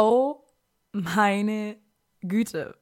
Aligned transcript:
Oh 0.00 0.44
meine 0.92 1.76
Güte. 2.20 2.76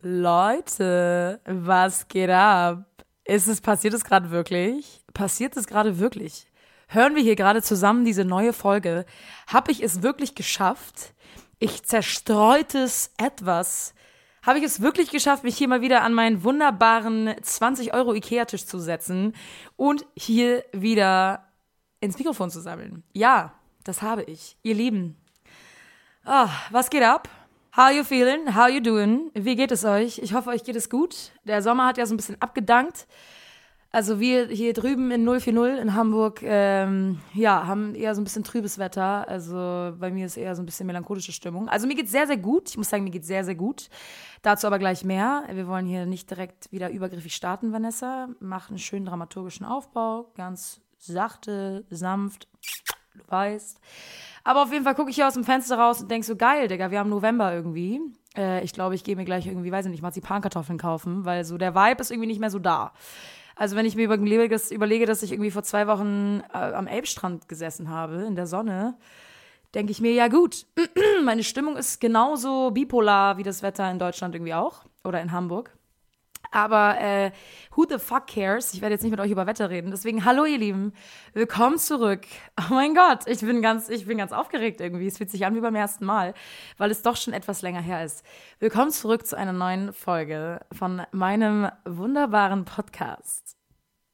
Leute, 0.00 1.42
was 1.44 2.08
geht 2.08 2.30
ab? 2.30 2.86
Ist 3.26 3.48
es, 3.48 3.60
passiert 3.60 3.92
es 3.92 4.02
gerade 4.02 4.30
wirklich? 4.30 5.04
Passiert 5.12 5.58
es 5.58 5.66
gerade 5.66 5.98
wirklich? 5.98 6.46
Hören 6.88 7.16
wir 7.16 7.22
hier 7.22 7.36
gerade 7.36 7.60
zusammen 7.60 8.06
diese 8.06 8.24
neue 8.24 8.54
Folge? 8.54 9.04
Habe 9.46 9.72
ich 9.72 9.82
es 9.82 10.00
wirklich 10.00 10.34
geschafft? 10.34 11.12
Ich 11.58 11.82
zerstreutes 11.82 13.12
etwas. 13.18 13.94
Habe 14.42 14.58
ich 14.58 14.64
es 14.64 14.80
wirklich 14.80 15.10
geschafft, 15.10 15.44
mich 15.44 15.58
hier 15.58 15.68
mal 15.68 15.82
wieder 15.82 16.00
an 16.00 16.14
meinen 16.14 16.44
wunderbaren 16.44 17.34
20 17.42 17.92
Euro 17.92 18.14
Ikea-Tisch 18.14 18.64
zu 18.64 18.78
setzen 18.78 19.34
und 19.76 20.06
hier 20.16 20.64
wieder 20.72 21.46
ins 22.00 22.16
Mikrofon 22.16 22.50
zu 22.50 22.62
sammeln? 22.62 23.02
Ja, 23.12 23.52
das 23.84 24.00
habe 24.00 24.22
ich. 24.22 24.56
Ihr 24.62 24.74
Lieben. 24.74 25.20
Oh, 26.26 26.48
was 26.70 26.88
geht 26.88 27.02
ab? 27.02 27.28
How 27.76 27.90
you 27.90 28.02
feeling? 28.02 28.54
How 28.54 28.66
you 28.66 28.80
doing? 28.80 29.30
Wie 29.34 29.56
geht 29.56 29.70
es 29.70 29.84
euch? 29.84 30.18
Ich 30.18 30.32
hoffe, 30.32 30.48
euch 30.48 30.64
geht 30.64 30.74
es 30.74 30.88
gut. 30.88 31.32
Der 31.44 31.60
Sommer 31.60 31.86
hat 31.86 31.98
ja 31.98 32.06
so 32.06 32.14
ein 32.14 32.16
bisschen 32.16 32.40
abgedankt. 32.40 33.06
Also 33.92 34.20
wir 34.20 34.46
hier 34.46 34.72
drüben 34.72 35.10
in 35.10 35.26
040 35.26 35.82
in 35.82 35.94
Hamburg, 35.94 36.40
ähm, 36.42 37.20
ja, 37.34 37.66
haben 37.66 37.94
eher 37.94 38.14
so 38.14 38.22
ein 38.22 38.24
bisschen 38.24 38.42
trübes 38.42 38.78
Wetter. 38.78 39.28
Also 39.28 39.94
bei 40.00 40.10
mir 40.10 40.24
ist 40.24 40.38
eher 40.38 40.56
so 40.56 40.62
ein 40.62 40.66
bisschen 40.66 40.86
melancholische 40.86 41.30
Stimmung. 41.30 41.68
Also 41.68 41.86
mir 41.86 41.94
geht 41.94 42.08
sehr, 42.08 42.26
sehr 42.26 42.38
gut. 42.38 42.70
Ich 42.70 42.78
muss 42.78 42.88
sagen, 42.88 43.04
mir 43.04 43.10
geht 43.10 43.26
sehr, 43.26 43.44
sehr 43.44 43.54
gut. 43.54 43.90
Dazu 44.40 44.66
aber 44.66 44.78
gleich 44.78 45.04
mehr. 45.04 45.44
Wir 45.52 45.68
wollen 45.68 45.84
hier 45.84 46.06
nicht 46.06 46.30
direkt 46.30 46.72
wieder 46.72 46.88
übergriffig 46.88 47.34
starten, 47.34 47.70
Vanessa. 47.70 48.28
Mach 48.40 48.70
einen 48.70 48.78
schönen 48.78 49.04
dramaturgischen 49.04 49.66
Aufbau. 49.66 50.32
Ganz 50.36 50.80
sachte, 50.96 51.84
sanft. 51.90 52.48
Du 53.14 53.20
weißt. 53.28 53.78
Aber 54.44 54.62
auf 54.62 54.72
jeden 54.72 54.84
Fall 54.84 54.94
gucke 54.94 55.10
ich 55.10 55.16
hier 55.16 55.26
aus 55.26 55.34
dem 55.34 55.44
Fenster 55.44 55.78
raus 55.78 56.02
und 56.02 56.10
denke 56.10 56.26
so, 56.26 56.36
geil, 56.36 56.68
Digga, 56.68 56.90
wir 56.90 56.98
haben 56.98 57.08
November 57.08 57.52
irgendwie. 57.52 58.00
Äh, 58.36 58.62
ich 58.62 58.72
glaube, 58.72 58.94
ich 58.94 59.02
gehe 59.02 59.16
mir 59.16 59.24
gleich 59.24 59.46
irgendwie, 59.46 59.72
weiß 59.72 59.86
ich 59.86 59.90
nicht, 59.90 60.02
Marzipankartoffeln 60.02 60.78
kaufen, 60.78 61.24
weil 61.24 61.44
so 61.44 61.56
der 61.56 61.74
Vibe 61.74 62.00
ist 62.00 62.10
irgendwie 62.10 62.28
nicht 62.28 62.40
mehr 62.40 62.50
so 62.50 62.58
da. 62.58 62.92
Also 63.56 63.76
wenn 63.76 63.86
ich 63.86 63.96
mir 63.96 64.04
überlege, 64.04 65.06
dass 65.06 65.22
ich 65.22 65.32
irgendwie 65.32 65.50
vor 65.50 65.62
zwei 65.62 65.86
Wochen 65.86 66.42
äh, 66.52 66.58
am 66.58 66.86
Elbstrand 66.86 67.48
gesessen 67.48 67.88
habe, 67.88 68.24
in 68.24 68.36
der 68.36 68.46
Sonne, 68.46 68.98
denke 69.74 69.92
ich 69.92 70.00
mir, 70.00 70.12
ja 70.12 70.28
gut, 70.28 70.66
meine 71.24 71.44
Stimmung 71.44 71.76
ist 71.76 72.00
genauso 72.00 72.70
bipolar 72.70 73.38
wie 73.38 73.44
das 73.44 73.62
Wetter 73.62 73.90
in 73.90 73.98
Deutschland 73.98 74.34
irgendwie 74.34 74.54
auch 74.54 74.84
oder 75.04 75.22
in 75.22 75.32
Hamburg. 75.32 75.76
Aber 76.54 77.00
äh, 77.00 77.32
who 77.74 77.84
the 77.88 77.98
fuck 77.98 78.28
cares? 78.28 78.74
Ich 78.74 78.80
werde 78.80 78.94
jetzt 78.94 79.02
nicht 79.02 79.10
mit 79.10 79.18
euch 79.18 79.32
über 79.32 79.48
Wetter 79.48 79.70
reden. 79.70 79.90
Deswegen, 79.90 80.24
hallo 80.24 80.44
ihr 80.44 80.56
Lieben, 80.56 80.92
willkommen 81.32 81.78
zurück. 81.78 82.20
Oh 82.56 82.74
mein 82.74 82.94
Gott, 82.94 83.26
ich 83.26 83.40
bin 83.40 83.60
ganz, 83.60 83.88
ich 83.88 84.06
bin 84.06 84.18
ganz 84.18 84.30
aufgeregt 84.30 84.80
irgendwie. 84.80 85.08
Es 85.08 85.18
fühlt 85.18 85.30
sich 85.30 85.44
an 85.44 85.56
wie 85.56 85.60
beim 85.60 85.74
ersten 85.74 86.04
Mal, 86.04 86.32
weil 86.78 86.92
es 86.92 87.02
doch 87.02 87.16
schon 87.16 87.34
etwas 87.34 87.62
länger 87.62 87.80
her 87.80 88.04
ist. 88.04 88.24
Willkommen 88.60 88.92
zurück 88.92 89.26
zu 89.26 89.36
einer 89.36 89.52
neuen 89.52 89.92
Folge 89.92 90.60
von 90.70 91.02
meinem 91.10 91.68
wunderbaren 91.84 92.64
Podcast. 92.64 93.56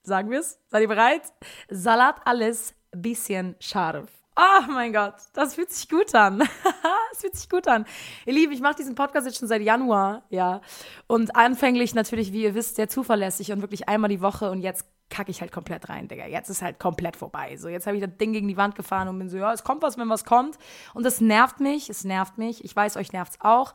Sagen 0.02 0.30
wir 0.30 0.41
es? 0.41 0.58
Seid 0.68 0.80
ihr 0.80 0.88
bereit? 0.88 1.34
Salat 1.68 2.22
alles, 2.24 2.74
bisschen 2.91 3.55
scharf. 3.61 4.19
Oh 4.42 4.70
mein 4.72 4.94
Gott, 4.94 5.16
das 5.34 5.55
fühlt 5.55 5.70
sich 5.70 5.86
gut 5.86 6.14
an. 6.14 6.38
das 7.10 7.20
fühlt 7.20 7.36
sich 7.36 7.50
gut 7.50 7.69
an. 7.69 7.84
Ihr 8.24 8.33
Lieben, 8.33 8.52
ich 8.52 8.62
mache 8.62 8.77
diesen 8.77 8.94
Podcast 8.94 9.27
jetzt 9.27 9.38
schon 9.38 9.48
seit 9.48 9.60
Januar, 9.60 10.22
ja. 10.30 10.62
Und 11.06 11.36
anfänglich 11.36 11.94
natürlich, 11.94 12.33
wie 12.33 12.44
ihr 12.44 12.55
wisst, 12.55 12.77
sehr 12.77 12.88
zuverlässig 12.88 13.52
und 13.52 13.61
wirklich 13.61 13.91
einmal 13.91 14.08
die 14.08 14.22
Woche. 14.22 14.50
Und 14.50 14.62
jetzt 14.62 14.86
kacke 15.11 15.30
ich 15.30 15.41
halt 15.41 15.53
komplett 15.53 15.89
rein, 15.89 16.08
Digga. 16.08 16.27
Jetzt 16.27 16.48
ist 16.48 16.62
halt 16.62 16.78
komplett 16.78 17.16
vorbei. 17.16 17.56
So, 17.56 17.69
jetzt 17.69 17.86
habe 17.86 17.97
ich 17.97 18.03
das 18.03 18.16
Ding 18.16 18.33
gegen 18.33 18.48
die 18.48 18.56
Wand 18.56 18.75
gefahren 18.75 19.08
und 19.08 19.19
bin 19.19 19.28
so, 19.28 19.36
ja, 19.36 19.52
es 19.52 19.64
kommt 19.64 19.83
was, 19.83 19.98
wenn 19.98 20.08
was 20.08 20.25
kommt. 20.25 20.56
Und 20.94 21.05
das 21.05 21.20
nervt 21.20 21.61
mich, 21.61 21.91
es 21.91 22.05
nervt 22.05 22.39
mich. 22.39 22.64
Ich 22.64 22.75
weiß, 22.75 22.97
euch 22.97 23.12
nervt's 23.12 23.39
auch. 23.41 23.75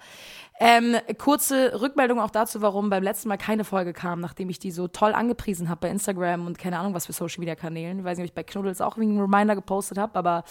Ähm, 0.60 0.96
kurze 1.18 1.80
Rückmeldung 1.82 2.20
auch 2.20 2.30
dazu, 2.30 2.62
warum 2.62 2.90
beim 2.90 3.04
letzten 3.04 3.28
Mal 3.28 3.38
keine 3.38 3.66
Folge 3.66 3.92
kam, 3.92 4.22
nachdem 4.22 4.50
ich 4.50 4.58
die 4.58 4.72
so 4.72 4.88
toll 4.88 5.14
angepriesen 5.14 5.70
habe 5.70 5.82
bei 5.82 5.90
Instagram 5.90 6.48
und 6.48 6.58
keine 6.58 6.80
Ahnung 6.80 6.94
was 6.94 7.06
für 7.06 7.14
Social 7.14 7.40
Media 7.40 7.56
Kanälen. 7.56 8.00
Ich 8.00 8.06
weiß 8.06 8.18
nicht, 8.18 8.26
ob 8.26 8.30
ich 8.30 8.36
bei 8.36 8.44
Knuddels 8.44 8.80
auch 8.80 8.98
einen 8.98 9.20
Reminder 9.20 9.56
gepostet 9.56 9.98
habe, 9.98 10.18
aber 10.18 10.46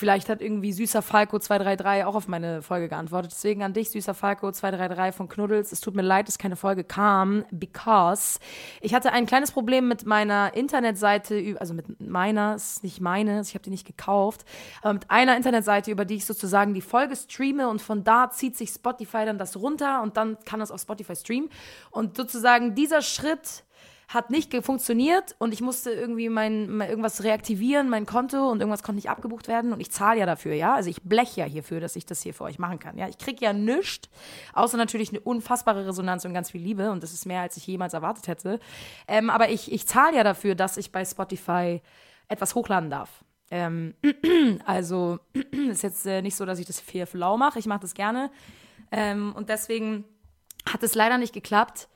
Vielleicht 0.00 0.30
hat 0.30 0.40
irgendwie 0.40 0.72
süßer 0.72 1.02
Falco 1.02 1.38
233 1.38 2.06
auch 2.06 2.14
auf 2.14 2.26
meine 2.26 2.62
Folge 2.62 2.88
geantwortet. 2.88 3.32
Deswegen 3.32 3.62
an 3.62 3.74
dich, 3.74 3.90
süßer 3.90 4.14
Falco 4.14 4.50
233 4.50 5.14
von 5.14 5.28
Knuddels. 5.28 5.72
Es 5.72 5.82
tut 5.82 5.94
mir 5.94 6.00
leid, 6.00 6.26
dass 6.26 6.38
keine 6.38 6.56
Folge 6.56 6.84
kam, 6.84 7.44
because 7.50 8.38
ich 8.80 8.94
hatte 8.94 9.12
ein 9.12 9.26
kleines 9.26 9.52
Problem 9.52 9.88
mit 9.88 10.06
meiner 10.06 10.54
Internetseite, 10.54 11.54
also 11.60 11.74
mit 11.74 12.00
meiner, 12.00 12.54
es 12.54 12.76
ist 12.76 12.82
nicht 12.82 13.02
meine, 13.02 13.42
ich 13.42 13.52
habe 13.52 13.62
die 13.62 13.68
nicht 13.68 13.86
gekauft, 13.86 14.46
aber 14.80 14.94
mit 14.94 15.10
einer 15.10 15.36
Internetseite, 15.36 15.90
über 15.90 16.06
die 16.06 16.14
ich 16.14 16.24
sozusagen 16.24 16.72
die 16.72 16.80
Folge 16.80 17.14
streame 17.14 17.68
und 17.68 17.82
von 17.82 18.02
da 18.02 18.30
zieht 18.30 18.56
sich 18.56 18.70
Spotify 18.70 19.26
dann 19.26 19.36
das 19.36 19.54
runter 19.58 20.00
und 20.00 20.16
dann 20.16 20.38
kann 20.46 20.60
das 20.60 20.70
auf 20.70 20.80
Spotify 20.80 21.14
streamen. 21.14 21.50
Und 21.90 22.16
sozusagen 22.16 22.74
dieser 22.74 23.02
Schritt 23.02 23.64
hat 24.12 24.28
nicht 24.28 24.52
funktioniert 24.64 25.36
und 25.38 25.54
ich 25.54 25.60
musste 25.60 25.92
irgendwie 25.92 26.28
mein, 26.28 26.68
mein, 26.68 26.90
irgendwas 26.90 27.22
reaktivieren, 27.22 27.88
mein 27.88 28.06
Konto 28.06 28.50
und 28.50 28.58
irgendwas 28.58 28.82
konnte 28.82 28.96
nicht 28.96 29.08
abgebucht 29.08 29.46
werden 29.46 29.72
und 29.72 29.78
ich 29.78 29.92
zahle 29.92 30.18
ja 30.18 30.26
dafür, 30.26 30.52
ja. 30.52 30.74
Also 30.74 30.90
ich 30.90 31.02
blech 31.02 31.36
ja 31.36 31.44
hierfür, 31.44 31.78
dass 31.78 31.94
ich 31.94 32.06
das 32.06 32.20
hier 32.20 32.34
für 32.34 32.42
euch 32.42 32.58
machen 32.58 32.80
kann, 32.80 32.98
ja. 32.98 33.08
Ich 33.08 33.18
krieg 33.18 33.40
ja 33.40 33.52
nichts, 33.52 34.08
außer 34.52 34.76
natürlich 34.76 35.10
eine 35.10 35.20
unfassbare 35.20 35.86
Resonanz 35.86 36.24
und 36.24 36.34
ganz 36.34 36.50
viel 36.50 36.60
Liebe 36.60 36.90
und 36.90 37.04
das 37.04 37.12
ist 37.12 37.24
mehr, 37.24 37.42
als 37.42 37.56
ich 37.56 37.64
jemals 37.68 37.94
erwartet 37.94 38.26
hätte. 38.26 38.58
Ähm, 39.06 39.30
aber 39.30 39.50
ich, 39.50 39.70
ich 39.70 39.86
zahle 39.86 40.16
ja 40.16 40.24
dafür, 40.24 40.56
dass 40.56 40.76
ich 40.76 40.90
bei 40.90 41.04
Spotify 41.04 41.80
etwas 42.26 42.56
hochladen 42.56 42.90
darf. 42.90 43.24
Ähm, 43.52 43.94
also 44.66 45.20
ist 45.70 45.84
jetzt 45.84 46.04
äh, 46.04 46.20
nicht 46.20 46.34
so, 46.34 46.44
dass 46.44 46.58
ich 46.58 46.66
das 46.66 46.80
für 46.80 47.06
lau 47.12 47.36
mache. 47.36 47.60
Ich 47.60 47.66
mache 47.66 47.80
das 47.80 47.94
gerne. 47.94 48.32
Ähm, 48.90 49.32
und 49.36 49.48
deswegen 49.48 50.04
hat 50.68 50.82
es 50.82 50.96
leider 50.96 51.16
nicht 51.16 51.32
geklappt. 51.32 51.88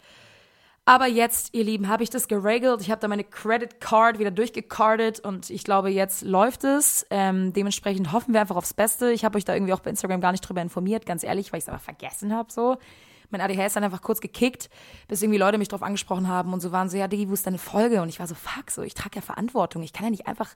Aber 0.87 1.07
jetzt, 1.07 1.55
ihr 1.55 1.65
Lieben, 1.65 1.89
habe 1.89 2.03
ich 2.03 2.11
das 2.11 2.29
geregelt. 2.29 2.83
Ich 2.83 2.91
habe 2.91 3.01
da 3.01 3.09
meine 3.09 3.25
Credit 3.25 3.81
Card 3.81 4.19
wieder 4.19 4.31
durchgecardet 4.31 5.19
und 5.21 5.49
ich 5.49 5.65
glaube, 5.65 5.89
jetzt 5.89 6.23
läuft 6.23 6.65
es. 6.65 7.07
Ähm, 7.09 7.55
dementsprechend 7.55 8.13
hoffen 8.13 8.35
wir 8.35 8.43
einfach 8.43 8.57
aufs 8.57 8.75
Beste. 8.75 9.11
Ich 9.11 9.25
habe 9.25 9.39
euch 9.39 9.47
da 9.47 9.55
irgendwie 9.55 9.73
auch 9.73 9.81
bei 9.81 9.89
Instagram 9.89 10.21
gar 10.21 10.33
nicht 10.33 10.43
drüber 10.43 10.61
informiert, 10.61 11.07
ganz 11.07 11.23
ehrlich, 11.23 11.53
weil 11.53 11.59
ich 11.59 11.65
es 11.65 11.69
aber 11.71 11.79
vergessen 11.79 12.35
habe 12.35 12.53
so. 12.53 12.77
Mein 13.31 13.41
ADHS 13.41 13.69
ist 13.69 13.77
dann 13.77 13.85
einfach 13.85 14.03
kurz 14.03 14.21
gekickt, 14.21 14.69
bis 15.09 15.23
irgendwie 15.23 15.39
Leute 15.39 15.57
mich 15.57 15.69
drauf 15.69 15.83
angesprochen 15.83 16.29
haben 16.29 16.53
und 16.53 16.61
so 16.61 16.71
waren 16.71 16.91
so, 16.91 16.99
ja, 16.99 17.09
Digi, 17.09 17.31
wo 17.31 17.33
ist 17.33 17.47
deine 17.47 17.59
Folge? 17.59 18.03
Und 18.03 18.11
ich 18.11 18.21
war 18.21 18.27
so, 18.27 18.35
fuck, 18.35 18.71
so, 18.71 18.83
ich 18.83 18.93
trage 18.93 19.17
ja 19.17 19.23
Verantwortung. 19.23 19.83
Ich 19.83 19.95
kann 19.95 20.05
ja 20.05 20.11
nicht 20.11 20.27
einfach 20.27 20.55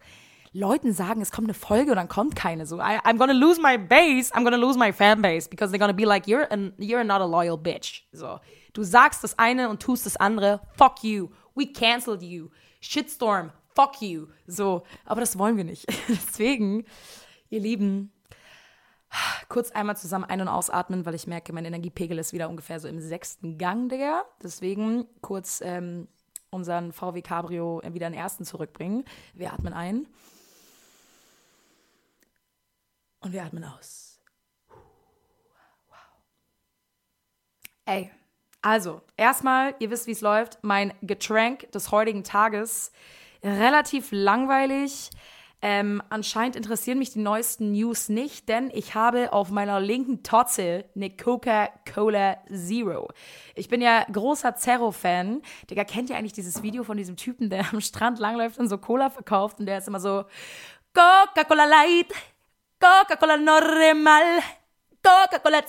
Leuten 0.53 0.93
sagen, 0.93 1.23
es 1.23 1.33
kommt 1.33 1.47
eine 1.47 1.55
Folge 1.55 1.91
und 1.91 1.97
dann 1.97 2.09
kommt 2.09 2.37
keine. 2.37 2.67
So, 2.67 2.79
I, 2.79 2.99
I'm 3.05 3.17
gonna 3.17 3.33
lose 3.33 3.61
my 3.61 3.79
base, 3.79 4.33
I'm 4.35 4.45
gonna 4.45 4.57
lose 4.57 4.79
my 4.79 4.93
fan 4.93 5.23
base, 5.23 5.49
because 5.49 5.73
they're 5.73 5.81
gonna 5.81 5.95
be 5.95 6.05
like, 6.05 6.27
you're, 6.27 6.51
an, 6.53 6.75
you're 6.79 7.05
not 7.05 7.23
a 7.23 7.27
loyal 7.27 7.57
bitch. 7.57 8.03
So, 8.13 8.39
Du 8.79 8.85
sagst 8.85 9.25
das 9.25 9.37
eine 9.41 9.71
und 9.71 9.83
tust 9.83 10.07
das 10.07 10.17
andere. 10.17 10.61
Fuck 10.77 11.03
you. 11.03 11.31
We 11.57 11.67
canceled 11.73 12.23
you. 12.23 12.51
Shitstorm. 12.81 13.51
Fuck 13.75 14.01
you. 14.01 14.29
So, 14.47 14.85
aber 15.05 15.21
das 15.21 15.37
wollen 15.37 15.57
wir 15.57 15.65
nicht. 15.65 15.85
Deswegen, 16.09 16.85
ihr 17.51 17.59
Lieben, 17.59 18.13
kurz 19.49 19.73
einmal 19.73 19.97
zusammen 19.97 20.27
ein- 20.27 20.43
und 20.43 20.47
ausatmen, 20.47 21.05
weil 21.05 21.17
ich 21.17 21.27
merke, 21.27 21.53
mein 21.53 21.65
Energiepegel 21.65 22.21
ist 22.21 22.33
wieder 22.33 22.49
ungefähr 22.49 22.79
so 22.79 22.87
im 22.87 23.01
sechsten 23.01 23.59
Gang, 23.59 23.89
Digga. 23.89 24.25
Deswegen 24.45 25.09
kurz 25.23 25.61
ähm, 25.61 26.07
unseren 26.51 26.93
VW 26.93 27.21
Cabrio 27.21 27.83
wieder 27.85 28.07
in 28.07 28.13
den 28.13 28.21
ersten 28.21 28.45
zurückbringen. 28.45 29.05
Wir 29.35 29.55
atmen 29.55 29.73
ein. 29.73 30.07
Und 33.19 33.33
wir 33.33 33.43
atmen 33.43 33.65
aus. 33.65 34.21
Wow. 34.69 35.99
Ey, 37.85 38.13
also, 38.63 39.03
erstmal, 39.17 39.75
ihr 39.79 39.91
wisst, 39.91 40.07
wie 40.07 40.13
es 40.13 40.21
läuft. 40.21 40.59
Mein 40.63 40.93
Getränk 41.03 41.71
des 41.73 41.93
heutigen 41.93 42.25
Tages. 42.25 42.93
Relativ 43.43 44.09
langweilig. 44.11 45.11
Ähm, 45.61 46.01
anscheinend 46.09 46.55
interessieren 46.55 46.99
mich 46.99 47.11
die 47.11 47.19
neuesten 47.19 47.73
News 47.73 48.09
nicht, 48.09 48.49
denn 48.49 48.71
ich 48.73 48.95
habe 48.95 49.33
auf 49.33 49.51
meiner 49.51 49.81
linken 49.81 50.23
Totze 50.23 50.85
eine 50.95 51.11
Coca-Cola 51.11 52.37
Zero. 52.47 53.09
Ich 53.57 53.69
bin 53.69 53.83
ja 53.83 54.05
großer 54.05 54.55
Zero-Fan. 54.55 55.43
Digga, 55.69 55.83
kennt 55.83 56.11
ihr 56.11 56.17
eigentlich 56.17 56.33
dieses 56.33 56.63
Video 56.63 56.85
von 56.85 56.97
diesem 56.97 57.17
Typen, 57.17 57.51
der 57.51 57.73
am 57.73 57.81
Strand 57.81 58.21
langläuft 58.21 58.59
und 58.59 58.69
so 58.69 58.79
Cola 58.79 59.11
verkauft 59.11 59.59
und 59.59 59.67
der 59.67 59.79
ist 59.79 59.89
immer 59.89 59.99
so 59.99 60.27
Coca-Cola 60.95 61.65
Light, 61.65 62.13
Coca-Cola 62.79 63.37
Normal, 63.37 64.41
Coca-Cola 65.03 65.67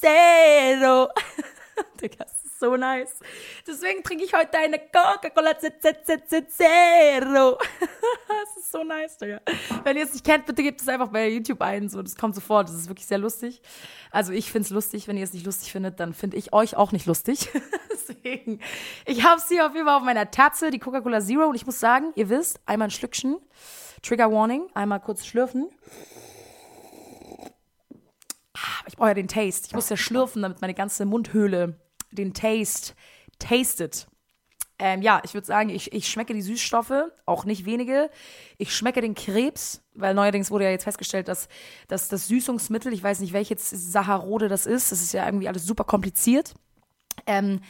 Zero. 0.00 1.08
Digga, 2.00 2.24
das 2.24 2.44
ist 2.44 2.58
so 2.58 2.76
nice. 2.76 3.14
Deswegen 3.66 4.02
trinke 4.02 4.24
ich 4.24 4.32
heute 4.32 4.58
eine 4.58 4.78
Coca-Cola 4.78 5.58
Zero. 5.58 7.58
das 8.28 8.56
ist 8.56 8.72
so 8.72 8.84
nice, 8.84 9.16
Digga. 9.18 9.40
Wenn 9.84 9.96
ihr 9.96 10.04
es 10.04 10.12
nicht 10.12 10.24
kennt, 10.24 10.46
bitte 10.46 10.62
gebt 10.62 10.80
es 10.80 10.88
einfach 10.88 11.08
bei 11.08 11.28
YouTube 11.28 11.60
ein. 11.62 11.88
So, 11.88 12.02
das 12.02 12.16
kommt 12.16 12.34
sofort. 12.34 12.68
Das 12.68 12.76
ist 12.76 12.88
wirklich 12.88 13.06
sehr 13.06 13.18
lustig. 13.18 13.62
Also 14.10 14.32
ich 14.32 14.50
finde 14.50 14.66
es 14.66 14.70
lustig. 14.70 15.08
Wenn 15.08 15.16
ihr 15.16 15.24
es 15.24 15.32
nicht 15.32 15.46
lustig 15.46 15.72
findet, 15.72 16.00
dann 16.00 16.14
finde 16.14 16.36
ich 16.36 16.52
euch 16.52 16.76
auch 16.76 16.92
nicht 16.92 17.06
lustig. 17.06 17.48
Deswegen, 17.90 18.60
ich 19.06 19.24
habe 19.24 19.40
sie 19.40 19.60
auf 19.60 19.74
jeden 19.74 19.86
Fall 19.86 19.96
auf 19.96 20.04
meiner 20.04 20.30
Tatze, 20.30 20.70
die 20.70 20.78
Coca-Cola 20.78 21.20
Zero. 21.20 21.46
Und 21.46 21.54
ich 21.54 21.66
muss 21.66 21.80
sagen, 21.80 22.12
ihr 22.14 22.28
wisst, 22.28 22.60
einmal 22.66 22.88
ein 22.88 22.92
Schlückchen. 22.92 23.36
Trigger 24.02 24.32
Warning. 24.32 24.66
Einmal 24.74 25.00
kurz 25.00 25.24
schlürfen. 25.24 25.68
Oh 28.98 29.06
ja, 29.06 29.14
den 29.14 29.28
Taste. 29.28 29.66
Ich 29.68 29.74
muss 29.74 29.88
ja 29.88 29.96
schlürfen, 29.96 30.42
damit 30.42 30.60
meine 30.60 30.74
ganze 30.74 31.04
Mundhöhle 31.04 31.80
den 32.10 32.34
Taste 32.34 32.94
tastet. 33.38 34.06
Ähm, 34.78 35.00
ja, 35.00 35.20
ich 35.24 35.34
würde 35.34 35.46
sagen, 35.46 35.68
ich, 35.68 35.92
ich 35.92 36.08
schmecke 36.08 36.34
die 36.34 36.42
Süßstoffe, 36.42 37.04
auch 37.24 37.44
nicht 37.44 37.64
wenige. 37.66 38.10
Ich 38.58 38.74
schmecke 38.74 39.00
den 39.00 39.14
Krebs, 39.14 39.82
weil 39.94 40.14
neuerdings 40.14 40.50
wurde 40.50 40.64
ja 40.64 40.70
jetzt 40.70 40.84
festgestellt, 40.84 41.28
dass, 41.28 41.48
dass 41.88 42.08
das 42.08 42.26
Süßungsmittel, 42.26 42.92
ich 42.92 43.02
weiß 43.02 43.20
nicht, 43.20 43.32
welches 43.32 43.70
Saccharode 43.70 44.48
das 44.48 44.66
ist, 44.66 44.90
das 44.90 45.00
ist 45.00 45.12
ja 45.12 45.24
irgendwie 45.24 45.48
alles 45.48 45.64
super 45.66 45.84
kompliziert. 45.84 46.54
Ähm, 47.26 47.60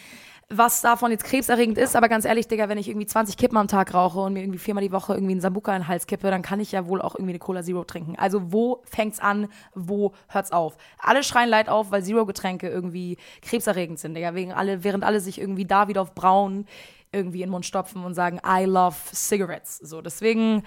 was 0.57 0.81
davon 0.81 1.11
jetzt 1.11 1.25
krebserregend 1.25 1.79
ist, 1.79 1.97
aber 1.97 2.09
ganz 2.09 2.25
ehrlich, 2.25 2.49
Digga, 2.49 2.69
wenn 2.69 2.79
ich 2.79 2.89
irgendwie 2.89 3.07
20 3.07 3.37
Kippen 3.37 3.57
am 3.57 3.69
Tag 3.69 3.95
rauche 3.95 4.21
und 4.21 4.35
mir 4.35 4.41
irgendwie 4.41 4.59
viermal 4.59 4.83
die 4.83 4.93
Woche 4.93 5.15
irgendwie 5.15 5.33
einen 5.33 5.41
Sambuka 5.41 5.75
in 5.75 5.83
den 5.83 5.89
Hals 5.89 6.07
kippe, 6.07 6.31
dann 6.31 6.43
kann 6.43 6.61
ich 6.61 6.73
ja 6.73 6.87
wohl 6.87 7.01
auch 7.01 7.15
irgendwie 7.15 7.33
eine 7.33 7.39
Cola 7.39 7.63
Zero 7.63 7.85
trinken. 7.85 8.17
Also 8.17 8.53
wo 8.53 8.83
fängt's 8.85 9.21
an, 9.21 9.49
wo 9.75 10.13
hört's 10.29 10.53
auf? 10.53 10.77
Alle 10.99 11.23
schreien 11.23 11.49
leid 11.49 11.69
auf, 11.69 11.91
weil 11.91 12.03
Zero-Getränke 12.03 12.69
irgendwie 12.69 13.19
krebserregend 13.43 13.99
sind, 13.99 14.15
Digga, 14.15 14.35
wegen 14.35 14.53
alle, 14.53 14.85
während 14.85 15.05
alle 15.05 15.21
sich 15.21 15.41
irgendwie 15.41 15.65
da 15.65 15.89
wieder 15.89 16.03
auf 16.03 16.15
braun 16.15 16.67
irgendwie 17.13 17.43
in 17.43 17.49
den 17.49 17.53
Mund 17.53 17.67
stopfen 17.67 18.05
und 18.05 18.15
sagen, 18.15 18.41
I 18.47 18.65
love 18.65 18.97
cigarettes. 19.13 19.77
So, 19.79 20.01
deswegen 20.01 20.63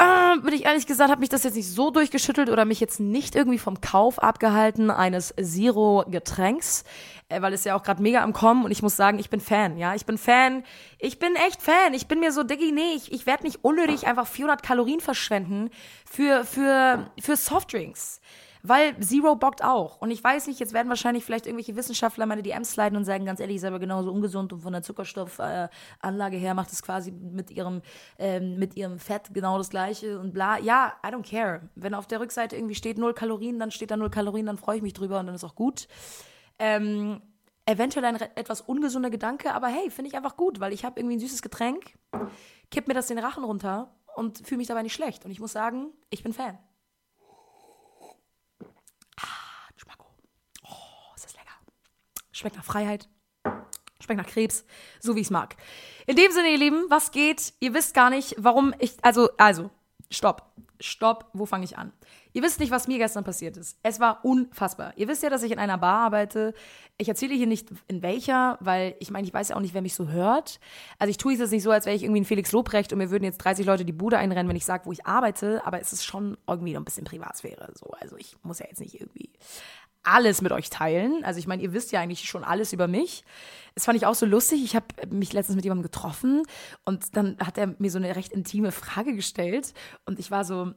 äh, 0.00 0.40
bin 0.40 0.54
ich 0.54 0.64
ehrlich 0.64 0.86
gesagt, 0.86 1.10
habe 1.10 1.20
mich 1.20 1.28
das 1.28 1.44
jetzt 1.44 1.56
nicht 1.56 1.68
so 1.68 1.90
durchgeschüttelt 1.90 2.48
oder 2.48 2.64
mich 2.64 2.80
jetzt 2.80 3.00
nicht 3.00 3.34
irgendwie 3.34 3.58
vom 3.58 3.80
Kauf 3.80 4.18
abgehalten 4.18 4.90
eines 4.90 5.34
Zero-Getränks, 5.40 6.84
äh, 7.28 7.42
weil 7.42 7.52
es 7.52 7.64
ja 7.64 7.76
auch 7.76 7.82
gerade 7.82 8.02
mega 8.02 8.22
am 8.22 8.32
Kommen 8.32 8.64
und 8.64 8.70
ich 8.70 8.82
muss 8.82 8.96
sagen, 8.96 9.18
ich 9.18 9.28
bin 9.28 9.40
Fan, 9.40 9.76
ja, 9.76 9.94
ich 9.94 10.06
bin 10.06 10.16
Fan, 10.16 10.64
ich 10.98 11.18
bin 11.18 11.34
echt 11.36 11.60
Fan, 11.60 11.92
ich 11.92 12.08
bin 12.08 12.20
mir 12.20 12.32
so, 12.32 12.42
Diggi, 12.42 12.72
nee, 12.72 12.94
ich, 12.96 13.12
ich 13.12 13.26
werde 13.26 13.44
nicht 13.44 13.62
unnötig 13.62 14.06
einfach 14.06 14.26
400 14.26 14.62
Kalorien 14.62 15.00
verschwenden 15.00 15.70
für, 16.04 16.44
für, 16.44 17.10
für 17.20 17.36
Softdrinks. 17.36 18.20
Weil 18.62 18.98
Zero 19.00 19.36
bockt 19.36 19.64
auch. 19.64 20.00
Und 20.00 20.10
ich 20.10 20.22
weiß 20.22 20.46
nicht, 20.46 20.60
jetzt 20.60 20.72
werden 20.72 20.88
wahrscheinlich 20.88 21.24
vielleicht 21.24 21.46
irgendwelche 21.46 21.76
Wissenschaftler 21.76 22.26
meine 22.26 22.42
DMs 22.42 22.72
sliden 22.72 22.96
und 22.96 23.04
sagen, 23.04 23.24
ganz 23.24 23.40
ehrlich, 23.40 23.56
ist 23.56 23.64
aber 23.64 23.78
genauso 23.78 24.12
ungesund 24.12 24.52
und 24.52 24.60
von 24.60 24.72
der 24.72 24.82
Zuckerstoffanlage 24.82 26.36
äh, 26.36 26.40
her 26.40 26.54
macht 26.54 26.72
es 26.72 26.82
quasi 26.82 27.10
mit 27.10 27.50
ihrem, 27.50 27.82
ähm, 28.18 28.58
mit 28.58 28.76
ihrem 28.76 28.98
Fett 28.98 29.32
genau 29.32 29.58
das 29.58 29.70
gleiche 29.70 30.18
und 30.18 30.32
bla. 30.32 30.58
Ja, 30.58 30.94
I 31.04 31.08
don't 31.10 31.28
care. 31.28 31.68
Wenn 31.74 31.94
auf 31.94 32.06
der 32.06 32.20
Rückseite 32.20 32.56
irgendwie 32.56 32.74
steht 32.74 32.98
null 32.98 33.14
Kalorien, 33.14 33.58
dann 33.58 33.70
steht 33.70 33.90
da 33.90 33.96
null 33.96 34.10
Kalorien, 34.10 34.46
dann 34.46 34.58
freue 34.58 34.76
ich 34.76 34.82
mich 34.82 34.92
drüber 34.92 35.20
und 35.20 35.26
dann 35.26 35.34
ist 35.34 35.44
auch 35.44 35.54
gut. 35.54 35.88
Ähm, 36.58 37.22
eventuell 37.66 38.04
ein 38.04 38.16
etwas 38.34 38.60
ungesunder 38.60 39.10
Gedanke, 39.10 39.54
aber 39.54 39.68
hey, 39.68 39.90
finde 39.90 40.08
ich 40.10 40.16
einfach 40.16 40.36
gut, 40.36 40.60
weil 40.60 40.72
ich 40.72 40.84
habe 40.84 41.00
irgendwie 41.00 41.16
ein 41.16 41.20
süßes 41.20 41.40
Getränk, 41.40 41.94
kipp 42.70 42.88
mir 42.88 42.94
das 42.94 43.06
den 43.06 43.18
Rachen 43.18 43.44
runter 43.44 43.94
und 44.16 44.46
fühle 44.46 44.58
mich 44.58 44.68
dabei 44.68 44.82
nicht 44.82 44.92
schlecht. 44.92 45.24
Und 45.24 45.30
ich 45.30 45.40
muss 45.40 45.52
sagen, 45.52 45.92
ich 46.10 46.22
bin 46.22 46.32
Fan. 46.32 46.58
Schmeckt 52.40 52.56
nach 52.56 52.64
Freiheit. 52.64 53.06
Schmeckt 54.02 54.18
nach 54.18 54.26
Krebs, 54.26 54.64
so 54.98 55.14
wie 55.14 55.20
ich 55.20 55.26
es 55.26 55.30
mag. 55.30 55.56
In 56.06 56.16
dem 56.16 56.32
Sinne, 56.32 56.48
ihr 56.48 56.56
Lieben, 56.56 56.86
was 56.88 57.10
geht? 57.10 57.52
Ihr 57.60 57.74
wisst 57.74 57.92
gar 57.92 58.08
nicht, 58.08 58.34
warum 58.38 58.72
ich. 58.78 58.96
Also, 59.02 59.28
also, 59.36 59.68
stopp. 60.10 60.50
Stopp, 60.80 61.26
wo 61.34 61.44
fange 61.44 61.66
ich 61.66 61.76
an? 61.76 61.92
Ihr 62.32 62.42
wisst 62.42 62.58
nicht, 62.58 62.70
was 62.70 62.88
mir 62.88 62.96
gestern 62.96 63.24
passiert 63.24 63.58
ist. 63.58 63.76
Es 63.82 64.00
war 64.00 64.24
unfassbar. 64.24 64.94
Ihr 64.96 65.06
wisst 65.08 65.22
ja, 65.22 65.28
dass 65.28 65.42
ich 65.42 65.52
in 65.52 65.58
einer 65.58 65.76
Bar 65.76 65.98
arbeite. 65.98 66.54
Ich 66.96 67.10
erzähle 67.10 67.34
hier 67.34 67.46
nicht 67.46 67.68
in 67.88 68.00
welcher, 68.00 68.56
weil 68.60 68.94
ich 69.00 69.10
meine, 69.10 69.26
ich 69.26 69.34
weiß 69.34 69.50
ja 69.50 69.56
auch 69.56 69.60
nicht, 69.60 69.74
wer 69.74 69.82
mich 69.82 69.94
so 69.94 70.08
hört. 70.08 70.60
Also 70.98 71.10
ich 71.10 71.18
tue 71.18 71.34
es 71.34 71.40
jetzt 71.40 71.50
nicht 71.50 71.62
so, 71.62 71.70
als 71.70 71.84
wäre 71.84 71.96
ich 71.96 72.04
irgendwie 72.04 72.22
ein 72.22 72.24
Felix 72.24 72.52
Lobrecht 72.52 72.92
und 72.94 72.98
mir 72.98 73.10
würden 73.10 73.24
jetzt 73.24 73.38
30 73.38 73.66
Leute 73.66 73.84
die 73.84 73.92
Bude 73.92 74.16
einrennen, 74.16 74.48
wenn 74.48 74.56
ich 74.56 74.64
sage, 74.64 74.86
wo 74.86 74.92
ich 74.92 75.04
arbeite. 75.04 75.60
Aber 75.66 75.78
es 75.78 75.92
ist 75.92 76.06
schon 76.06 76.38
irgendwie 76.48 76.72
noch 76.72 76.80
ein 76.80 76.86
bisschen 76.86 77.04
Privatsphäre. 77.04 77.72
So. 77.74 77.90
Also 78.00 78.16
ich 78.16 78.36
muss 78.42 78.60
ja 78.60 78.66
jetzt 78.66 78.80
nicht 78.80 78.98
irgendwie 78.98 79.28
alles 80.02 80.42
mit 80.42 80.52
euch 80.52 80.70
teilen. 80.70 81.24
Also 81.24 81.38
ich 81.38 81.46
meine, 81.46 81.62
ihr 81.62 81.72
wisst 81.72 81.92
ja 81.92 82.00
eigentlich 82.00 82.28
schon 82.28 82.44
alles 82.44 82.72
über 82.72 82.88
mich. 82.88 83.24
Das 83.74 83.84
fand 83.84 83.96
ich 83.96 84.06
auch 84.06 84.14
so 84.14 84.26
lustig. 84.26 84.64
Ich 84.64 84.74
habe 84.74 84.86
mich 85.10 85.32
letztens 85.32 85.56
mit 85.56 85.64
jemandem 85.64 85.84
getroffen 85.84 86.42
und 86.84 87.16
dann 87.16 87.36
hat 87.38 87.58
er 87.58 87.74
mir 87.78 87.90
so 87.90 87.98
eine 87.98 88.16
recht 88.16 88.32
intime 88.32 88.72
Frage 88.72 89.14
gestellt 89.14 89.74
und 90.06 90.18
ich 90.18 90.30
war 90.30 90.44
so, 90.44 90.72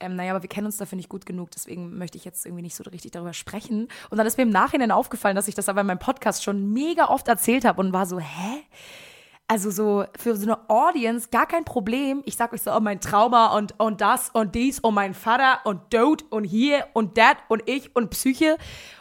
ähm, 0.00 0.16
naja, 0.16 0.32
aber 0.32 0.42
wir 0.42 0.48
kennen 0.48 0.66
uns 0.66 0.76
dafür 0.76 0.96
nicht 0.96 1.08
gut 1.08 1.26
genug, 1.26 1.50
deswegen 1.50 1.98
möchte 1.98 2.18
ich 2.18 2.24
jetzt 2.24 2.46
irgendwie 2.46 2.62
nicht 2.62 2.76
so 2.76 2.84
richtig 2.84 3.10
darüber 3.10 3.32
sprechen. 3.32 3.88
Und 4.10 4.18
dann 4.18 4.26
ist 4.26 4.36
mir 4.36 4.44
im 4.44 4.50
Nachhinein 4.50 4.90
aufgefallen, 4.90 5.36
dass 5.36 5.48
ich 5.48 5.54
das 5.54 5.68
aber 5.68 5.80
in 5.80 5.86
meinem 5.86 5.98
Podcast 5.98 6.44
schon 6.44 6.72
mega 6.72 7.08
oft 7.08 7.26
erzählt 7.28 7.64
habe 7.64 7.80
und 7.80 7.92
war 7.92 8.06
so, 8.06 8.18
hä? 8.20 8.62
Also 9.48 9.70
so 9.70 10.04
für 10.16 10.36
so 10.36 10.42
eine 10.42 10.68
Audience 10.68 11.28
gar 11.30 11.46
kein 11.46 11.64
Problem. 11.64 12.22
Ich 12.26 12.36
sag 12.36 12.52
euch 12.52 12.62
so, 12.62 12.72
oh, 12.72 12.80
mein 12.80 13.00
Trauma 13.00 13.56
und, 13.56 13.74
und 13.80 14.00
das 14.02 14.28
und 14.30 14.54
dies 14.54 14.78
und 14.78 14.94
mein 14.94 15.14
Vater 15.14 15.60
und 15.64 15.92
Dote 15.92 16.24
und 16.30 16.44
hier 16.44 16.86
und 16.92 17.16
dat 17.16 17.38
und 17.48 17.62
ich 17.66 17.96
und 17.96 18.10
Psyche. 18.10 18.58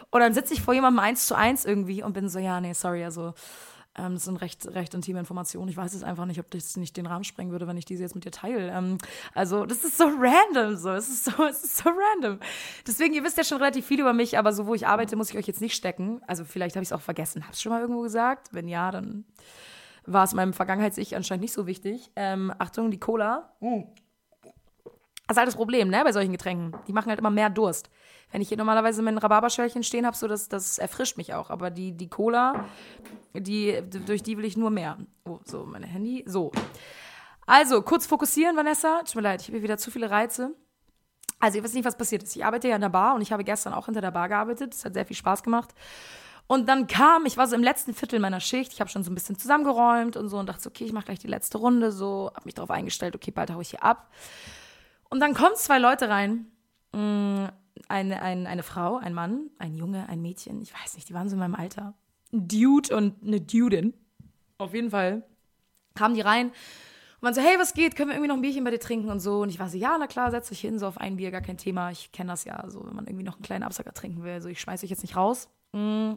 Und 0.09 0.21
dann 0.21 0.33
sitze 0.33 0.53
ich 0.53 0.61
vor 0.61 0.73
jemandem 0.73 0.99
eins 0.99 1.27
zu 1.27 1.35
eins 1.35 1.65
irgendwie 1.65 2.01
und 2.01 2.13
bin 2.13 2.29
so, 2.29 2.39
ja, 2.39 2.61
nee, 2.61 2.71
sorry, 2.71 3.03
also 3.03 3.33
ähm, 3.97 4.13
das 4.13 4.23
sind 4.25 4.37
recht, 4.37 4.65
recht 4.67 4.93
intime 4.93 5.19
Informationen. 5.19 5.67
Ich 5.69 5.75
weiß 5.75 5.93
jetzt 5.93 6.03
einfach 6.03 6.25
nicht, 6.25 6.39
ob 6.39 6.49
das 6.51 6.77
nicht 6.77 6.95
den 6.95 7.07
Rahmen 7.07 7.25
sprengen 7.25 7.51
würde, 7.51 7.67
wenn 7.67 7.77
ich 7.77 7.85
diese 7.85 8.03
jetzt 8.03 8.15
mit 8.15 8.23
dir 8.23 8.31
teile. 8.31 8.71
Ähm, 8.71 8.99
also, 9.33 9.65
das 9.65 9.83
ist 9.83 9.97
so 9.97 10.05
random, 10.05 10.77
so. 10.77 10.91
Es 10.91 11.09
ist 11.09 11.25
so, 11.25 11.43
es 11.49 11.63
ist 11.63 11.77
so 11.77 11.89
random. 11.89 12.39
Deswegen, 12.85 13.13
ihr 13.15 13.23
wisst 13.23 13.37
ja 13.37 13.43
schon 13.43 13.57
relativ 13.57 13.85
viel 13.85 13.99
über 13.99 14.13
mich, 14.13 14.37
aber 14.37 14.53
so, 14.53 14.67
wo 14.67 14.75
ich 14.75 14.87
arbeite, 14.87 15.15
muss 15.15 15.31
ich 15.31 15.37
euch 15.37 15.47
jetzt 15.47 15.61
nicht 15.61 15.75
stecken. 15.75 16.21
Also, 16.27 16.45
vielleicht 16.45 16.75
habe 16.75 16.83
ich 16.83 16.89
es 16.89 16.93
auch 16.93 17.01
vergessen. 17.01 17.45
Hab's 17.47 17.61
schon 17.61 17.71
mal 17.71 17.81
irgendwo 17.81 18.01
gesagt? 18.01 18.49
Wenn 18.51 18.67
ja, 18.67 18.91
dann 18.91 19.25
war 20.07 20.23
es 20.23 20.33
meinem 20.33 20.53
Vergangenheits-Ich 20.53 21.15
anscheinend 21.15 21.43
nicht 21.43 21.53
so 21.53 21.67
wichtig. 21.67 22.11
Ähm, 22.15 22.51
Achtung, 22.57 22.89
die 22.89 22.99
Cola. 22.99 23.53
Mm. 23.59 23.83
Das 25.27 25.35
ist 25.35 25.37
halt 25.37 25.47
das 25.47 25.55
Problem, 25.55 25.89
ne, 25.89 26.01
bei 26.05 26.13
solchen 26.13 26.31
Getränken. 26.31 26.73
Die 26.87 26.93
machen 26.93 27.09
halt 27.09 27.19
immer 27.19 27.29
mehr 27.29 27.49
Durst. 27.49 27.89
Wenn 28.31 28.41
ich 28.41 28.47
hier 28.47 28.57
normalerweise 28.57 29.01
mein 29.01 29.17
Rhabarberschörchen 29.17 29.83
stehen 29.83 30.05
habe, 30.05 30.15
so 30.15 30.27
das, 30.27 30.47
das 30.47 30.77
erfrischt 30.77 31.17
mich 31.17 31.33
auch. 31.33 31.49
Aber 31.49 31.69
die, 31.69 31.91
die 31.91 32.09
Cola, 32.09 32.65
die, 33.33 33.81
durch 34.05 34.23
die 34.23 34.37
will 34.37 34.45
ich 34.45 34.55
nur 34.55 34.69
mehr. 34.69 34.97
Oh, 35.25 35.39
so, 35.43 35.65
mein 35.65 35.83
Handy. 35.83 36.23
So. 36.25 36.51
Also, 37.45 37.81
kurz 37.81 38.05
fokussieren, 38.07 38.55
Vanessa. 38.55 38.99
Tut 39.03 39.15
mir 39.15 39.21
leid, 39.21 39.41
ich 39.41 39.47
habe 39.47 39.57
hier 39.57 39.63
wieder 39.63 39.77
zu 39.77 39.91
viele 39.91 40.09
Reize. 40.09 40.55
Also, 41.39 41.57
ihr 41.57 41.63
wisst 41.63 41.75
nicht, 41.75 41.85
was 41.85 41.97
passiert 41.97 42.23
ist. 42.23 42.35
Ich 42.35 42.45
arbeite 42.45 42.69
ja 42.69 42.75
in 42.75 42.81
der 42.81 42.89
Bar 42.89 43.15
und 43.15 43.21
ich 43.21 43.31
habe 43.31 43.43
gestern 43.43 43.73
auch 43.73 43.85
hinter 43.85 44.01
der 44.01 44.11
Bar 44.11 44.29
gearbeitet. 44.29 44.73
Es 44.73 44.83
hat 44.85 44.93
sehr 44.93 45.05
viel 45.05 45.15
Spaß 45.15 45.43
gemacht. 45.43 45.73
Und 46.47 46.69
dann 46.69 46.87
kam, 46.87 47.25
ich 47.25 47.35
war 47.35 47.45
so 47.47 47.55
im 47.55 47.63
letzten 47.63 47.93
Viertel 47.93 48.19
meiner 48.19 48.39
Schicht, 48.39 48.71
ich 48.71 48.79
habe 48.79 48.89
schon 48.89 49.03
so 49.03 49.11
ein 49.11 49.15
bisschen 49.15 49.37
zusammengeräumt 49.37 50.15
und 50.15 50.29
so 50.29 50.37
und 50.37 50.47
dachte 50.47 50.63
so, 50.63 50.69
okay, 50.69 50.85
ich 50.85 50.93
mache 50.93 51.05
gleich 51.05 51.19
die 51.19 51.27
letzte 51.27 51.57
Runde, 51.57 51.91
so, 51.91 52.31
habe 52.33 52.45
mich 52.45 52.53
darauf 52.53 52.71
eingestellt, 52.71 53.15
okay, 53.15 53.31
bald 53.31 53.51
hau 53.51 53.59
ich 53.59 53.71
hier 53.71 53.83
ab. 53.83 54.09
Und 55.09 55.19
dann 55.19 55.33
kommen 55.33 55.55
zwei 55.55 55.77
Leute 55.77 56.07
rein, 56.07 56.47
mm, 56.93 57.45
eine, 57.89 58.21
eine, 58.21 58.47
eine 58.47 58.63
Frau, 58.63 58.97
ein 58.97 59.13
Mann, 59.13 59.49
ein 59.59 59.75
Junge, 59.75 60.07
ein 60.07 60.21
Mädchen, 60.21 60.61
ich 60.61 60.73
weiß 60.73 60.95
nicht, 60.95 61.09
die 61.09 61.13
waren 61.13 61.27
so 61.27 61.35
in 61.35 61.39
meinem 61.39 61.55
Alter. 61.55 61.93
Ein 62.31 62.47
Dude 62.47 62.95
und 62.95 63.21
eine 63.23 63.41
Dudin. 63.41 63.93
Auf 64.57 64.73
jeden 64.73 64.91
Fall 64.91 65.23
kamen 65.95 66.15
die 66.15 66.21
rein 66.21 66.47
und 66.47 67.23
waren 67.23 67.33
so, 67.33 67.41
hey, 67.41 67.57
was 67.59 67.73
geht? 67.73 67.95
Können 67.95 68.09
wir 68.09 68.15
irgendwie 68.15 68.29
noch 68.29 68.35
ein 68.35 68.41
Bierchen 68.41 68.63
bei 68.63 68.71
dir 68.71 68.79
trinken 68.79 69.09
und 69.09 69.19
so? 69.19 69.41
Und 69.41 69.49
ich 69.49 69.59
war 69.59 69.69
so, 69.69 69.77
ja, 69.77 69.97
na 69.99 70.07
klar, 70.07 70.31
setz 70.31 70.49
dich 70.49 70.61
hin, 70.61 70.79
so 70.79 70.87
auf 70.87 70.97
ein 70.97 71.17
Bier, 71.17 71.31
gar 71.31 71.41
kein 71.41 71.57
Thema. 71.57 71.91
Ich 71.91 72.11
kenne 72.11 72.31
das 72.31 72.45
ja, 72.45 72.69
so, 72.69 72.85
wenn 72.85 72.95
man 72.95 73.05
irgendwie 73.05 73.25
noch 73.25 73.35
einen 73.35 73.43
kleinen 73.43 73.63
Absacker 73.63 73.93
trinken 73.93 74.23
will. 74.23 74.41
So, 74.41 74.49
ich 74.49 74.61
schmeiß 74.61 74.83
euch 74.83 74.89
jetzt 74.89 75.01
nicht 75.01 75.15
raus. 75.15 75.49
Mm. 75.73 76.13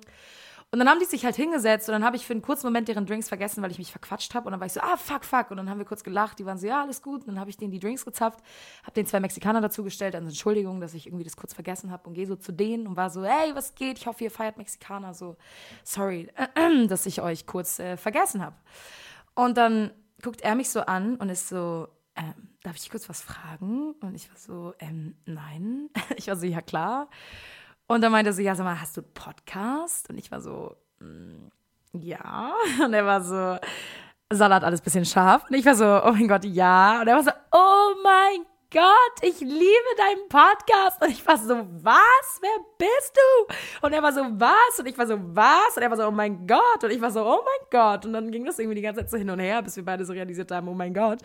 Und 0.72 0.78
dann 0.78 0.88
haben 0.88 1.00
die 1.00 1.04
sich 1.04 1.24
halt 1.24 1.34
hingesetzt 1.34 1.88
und 1.88 1.94
dann 1.94 2.04
habe 2.04 2.14
ich 2.14 2.24
für 2.24 2.32
einen 2.32 2.42
kurzen 2.42 2.68
Moment 2.68 2.86
deren 2.86 3.04
Drinks 3.04 3.28
vergessen, 3.28 3.60
weil 3.60 3.72
ich 3.72 3.78
mich 3.78 3.90
verquatscht 3.90 4.36
habe. 4.36 4.46
Und 4.46 4.52
dann 4.52 4.60
war 4.60 4.66
ich 4.66 4.72
so, 4.72 4.80
ah, 4.80 4.96
fuck, 4.96 5.24
fuck. 5.24 5.50
Und 5.50 5.56
dann 5.56 5.68
haben 5.68 5.78
wir 5.78 5.84
kurz 5.84 6.04
gelacht. 6.04 6.38
Die 6.38 6.46
waren 6.46 6.58
so, 6.58 6.68
ja, 6.68 6.82
alles 6.82 7.02
gut. 7.02 7.22
Und 7.22 7.26
dann 7.26 7.40
habe 7.40 7.50
ich 7.50 7.56
denen 7.56 7.72
die 7.72 7.80
Drinks 7.80 8.04
gezapft, 8.04 8.38
habe 8.84 8.92
den 8.92 9.04
zwei 9.04 9.18
Mexikaner 9.18 9.60
dazugestellt. 9.60 10.14
Also 10.14 10.28
Entschuldigung, 10.28 10.80
dass 10.80 10.94
ich 10.94 11.08
irgendwie 11.08 11.24
das 11.24 11.36
kurz 11.36 11.54
vergessen 11.54 11.90
habe 11.90 12.08
und 12.08 12.14
gehe 12.14 12.26
so 12.26 12.36
zu 12.36 12.52
denen 12.52 12.86
und 12.86 12.96
war 12.96 13.10
so, 13.10 13.24
hey, 13.24 13.52
was 13.56 13.74
geht? 13.74 13.98
Ich 13.98 14.06
hoffe, 14.06 14.22
ihr 14.22 14.30
feiert 14.30 14.58
Mexikaner. 14.58 15.12
So, 15.12 15.36
sorry, 15.82 16.28
dass 16.88 17.04
ich 17.04 17.20
euch 17.20 17.46
kurz 17.46 17.80
äh, 17.80 17.96
vergessen 17.96 18.40
habe. 18.40 18.54
Und 19.34 19.56
dann 19.56 19.90
guckt 20.22 20.40
er 20.42 20.54
mich 20.54 20.70
so 20.70 20.82
an 20.82 21.16
und 21.16 21.30
ist 21.30 21.48
so, 21.48 21.88
ähm, 22.14 22.50
darf 22.62 22.76
ich 22.76 22.90
kurz 22.90 23.08
was 23.08 23.22
fragen? 23.22 23.94
Und 24.02 24.14
ich 24.14 24.28
war 24.30 24.36
so, 24.36 24.74
ähm, 24.78 25.16
nein. 25.24 25.90
Ich 26.16 26.28
war 26.28 26.36
so, 26.36 26.46
ja 26.46 26.60
klar. 26.60 27.08
Und 27.90 28.02
dann 28.02 28.12
meinte 28.12 28.32
sie, 28.32 28.44
ja, 28.44 28.54
sag 28.54 28.62
mal, 28.62 28.80
hast 28.80 28.96
du 28.96 29.00
einen 29.00 29.12
Podcast? 29.14 30.08
Und 30.10 30.16
ich 30.16 30.30
war 30.30 30.40
so, 30.40 30.76
mm, 31.00 31.48
ja. 31.92 32.52
Und 32.84 32.94
er 32.94 33.04
war 33.04 33.20
so, 33.20 33.58
Salat 34.32 34.62
alles 34.62 34.80
bisschen 34.80 35.04
scharf. 35.04 35.42
Und 35.50 35.56
ich 35.56 35.66
war 35.66 35.74
so, 35.74 35.84
oh 36.04 36.12
mein 36.12 36.28
Gott, 36.28 36.44
ja. 36.44 37.00
Und 37.00 37.08
er 37.08 37.16
war 37.16 37.24
so, 37.24 37.32
oh 37.50 37.94
mein 38.04 38.46
Gott, 38.72 39.22
ich 39.22 39.40
liebe 39.40 39.90
deinen 39.96 40.28
Podcast. 40.28 41.02
Und 41.02 41.10
ich 41.10 41.26
war 41.26 41.36
so, 41.36 41.66
was? 41.82 42.40
Wer 42.40 42.64
bist 42.78 43.16
du? 43.16 43.54
Und 43.84 43.92
er 43.92 44.00
war 44.00 44.12
so, 44.12 44.20
was? 44.20 44.78
Und 44.78 44.86
ich 44.86 44.96
war 44.96 45.08
so, 45.08 45.18
was? 45.34 45.76
Und 45.76 45.82
er 45.82 45.90
war 45.90 45.96
so, 45.96 46.06
oh 46.06 46.12
mein 46.12 46.46
Gott. 46.46 46.84
Und 46.84 46.90
ich 46.92 47.00
war 47.00 47.10
so, 47.10 47.26
oh 47.26 47.40
mein 47.44 47.68
Gott. 47.68 48.06
Und 48.06 48.12
dann 48.12 48.30
ging 48.30 48.44
das 48.44 48.60
irgendwie 48.60 48.76
die 48.76 48.82
ganze 48.82 49.00
Zeit 49.00 49.10
so 49.10 49.16
hin 49.16 49.28
und 49.28 49.40
her, 49.40 49.60
bis 49.62 49.74
wir 49.74 49.84
beide 49.84 50.04
so 50.04 50.12
realisiert 50.12 50.52
haben, 50.52 50.68
oh 50.68 50.74
mein 50.74 50.94
Gott. 50.94 51.18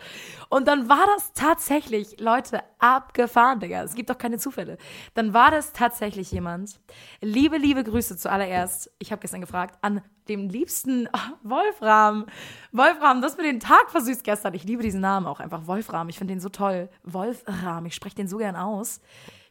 Und 0.48 0.66
dann 0.66 0.88
war 0.88 1.06
das 1.14 1.34
tatsächlich, 1.34 2.18
Leute, 2.18 2.64
abgefahren, 2.80 3.60
Digga. 3.60 3.84
Es 3.84 3.94
gibt 3.94 4.10
doch 4.10 4.18
keine 4.18 4.38
Zufälle. 4.38 4.76
Dann 5.14 5.32
war 5.32 5.52
das 5.52 5.72
tatsächlich 5.72 6.32
jemand. 6.32 6.80
Liebe, 7.20 7.58
liebe 7.58 7.84
Grüße 7.84 8.16
zuallererst. 8.16 8.90
Ich 8.98 9.12
habe 9.12 9.20
gestern 9.20 9.40
gefragt, 9.40 9.78
an 9.82 10.02
dem 10.28 10.48
liebsten 10.48 11.08
oh, 11.12 11.18
Wolfram. 11.42 12.26
Wolfram, 12.72 13.22
das 13.22 13.36
mir 13.36 13.44
den 13.44 13.60
Tag 13.60 13.90
versüßt 13.90 14.24
gestern. 14.24 14.54
Ich 14.54 14.64
liebe 14.64 14.82
diesen 14.82 15.00
Namen 15.00 15.26
auch 15.26 15.40
einfach. 15.40 15.66
Wolfram. 15.66 16.08
Ich 16.08 16.18
finde 16.18 16.34
den 16.34 16.40
so 16.40 16.48
toll. 16.48 16.88
Wolfram. 17.04 17.86
Ich 17.86 17.94
spreche 17.94 18.16
den 18.16 18.28
so 18.28 18.38
gern 18.38 18.56
aus. 18.56 19.00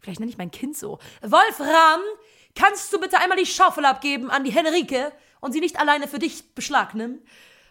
vielleicht 0.01 0.19
nenne 0.19 0.31
ich 0.31 0.37
mein 0.37 0.51
Kind 0.51 0.77
so. 0.77 0.99
Wolfram, 1.21 2.01
kannst 2.55 2.91
du 2.93 2.99
bitte 2.99 3.19
einmal 3.19 3.37
die 3.37 3.45
Schaufel 3.45 3.85
abgeben 3.85 4.29
an 4.29 4.43
die 4.43 4.51
Henrike 4.51 5.11
und 5.41 5.51
sie 5.51 5.59
nicht 5.59 5.79
alleine 5.79 6.07
für 6.07 6.19
dich 6.19 6.53
beschlagnehmen? 6.55 7.19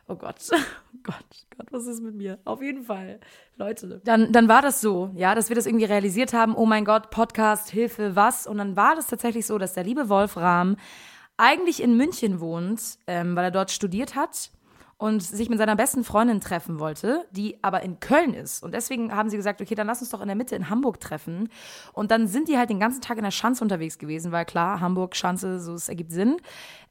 Oh 0.06 0.16
Gott, 0.16 0.36
oh 0.52 0.98
Gott, 1.02 1.24
Gott, 1.56 1.66
was 1.70 1.86
ist 1.86 2.02
mit 2.02 2.14
mir? 2.14 2.38
Auf 2.44 2.60
jeden 2.60 2.84
Fall, 2.84 3.20
Leute. 3.56 4.02
Dann, 4.04 4.32
dann 4.32 4.48
war 4.48 4.60
das 4.60 4.82
so, 4.82 5.10
ja, 5.14 5.34
dass 5.34 5.48
wir 5.48 5.56
das 5.56 5.64
irgendwie 5.64 5.86
realisiert 5.86 6.34
haben. 6.34 6.54
Oh 6.54 6.66
mein 6.66 6.84
Gott, 6.84 7.10
Podcast, 7.10 7.70
Hilfe, 7.70 8.14
was? 8.14 8.46
Und 8.46 8.58
dann 8.58 8.76
war 8.76 8.96
das 8.96 9.06
tatsächlich 9.06 9.46
so, 9.46 9.56
dass 9.56 9.72
der 9.72 9.84
liebe 9.84 10.10
Wolfram 10.10 10.76
eigentlich 11.36 11.82
in 11.82 11.96
München 11.96 12.40
wohnt, 12.40 12.98
ähm, 13.06 13.34
weil 13.36 13.44
er 13.44 13.50
dort 13.50 13.70
studiert 13.70 14.14
hat 14.14 14.50
und 14.96 15.22
sich 15.22 15.48
mit 15.48 15.58
seiner 15.58 15.76
besten 15.76 16.04
Freundin 16.04 16.40
treffen 16.40 16.78
wollte, 16.78 17.26
die 17.32 17.58
aber 17.62 17.82
in 17.82 17.98
Köln 18.00 18.32
ist. 18.32 18.62
Und 18.62 18.72
deswegen 18.72 19.14
haben 19.14 19.28
sie 19.28 19.36
gesagt, 19.36 19.60
okay, 19.60 19.74
dann 19.74 19.86
lass 19.86 20.00
uns 20.00 20.10
doch 20.10 20.20
in 20.20 20.28
der 20.28 20.36
Mitte 20.36 20.54
in 20.54 20.70
Hamburg 20.70 21.00
treffen. 21.00 21.48
Und 21.92 22.10
dann 22.10 22.28
sind 22.28 22.48
die 22.48 22.56
halt 22.56 22.70
den 22.70 22.78
ganzen 22.78 23.00
Tag 23.00 23.18
in 23.18 23.24
der 23.24 23.32
Schanze 23.32 23.62
unterwegs 23.62 23.98
gewesen, 23.98 24.30
weil 24.32 24.44
klar, 24.44 24.80
Hamburg, 24.80 25.16
Schanze, 25.16 25.60
so 25.60 25.74
es 25.74 25.88
ergibt 25.88 26.12
Sinn. 26.12 26.36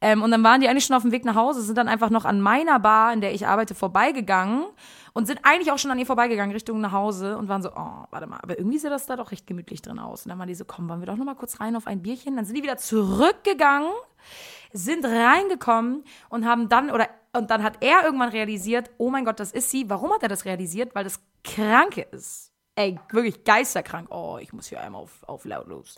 Ähm, 0.02 0.22
und 0.22 0.32
dann 0.32 0.44
waren 0.44 0.60
die 0.60 0.68
eigentlich 0.68 0.86
schon 0.86 0.96
auf 0.96 1.04
dem 1.04 1.12
Weg 1.12 1.24
nach 1.24 1.36
Hause, 1.36 1.62
sind 1.62 1.78
dann 1.78 1.88
einfach 1.88 2.10
noch 2.10 2.26
an 2.26 2.42
meiner 2.42 2.80
Bar, 2.80 3.14
in 3.14 3.22
der 3.22 3.34
ich 3.34 3.48
arbeite, 3.48 3.74
vorbeigegangen 3.74 4.66
und 5.14 5.28
sind 5.28 5.40
eigentlich 5.44 5.72
auch 5.72 5.78
schon 5.78 5.92
an 5.92 6.00
ihr 6.00 6.06
vorbeigegangen, 6.06 6.52
Richtung 6.54 6.82
nach 6.82 6.92
Hause 6.92 7.38
und 7.38 7.48
waren 7.48 7.62
so, 7.62 7.70
oh, 7.70 8.06
warte 8.10 8.28
mal, 8.28 8.40
aber 8.42 8.58
irgendwie 8.58 8.80
sieht 8.80 8.92
das 8.92 9.06
da 9.06 9.16
doch 9.16 9.32
recht 9.32 9.48
gemütlich 9.48 9.82
drin 9.82 10.00
aus. 10.00 10.26
Und 10.26 10.30
dann 10.30 10.40
waren 10.40 10.48
die 10.48 10.56
so, 10.56 10.66
komm, 10.66 10.90
wollen 10.90 11.02
wir 11.02 11.06
doch 11.06 11.16
noch 11.16 11.26
mal 11.26 11.36
kurz 11.36 11.60
rein 11.60 11.76
auf 11.76 11.88
ein 11.88 12.02
Bierchen. 12.02 12.36
Dann 12.36 12.46
sind 12.46 12.56
die 12.56 12.64
wieder 12.64 12.78
zurückgegangen, 12.78 13.92
sind 14.72 15.06
reingekommen 15.06 16.04
und 16.30 16.46
haben 16.46 16.68
dann, 16.68 16.90
oder 16.90 17.10
und 17.36 17.50
dann 17.50 17.64
hat 17.64 17.78
er 17.82 18.04
irgendwann 18.04 18.30
realisiert, 18.30 18.92
oh 18.98 19.10
mein 19.10 19.26
Gott, 19.26 19.40
das 19.40 19.52
ist 19.52 19.72
sie. 19.72 19.90
Warum 19.90 20.12
hat 20.12 20.22
er 20.22 20.30
das 20.30 20.46
realisiert? 20.46 20.94
Weil 20.94 21.04
das 21.04 21.20
Kranke 21.44 22.02
ist. 22.12 22.52
Ey, 22.76 23.00
wirklich 23.12 23.44
geisterkrank. 23.44 24.10
Oh, 24.12 24.38
ich 24.40 24.54
muss 24.54 24.68
hier 24.68 24.82
einmal 24.82 25.02
auf, 25.02 25.24
auf 25.28 25.46
lautlos. 25.46 25.96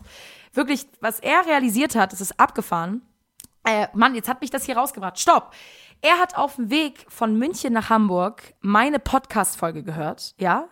Wirklich, 0.52 0.86
was 1.00 1.20
er 1.20 1.46
realisiert 1.46 1.94
hat, 1.94 2.12
das 2.12 2.20
ist 2.20 2.38
abgefahren. 2.40 3.02
Äh, 3.64 3.88
Mann, 3.94 4.14
jetzt 4.14 4.28
hat 4.28 4.40
mich 4.40 4.50
das 4.50 4.64
hier 4.64 4.76
rausgebracht. 4.76 5.18
Stopp! 5.18 5.52
Er 6.02 6.18
hat 6.18 6.36
auf 6.36 6.56
dem 6.56 6.70
Weg 6.70 7.06
von 7.08 7.36
München 7.36 7.72
nach 7.72 7.90
Hamburg 7.90 8.54
meine 8.60 8.98
Podcast-Folge 8.98 9.82
gehört, 9.82 10.34
ja? 10.38 10.68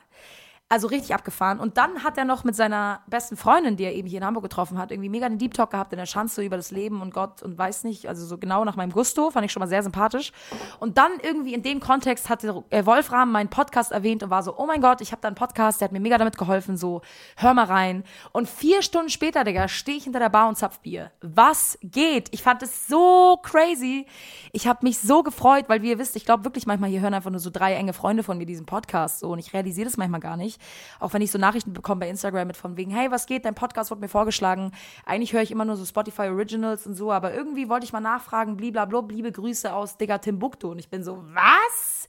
Also 0.74 0.88
richtig 0.88 1.14
abgefahren. 1.14 1.60
Und 1.60 1.76
dann 1.76 2.02
hat 2.02 2.18
er 2.18 2.24
noch 2.24 2.42
mit 2.42 2.56
seiner 2.56 2.98
besten 3.06 3.36
Freundin, 3.36 3.76
die 3.76 3.84
er 3.84 3.94
eben 3.94 4.08
hier 4.08 4.18
in 4.18 4.26
Hamburg 4.26 4.42
getroffen 4.42 4.76
hat, 4.76 4.90
irgendwie 4.90 5.08
mega 5.08 5.28
den 5.28 5.38
Deep 5.38 5.54
Talk 5.54 5.70
gehabt 5.70 5.92
in 5.92 6.00
der 6.00 6.06
Schanze 6.06 6.42
über 6.42 6.56
das 6.56 6.72
Leben 6.72 7.00
und 7.00 7.14
Gott 7.14 7.44
und 7.44 7.56
weiß 7.56 7.84
nicht, 7.84 8.08
also 8.08 8.26
so 8.26 8.38
genau 8.38 8.64
nach 8.64 8.74
meinem 8.74 8.90
Gusto, 8.90 9.30
fand 9.30 9.46
ich 9.46 9.52
schon 9.52 9.60
mal 9.60 9.68
sehr 9.68 9.84
sympathisch. 9.84 10.32
Und 10.80 10.98
dann 10.98 11.12
irgendwie 11.22 11.54
in 11.54 11.62
dem 11.62 11.78
Kontext 11.78 12.28
hatte 12.28 12.64
äh, 12.70 12.84
Wolfram 12.84 13.30
meinen 13.30 13.50
Podcast 13.50 13.92
erwähnt 13.92 14.24
und 14.24 14.30
war 14.30 14.42
so, 14.42 14.58
oh 14.58 14.66
mein 14.66 14.80
Gott, 14.80 15.00
ich 15.00 15.12
habe 15.12 15.22
da 15.22 15.28
einen 15.28 15.36
Podcast, 15.36 15.80
der 15.80 15.86
hat 15.86 15.92
mir 15.92 16.00
mega 16.00 16.18
damit 16.18 16.36
geholfen, 16.36 16.76
so, 16.76 17.02
hör 17.36 17.54
mal 17.54 17.66
rein. 17.66 18.02
Und 18.32 18.48
vier 18.48 18.82
Stunden 18.82 19.10
später, 19.10 19.44
Digga, 19.44 19.68
stehe 19.68 19.98
ich 19.98 20.02
hinter 20.02 20.18
der 20.18 20.28
Bar 20.28 20.48
und 20.48 20.58
zapf 20.58 20.80
Bier. 20.80 21.12
Was 21.20 21.78
geht? 21.82 22.30
Ich 22.32 22.42
fand 22.42 22.64
es 22.64 22.88
so 22.88 23.38
crazy. 23.44 24.06
Ich 24.50 24.66
habe 24.66 24.80
mich 24.82 24.98
so 24.98 25.22
gefreut, 25.22 25.66
weil 25.68 25.82
wie 25.82 25.90
ihr 25.90 26.00
wisst, 26.00 26.16
ich 26.16 26.24
glaube 26.24 26.42
wirklich 26.44 26.66
manchmal, 26.66 26.90
hier 26.90 27.00
hören 27.00 27.14
einfach 27.14 27.30
nur 27.30 27.38
so 27.38 27.50
drei 27.50 27.74
enge 27.74 27.92
Freunde 27.92 28.24
von 28.24 28.38
mir 28.38 28.46
diesen 28.46 28.66
Podcast 28.66 29.20
so 29.20 29.30
und 29.30 29.38
ich 29.38 29.52
realisiere 29.52 29.84
das 29.84 29.96
manchmal 29.96 30.18
gar 30.18 30.36
nicht. 30.36 30.60
Auch 31.00 31.12
wenn 31.12 31.22
ich 31.22 31.30
so 31.30 31.38
Nachrichten 31.38 31.72
bekomme 31.72 32.00
bei 32.00 32.08
Instagram 32.08 32.46
mit 32.46 32.56
von 32.56 32.76
wegen, 32.76 32.90
hey, 32.90 33.10
was 33.10 33.26
geht, 33.26 33.44
dein 33.44 33.54
Podcast 33.54 33.90
wurde 33.90 34.00
mir 34.00 34.08
vorgeschlagen. 34.08 34.72
Eigentlich 35.04 35.32
höre 35.32 35.42
ich 35.42 35.50
immer 35.50 35.64
nur 35.64 35.76
so 35.76 35.84
Spotify 35.84 36.28
Originals 36.28 36.86
und 36.86 36.94
so, 36.94 37.12
aber 37.12 37.34
irgendwie 37.34 37.68
wollte 37.68 37.84
ich 37.84 37.92
mal 37.92 38.00
nachfragen, 38.00 38.56
blablabla, 38.56 39.04
liebe 39.08 39.32
Grüße 39.32 39.72
aus 39.72 39.96
Digga 39.96 40.18
Timbuktu. 40.18 40.70
Und 40.70 40.78
ich 40.78 40.88
bin 40.88 41.02
so, 41.02 41.22
was? 41.32 42.08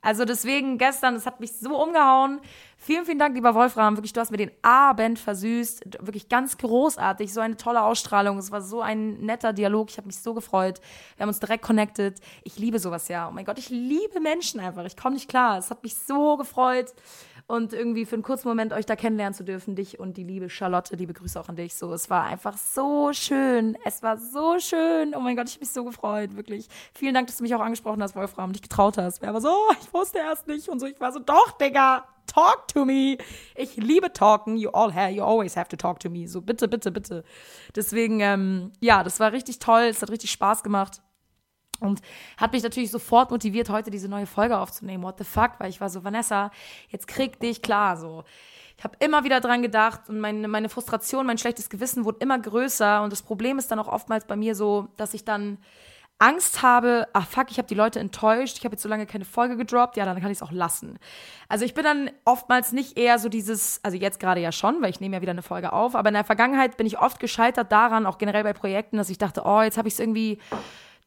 Also 0.00 0.24
deswegen 0.24 0.78
gestern, 0.78 1.14
das 1.14 1.26
hat 1.26 1.40
mich 1.40 1.52
so 1.52 1.82
umgehauen. 1.82 2.40
Vielen, 2.76 3.04
vielen 3.04 3.18
Dank, 3.18 3.34
lieber 3.34 3.54
Wolfram. 3.54 3.96
Wirklich, 3.96 4.12
du 4.12 4.20
hast 4.20 4.30
mir 4.30 4.36
den 4.36 4.52
Abend 4.62 5.18
versüßt. 5.18 5.98
Wirklich 6.06 6.28
ganz 6.28 6.56
großartig. 6.56 7.32
So 7.32 7.40
eine 7.40 7.56
tolle 7.56 7.82
Ausstrahlung. 7.82 8.38
Es 8.38 8.52
war 8.52 8.62
so 8.62 8.80
ein 8.80 9.20
netter 9.20 9.52
Dialog. 9.52 9.90
Ich 9.90 9.96
habe 9.96 10.06
mich 10.06 10.18
so 10.18 10.34
gefreut. 10.34 10.80
Wir 11.16 11.22
haben 11.22 11.28
uns 11.28 11.40
direkt 11.40 11.64
connected. 11.64 12.20
Ich 12.44 12.58
liebe 12.58 12.78
sowas 12.78 13.08
ja. 13.08 13.28
Oh 13.28 13.32
mein 13.32 13.44
Gott, 13.44 13.58
ich 13.58 13.70
liebe 13.70 14.20
Menschen 14.20 14.60
einfach. 14.60 14.84
Ich 14.84 14.96
komme 14.96 15.14
nicht 15.14 15.28
klar. 15.28 15.58
Es 15.58 15.70
hat 15.70 15.82
mich 15.82 15.96
so 15.96 16.36
gefreut 16.36 16.94
und 17.48 17.72
irgendwie 17.72 18.04
für 18.04 18.14
einen 18.14 18.22
kurzen 18.22 18.46
Moment 18.46 18.74
euch 18.74 18.84
da 18.84 18.94
kennenlernen 18.94 19.32
zu 19.32 19.42
dürfen, 19.42 19.74
dich 19.74 19.98
und 19.98 20.18
die 20.18 20.22
liebe 20.22 20.50
Charlotte, 20.50 20.94
liebe 20.94 21.14
Grüße 21.14 21.40
auch 21.40 21.48
an 21.48 21.56
dich. 21.56 21.74
So, 21.74 21.92
es 21.94 22.10
war 22.10 22.24
einfach 22.24 22.58
so 22.58 23.12
schön. 23.14 23.76
Es 23.86 24.02
war 24.02 24.18
so 24.18 24.58
schön. 24.60 25.14
Oh 25.16 25.20
mein 25.20 25.34
Gott, 25.34 25.48
ich 25.48 25.54
habe 25.54 25.60
mich 25.64 25.72
so 25.72 25.82
gefreut, 25.82 26.36
wirklich. 26.36 26.68
Vielen 26.92 27.14
Dank, 27.14 27.26
dass 27.26 27.38
du 27.38 27.42
mich 27.42 27.54
auch 27.54 27.60
angesprochen 27.60 28.02
hast, 28.02 28.14
Wolfram, 28.14 28.52
dich 28.52 28.60
getraut 28.60 28.98
hast. 28.98 29.22
Wer 29.22 29.32
war 29.32 29.40
so, 29.40 29.48
oh, 29.48 29.74
ich 29.80 29.92
wusste 29.94 30.18
erst 30.18 30.46
nicht 30.46 30.68
und 30.68 30.78
so. 30.78 30.86
Ich 30.86 31.00
war 31.00 31.10
so, 31.10 31.20
doch, 31.20 31.52
Digga, 31.52 32.04
talk 32.26 32.68
to 32.68 32.84
me. 32.84 33.16
Ich 33.54 33.76
liebe 33.76 34.12
talken. 34.12 34.58
You 34.58 34.68
all 34.70 34.94
have, 34.94 35.12
you 35.12 35.24
always 35.24 35.56
have 35.56 35.68
to 35.70 35.76
talk 35.76 36.00
to 36.00 36.10
me. 36.10 36.28
So, 36.28 36.42
bitte, 36.42 36.68
bitte, 36.68 36.90
bitte. 36.90 37.24
Deswegen, 37.74 38.20
ähm, 38.20 38.72
ja, 38.80 39.02
das 39.02 39.20
war 39.20 39.32
richtig 39.32 39.58
toll. 39.58 39.84
Es 39.84 40.02
hat 40.02 40.10
richtig 40.10 40.30
Spaß 40.32 40.62
gemacht. 40.62 41.00
Und 41.80 42.00
hat 42.36 42.52
mich 42.52 42.62
natürlich 42.62 42.90
sofort 42.90 43.30
motiviert, 43.30 43.70
heute 43.70 43.90
diese 43.90 44.08
neue 44.08 44.26
Folge 44.26 44.58
aufzunehmen. 44.58 45.04
What 45.04 45.18
the 45.18 45.24
fuck? 45.24 45.52
Weil 45.58 45.70
ich 45.70 45.80
war 45.80 45.90
so, 45.90 46.04
Vanessa, 46.04 46.50
jetzt 46.88 47.06
krieg 47.06 47.38
dich 47.38 47.62
klar. 47.62 47.96
So, 47.96 48.24
ich 48.76 48.84
habe 48.84 48.96
immer 49.00 49.24
wieder 49.24 49.40
dran 49.40 49.62
gedacht 49.62 50.08
und 50.08 50.20
meine, 50.20 50.48
meine 50.48 50.68
Frustration, 50.68 51.26
mein 51.26 51.38
schlechtes 51.38 51.68
Gewissen 51.68 52.04
wurde 52.04 52.18
immer 52.20 52.38
größer. 52.38 53.02
Und 53.02 53.12
das 53.12 53.22
Problem 53.22 53.58
ist 53.58 53.70
dann 53.70 53.78
auch 53.78 53.88
oftmals 53.88 54.24
bei 54.26 54.36
mir 54.36 54.54
so, 54.54 54.88
dass 54.96 55.14
ich 55.14 55.24
dann 55.24 55.58
Angst 56.20 56.62
habe, 56.62 57.06
ach 57.12 57.26
fuck, 57.26 57.50
ich 57.50 57.58
habe 57.58 57.68
die 57.68 57.76
Leute 57.76 58.00
enttäuscht, 58.00 58.58
ich 58.58 58.64
habe 58.64 58.74
jetzt 58.74 58.82
so 58.82 58.88
lange 58.88 59.06
keine 59.06 59.24
Folge 59.24 59.56
gedroppt, 59.56 59.96
ja, 59.96 60.04
dann 60.04 60.20
kann 60.20 60.32
ich 60.32 60.38
es 60.38 60.42
auch 60.42 60.50
lassen. 60.50 60.98
Also 61.48 61.64
ich 61.64 61.74
bin 61.74 61.84
dann 61.84 62.10
oftmals 62.24 62.72
nicht 62.72 62.98
eher 62.98 63.20
so 63.20 63.28
dieses, 63.28 63.78
also 63.84 63.96
jetzt 63.96 64.18
gerade 64.18 64.40
ja 64.40 64.50
schon, 64.50 64.82
weil 64.82 64.90
ich 64.90 65.00
nehme 65.00 65.16
ja 65.16 65.22
wieder 65.22 65.30
eine 65.30 65.42
Folge 65.42 65.72
auf, 65.72 65.94
aber 65.94 66.08
in 66.08 66.14
der 66.14 66.24
Vergangenheit 66.24 66.76
bin 66.76 66.88
ich 66.88 66.98
oft 66.98 67.20
gescheitert 67.20 67.70
daran, 67.70 68.04
auch 68.04 68.18
generell 68.18 68.42
bei 68.42 68.52
Projekten, 68.52 68.96
dass 68.96 69.10
ich 69.10 69.18
dachte, 69.18 69.42
oh, 69.44 69.62
jetzt 69.62 69.78
habe 69.78 69.86
ich 69.86 69.94
es 69.94 70.00
irgendwie 70.00 70.38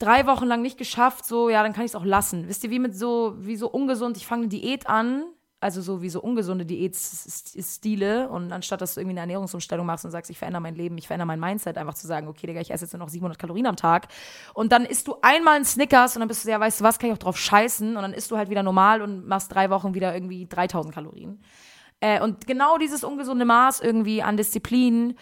drei 0.01 0.25
Wochen 0.25 0.46
lang 0.46 0.62
nicht 0.62 0.77
geschafft, 0.77 1.25
so, 1.25 1.50
ja, 1.50 1.63
dann 1.63 1.74
kann 1.74 1.86
ich 1.86 1.91
es 1.91 1.96
auch 1.96 2.05
lassen. 2.05 2.48
Wisst 2.48 2.63
ihr, 2.63 2.70
wie 2.70 2.79
mit 2.79 2.96
so, 2.96 3.36
wie 3.38 3.55
so 3.55 3.70
ungesund, 3.70 4.17
ich 4.17 4.25
fange 4.25 4.43
eine 4.43 4.50
Diät 4.50 4.88
an, 4.88 5.24
also 5.62 5.81
so 5.81 6.01
wie 6.01 6.10
so 6.10 6.20
ungesunde 6.22 6.65
Diätstile 6.65 8.29
und 8.29 8.51
anstatt 8.51 8.81
dass 8.81 8.96
du 8.96 9.00
irgendwie 9.00 9.13
eine 9.13 9.20
Ernährungsumstellung 9.22 9.86
machst 9.86 10.03
und 10.03 10.12
sagst, 10.12 10.31
ich 10.31 10.39
verändere 10.39 10.62
mein 10.62 10.75
Leben, 10.75 10.98
ich 10.98 11.05
verändere 11.05 11.27
mein 11.27 11.39
Mindset, 11.39 11.77
einfach 11.77 11.93
zu 11.93 12.08
sagen, 12.08 12.27
okay, 12.27 12.48
Digga, 12.48 12.62
ich 12.62 12.72
esse 12.72 12.86
jetzt 12.86 12.93
nur 12.93 13.00
noch 13.00 13.10
700 13.10 13.38
Kalorien 13.38 13.67
am 13.67 13.75
Tag 13.75 14.08
und 14.55 14.72
dann 14.72 14.86
isst 14.86 15.08
du 15.08 15.15
einmal 15.22 15.55
einen 15.55 15.65
Snickers 15.65 16.15
und 16.15 16.22
dann 16.22 16.27
bist 16.27 16.46
du 16.46 16.50
ja, 16.50 16.60
weißt 16.60 16.81
du 16.81 16.84
was, 16.84 16.98
kann 16.98 17.12
ich 17.12 17.13
auch 17.13 17.20
drauf 17.20 17.38
scheißen 17.38 17.96
und 17.96 18.01
dann 18.01 18.13
isst 18.13 18.31
du 18.31 18.38
halt 18.38 18.50
wieder 18.50 18.63
normal 18.63 19.03
und 19.03 19.27
machst 19.27 19.53
drei 19.53 19.70
Wochen 19.70 19.93
wieder 19.93 20.15
irgendwie 20.15 20.48
3000 20.48 20.93
Kalorien. 20.93 21.39
Äh, 22.03 22.20
und 22.20 22.48
genau 22.48 22.79
dieses 22.79 23.03
ungesunde 23.03 23.46
Maß 23.46 23.79
irgendwie 23.79 24.24
an 24.24 24.36
Disziplin 24.36 25.15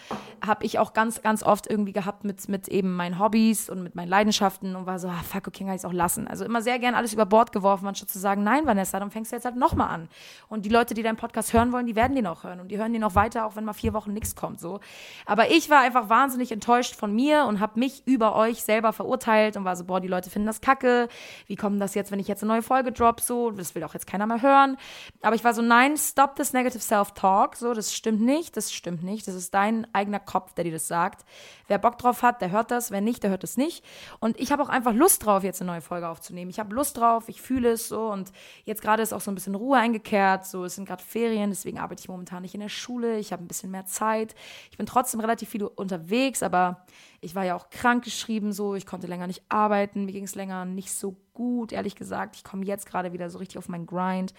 habe 0.45 0.65
ich 0.65 0.79
auch 0.79 0.93
ganz, 0.93 1.21
ganz 1.21 1.43
oft 1.43 1.69
irgendwie 1.69 1.91
gehabt 1.91 2.23
mit, 2.23 2.47
mit 2.47 2.69
eben 2.69 2.95
meinen 2.95 3.19
Hobbys 3.19 3.69
und 3.69 3.83
mit 3.83 3.95
meinen 3.95 4.07
Leidenschaften 4.07 4.77
und 4.77 4.85
war 4.85 4.97
so, 4.97 5.09
ah, 5.09 5.21
fuck, 5.29 5.49
okay, 5.49 5.65
kann 5.65 5.73
ich 5.73 5.81
es 5.81 5.85
auch 5.85 5.91
lassen. 5.91 6.25
Also 6.29 6.45
immer 6.45 6.61
sehr 6.61 6.79
gern 6.79 6.95
alles 6.95 7.11
über 7.11 7.25
Bord 7.25 7.51
geworfen, 7.51 7.85
anstatt 7.85 8.09
zu 8.09 8.17
sagen, 8.17 8.43
nein, 8.43 8.65
Vanessa, 8.65 8.97
dann 8.97 9.11
fängst 9.11 9.33
du 9.33 9.35
jetzt 9.35 9.43
halt 9.43 9.57
nochmal 9.57 9.89
an. 9.89 10.07
Und 10.47 10.63
die 10.63 10.69
Leute, 10.69 10.93
die 10.93 11.03
deinen 11.03 11.17
Podcast 11.17 11.51
hören 11.51 11.73
wollen, 11.73 11.85
die 11.85 11.97
werden 11.97 12.15
den 12.15 12.25
auch 12.27 12.45
hören 12.45 12.61
und 12.61 12.69
die 12.69 12.77
hören 12.77 12.93
den 12.93 13.03
auch 13.03 13.15
weiter, 13.15 13.45
auch 13.45 13.57
wenn 13.57 13.65
mal 13.65 13.73
vier 13.73 13.91
Wochen 13.91 14.13
nichts 14.13 14.37
kommt. 14.37 14.61
So. 14.61 14.79
Aber 15.25 15.51
ich 15.51 15.69
war 15.69 15.81
einfach 15.81 16.07
wahnsinnig 16.07 16.53
enttäuscht 16.53 16.95
von 16.95 17.13
mir 17.13 17.43
und 17.43 17.59
habe 17.59 17.77
mich 17.77 18.03
über 18.07 18.35
euch 18.37 18.63
selber 18.63 18.93
verurteilt 18.93 19.57
und 19.57 19.65
war 19.65 19.75
so, 19.75 19.83
boah, 19.83 19.99
die 19.99 20.07
Leute 20.07 20.29
finden 20.29 20.47
das 20.47 20.61
kacke. 20.61 21.09
Wie 21.45 21.57
kommt 21.57 21.81
das 21.81 21.93
jetzt, 21.93 22.09
wenn 22.09 22.19
ich 22.19 22.29
jetzt 22.29 22.41
eine 22.41 22.53
neue 22.53 22.61
Folge 22.61 22.93
drop? 22.93 23.19
So, 23.19 23.51
das 23.51 23.75
will 23.75 23.83
auch 23.83 23.93
jetzt 23.93 24.07
keiner 24.07 24.25
mehr 24.25 24.41
hören. 24.41 24.77
Aber 25.21 25.35
ich 25.35 25.43
war 25.43 25.53
so, 25.53 25.61
nein, 25.61 25.97
stop 25.97 26.37
this 26.37 26.53
negative 26.53 26.68
Negative 26.69 26.83
Self-Talk, 26.83 27.55
so, 27.55 27.73
das 27.73 27.95
stimmt 27.95 28.21
nicht, 28.21 28.55
das 28.55 28.71
stimmt 28.71 29.03
nicht. 29.03 29.27
Das 29.27 29.33
ist 29.33 29.53
dein 29.55 29.87
eigener 29.93 30.19
Kopf, 30.19 30.53
der 30.53 30.65
dir 30.65 30.73
das 30.73 30.87
sagt. 30.87 31.25
Wer 31.67 31.79
Bock 31.79 31.97
drauf 31.97 32.21
hat, 32.21 32.41
der 32.41 32.51
hört 32.51 32.69
das, 32.69 32.91
wer 32.91 33.01
nicht, 33.01 33.23
der 33.23 33.31
hört 33.31 33.43
es 33.43 33.57
nicht. 33.57 33.83
Und 34.19 34.39
ich 34.39 34.51
habe 34.51 34.61
auch 34.61 34.69
einfach 34.69 34.93
Lust 34.93 35.25
drauf, 35.25 35.43
jetzt 35.43 35.61
eine 35.61 35.71
neue 35.71 35.81
Folge 35.81 36.07
aufzunehmen. 36.07 36.51
Ich 36.51 36.59
habe 36.59 36.75
Lust 36.75 36.97
drauf, 36.97 37.27
ich 37.27 37.41
fühle 37.41 37.71
es 37.71 37.87
so 37.87 38.11
und 38.11 38.31
jetzt 38.65 38.83
gerade 38.83 39.01
ist 39.01 39.13
auch 39.13 39.21
so 39.21 39.31
ein 39.31 39.35
bisschen 39.35 39.55
Ruhe 39.55 39.77
eingekehrt, 39.77 40.45
so, 40.45 40.63
es 40.63 40.75
sind 40.75 40.85
gerade 40.85 41.03
Ferien, 41.03 41.49
deswegen 41.49 41.79
arbeite 41.79 42.01
ich 42.01 42.09
momentan 42.09 42.43
nicht 42.43 42.53
in 42.53 42.61
der 42.61 42.69
Schule, 42.69 43.17
ich 43.17 43.31
habe 43.31 43.43
ein 43.43 43.47
bisschen 43.47 43.71
mehr 43.71 43.85
Zeit. 43.85 44.35
Ich 44.69 44.77
bin 44.77 44.85
trotzdem 44.85 45.19
relativ 45.19 45.49
viel 45.49 45.63
unterwegs, 45.63 46.43
aber 46.43 46.85
ich 47.21 47.35
war 47.35 47.45
ja 47.45 47.55
auch 47.55 47.69
krank 47.69 48.03
geschrieben, 48.03 48.51
so, 48.53 48.75
ich 48.75 48.85
konnte 48.85 49.07
länger 49.07 49.27
nicht 49.27 49.43
arbeiten, 49.49 50.05
mir 50.05 50.11
ging 50.11 50.23
es 50.23 50.35
länger 50.35 50.65
nicht 50.65 50.93
so 50.93 51.17
gut, 51.33 51.71
ehrlich 51.71 51.95
gesagt. 51.95 52.35
Ich 52.35 52.43
komme 52.43 52.65
jetzt 52.65 52.85
gerade 52.85 53.13
wieder 53.13 53.29
so 53.29 53.37
richtig 53.39 53.57
auf 53.57 53.69
meinen 53.69 53.85
Grind. 53.85 54.33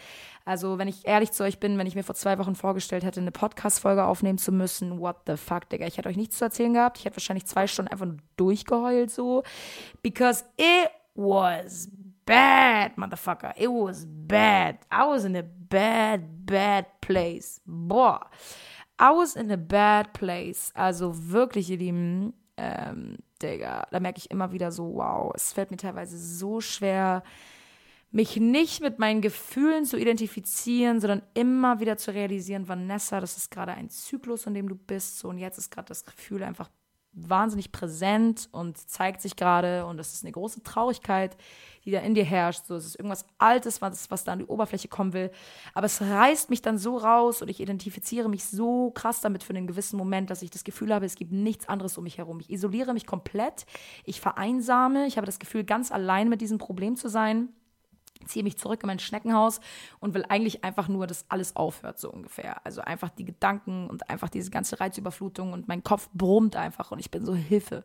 Also, 0.45 0.79
wenn 0.79 0.89
ich 0.89 1.07
ehrlich 1.07 1.33
zu 1.33 1.45
euch 1.45 1.59
bin, 1.59 1.79
wenn 1.79 1.87
ich 1.87 1.95
mir 1.95 2.05
vor 2.05 2.15
zwei 2.15 2.39
Wochen 2.39 2.55
vorgestellt 2.55 3.05
hätte, 3.05 3.21
eine 3.21 3.33
Podcast-Folge 3.33 4.05
aufnehmen 4.05 4.39
zu 4.39 4.53
müssen, 4.53 5.01
what 5.01 5.17
the 5.27 5.37
fuck, 5.37 5.69
Digga. 5.69 5.87
Ich 5.87 5.99
hätte 5.99 6.09
euch 6.09 6.17
nichts 6.17 6.39
zu 6.39 6.45
erzählen 6.45 6.75
gehabt. 6.75 6.99
Ich 6.99 7.05
hätte 7.05 7.17
wahrscheinlich 7.17 7.47
zwei 7.47 7.67
Stunden 7.67 7.91
einfach 7.91 8.07
nur 8.07 8.19
durchgeheult, 8.37 9.11
so. 9.11 9.43
Because 10.03 10.45
it 10.57 10.91
was 11.15 11.89
bad, 12.27 12.97
motherfucker. 12.97 13.55
It 13.57 13.69
was 13.69 14.07
bad. 14.07 14.77
I 14.93 15.07
was 15.07 15.25
in 15.25 15.37
a 15.37 15.43
bad, 15.43 16.47
bad 16.47 16.87
place. 17.01 17.61
Boah. 17.67 18.29
I 18.99 19.11
was 19.11 19.35
in 19.35 19.51
a 19.51 19.57
bad 19.57 20.13
place. 20.13 20.71
Also 20.75 21.13
wirklich, 21.15 21.71
ihr 21.71 21.79
Lieben, 21.79 22.35
ähm, 22.61 23.17
Digga, 23.43 23.87
da 23.91 24.01
merke 24.01 24.19
ich 24.19 24.31
immer 24.31 24.53
wieder 24.53 24.71
so, 24.71 24.95
wow, 24.95 25.33
es 25.35 25.53
fällt 25.53 25.71
mir 25.71 25.79
teilweise 25.79 26.19
so 26.19 26.61
schwer, 26.61 27.23
mich 28.11 28.37
nicht 28.37 28.83
mit 28.83 28.99
meinen 28.99 29.23
Gefühlen 29.23 29.85
zu 29.85 29.97
identifizieren, 29.97 31.01
sondern 31.01 31.23
immer 31.35 31.81
wieder 31.81 31.97
zu 31.97 32.13
realisieren, 32.13 32.69
Vanessa, 32.69 33.21
das 33.21 33.37
ist 33.37 33.51
gerade 33.51 33.73
ein 33.73 33.89
Zyklus, 33.89 34.47
in 34.47 34.55
dem 34.55 34.69
du 34.69 34.75
bist. 34.75 35.21
So, 35.21 35.29
und 35.29 35.39
jetzt 35.39 35.59
ist 35.59 35.71
gerade 35.71 35.89
das 35.89 36.05
Gefühl 36.05 36.43
einfach 36.43 36.69
wahnsinnig 37.13 37.73
präsent 37.73 38.49
und 38.53 38.79
zeigt 38.79 39.21
sich 39.21 39.37
gerade. 39.37 39.87
Und 39.87 39.99
es 39.99 40.15
ist 40.15 40.25
eine 40.25 40.33
große 40.33 40.63
Traurigkeit, 40.63 41.37
die 41.85 41.91
da 41.91 42.01
in 42.01 42.15
dir 42.15 42.25
herrscht. 42.25 42.67
So, 42.67 42.77
es 42.77 42.87
ist 42.87 42.97
irgendwas 42.97 43.27
Altes, 43.39 43.81
was, 43.81 44.11
was 44.11 44.25
da 44.25 44.33
an 44.33 44.41
die 44.41 44.47
Oberfläche 44.47 44.89
kommen 44.89 45.13
will. 45.13 45.31
Aber 45.75 45.87
es 45.87 46.01
reißt 46.01 46.51
mich 46.51 46.63
dann 46.63 46.79
so 46.79 46.97
raus 46.97 47.43
und 47.43 47.49
ich 47.49 47.61
identifiziere 47.61 48.29
mich 48.29 48.45
so 48.45 48.91
krass 48.93 49.21
damit 49.21 49.43
für 49.43 49.55
einen 49.55 49.67
gewissen 49.67 49.97
Moment, 49.97 50.31
dass 50.31 50.43
ich 50.43 50.51
das 50.51 50.65
Gefühl 50.65 50.95
habe, 50.95 51.07
es 51.07 51.17
gibt 51.17 51.33
nichts 51.33 51.69
anderes 51.69 51.99
um 51.99 52.05
mich 52.05 52.19
herum. 52.19 52.41
Ich 52.41 52.51
isoliere 52.51 52.93
mich 52.95 53.07
komplett. 53.07 53.67
Ich 54.05 54.21
vereinsame. 54.21 55.07
Ich 55.07 55.17
habe 55.17 55.27
das 55.27 55.39
Gefühl, 55.39 55.65
ganz 55.65 55.91
allein 55.91 56.29
mit 56.29 56.41
diesem 56.41 56.59
Problem 56.59 56.97
zu 56.97 57.09
sein 57.09 57.49
ziehe 58.27 58.43
mich 58.43 58.59
zurück 58.59 58.83
in 58.83 58.87
mein 58.87 58.99
Schneckenhaus 58.99 59.61
und 59.99 60.15
will 60.15 60.25
eigentlich 60.29 60.65
einfach 60.65 60.89
nur, 60.89 61.07
dass 61.07 61.25
alles 61.29 61.57
aufhört, 61.57 61.99
so 61.99 62.11
ungefähr. 62.11 62.65
Also 62.65 62.81
einfach 62.81 63.11
die 63.11 63.25
Gedanken 63.25 63.89
und 63.89 64.09
einfach 64.11 64.29
diese 64.29 64.51
ganze 64.51 64.81
Reizüberflutung 64.81 65.53
und 65.53 65.69
mein 65.69 65.83
Kopf 65.83 66.09
brummt 66.15 66.57
einfach 66.57 66.91
und 66.91 66.99
ich 66.99 67.11
bin 67.11 67.25
so 67.25 67.35
Hilfe. 67.35 67.85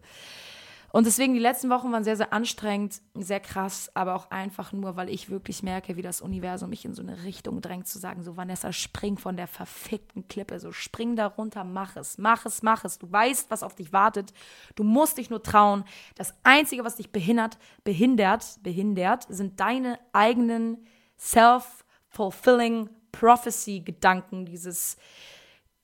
Und 0.95 1.05
deswegen, 1.05 1.33
die 1.33 1.41
letzten 1.41 1.69
Wochen 1.69 1.91
waren 1.91 2.05
sehr, 2.05 2.15
sehr 2.15 2.31
anstrengend, 2.31 3.01
sehr 3.15 3.41
krass, 3.41 3.91
aber 3.95 4.15
auch 4.15 4.31
einfach 4.31 4.71
nur, 4.71 4.95
weil 4.95 5.09
ich 5.09 5.29
wirklich 5.29 5.61
merke, 5.61 5.97
wie 5.97 6.01
das 6.01 6.21
Universum 6.21 6.69
mich 6.69 6.85
in 6.85 6.93
so 6.93 7.01
eine 7.01 7.25
Richtung 7.25 7.59
drängt, 7.59 7.85
zu 7.85 7.99
sagen, 7.99 8.23
so 8.23 8.37
Vanessa, 8.37 8.71
spring 8.71 9.17
von 9.17 9.35
der 9.35 9.47
verfickten 9.47 10.29
Klippe, 10.29 10.57
so 10.57 10.71
spring 10.71 11.17
da 11.17 11.27
runter, 11.27 11.65
mach 11.65 11.97
es, 11.97 12.17
mach 12.17 12.45
es, 12.45 12.63
mach 12.63 12.85
es. 12.85 12.97
Du 12.97 13.11
weißt, 13.11 13.51
was 13.51 13.61
auf 13.61 13.75
dich 13.75 13.91
wartet. 13.91 14.31
Du 14.75 14.85
musst 14.85 15.17
dich 15.17 15.29
nur 15.29 15.43
trauen. 15.43 15.83
Das 16.15 16.33
Einzige, 16.43 16.85
was 16.85 16.95
dich 16.95 17.11
behindert, 17.11 17.57
behindert, 17.83 18.45
behindert, 18.63 19.25
sind 19.27 19.59
deine 19.59 19.99
eigenen 20.13 20.87
self-fulfilling 21.19 22.89
prophecy-Gedanken, 23.11 24.45
dieses 24.45 24.95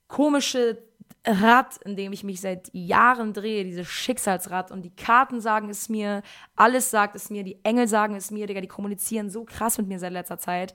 komische 0.07 0.81
Rad, 1.25 1.77
in 1.85 1.95
dem 1.95 2.13
ich 2.13 2.23
mich 2.23 2.41
seit 2.41 2.69
Jahren 2.73 3.33
drehe, 3.33 3.63
dieses 3.63 3.87
Schicksalsrad. 3.87 4.71
Und 4.71 4.83
die 4.83 4.95
Karten 4.95 5.41
sagen 5.41 5.69
es 5.69 5.89
mir, 5.89 6.21
alles 6.55 6.89
sagt 6.89 7.15
es 7.15 7.29
mir, 7.29 7.43
die 7.43 7.63
Engel 7.63 7.87
sagen 7.87 8.15
es 8.15 8.31
mir, 8.31 8.47
Digga, 8.47 8.61
die 8.61 8.67
kommunizieren 8.67 9.29
so 9.29 9.43
krass 9.43 9.77
mit 9.77 9.87
mir 9.87 9.99
seit 9.99 10.13
letzter 10.13 10.37
Zeit. 10.37 10.73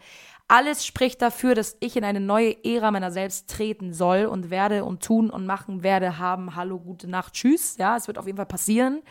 Alles 0.48 0.86
spricht 0.86 1.22
dafür, 1.22 1.54
dass 1.54 1.76
ich 1.80 1.96
in 1.96 2.04
eine 2.04 2.20
neue 2.20 2.64
Ära 2.64 2.90
meiner 2.90 3.10
selbst 3.10 3.50
treten 3.50 3.92
soll 3.92 4.26
und 4.26 4.50
werde 4.50 4.84
und 4.84 5.02
tun 5.02 5.30
und 5.30 5.46
machen 5.46 5.82
werde, 5.82 6.18
haben. 6.18 6.54
Hallo, 6.54 6.78
gute 6.78 7.08
Nacht, 7.08 7.34
tschüss. 7.34 7.76
Ja, 7.78 7.96
es 7.96 8.06
wird 8.06 8.18
auf 8.18 8.26
jeden 8.26 8.36
Fall 8.36 8.46
passieren. 8.46 9.02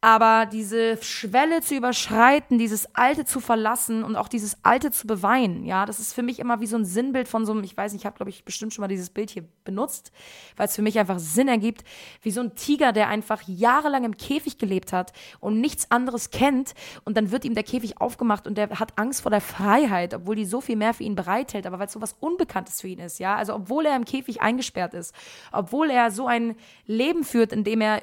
Aber 0.00 0.46
diese 0.46 0.96
Schwelle 1.02 1.60
zu 1.60 1.74
überschreiten, 1.74 2.56
dieses 2.56 2.94
Alte 2.94 3.24
zu 3.24 3.40
verlassen 3.40 4.04
und 4.04 4.14
auch 4.14 4.28
dieses 4.28 4.56
Alte 4.62 4.92
zu 4.92 5.08
beweinen, 5.08 5.64
ja, 5.64 5.86
das 5.86 5.98
ist 5.98 6.12
für 6.12 6.22
mich 6.22 6.38
immer 6.38 6.60
wie 6.60 6.68
so 6.68 6.76
ein 6.76 6.84
Sinnbild 6.84 7.26
von 7.26 7.44
so 7.44 7.50
einem, 7.50 7.64
ich 7.64 7.76
weiß 7.76 7.92
nicht, 7.92 8.02
ich 8.02 8.06
habe, 8.06 8.16
glaube 8.16 8.30
ich, 8.30 8.44
bestimmt 8.44 8.72
schon 8.72 8.82
mal 8.82 8.88
dieses 8.88 9.10
Bild 9.10 9.30
hier 9.30 9.42
benutzt, 9.64 10.12
weil 10.56 10.68
es 10.68 10.76
für 10.76 10.82
mich 10.82 11.00
einfach 11.00 11.18
Sinn 11.18 11.48
ergibt, 11.48 11.82
wie 12.22 12.30
so 12.30 12.40
ein 12.40 12.54
Tiger, 12.54 12.92
der 12.92 13.08
einfach 13.08 13.42
jahrelang 13.48 14.04
im 14.04 14.16
Käfig 14.16 14.56
gelebt 14.58 14.92
hat 14.92 15.12
und 15.40 15.60
nichts 15.60 15.90
anderes 15.90 16.30
kennt 16.30 16.74
und 17.04 17.16
dann 17.16 17.32
wird 17.32 17.44
ihm 17.44 17.54
der 17.54 17.64
Käfig 17.64 18.00
aufgemacht 18.00 18.46
und 18.46 18.56
der 18.56 18.70
hat 18.78 18.98
Angst 18.98 19.22
vor 19.22 19.32
der 19.32 19.40
Freiheit, 19.40 20.14
obwohl 20.14 20.36
die 20.36 20.44
so 20.44 20.60
viel 20.60 20.76
mehr 20.76 20.94
für 20.94 21.02
ihn 21.02 21.16
bereithält, 21.16 21.66
aber 21.66 21.80
weil 21.80 21.88
es 21.88 21.92
so 21.92 22.00
was 22.00 22.12
Unbekanntes 22.20 22.82
für 22.82 22.88
ihn 22.88 23.00
ist, 23.00 23.18
ja, 23.18 23.34
also 23.34 23.52
obwohl 23.52 23.84
er 23.84 23.96
im 23.96 24.04
Käfig 24.04 24.40
eingesperrt 24.42 24.94
ist, 24.94 25.12
obwohl 25.50 25.90
er 25.90 26.12
so 26.12 26.28
ein 26.28 26.54
Leben 26.86 27.24
führt, 27.24 27.52
in 27.52 27.64
dem 27.64 27.80
er 27.80 28.02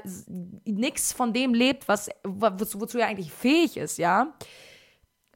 nichts 0.66 1.14
von 1.14 1.32
dem 1.32 1.54
lebt, 1.54 1.85
was, 1.88 2.10
wozu, 2.24 2.82
wozu 2.82 2.98
er 2.98 3.08
eigentlich 3.08 3.32
fähig 3.32 3.78
ist, 3.78 3.98
ja, 3.98 4.34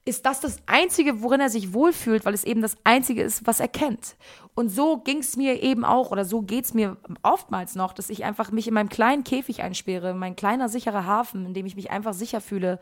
ist 0.06 0.26
das 0.26 0.40
das 0.40 0.58
Einzige, 0.66 1.22
worin 1.22 1.40
er 1.40 1.50
sich 1.50 1.74
wohlfühlt, 1.74 2.26
weil 2.26 2.34
es 2.34 2.44
eben 2.44 2.62
das 2.62 2.78
Einzige 2.84 3.22
ist, 3.22 3.46
was 3.46 3.60
er 3.60 3.68
kennt. 3.68 4.16
Und 4.56 4.70
so 4.70 4.98
ging 4.98 5.20
es 5.20 5.38
mir 5.38 5.62
eben 5.62 5.86
auch, 5.86 6.12
oder 6.12 6.26
so 6.26 6.42
geht 6.42 6.66
es 6.66 6.74
mir 6.74 6.98
oftmals 7.22 7.76
noch, 7.76 7.94
dass 7.94 8.10
ich 8.10 8.24
einfach 8.24 8.52
mich 8.52 8.68
in 8.68 8.74
meinem 8.74 8.90
kleinen 8.90 9.24
Käfig 9.24 9.62
einsperre, 9.62 10.14
mein 10.14 10.36
kleiner 10.36 10.68
sicherer 10.68 11.06
Hafen, 11.06 11.46
in 11.46 11.54
dem 11.54 11.66
ich 11.66 11.76
mich 11.76 11.92
einfach 11.92 12.14
sicher 12.14 12.42
fühle 12.42 12.80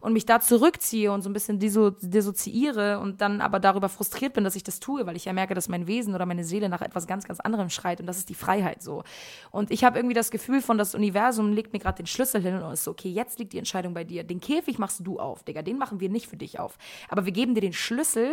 und 0.00 0.12
mich 0.12 0.26
da 0.26 0.40
zurückziehe 0.40 1.12
und 1.12 1.22
so 1.22 1.30
ein 1.30 1.32
bisschen 1.32 1.58
diso 1.58 1.90
dissoziiere 1.90 2.98
und 3.00 3.20
dann 3.20 3.40
aber 3.40 3.60
darüber 3.60 3.88
frustriert 3.88 4.34
bin, 4.34 4.44
dass 4.44 4.56
ich 4.56 4.62
das 4.62 4.80
tue, 4.80 5.06
weil 5.06 5.16
ich 5.16 5.24
ja 5.24 5.32
merke, 5.32 5.54
dass 5.54 5.68
mein 5.68 5.86
Wesen 5.86 6.14
oder 6.14 6.26
meine 6.26 6.44
Seele 6.44 6.68
nach 6.68 6.82
etwas 6.82 7.06
ganz, 7.06 7.26
ganz 7.26 7.40
anderem 7.40 7.70
schreit 7.70 8.00
und 8.00 8.06
das 8.06 8.18
ist 8.18 8.28
die 8.28 8.34
Freiheit 8.34 8.82
so. 8.82 9.02
Und 9.50 9.70
ich 9.70 9.84
habe 9.84 9.98
irgendwie 9.98 10.14
das 10.14 10.30
Gefühl 10.30 10.60
von, 10.62 10.78
das 10.78 10.94
Universum 10.94 11.52
legt 11.52 11.72
mir 11.72 11.78
gerade 11.78 11.96
den 12.02 12.06
Schlüssel 12.06 12.40
hin 12.42 12.60
und 12.62 12.72
ist 12.72 12.84
so, 12.84 12.90
okay, 12.90 13.10
jetzt 13.10 13.38
liegt 13.38 13.52
die 13.52 13.58
Entscheidung 13.58 13.94
bei 13.94 14.04
dir. 14.04 14.24
Den 14.24 14.40
Käfig 14.40 14.78
machst 14.78 15.00
du 15.04 15.18
auf, 15.18 15.42
Digga, 15.44 15.62
den 15.62 15.78
machen 15.78 16.00
wir 16.00 16.08
nicht 16.08 16.26
für 16.26 16.36
dich 16.36 16.58
auf. 16.58 16.78
Aber 17.08 17.24
wir 17.24 17.32
geben 17.32 17.54
dir 17.54 17.60
den 17.60 17.72
Schlüssel 17.72 18.30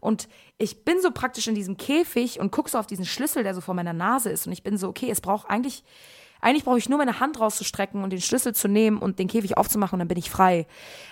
und 0.00 0.28
ich 0.58 0.84
bin 0.84 1.00
so 1.00 1.10
praktisch 1.10 1.48
in 1.48 1.54
diesem 1.54 1.76
Käfig 1.76 2.40
und 2.40 2.50
gucke 2.50 2.70
so 2.70 2.78
auf 2.78 2.86
diesen 2.86 3.04
Schlüssel, 3.04 3.42
der 3.42 3.54
so 3.54 3.60
vor 3.60 3.74
meiner 3.74 3.92
Nase 3.92 4.30
ist. 4.30 4.46
Und 4.46 4.52
ich 4.52 4.62
bin 4.62 4.76
so, 4.76 4.88
okay, 4.88 5.10
es 5.10 5.20
braucht 5.20 5.48
eigentlich 5.48 5.84
eigentlich 6.42 6.64
brauche 6.64 6.78
ich 6.78 6.88
nur 6.88 6.98
meine 6.98 7.20
Hand 7.20 7.40
rauszustrecken 7.40 8.02
und 8.02 8.10
den 8.10 8.20
Schlüssel 8.20 8.54
zu 8.54 8.68
nehmen 8.68 8.98
und 8.98 9.18
den 9.18 9.28
Käfig 9.28 9.56
aufzumachen 9.56 9.94
und 9.94 10.00
dann 10.00 10.08
bin 10.08 10.18
ich 10.18 10.28
frei. 10.28 10.66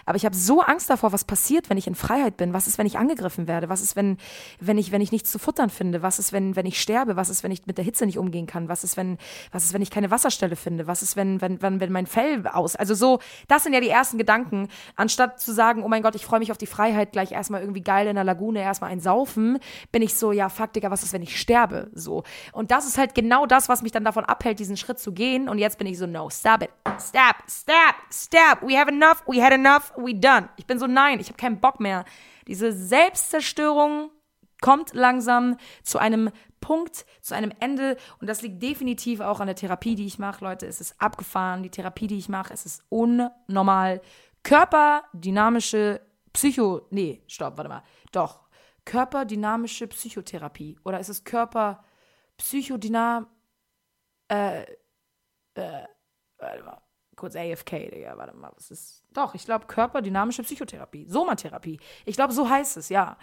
Aber 0.04 0.16
ich 0.16 0.24
habe 0.24 0.34
so 0.34 0.60
Angst 0.60 0.90
davor, 0.90 1.12
was 1.12 1.24
passiert, 1.24 1.70
wenn 1.70 1.78
ich 1.78 1.86
in 1.86 1.94
Freiheit 1.94 2.36
bin. 2.36 2.52
Was 2.52 2.66
ist, 2.66 2.78
wenn 2.78 2.86
ich 2.86 2.98
angegriffen 2.98 3.46
werde? 3.46 3.68
Was 3.68 3.80
ist, 3.80 3.94
wenn, 3.94 4.16
wenn 4.58 4.76
ich, 4.76 4.90
wenn 4.90 5.00
ich 5.00 5.12
nichts 5.12 5.30
zu 5.30 5.38
futtern 5.38 5.70
finde? 5.70 6.02
Was 6.02 6.18
ist, 6.18 6.32
wenn, 6.32 6.56
wenn 6.56 6.66
ich 6.66 6.80
sterbe? 6.80 7.14
Was 7.14 7.28
ist, 7.28 7.44
wenn 7.44 7.52
ich 7.52 7.64
mit 7.66 7.78
der 7.78 7.84
Hitze 7.84 8.06
nicht 8.06 8.18
umgehen 8.18 8.46
kann? 8.46 8.68
Was 8.68 8.82
ist, 8.82 8.96
wenn, 8.96 9.18
was 9.52 9.62
ist, 9.62 9.72
wenn 9.72 9.82
ich 9.82 9.90
keine 9.90 10.10
Wasserstelle 10.10 10.56
finde? 10.56 10.88
Was 10.88 11.02
ist, 11.02 11.14
wenn, 11.14 11.40
wenn, 11.40 11.62
wenn, 11.62 11.78
wenn 11.78 11.92
mein 11.92 12.06
Fell 12.06 12.44
aus? 12.48 12.74
Also 12.74 12.94
so, 12.94 13.20
das 13.46 13.62
sind 13.62 13.72
ja 13.72 13.80
die 13.80 13.88
ersten 13.88 14.18
Gedanken. 14.18 14.66
Anstatt 14.96 15.38
zu 15.40 15.52
sagen, 15.52 15.84
oh 15.84 15.88
mein 15.88 16.02
Gott, 16.02 16.16
ich 16.16 16.26
freue 16.26 16.40
mich 16.40 16.50
auf 16.50 16.58
die 16.58 16.66
Freiheit, 16.66 17.12
gleich 17.12 17.30
erstmal 17.30 17.60
irgendwie 17.60 17.82
geil 17.82 18.08
in 18.08 18.16
der 18.16 18.24
Lagune, 18.24 18.60
erstmal 18.60 18.90
ein 18.90 19.00
Saufen, 19.00 19.58
bin 19.92 20.02
ich 20.02 20.14
so, 20.14 20.32
ja, 20.32 20.48
Digga, 20.74 20.90
was 20.90 21.04
ist, 21.04 21.12
wenn 21.12 21.22
ich 21.22 21.40
sterbe? 21.40 21.88
So. 21.94 22.24
Und 22.52 22.72
das 22.72 22.84
ist 22.84 22.98
halt 22.98 23.14
genau 23.14 23.46
das, 23.46 23.68
was 23.68 23.82
mich 23.82 23.92
dann 23.92 24.04
davon 24.04 24.24
abhält, 24.24 24.58
diesen 24.58 24.76
Schritt 24.76 24.98
zu 24.98 25.12
gehen. 25.12 25.19
Und 25.20 25.58
jetzt 25.58 25.78
bin 25.78 25.86
ich 25.86 25.98
so, 25.98 26.06
no, 26.06 26.30
stop 26.30 26.62
it. 26.62 26.70
Stop, 26.98 27.36
stop, 27.46 27.94
stop. 28.10 28.62
We 28.62 28.78
have 28.78 28.88
enough, 28.88 29.22
we 29.26 29.42
had 29.42 29.52
enough, 29.52 29.92
we 29.96 30.14
done. 30.14 30.48
Ich 30.56 30.66
bin 30.66 30.78
so, 30.78 30.86
nein, 30.86 31.20
ich 31.20 31.28
habe 31.28 31.36
keinen 31.36 31.60
Bock 31.60 31.78
mehr. 31.78 32.06
Diese 32.46 32.72
Selbstzerstörung 32.72 34.10
kommt 34.60 34.94
langsam 34.94 35.56
zu 35.82 35.98
einem 35.98 36.30
Punkt, 36.60 37.04
zu 37.20 37.34
einem 37.34 37.52
Ende. 37.60 37.96
Und 38.20 38.28
das 38.28 38.42
liegt 38.42 38.62
definitiv 38.62 39.20
auch 39.20 39.40
an 39.40 39.46
der 39.46 39.56
Therapie, 39.56 39.94
die 39.94 40.06
ich 40.06 40.18
mache. 40.18 40.44
Leute, 40.44 40.66
es 40.66 40.80
ist 40.80 41.00
abgefahren. 41.00 41.62
Die 41.62 41.70
Therapie, 41.70 42.06
die 42.06 42.18
ich 42.18 42.28
mache, 42.28 42.54
es 42.54 42.64
ist 42.64 42.82
unnormal. 42.88 44.00
Körperdynamische 44.42 46.00
Psycho. 46.32 46.86
Nee, 46.90 47.22
stopp, 47.26 47.58
warte 47.58 47.68
mal. 47.68 47.82
Doch. 48.12 48.40
Körperdynamische 48.86 49.86
Psychotherapie. 49.86 50.78
Oder 50.84 50.98
ist 50.98 51.10
es 51.10 51.24
Körperpsychodynam. 51.24 53.26
Äh, 54.28 54.64
äh, 55.54 55.84
warte 56.38 56.62
mal, 56.64 56.82
kurz 57.16 57.36
AFK, 57.36 57.90
Digga, 57.90 58.16
warte 58.16 58.36
mal, 58.36 58.50
was 58.54 58.70
ist, 58.70 59.04
doch, 59.12 59.34
ich 59.34 59.44
glaube 59.44 59.66
körperdynamische 59.66 60.42
Psychotherapie, 60.42 61.06
Somatherapie. 61.08 61.78
Ich 62.06 62.16
glaube, 62.16 62.32
so 62.32 62.48
heißt 62.48 62.76
es, 62.76 62.88
ja. 62.88 63.18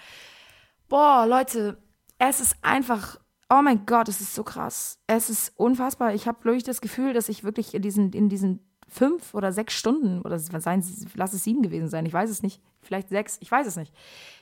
Boah, 0.88 1.26
Leute, 1.28 1.82
es 2.20 2.40
ist 2.40 2.56
einfach, 2.62 3.20
oh 3.50 3.62
mein 3.62 3.86
Gott, 3.86 4.08
es 4.08 4.22
ist 4.22 4.36
so 4.36 4.44
krass. 4.44 5.00
Es 5.08 5.30
ist 5.30 5.58
unfassbar. 5.58 6.14
Ich 6.14 6.28
habe 6.28 6.44
wirklich 6.46 6.64
das 6.64 6.82
Gefühl, 6.82 7.14
dass 7.14 7.30
ich 7.30 7.44
wirklich 7.44 7.74
in 7.74 7.82
diesen, 7.82 8.14
in 8.14 8.30
diesen 8.30 8.68
fünf 8.88 9.34
oder 9.34 9.52
sechs 9.52 9.74
Stunden, 9.74 10.22
oder 10.22 10.40
seien, 10.40 10.84
lass 11.16 11.34
es 11.34 11.44
sieben 11.44 11.62
gewesen 11.62 11.90
sein, 11.90 12.06
ich 12.06 12.14
weiß 12.14 12.30
es 12.30 12.42
nicht, 12.42 12.62
vielleicht 12.82 13.10
sechs, 13.10 13.38
ich 13.42 13.52
weiß 13.52 13.68
es 13.68 13.76
nicht, 13.76 13.94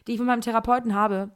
die 0.06 0.13
ich 0.13 0.19
mit 0.19 0.28
meinem 0.28 0.41
Therapeuten 0.41 0.93
habe, 0.93 1.32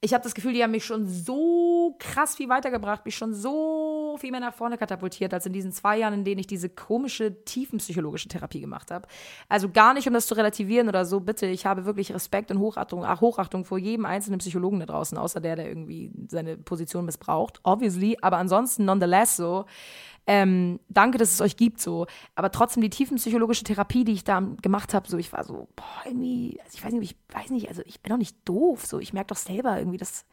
ich 0.00 0.12
habe 0.12 0.24
das 0.24 0.34
Gefühl, 0.34 0.52
die 0.52 0.62
haben 0.62 0.72
mich 0.72 0.84
schon 0.84 1.06
so 1.06 1.96
krass 1.98 2.36
viel 2.36 2.48
weitergebracht, 2.48 3.04
mich 3.04 3.16
schon 3.16 3.34
so 3.34 3.85
viel 4.16 4.30
mehr 4.30 4.40
nach 4.40 4.54
vorne 4.54 4.78
katapultiert, 4.78 5.32
als 5.34 5.46
in 5.46 5.52
diesen 5.52 5.72
zwei 5.72 5.98
Jahren, 5.98 6.14
in 6.14 6.24
denen 6.24 6.40
ich 6.40 6.46
diese 6.46 6.68
komische, 6.68 7.44
tiefenpsychologische 7.44 8.28
Therapie 8.28 8.60
gemacht 8.60 8.90
habe. 8.90 9.06
Also 9.48 9.68
gar 9.68 9.94
nicht, 9.94 10.06
um 10.06 10.14
das 10.14 10.26
zu 10.26 10.34
relativieren 10.34 10.88
oder 10.88 11.04
so, 11.04 11.20
bitte, 11.20 11.46
ich 11.46 11.66
habe 11.66 11.84
wirklich 11.84 12.12
Respekt 12.12 12.50
und 12.50 12.58
Hochachtung, 12.58 13.04
ach, 13.04 13.20
Hochachtung 13.20 13.64
vor 13.64 13.78
jedem 13.78 14.06
einzelnen 14.06 14.38
Psychologen 14.38 14.80
da 14.80 14.86
draußen, 14.86 15.16
außer 15.18 15.40
der, 15.40 15.56
der 15.56 15.68
irgendwie 15.68 16.10
seine 16.28 16.56
Position 16.56 17.04
missbraucht, 17.04 17.60
obviously, 17.62 18.16
aber 18.20 18.38
ansonsten 18.38 18.84
nonetheless 18.84 19.36
so, 19.36 19.64
ähm, 20.28 20.80
danke, 20.88 21.18
dass 21.18 21.32
es 21.32 21.40
euch 21.40 21.56
gibt, 21.56 21.80
so. 21.80 22.06
Aber 22.34 22.50
trotzdem 22.50 22.82
die 22.82 22.90
tiefenpsychologische 22.90 23.62
Therapie, 23.62 24.04
die 24.04 24.12
ich 24.12 24.24
da 24.24 24.40
gemacht 24.60 24.92
habe, 24.92 25.08
so, 25.08 25.18
ich 25.18 25.32
war 25.32 25.44
so, 25.44 25.68
boah, 25.76 26.02
irgendwie, 26.04 26.58
also 26.64 26.76
ich 26.76 26.84
weiß 26.84 26.92
nicht, 26.94 27.12
ich 27.12 27.34
weiß 27.36 27.50
nicht, 27.50 27.68
also 27.68 27.82
ich 27.86 28.00
bin 28.00 28.10
doch 28.10 28.18
nicht 28.18 28.36
doof, 28.44 28.84
so, 28.86 28.98
ich 28.98 29.12
merke 29.12 29.28
doch 29.28 29.36
selber 29.36 29.78
irgendwie, 29.78 29.98
dass, 29.98 30.24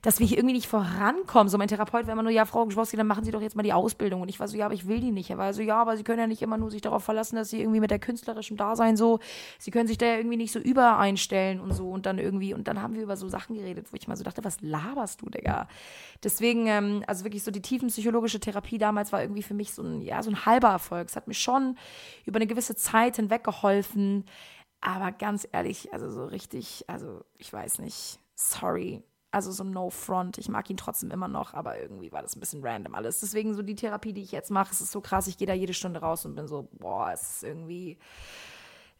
dass 0.00 0.20
wir 0.20 0.26
hier 0.26 0.38
irgendwie 0.38 0.54
nicht 0.54 0.68
vorankommen. 0.68 1.50
So, 1.50 1.58
mein 1.58 1.68
Therapeut 1.68 2.06
war 2.06 2.14
immer 2.14 2.22
nur, 2.22 2.32
ja, 2.32 2.46
Frau 2.46 2.64
Geschwowski, 2.64 2.96
dann 2.96 3.06
machen 3.06 3.24
Sie 3.24 3.30
doch 3.30 3.42
jetzt 3.42 3.56
mal 3.56 3.62
die 3.62 3.74
Ausbildung. 3.74 4.22
Und 4.22 4.28
ich 4.28 4.40
war 4.40 4.48
so, 4.48 4.56
ja, 4.56 4.64
aber 4.64 4.74
ich 4.74 4.88
will 4.88 5.00
die 5.00 5.12
nicht. 5.12 5.28
Er 5.28 5.36
war 5.36 5.52
so, 5.52 5.60
ja, 5.60 5.82
aber 5.82 5.98
Sie 5.98 6.02
können 6.02 6.18
ja 6.18 6.26
nicht 6.26 6.40
immer 6.40 6.56
nur 6.56 6.70
sich 6.70 6.80
darauf 6.80 7.04
verlassen, 7.04 7.36
dass 7.36 7.50
Sie 7.50 7.60
irgendwie 7.60 7.80
mit 7.80 7.90
der 7.90 7.98
künstlerischen 7.98 8.56
Dasein 8.56 8.96
so, 8.96 9.18
Sie 9.58 9.70
können 9.70 9.86
sich 9.86 9.98
da 9.98 10.06
ja 10.06 10.16
irgendwie 10.16 10.38
nicht 10.38 10.52
so 10.52 10.58
übereinstellen 10.58 11.60
und 11.60 11.72
so 11.74 11.90
und 11.90 12.06
dann 12.06 12.18
irgendwie, 12.18 12.54
und 12.54 12.68
dann 12.68 12.80
haben 12.80 12.94
wir 12.94 13.02
über 13.02 13.18
so 13.18 13.28
Sachen 13.28 13.56
geredet, 13.56 13.88
wo 13.90 13.96
ich 13.96 14.08
mal 14.08 14.16
so 14.16 14.24
dachte, 14.24 14.44
was 14.44 14.62
laberst 14.62 15.20
du, 15.20 15.28
Digga? 15.28 15.68
Deswegen, 16.22 16.66
ähm, 16.68 17.04
also 17.06 17.24
wirklich 17.24 17.42
so 17.42 17.50
die 17.50 17.60
tiefenpsychologische 17.60 18.40
Therapie 18.40 18.78
damals 18.78 19.12
war 19.12 19.25
irgendwie 19.26 19.42
für 19.42 19.54
mich 19.54 19.74
so 19.74 19.82
ein, 19.82 20.00
ja, 20.00 20.22
so 20.22 20.30
ein 20.30 20.46
halber 20.46 20.68
Erfolg. 20.68 21.08
Es 21.08 21.16
hat 21.16 21.28
mir 21.28 21.34
schon 21.34 21.76
über 22.24 22.36
eine 22.36 22.46
gewisse 22.46 22.76
Zeit 22.76 23.16
hinweg 23.16 23.44
geholfen. 23.44 24.24
Aber 24.80 25.12
ganz 25.12 25.48
ehrlich, 25.52 25.92
also 25.92 26.10
so 26.10 26.24
richtig, 26.26 26.84
also 26.88 27.24
ich 27.38 27.52
weiß 27.52 27.80
nicht, 27.80 28.18
sorry. 28.34 29.02
Also 29.32 29.50
so 29.52 29.64
no 29.64 29.90
front. 29.90 30.38
Ich 30.38 30.48
mag 30.48 30.70
ihn 30.70 30.76
trotzdem 30.76 31.10
immer 31.10 31.28
noch, 31.28 31.52
aber 31.52 31.78
irgendwie 31.78 32.12
war 32.12 32.22
das 32.22 32.36
ein 32.36 32.40
bisschen 32.40 32.64
random 32.64 32.94
alles. 32.94 33.20
Deswegen 33.20 33.54
so 33.54 33.62
die 33.62 33.74
Therapie, 33.74 34.12
die 34.12 34.22
ich 34.22 34.32
jetzt 34.32 34.50
mache, 34.50 34.72
es 34.72 34.80
ist 34.80 34.92
so 34.92 35.00
krass. 35.00 35.26
Ich 35.26 35.36
gehe 35.36 35.46
da 35.46 35.52
jede 35.52 35.74
Stunde 35.74 36.00
raus 36.00 36.24
und 36.24 36.34
bin 36.34 36.46
so, 36.46 36.68
boah, 36.72 37.10
es 37.12 37.22
ist 37.22 37.42
irgendwie 37.44 37.98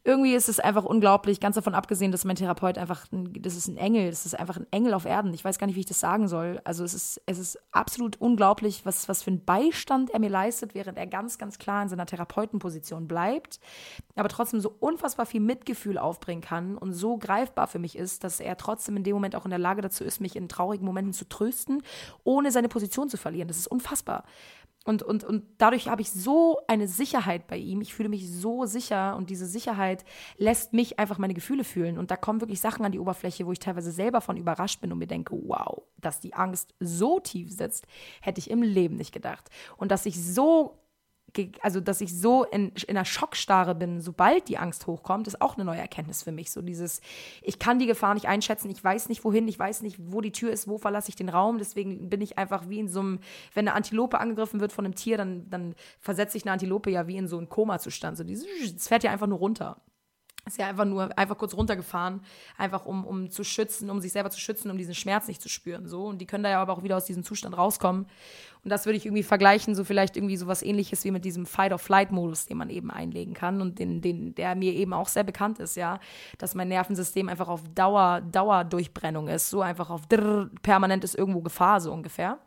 irgendwie 0.06 0.34
ist 0.34 0.48
es 0.48 0.60
einfach 0.60 0.84
unglaublich, 0.84 1.40
ganz 1.40 1.56
davon 1.56 1.74
abgesehen, 1.74 2.12
dass 2.12 2.24
mein 2.24 2.36
Therapeut 2.36 2.78
einfach, 2.78 3.06
das 3.10 3.56
ist 3.56 3.66
ein 3.66 3.76
Engel, 3.76 4.08
das 4.08 4.24
ist 4.24 4.38
einfach 4.38 4.56
ein 4.56 4.66
Engel 4.70 4.94
auf 4.94 5.04
Erden. 5.04 5.34
Ich 5.34 5.44
weiß 5.44 5.58
gar 5.58 5.66
nicht, 5.66 5.74
wie 5.74 5.80
ich 5.80 5.86
das 5.86 5.98
sagen 5.98 6.28
soll. 6.28 6.60
Also 6.62 6.84
es 6.84 6.94
ist, 6.94 7.20
es 7.26 7.38
ist 7.38 7.58
absolut 7.72 8.20
unglaublich, 8.20 8.86
was, 8.86 9.08
was 9.08 9.24
für 9.24 9.32
einen 9.32 9.44
Beistand 9.44 10.10
er 10.10 10.20
mir 10.20 10.30
leistet, 10.30 10.76
während 10.76 10.96
er 10.96 11.08
ganz, 11.08 11.38
ganz 11.38 11.58
klar 11.58 11.82
in 11.82 11.88
seiner 11.88 12.06
Therapeutenposition 12.06 13.08
bleibt, 13.08 13.58
aber 14.14 14.28
trotzdem 14.28 14.60
so 14.60 14.76
unfassbar 14.78 15.26
viel 15.26 15.40
Mitgefühl 15.40 15.98
aufbringen 15.98 16.40
kann 16.40 16.78
und 16.78 16.92
so 16.92 17.18
greifbar 17.18 17.66
für 17.66 17.80
mich 17.80 17.96
ist, 17.96 18.22
dass 18.22 18.38
er 18.38 18.56
trotzdem 18.56 18.96
in 18.96 19.02
dem 19.02 19.14
Moment 19.14 19.34
auch 19.34 19.44
in 19.44 19.50
der 19.50 19.58
Lage 19.58 19.82
dazu 19.82 20.04
ist, 20.04 20.20
mich 20.20 20.36
in 20.36 20.48
traurigen 20.48 20.86
Momenten 20.86 21.14
zu 21.14 21.28
trösten, 21.28 21.82
ohne 22.22 22.52
seine 22.52 22.68
Position 22.68 23.08
zu 23.08 23.16
verlieren. 23.16 23.48
Das 23.48 23.58
ist 23.58 23.66
unfassbar. 23.66 24.22
Und, 24.86 25.02
und, 25.02 25.24
und 25.24 25.42
dadurch 25.58 25.88
habe 25.88 26.00
ich 26.00 26.12
so 26.12 26.60
eine 26.68 26.86
Sicherheit 26.86 27.48
bei 27.48 27.56
ihm. 27.56 27.80
Ich 27.80 27.92
fühle 27.92 28.08
mich 28.08 28.30
so 28.30 28.66
sicher 28.66 29.16
und 29.16 29.30
diese 29.30 29.46
Sicherheit 29.46 30.04
lässt 30.36 30.72
mich 30.72 31.00
einfach 31.00 31.18
meine 31.18 31.34
Gefühle 31.34 31.64
fühlen. 31.64 31.98
Und 31.98 32.12
da 32.12 32.16
kommen 32.16 32.40
wirklich 32.40 32.60
Sachen 32.60 32.84
an 32.84 32.92
die 32.92 33.00
Oberfläche, 33.00 33.46
wo 33.46 33.52
ich 33.52 33.58
teilweise 33.58 33.90
selber 33.90 34.20
von 34.20 34.36
überrascht 34.36 34.80
bin 34.80 34.92
und 34.92 34.98
mir 34.98 35.08
denke, 35.08 35.36
wow, 35.44 35.82
dass 35.98 36.20
die 36.20 36.34
Angst 36.34 36.72
so 36.78 37.18
tief 37.18 37.52
sitzt, 37.52 37.84
hätte 38.20 38.38
ich 38.38 38.48
im 38.48 38.62
Leben 38.62 38.94
nicht 38.94 39.12
gedacht. 39.12 39.50
Und 39.76 39.90
dass 39.90 40.06
ich 40.06 40.24
so 40.24 40.78
also 41.60 41.80
dass 41.80 42.00
ich 42.00 42.18
so 42.18 42.44
in, 42.44 42.72
in 42.86 42.96
einer 42.96 43.04
Schockstarre 43.04 43.74
bin, 43.74 44.00
sobald 44.00 44.48
die 44.48 44.58
Angst 44.58 44.86
hochkommt, 44.86 45.26
ist 45.26 45.40
auch 45.40 45.56
eine 45.56 45.64
neue 45.64 45.80
Erkenntnis 45.80 46.22
für 46.22 46.32
mich. 46.32 46.50
So 46.50 46.62
dieses, 46.62 47.00
ich 47.42 47.58
kann 47.58 47.78
die 47.78 47.86
Gefahr 47.86 48.14
nicht 48.14 48.26
einschätzen, 48.26 48.70
ich 48.70 48.82
weiß 48.82 49.08
nicht 49.08 49.24
wohin, 49.24 49.46
ich 49.48 49.58
weiß 49.58 49.82
nicht, 49.82 49.96
wo 49.98 50.20
die 50.20 50.32
Tür 50.32 50.50
ist, 50.50 50.68
wo 50.68 50.78
verlasse 50.78 51.08
ich 51.10 51.16
den 51.16 51.28
Raum. 51.28 51.58
Deswegen 51.58 52.08
bin 52.08 52.20
ich 52.20 52.38
einfach 52.38 52.68
wie 52.68 52.80
in 52.80 52.88
so 52.88 53.00
einem, 53.00 53.20
wenn 53.54 53.68
eine 53.68 53.76
Antilope 53.76 54.18
angegriffen 54.18 54.60
wird 54.60 54.72
von 54.72 54.84
einem 54.84 54.94
Tier, 54.94 55.16
dann, 55.16 55.48
dann 55.50 55.74
versetze 56.00 56.36
ich 56.36 56.44
eine 56.44 56.52
Antilope 56.52 56.90
ja 56.90 57.06
wie 57.06 57.16
in 57.16 57.28
so 57.28 57.38
einen 57.38 57.48
Koma-Zustand. 57.48 58.16
So 58.16 58.24
dieses, 58.24 58.46
es 58.74 58.88
fährt 58.88 59.04
ja 59.04 59.10
einfach 59.10 59.26
nur 59.26 59.38
runter. 59.38 59.80
Ist 60.46 60.58
ja 60.58 60.68
einfach 60.68 60.84
nur 60.84 61.16
einfach 61.18 61.36
kurz 61.36 61.54
runtergefahren, 61.54 62.20
einfach 62.56 62.86
um, 62.86 63.04
um 63.04 63.30
zu 63.30 63.42
schützen, 63.42 63.90
um 63.90 64.00
sich 64.00 64.12
selber 64.12 64.30
zu 64.30 64.38
schützen, 64.38 64.70
um 64.70 64.78
diesen 64.78 64.94
Schmerz 64.94 65.26
nicht 65.26 65.42
zu 65.42 65.48
spüren. 65.48 65.88
So. 65.88 66.04
Und 66.06 66.18
die 66.18 66.26
können 66.26 66.44
da 66.44 66.50
ja 66.50 66.62
aber 66.62 66.72
auch 66.72 66.84
wieder 66.84 66.96
aus 66.96 67.04
diesem 67.04 67.24
Zustand 67.24 67.58
rauskommen. 67.58 68.06
Und 68.62 68.70
das 68.70 68.86
würde 68.86 68.96
ich 68.96 69.06
irgendwie 69.06 69.24
vergleichen, 69.24 69.74
so 69.74 69.82
vielleicht 69.82 70.16
irgendwie 70.16 70.36
so 70.36 70.46
was 70.46 70.62
ähnliches 70.62 71.04
wie 71.04 71.10
mit 71.10 71.24
diesem 71.24 71.46
Fight-or-Flight-Modus, 71.46 72.46
den 72.46 72.58
man 72.58 72.70
eben 72.70 72.92
einlegen 72.92 73.34
kann 73.34 73.60
und 73.60 73.80
den, 73.80 74.00
den, 74.00 74.34
der 74.36 74.54
mir 74.54 74.72
eben 74.72 74.92
auch 74.92 75.08
sehr 75.08 75.24
bekannt 75.24 75.58
ist, 75.58 75.76
ja. 75.76 75.98
Dass 76.38 76.54
mein 76.54 76.68
Nervensystem 76.68 77.28
einfach 77.28 77.48
auf 77.48 77.62
Dauer, 77.74 78.20
Dauerdurchbrennung 78.20 79.26
ist, 79.26 79.50
so 79.50 79.62
einfach 79.62 79.90
auf 79.90 80.06
drrr, 80.06 80.48
permanent 80.62 81.02
ist 81.02 81.16
irgendwo 81.16 81.40
Gefahr, 81.40 81.80
so 81.80 81.92
ungefähr. 81.92 82.38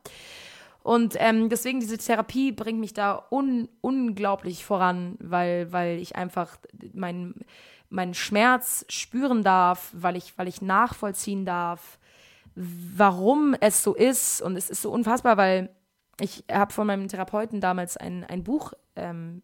Und 0.83 1.15
ähm, 1.19 1.49
deswegen 1.49 1.79
diese 1.79 1.97
Therapie 1.97 2.51
bringt 2.51 2.79
mich 2.79 2.93
da 2.93 3.25
un 3.29 3.67
unglaublich 3.81 4.65
voran, 4.65 5.17
weil, 5.19 5.71
weil 5.71 5.99
ich 5.99 6.15
einfach 6.15 6.57
mein 6.93 7.35
meinen 7.89 8.13
Schmerz 8.13 8.85
spüren 8.89 9.43
darf, 9.43 9.89
weil 9.93 10.15
ich, 10.15 10.37
weil 10.37 10.47
ich 10.47 10.61
nachvollziehen 10.61 11.45
darf, 11.45 11.99
warum 12.55 13.55
es 13.59 13.83
so 13.83 13.95
ist. 13.95 14.41
Und 14.41 14.55
es 14.55 14.69
ist 14.69 14.81
so 14.81 14.91
unfassbar, 14.91 15.37
weil 15.37 15.69
ich 16.19 16.43
habe 16.51 16.73
von 16.73 16.87
meinem 16.87 17.07
Therapeuten 17.07 17.61
damals 17.61 17.97
ein, 17.97 18.23
ein 18.23 18.43
Buch 18.43 18.73
ähm, 18.95 19.41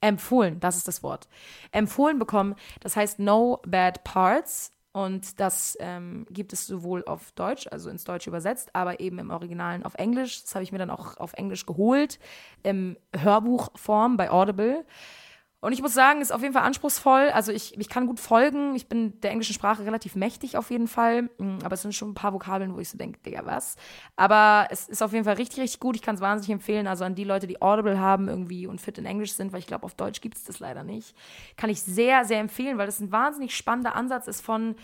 empfohlen, 0.00 0.60
das 0.60 0.76
ist 0.76 0.86
das 0.86 1.02
Wort, 1.02 1.28
empfohlen 1.72 2.18
bekommen. 2.18 2.54
Das 2.80 2.96
heißt 2.96 3.18
No 3.18 3.60
Bad 3.66 4.04
Parts. 4.04 4.70
Und 4.92 5.40
das 5.40 5.76
ähm, 5.80 6.24
gibt 6.30 6.52
es 6.52 6.68
sowohl 6.68 7.04
auf 7.06 7.32
Deutsch, 7.32 7.66
also 7.72 7.90
ins 7.90 8.04
Deutsche 8.04 8.30
übersetzt, 8.30 8.70
aber 8.76 9.00
eben 9.00 9.18
im 9.18 9.30
Originalen 9.30 9.84
auf 9.84 9.94
Englisch. 9.94 10.42
Das 10.42 10.54
habe 10.54 10.62
ich 10.62 10.70
mir 10.70 10.78
dann 10.78 10.90
auch 10.90 11.16
auf 11.16 11.32
Englisch 11.32 11.66
geholt, 11.66 12.20
im 12.62 12.96
Hörbuchform 13.12 14.16
bei 14.16 14.30
Audible. 14.30 14.84
Und 15.64 15.72
ich 15.72 15.80
muss 15.80 15.94
sagen, 15.94 16.20
ist 16.20 16.30
auf 16.30 16.42
jeden 16.42 16.52
Fall 16.52 16.64
anspruchsvoll. 16.64 17.30
Also 17.30 17.50
ich, 17.50 17.80
ich 17.80 17.88
kann 17.88 18.06
gut 18.06 18.20
folgen. 18.20 18.76
Ich 18.76 18.86
bin 18.86 19.18
der 19.22 19.30
englischen 19.30 19.54
Sprache 19.54 19.86
relativ 19.86 20.14
mächtig 20.14 20.58
auf 20.58 20.70
jeden 20.70 20.88
Fall. 20.88 21.30
Mm, 21.38 21.60
aber 21.64 21.72
es 21.72 21.80
sind 21.80 21.94
schon 21.94 22.10
ein 22.10 22.14
paar 22.14 22.34
Vokabeln, 22.34 22.74
wo 22.74 22.80
ich 22.80 22.90
so 22.90 22.98
denke, 22.98 23.18
Digga, 23.20 23.46
was? 23.46 23.76
Aber 24.14 24.68
es 24.70 24.90
ist 24.90 25.02
auf 25.02 25.14
jeden 25.14 25.24
Fall 25.24 25.36
richtig, 25.36 25.60
richtig 25.60 25.80
gut. 25.80 25.96
Ich 25.96 26.02
kann 26.02 26.16
es 26.16 26.20
wahnsinnig 26.20 26.52
empfehlen. 26.52 26.86
Also 26.86 27.06
an 27.06 27.14
die 27.14 27.24
Leute, 27.24 27.46
die 27.46 27.62
Audible 27.62 27.98
haben 27.98 28.28
irgendwie 28.28 28.66
und 28.66 28.78
fit 28.78 28.98
in 28.98 29.06
Englisch 29.06 29.32
sind, 29.32 29.54
weil 29.54 29.60
ich 29.60 29.66
glaube, 29.66 29.84
auf 29.84 29.94
Deutsch 29.94 30.20
gibt 30.20 30.36
es 30.36 30.44
das 30.44 30.58
leider 30.58 30.82
nicht. 30.82 31.16
Kann 31.56 31.70
ich 31.70 31.80
sehr, 31.80 32.26
sehr 32.26 32.40
empfehlen, 32.40 32.76
weil 32.76 32.84
das 32.84 33.00
ein 33.00 33.10
wahnsinnig 33.10 33.56
spannender 33.56 33.96
Ansatz 33.96 34.28
ist 34.28 34.42
von 34.42 34.76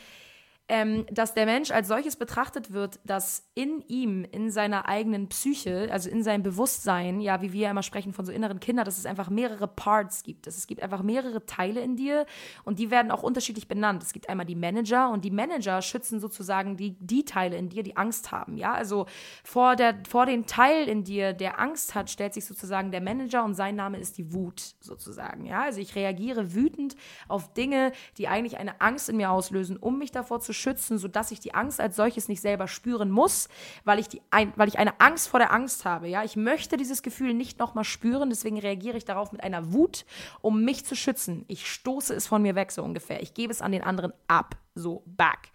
ähm, 0.71 1.05
dass 1.11 1.35
der 1.35 1.47
Mensch 1.47 1.73
als 1.73 1.89
solches 1.89 2.15
betrachtet 2.15 2.73
wird, 2.73 3.01
dass 3.05 3.51
in 3.55 3.83
ihm, 3.89 4.25
in 4.31 4.53
seiner 4.53 4.87
eigenen 4.87 5.29
Psyche, 5.29 5.89
also 5.91 6.09
in 6.09 6.23
seinem 6.23 6.45
Bewusstsein, 6.45 7.21
ja, 7.21 7.43
wie 7.43 7.53
wir 7.53 7.63
ja 7.63 7.71
immer 7.73 7.83
sprechen 7.83 8.13
von 8.13 8.25
so 8.25 8.31
inneren 8.31 8.61
Kindern, 8.61 8.85
dass 8.85 8.97
es 8.97 9.05
einfach 9.05 9.31
mehrere 9.31 9.67
Parts 9.67 10.23
gibt. 10.23 10.47
Es 10.47 10.69
gibt 10.69 10.81
einfach 10.81 11.03
mehrere 11.03 11.45
Teile 11.45 11.81
in 11.81 11.97
dir 11.97 12.25
und 12.63 12.79
die 12.79 12.93
werden 12.93 13.11
auch 13.11 13.25
unterschiedlich 13.25 13.67
benannt. 13.67 14.05
Es 14.05 14.13
gibt 14.13 14.29
einmal 14.29 14.47
die 14.47 14.55
Manager 14.55 15.11
und 15.11 15.25
die 15.25 15.33
Manager 15.33 15.83
schützen 15.83 16.21
sozusagen 16.21 16.77
die, 16.77 16.97
die 17.01 17.25
Teile 17.25 17.57
in 17.57 17.69
dir, 17.69 17.83
die 17.83 17.97
Angst 17.97 18.31
haben. 18.31 18.57
Ja, 18.57 18.73
also 18.73 19.07
vor, 19.43 19.75
der, 19.75 19.97
vor 20.09 20.25
den 20.25 20.47
Teil 20.47 20.89
in 20.89 21.03
dir, 21.03 21.33
der 21.33 21.59
Angst 21.59 21.97
hat, 21.97 22.11
stellt 22.11 22.33
sich 22.33 22.45
sozusagen 22.45 22.93
der 22.93 23.01
Manager 23.01 23.45
und 23.45 23.55
sein 23.55 23.75
Name 23.75 23.99
ist 23.99 24.19
die 24.19 24.33
Wut 24.33 24.77
sozusagen. 24.79 25.47
Ja, 25.47 25.63
also 25.65 25.81
ich 25.81 25.97
reagiere 25.97 26.55
wütend 26.55 26.95
auf 27.27 27.53
Dinge, 27.55 27.91
die 28.19 28.29
eigentlich 28.29 28.59
eine 28.59 28.81
Angst 28.81 29.09
in 29.09 29.17
mir 29.17 29.33
auslösen, 29.33 29.77
um 29.77 29.99
mich 29.99 30.13
davor 30.13 30.39
zu 30.39 30.53
schützen, 30.61 30.99
sodass 30.99 31.31
ich 31.31 31.41
die 31.41 31.55
Angst 31.55 31.81
als 31.81 31.97
solches 31.97 32.29
nicht 32.29 32.41
selber 32.41 32.69
spüren 32.69 33.11
muss, 33.11 33.49
weil 33.85 33.99
ich, 33.99 34.09
die, 34.09 34.21
ein, 34.31 34.53
weil 34.57 34.69
ich 34.69 34.79
eine 34.79 35.01
Angst 35.01 35.29
vor 35.29 35.41
der 35.41 35.53
Angst 35.53 35.85
habe. 35.85 36.09
Ja? 36.09 36.23
Ich 36.25 36.37
möchte 36.37 36.77
dieses 36.77 37.03
Gefühl 37.03 37.35
nicht 37.35 37.59
nochmal 37.59 37.85
spüren, 37.85 38.31
deswegen 38.31 38.59
reagiere 38.59 38.97
ich 38.97 39.05
darauf 39.05 39.33
mit 39.33 39.43
einer 39.43 39.73
Wut, 39.73 40.05
um 40.41 40.65
mich 40.65 40.85
zu 40.85 40.95
schützen. 40.95 41.45
Ich 41.49 41.71
stoße 41.71 42.15
es 42.15 42.27
von 42.27 42.43
mir 42.43 42.55
weg, 42.55 42.73
so 42.73 42.83
ungefähr. 42.83 43.23
Ich 43.23 43.35
gebe 43.35 43.53
es 43.53 43.63
an 43.63 43.73
den 43.73 43.83
anderen 43.83 44.13
ab, 44.29 44.57
so 44.75 45.03
back. 45.07 45.51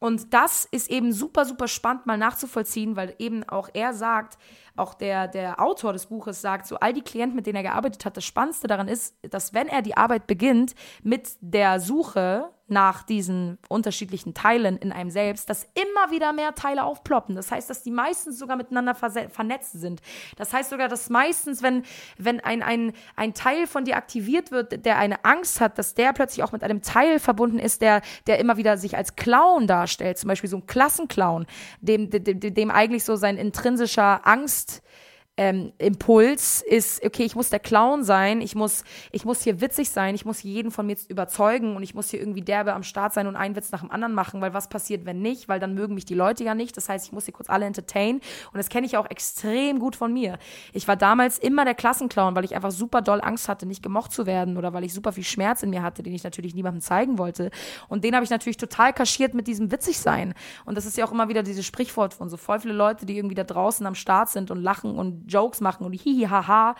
Und 0.00 0.32
das 0.32 0.64
ist 0.64 0.90
eben 0.90 1.12
super, 1.12 1.44
super 1.44 1.66
spannend 1.66 2.06
mal 2.06 2.18
nachzuvollziehen, 2.18 2.94
weil 2.94 3.14
eben 3.18 3.42
auch 3.48 3.68
er 3.72 3.94
sagt, 3.94 4.38
auch 4.78 4.94
der, 4.94 5.28
der 5.28 5.60
Autor 5.60 5.92
des 5.92 6.06
Buches 6.06 6.40
sagt, 6.40 6.66
so 6.66 6.76
all 6.76 6.92
die 6.92 7.02
Klienten, 7.02 7.36
mit 7.36 7.46
denen 7.46 7.56
er 7.56 7.62
gearbeitet 7.62 8.04
hat, 8.04 8.16
das 8.16 8.24
Spannendste 8.24 8.66
daran 8.66 8.88
ist, 8.88 9.14
dass 9.22 9.54
wenn 9.54 9.68
er 9.68 9.82
die 9.82 9.96
Arbeit 9.96 10.26
beginnt 10.26 10.74
mit 11.02 11.36
der 11.40 11.80
Suche 11.80 12.50
nach 12.68 13.02
diesen 13.02 13.58
unterschiedlichen 13.68 14.34
Teilen 14.34 14.76
in 14.76 14.92
einem 14.92 15.10
selbst, 15.10 15.48
dass 15.48 15.64
immer 15.74 16.10
wieder 16.10 16.34
mehr 16.34 16.54
Teile 16.54 16.84
aufploppen. 16.84 17.34
Das 17.34 17.50
heißt, 17.50 17.68
dass 17.68 17.82
die 17.82 17.90
meistens 17.90 18.38
sogar 18.38 18.56
miteinander 18.56 18.94
vernetzt 18.94 19.72
sind. 19.72 20.02
Das 20.36 20.52
heißt 20.52 20.68
sogar, 20.70 20.88
dass 20.88 21.08
meistens, 21.08 21.62
wenn, 21.62 21.82
wenn 22.18 22.40
ein, 22.40 22.62
ein, 22.62 22.92
ein 23.16 23.32
Teil 23.32 23.66
von 23.66 23.84
dir 23.84 23.96
aktiviert 23.96 24.50
wird, 24.50 24.84
der 24.84 24.98
eine 24.98 25.24
Angst 25.24 25.60
hat, 25.60 25.78
dass 25.78 25.94
der 25.94 26.12
plötzlich 26.12 26.44
auch 26.44 26.52
mit 26.52 26.62
einem 26.62 26.82
Teil 26.82 27.18
verbunden 27.18 27.58
ist, 27.58 27.80
der, 27.80 28.02
der 28.26 28.38
immer 28.38 28.58
wieder 28.58 28.76
sich 28.76 28.96
als 28.96 29.16
Clown 29.16 29.66
darstellt. 29.66 30.18
Zum 30.18 30.28
Beispiel 30.28 30.50
so 30.50 30.58
ein 30.58 30.66
Klassenclown, 30.66 31.46
dem, 31.80 32.10
dem, 32.10 32.40
dem 32.40 32.70
eigentlich 32.70 33.04
so 33.04 33.16
sein 33.16 33.38
intrinsischer 33.38 34.26
Angst 34.26 34.67
podcast 34.68 34.80
ähm, 35.38 35.72
Impuls 35.78 36.62
ist, 36.68 37.04
okay, 37.04 37.22
ich 37.22 37.36
muss 37.36 37.48
der 37.48 37.60
Clown 37.60 38.02
sein, 38.02 38.40
ich 38.40 38.56
muss, 38.56 38.82
ich 39.12 39.24
muss 39.24 39.40
hier 39.42 39.60
witzig 39.60 39.88
sein, 39.90 40.16
ich 40.16 40.24
muss 40.24 40.42
jeden 40.42 40.72
von 40.72 40.84
mir 40.84 40.96
überzeugen 41.06 41.76
und 41.76 41.84
ich 41.84 41.94
muss 41.94 42.10
hier 42.10 42.18
irgendwie 42.18 42.42
derbe 42.42 42.74
am 42.74 42.82
Start 42.82 43.14
sein 43.14 43.28
und 43.28 43.36
einen 43.36 43.54
Witz 43.54 43.70
nach 43.70 43.82
dem 43.82 43.92
anderen 43.92 44.14
machen, 44.14 44.40
weil 44.40 44.52
was 44.52 44.68
passiert, 44.68 45.06
wenn 45.06 45.22
nicht? 45.22 45.48
Weil 45.48 45.60
dann 45.60 45.74
mögen 45.74 45.94
mich 45.94 46.04
die 46.04 46.14
Leute 46.14 46.42
ja 46.42 46.56
nicht. 46.56 46.76
Das 46.76 46.88
heißt, 46.88 47.06
ich 47.06 47.12
muss 47.12 47.24
hier 47.24 47.34
kurz 47.34 47.48
alle 47.48 47.66
entertainen 47.66 48.20
und 48.52 48.58
das 48.58 48.68
kenne 48.68 48.84
ich 48.84 48.96
auch 48.96 49.08
extrem 49.08 49.78
gut 49.78 49.94
von 49.94 50.12
mir. 50.12 50.38
Ich 50.72 50.88
war 50.88 50.96
damals 50.96 51.38
immer 51.38 51.64
der 51.64 51.74
Klassenclown, 51.74 52.34
weil 52.34 52.44
ich 52.44 52.56
einfach 52.56 52.72
super 52.72 53.00
doll 53.00 53.20
Angst 53.20 53.48
hatte, 53.48 53.64
nicht 53.64 53.84
gemocht 53.84 54.10
zu 54.10 54.26
werden 54.26 54.56
oder 54.56 54.72
weil 54.72 54.82
ich 54.82 54.92
super 54.92 55.12
viel 55.12 55.22
Schmerz 55.22 55.62
in 55.62 55.70
mir 55.70 55.84
hatte, 55.84 56.02
den 56.02 56.14
ich 56.14 56.24
natürlich 56.24 56.56
niemandem 56.56 56.80
zeigen 56.80 57.16
wollte. 57.16 57.52
Und 57.86 58.02
den 58.02 58.16
habe 58.16 58.24
ich 58.24 58.30
natürlich 58.30 58.56
total 58.56 58.92
kaschiert 58.92 59.34
mit 59.34 59.46
diesem 59.46 59.70
witzig 59.70 60.00
sein. 60.00 60.34
Und 60.64 60.76
das 60.76 60.84
ist 60.84 60.96
ja 60.96 61.06
auch 61.06 61.12
immer 61.12 61.28
wieder 61.28 61.44
dieses 61.44 61.64
Sprichwort 61.64 62.12
von 62.12 62.28
so 62.28 62.36
voll 62.36 62.58
viele 62.58 62.74
Leute, 62.74 63.06
die 63.06 63.16
irgendwie 63.16 63.36
da 63.36 63.44
draußen 63.44 63.86
am 63.86 63.94
Start 63.94 64.30
sind 64.30 64.50
und 64.50 64.60
lachen 64.60 64.98
und 64.98 65.27
Jokes 65.28 65.60
machen 65.60 65.84
und 65.84 65.92
hihi 65.92 66.26
haha, 66.28 66.74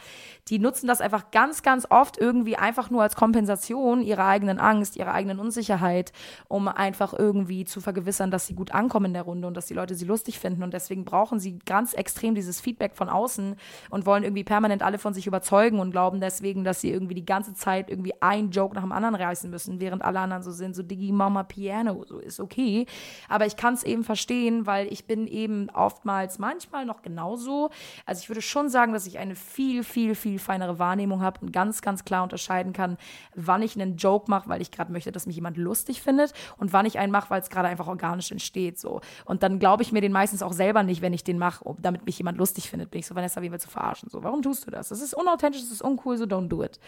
die 0.48 0.58
nutzen 0.58 0.86
das 0.86 1.00
einfach 1.00 1.30
ganz, 1.30 1.62
ganz 1.62 1.86
oft 1.90 2.18
irgendwie 2.18 2.56
einfach 2.56 2.90
nur 2.90 3.02
als 3.02 3.16
Kompensation 3.16 4.02
ihrer 4.02 4.26
eigenen 4.26 4.58
Angst, 4.58 4.96
ihrer 4.96 5.12
eigenen 5.12 5.38
Unsicherheit, 5.38 6.12
um 6.48 6.68
einfach 6.68 7.12
irgendwie 7.12 7.64
zu 7.64 7.80
vergewissern, 7.80 8.30
dass 8.30 8.46
sie 8.46 8.54
gut 8.54 8.72
ankommen 8.72 9.06
in 9.06 9.12
der 9.12 9.22
Runde 9.22 9.46
und 9.46 9.54
dass 9.54 9.66
die 9.66 9.74
Leute 9.74 9.94
sie 9.94 10.06
lustig 10.06 10.38
finden. 10.38 10.62
Und 10.62 10.74
deswegen 10.74 11.04
brauchen 11.04 11.38
sie 11.38 11.58
ganz 11.66 11.92
extrem 11.92 12.34
dieses 12.34 12.60
Feedback 12.60 12.94
von 12.94 13.08
außen 13.08 13.56
und 13.90 14.06
wollen 14.06 14.22
irgendwie 14.22 14.44
permanent 14.44 14.82
alle 14.82 14.98
von 14.98 15.14
sich 15.14 15.26
überzeugen 15.26 15.80
und 15.80 15.90
glauben 15.90 16.20
deswegen, 16.20 16.64
dass 16.64 16.80
sie 16.80 16.90
irgendwie 16.90 17.14
die 17.14 17.26
ganze 17.26 17.54
Zeit 17.54 17.90
irgendwie 17.90 18.14
ein 18.20 18.50
Joke 18.50 18.74
nach 18.74 18.82
dem 18.82 18.92
anderen 18.92 19.14
reißen 19.14 19.50
müssen, 19.50 19.80
während 19.80 20.02
alle 20.02 20.20
anderen 20.20 20.42
so 20.42 20.50
sind, 20.50 20.74
so 20.74 20.82
Digi 20.82 21.12
Mama 21.12 21.42
Piano, 21.42 22.04
so 22.06 22.18
ist 22.18 22.40
okay. 22.40 22.86
Aber 23.28 23.46
ich 23.46 23.56
kann 23.56 23.74
es 23.74 23.82
eben 23.82 24.04
verstehen, 24.04 24.66
weil 24.66 24.90
ich 24.92 25.04
bin 25.04 25.26
eben 25.26 25.68
oftmals 25.70 26.38
manchmal 26.38 26.86
noch 26.86 27.02
genauso. 27.02 27.70
Also 28.06 28.20
ich 28.22 28.28
würde 28.28 28.37
würde 28.38 28.46
schon 28.46 28.68
sagen, 28.68 28.92
dass 28.92 29.06
ich 29.06 29.18
eine 29.18 29.34
viel, 29.34 29.82
viel, 29.82 30.14
viel 30.14 30.38
feinere 30.38 30.78
Wahrnehmung 30.78 31.22
habe 31.22 31.40
und 31.40 31.52
ganz, 31.52 31.82
ganz 31.82 32.04
klar 32.04 32.22
unterscheiden 32.22 32.72
kann, 32.72 32.96
wann 33.34 33.62
ich 33.62 33.74
einen 33.74 33.96
Joke 33.96 34.30
mache, 34.30 34.48
weil 34.48 34.62
ich 34.62 34.70
gerade 34.70 34.92
möchte, 34.92 35.10
dass 35.10 35.26
mich 35.26 35.34
jemand 35.34 35.56
lustig 35.56 36.02
findet 36.02 36.32
und 36.56 36.72
wann 36.72 36.86
ich 36.86 37.00
einen 37.00 37.10
mache, 37.10 37.30
weil 37.30 37.40
es 37.40 37.50
gerade 37.50 37.68
einfach 37.68 37.88
organisch 37.88 38.30
entsteht. 38.30 38.78
So. 38.78 39.00
Und 39.24 39.42
dann 39.42 39.58
glaube 39.58 39.82
ich 39.82 39.90
mir 39.90 40.00
den 40.00 40.12
meistens 40.12 40.42
auch 40.42 40.52
selber 40.52 40.84
nicht, 40.84 41.02
wenn 41.02 41.12
ich 41.12 41.24
den 41.24 41.38
mache, 41.38 41.64
damit 41.80 42.06
mich 42.06 42.18
jemand 42.18 42.38
lustig 42.38 42.70
findet. 42.70 42.92
Bin 42.92 43.00
ich 43.00 43.06
so, 43.06 43.16
Vanessa, 43.16 43.42
wie 43.42 43.50
willst 43.50 43.66
du 43.66 43.70
verarschen? 43.70 44.08
So, 44.08 44.22
warum 44.22 44.40
tust 44.40 44.66
du 44.66 44.70
das? 44.70 44.90
Das 44.90 45.00
ist 45.00 45.14
unauthentisch, 45.14 45.62
das 45.62 45.72
ist 45.72 45.82
uncool, 45.82 46.16
so 46.16 46.24
don't 46.24 46.46
do 46.46 46.62
it. 46.62 46.78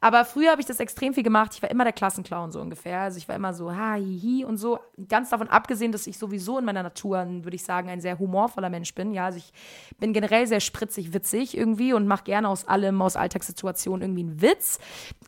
Aber 0.00 0.24
früher 0.24 0.50
habe 0.50 0.60
ich 0.60 0.66
das 0.66 0.80
extrem 0.80 1.14
viel 1.14 1.22
gemacht. 1.22 1.52
Ich 1.54 1.62
war 1.62 1.70
immer 1.70 1.84
der 1.84 1.92
Klassenclown 1.92 2.50
so 2.50 2.60
ungefähr. 2.60 3.02
Also 3.02 3.18
ich 3.18 3.28
war 3.28 3.36
immer 3.36 3.54
so, 3.54 3.70
ha, 3.70 3.92
hi, 3.92 4.20
hi 4.20 4.44
und 4.44 4.56
so. 4.56 4.80
Ganz 5.08 5.30
davon 5.30 5.48
abgesehen, 5.48 5.92
dass 5.92 6.06
ich 6.08 6.18
sowieso 6.18 6.58
in 6.58 6.64
meiner 6.64 6.82
Natur, 6.82 7.24
würde 7.44 7.54
ich 7.54 7.62
sagen, 7.62 7.88
ein 7.88 8.00
sehr 8.00 8.18
humorvoller 8.18 8.70
Mensch 8.70 8.92
bin. 8.92 9.12
Ja, 9.12 9.26
also 9.26 9.38
ich 9.38 9.52
bin 9.98 10.12
generell 10.12 10.46
sehr 10.46 10.60
spritzig, 10.60 10.95
witzig 10.96 11.56
irgendwie 11.56 11.92
und 11.92 12.06
mache 12.06 12.24
gerne 12.24 12.48
aus 12.48 12.66
allem, 12.66 13.00
aus 13.02 13.16
Alltagssituationen 13.16 14.02
irgendwie 14.02 14.22
einen 14.22 14.42
Witz. 14.42 14.78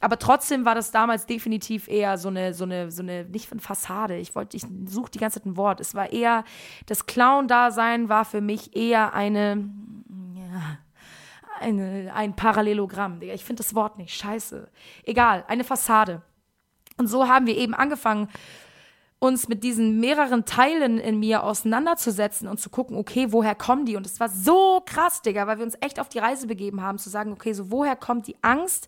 Aber 0.01 0.19
trotzdem 0.19 0.65
war 0.65 0.75
das 0.75 0.91
damals 0.91 1.27
definitiv 1.27 1.89
eher 1.89 2.19
so 2.19 2.29
eine, 2.29 2.55
so 2.55 2.65
eine, 2.65 2.91
so 2.91 3.03
eine, 3.03 3.25
nicht 3.25 3.51
eine 3.53 3.61
Fassade. 3.61 4.17
Ich 4.17 4.35
wollte, 4.35 4.57
ich 4.57 4.65
suche 4.87 5.11
die 5.11 5.19
ganze 5.19 5.41
Zeit 5.41 5.47
ein 5.47 5.57
Wort. 5.57 5.81
Es 5.81 5.95
war 5.95 6.13
eher, 6.13 6.45
das 6.87 7.07
Clown-Dasein 7.07 8.09
war 8.09 8.25
für 8.25 8.41
mich 8.41 8.77
eher 8.77 9.15
eine, 9.15 9.69
ja, 10.35 10.79
eine, 11.61 12.13
ein 12.15 12.35
Parallelogramm. 12.37 13.21
Ich 13.23 13.45
finde 13.45 13.63
das 13.63 13.75
Wort 13.75 13.99
nicht. 13.99 14.15
Scheiße. 14.15 14.69
Egal, 15.05 15.45
eine 15.49 15.65
Fassade. 15.65 16.23
Und 16.97 17.07
so 17.07 17.29
haben 17.29 17.47
wir 17.47 17.57
eben 17.57 17.75
angefangen, 17.75 18.29
uns 19.21 19.49
mit 19.49 19.65
diesen 19.65 19.99
mehreren 19.99 20.45
Teilen 20.45 20.99
in 20.99 21.19
mir 21.19 21.43
auseinanderzusetzen 21.43 22.47
und 22.47 22.61
zu 22.61 22.71
gucken, 22.71 22.97
okay, 22.97 23.27
woher 23.31 23.57
kommen 23.57 23.85
die? 23.85 23.97
Und 23.97 24.07
es 24.07 24.21
war 24.21 24.29
so 24.29 24.81
krass, 24.87 25.23
Digga, 25.23 25.49
weil 25.49 25.59
wir 25.59 25.65
uns 25.65 25.77
echt 25.81 25.99
auf 25.99 26.09
die 26.09 26.21
Reise 26.21 26.47
begeben 26.47 26.83
haben, 26.83 26.99
zu 26.99 27.11
sagen, 27.11 27.33
okay, 27.33 27.53
so 27.53 27.73
woher 27.73 27.97
kommt 27.97 28.29
die 28.29 28.37
Angst? 28.43 28.87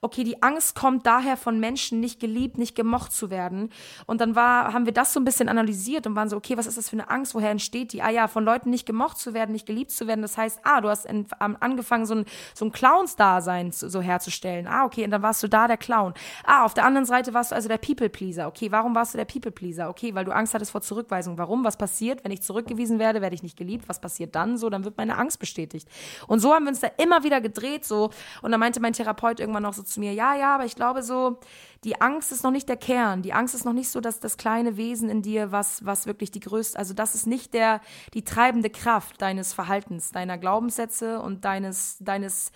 Okay, 0.00 0.24
die 0.24 0.42
Angst 0.42 0.76
kommt 0.76 1.06
daher 1.06 1.36
von 1.36 1.60
Menschen, 1.60 2.00
nicht 2.00 2.20
geliebt, 2.20 2.56
nicht 2.56 2.74
gemocht 2.74 3.12
zu 3.12 3.28
werden. 3.28 3.70
Und 4.06 4.22
dann 4.22 4.34
war, 4.34 4.72
haben 4.72 4.86
wir 4.86 4.92
das 4.92 5.12
so 5.12 5.20
ein 5.20 5.24
bisschen 5.24 5.48
analysiert 5.48 6.06
und 6.06 6.16
waren 6.16 6.30
so, 6.30 6.36
okay, 6.36 6.56
was 6.56 6.66
ist 6.66 6.78
das 6.78 6.88
für 6.88 6.96
eine 6.96 7.10
Angst? 7.10 7.34
Woher 7.34 7.50
entsteht 7.50 7.92
die? 7.92 8.00
Ah 8.00 8.10
ja, 8.10 8.28
von 8.28 8.44
Leuten 8.44 8.70
nicht 8.70 8.86
gemocht 8.86 9.18
zu 9.18 9.34
werden, 9.34 9.52
nicht 9.52 9.66
geliebt 9.66 9.90
zu 9.90 10.06
werden. 10.06 10.22
Das 10.22 10.38
heißt, 10.38 10.60
ah, 10.62 10.80
du 10.80 10.88
hast 10.88 11.06
angefangen, 11.38 12.06
so 12.06 12.14
ein, 12.14 12.24
so 12.54 12.64
ein 12.64 12.72
Clowns-Dasein 12.72 13.72
so 13.72 14.00
herzustellen. 14.00 14.66
Ah, 14.66 14.84
okay, 14.84 15.04
und 15.04 15.10
dann 15.10 15.22
warst 15.22 15.42
du 15.42 15.48
da 15.48 15.66
der 15.66 15.76
Clown. 15.76 16.14
Ah, 16.44 16.64
auf 16.64 16.72
der 16.72 16.86
anderen 16.86 17.06
Seite 17.06 17.34
warst 17.34 17.50
du 17.50 17.54
also 17.54 17.68
der 17.68 17.78
People-Pleaser. 17.78 18.46
Okay, 18.46 18.72
warum 18.72 18.94
warst 18.94 19.12
du 19.12 19.18
der 19.18 19.26
People-Pleaser? 19.26 19.65
People-Pleaser. 19.66 19.88
Okay, 19.88 20.14
weil 20.14 20.24
du 20.24 20.32
Angst 20.32 20.54
hattest 20.54 20.70
vor 20.70 20.80
Zurückweisung. 20.80 21.38
Warum? 21.38 21.64
Was 21.64 21.76
passiert, 21.76 22.24
wenn 22.24 22.32
ich 22.32 22.42
zurückgewiesen 22.42 22.98
werde? 22.98 23.20
Werde 23.20 23.34
ich 23.34 23.42
nicht 23.42 23.56
geliebt? 23.56 23.88
Was 23.88 24.00
passiert 24.00 24.34
dann? 24.34 24.56
So, 24.56 24.70
dann 24.70 24.84
wird 24.84 24.96
meine 24.96 25.16
Angst 25.16 25.38
bestätigt. 25.38 25.88
Und 26.26 26.40
so 26.40 26.52
haben 26.52 26.64
wir 26.64 26.70
uns 26.70 26.80
da 26.80 26.88
immer 26.98 27.24
wieder 27.24 27.40
gedreht, 27.40 27.84
so. 27.84 28.10
Und 28.42 28.50
dann 28.50 28.60
meinte 28.60 28.80
mein 28.80 28.92
Therapeut 28.92 29.40
irgendwann 29.40 29.62
noch 29.62 29.74
so 29.74 29.82
zu 29.82 30.00
mir, 30.00 30.12
ja, 30.12 30.34
ja, 30.34 30.54
aber 30.54 30.64
ich 30.64 30.76
glaube 30.76 31.02
so, 31.02 31.38
die 31.84 32.00
Angst 32.00 32.32
ist 32.32 32.42
noch 32.42 32.50
nicht 32.50 32.68
der 32.68 32.76
Kern. 32.76 33.22
Die 33.22 33.32
Angst 33.32 33.54
ist 33.54 33.64
noch 33.64 33.72
nicht 33.72 33.90
so, 33.90 34.00
dass 34.00 34.20
das 34.20 34.36
kleine 34.36 34.76
Wesen 34.76 35.08
in 35.08 35.22
dir, 35.22 35.52
was, 35.52 35.84
was 35.84 36.06
wirklich 36.06 36.30
die 36.30 36.40
größte, 36.40 36.78
also 36.78 36.94
das 36.94 37.14
ist 37.14 37.26
nicht 37.26 37.54
der, 37.54 37.80
die 38.14 38.24
treibende 38.24 38.70
Kraft 38.70 39.20
deines 39.22 39.52
Verhaltens, 39.52 40.12
deiner 40.12 40.38
Glaubenssätze 40.38 41.20
und 41.20 41.44
deines, 41.44 41.96
deines, 42.00 42.50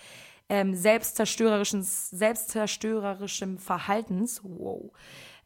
ähm, 0.49 0.75
selbstzerstörerischen, 0.75 1.83
selbstzerstörerischem 1.85 3.59
Verhaltens. 3.59 4.41
Wow. 4.43 4.91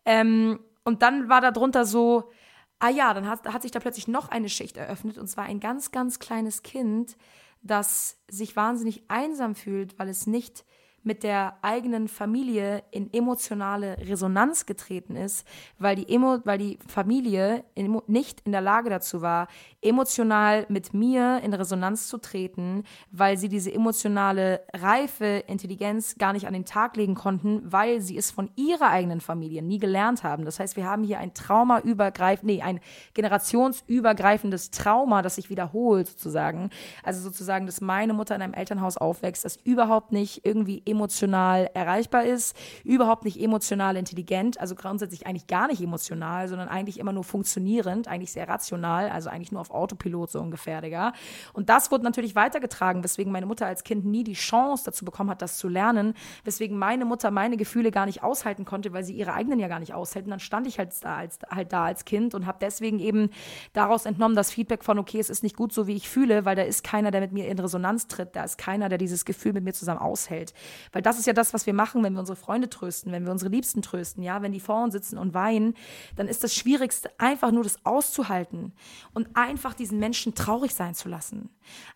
Ähm, 0.06 0.60
und 0.84 1.02
dann 1.02 1.28
war 1.28 1.40
da 1.40 1.50
drunter 1.50 1.84
so, 1.84 2.30
ah 2.78 2.90
ja, 2.90 3.14
dann 3.14 3.28
hat, 3.28 3.46
hat 3.46 3.62
sich 3.62 3.70
da 3.70 3.80
plötzlich 3.80 4.08
noch 4.08 4.28
eine 4.28 4.48
Schicht 4.48 4.76
eröffnet 4.76 5.18
und 5.18 5.26
zwar 5.26 5.44
ein 5.44 5.60
ganz, 5.60 5.90
ganz 5.90 6.18
kleines 6.18 6.62
Kind, 6.62 7.16
das 7.62 8.18
sich 8.28 8.56
wahnsinnig 8.56 9.04
einsam 9.08 9.54
fühlt, 9.54 9.98
weil 9.98 10.08
es 10.08 10.26
nicht 10.26 10.64
mit 11.04 11.22
der 11.22 11.58
eigenen 11.62 12.08
Familie 12.08 12.82
in 12.90 13.12
emotionale 13.12 13.96
Resonanz 13.98 14.66
getreten 14.66 15.16
ist, 15.16 15.46
weil 15.78 15.96
die, 15.96 16.08
Emo 16.12 16.38
weil 16.44 16.58
die 16.58 16.78
Familie 16.86 17.64
in, 17.74 18.00
nicht 18.06 18.40
in 18.40 18.52
der 18.52 18.60
Lage 18.60 18.90
dazu 18.90 19.22
war, 19.22 19.48
emotional 19.82 20.64
mit 20.68 20.94
mir 20.94 21.40
in 21.44 21.52
Resonanz 21.52 22.08
zu 22.08 22.18
treten, 22.18 22.84
weil 23.10 23.36
sie 23.36 23.48
diese 23.48 23.72
emotionale 23.72 24.62
Reife, 24.72 25.44
Intelligenz 25.46 26.16
gar 26.16 26.32
nicht 26.32 26.46
an 26.46 26.54
den 26.54 26.64
Tag 26.64 26.96
legen 26.96 27.14
konnten, 27.14 27.60
weil 27.70 28.00
sie 28.00 28.16
es 28.16 28.30
von 28.30 28.50
ihrer 28.56 28.88
eigenen 28.88 29.20
Familie 29.20 29.62
nie 29.62 29.78
gelernt 29.78 30.24
haben. 30.24 30.44
Das 30.46 30.58
heißt, 30.58 30.76
wir 30.76 30.86
haben 30.86 31.04
hier 31.04 31.18
ein 31.18 31.34
traumaübergreifend, 31.34 32.46
nee, 32.46 32.62
ein 32.62 32.80
generationsübergreifendes 33.12 34.70
Trauma, 34.70 35.20
das 35.20 35.34
sich 35.34 35.50
wiederholt 35.50 36.08
sozusagen. 36.08 36.70
Also 37.02 37.20
sozusagen, 37.20 37.66
dass 37.66 37.82
meine 37.82 38.14
Mutter 38.14 38.34
in 38.34 38.42
einem 38.42 38.54
Elternhaus 38.54 38.96
aufwächst, 38.96 39.44
das 39.44 39.56
überhaupt 39.56 40.12
nicht 40.12 40.46
irgendwie 40.46 40.82
emotional 40.94 41.70
erreichbar 41.74 42.24
ist, 42.24 42.56
überhaupt 42.84 43.24
nicht 43.24 43.40
emotional 43.40 43.96
intelligent, 43.96 44.60
also 44.60 44.74
grundsätzlich 44.74 45.26
eigentlich 45.26 45.46
gar 45.46 45.66
nicht 45.66 45.80
emotional, 45.80 46.48
sondern 46.48 46.68
eigentlich 46.68 46.98
immer 46.98 47.12
nur 47.12 47.24
funktionierend, 47.24 48.08
eigentlich 48.08 48.32
sehr 48.32 48.48
rational, 48.48 49.10
also 49.10 49.28
eigentlich 49.28 49.52
nur 49.52 49.60
auf 49.60 49.70
Autopilot 49.70 50.30
so 50.30 50.40
ungefähr, 50.40 50.80
Digga. 50.80 51.12
Und 51.52 51.68
das 51.68 51.90
wurde 51.90 52.04
natürlich 52.04 52.34
weitergetragen, 52.34 53.04
weswegen 53.04 53.32
meine 53.32 53.46
Mutter 53.46 53.66
als 53.66 53.84
Kind 53.84 54.04
nie 54.04 54.24
die 54.24 54.34
Chance 54.34 54.84
dazu 54.84 55.04
bekommen 55.04 55.30
hat, 55.30 55.42
das 55.42 55.58
zu 55.58 55.68
lernen, 55.68 56.14
weswegen 56.44 56.78
meine 56.78 57.04
Mutter 57.04 57.30
meine 57.30 57.56
Gefühle 57.56 57.90
gar 57.90 58.06
nicht 58.06 58.22
aushalten 58.22 58.64
konnte, 58.64 58.92
weil 58.92 59.04
sie 59.04 59.14
ihre 59.14 59.34
eigenen 59.34 59.58
ja 59.58 59.68
gar 59.68 59.80
nicht 59.80 59.94
aushält. 59.94 60.26
Und 60.26 60.30
dann 60.30 60.40
stand 60.40 60.66
ich 60.66 60.78
halt 60.78 60.92
da 61.02 61.16
als, 61.16 61.38
halt 61.50 61.72
da 61.72 61.84
als 61.84 62.04
Kind 62.04 62.34
und 62.34 62.46
habe 62.46 62.58
deswegen 62.60 62.98
eben 63.00 63.30
daraus 63.72 64.06
entnommen, 64.06 64.36
das 64.36 64.50
Feedback 64.50 64.84
von, 64.84 64.98
okay, 64.98 65.18
es 65.18 65.30
ist 65.30 65.42
nicht 65.42 65.56
gut 65.56 65.72
so, 65.72 65.86
wie 65.86 65.96
ich 65.96 66.08
fühle, 66.08 66.44
weil 66.44 66.56
da 66.56 66.62
ist 66.62 66.84
keiner, 66.84 67.10
der 67.10 67.20
mit 67.20 67.32
mir 67.32 67.48
in 67.48 67.58
Resonanz 67.58 68.06
tritt, 68.06 68.36
da 68.36 68.44
ist 68.44 68.58
keiner, 68.58 68.88
der 68.88 68.98
dieses 68.98 69.24
Gefühl 69.24 69.52
mit 69.52 69.64
mir 69.64 69.72
zusammen 69.72 70.00
aushält. 70.00 70.54
Weil 70.92 71.02
das 71.02 71.18
ist 71.18 71.26
ja 71.26 71.32
das, 71.32 71.54
was 71.54 71.66
wir 71.66 71.74
machen, 71.74 72.02
wenn 72.02 72.14
wir 72.14 72.20
unsere 72.20 72.36
Freunde 72.36 72.68
trösten, 72.68 73.12
wenn 73.12 73.24
wir 73.24 73.32
unsere 73.32 73.50
Liebsten 73.50 73.82
trösten, 73.82 74.22
ja, 74.22 74.42
wenn 74.42 74.52
die 74.52 74.60
vor 74.60 74.82
uns 74.82 74.94
sitzen 74.94 75.18
und 75.18 75.34
weinen, 75.34 75.74
dann 76.16 76.28
ist 76.28 76.44
das 76.44 76.54
Schwierigste 76.54 77.10
einfach 77.18 77.50
nur 77.50 77.62
das 77.62 77.84
auszuhalten 77.84 78.72
und 79.12 79.28
einfach 79.34 79.74
diesen 79.74 79.98
Menschen 79.98 80.34
traurig 80.34 80.74
sein 80.74 80.94
zu 80.94 81.08
lassen. 81.08 81.50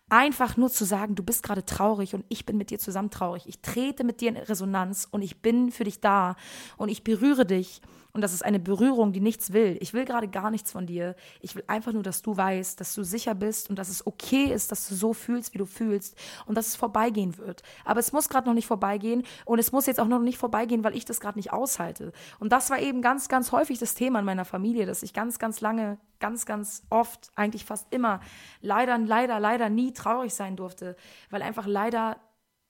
Einfach 0.09 0.57
nur 0.57 0.69
zu 0.69 0.85
sagen, 0.85 1.15
du 1.15 1.23
bist 1.23 1.43
gerade 1.43 1.65
traurig 1.65 2.15
und 2.15 2.25
ich 2.29 2.45
bin 2.45 2.57
mit 2.57 2.71
dir 2.71 2.79
zusammen 2.79 3.09
traurig. 3.09 3.43
Ich 3.47 3.61
trete 3.61 4.03
mit 4.03 4.21
dir 4.21 4.29
in 4.29 4.37
Resonanz 4.37 5.07
und 5.09 5.21
ich 5.21 5.41
bin 5.41 5.71
für 5.71 5.83
dich 5.83 6.01
da 6.01 6.35
und 6.77 6.89
ich 6.89 7.03
berühre 7.03 7.45
dich 7.45 7.81
und 8.11 8.21
das 8.21 8.33
ist 8.33 8.43
eine 8.43 8.59
Berührung, 8.59 9.13
die 9.13 9.19
nichts 9.19 9.53
will. 9.53 9.77
Ich 9.81 9.93
will 9.93 10.03
gerade 10.03 10.27
gar 10.27 10.49
nichts 10.49 10.71
von 10.71 10.87
dir. 10.87 11.15
Ich 11.41 11.55
will 11.55 11.63
einfach 11.67 11.93
nur, 11.93 12.01
dass 12.01 12.21
du 12.23 12.35
weißt, 12.35 12.79
dass 12.79 12.95
du 12.95 13.03
sicher 13.03 13.35
bist 13.35 13.69
und 13.69 13.77
dass 13.77 13.89
es 13.89 14.05
okay 14.07 14.45
ist, 14.45 14.71
dass 14.71 14.87
du 14.89 14.95
so 14.95 15.13
fühlst, 15.13 15.53
wie 15.53 15.59
du 15.59 15.65
fühlst 15.65 16.17
und 16.47 16.55
dass 16.55 16.67
es 16.67 16.75
vorbeigehen 16.75 17.37
wird. 17.37 17.61
Aber 17.85 17.99
es 17.99 18.11
muss 18.11 18.27
gerade 18.27 18.47
noch 18.47 18.55
nicht 18.55 18.65
vorbeigehen 18.67 19.23
und 19.45 19.59
es 19.59 19.71
muss 19.71 19.85
jetzt 19.85 19.99
auch 19.99 20.07
noch 20.07 20.19
nicht 20.19 20.39
vorbeigehen, 20.39 20.83
weil 20.83 20.95
ich 20.95 21.05
das 21.05 21.19
gerade 21.19 21.37
nicht 21.37 21.53
aushalte. 21.53 22.11
Und 22.39 22.51
das 22.51 22.71
war 22.71 22.79
eben 22.79 23.01
ganz, 23.01 23.27
ganz 23.27 23.51
häufig 23.51 23.77
das 23.77 23.93
Thema 23.93 24.19
in 24.19 24.25
meiner 24.25 24.45
Familie, 24.45 24.87
dass 24.87 25.03
ich 25.03 25.13
ganz, 25.13 25.37
ganz 25.37 25.61
lange, 25.61 25.99
ganz, 26.19 26.47
ganz 26.47 26.83
oft, 26.89 27.29
eigentlich 27.35 27.65
fast 27.65 27.93
immer, 27.93 28.21
leider, 28.61 28.97
leider, 28.97 29.39
leider 29.39 29.69
nie 29.69 29.93
traurig 29.93 30.33
sein 30.33 30.55
durfte, 30.55 30.95
weil 31.29 31.43
einfach 31.43 31.67
leider 31.67 32.17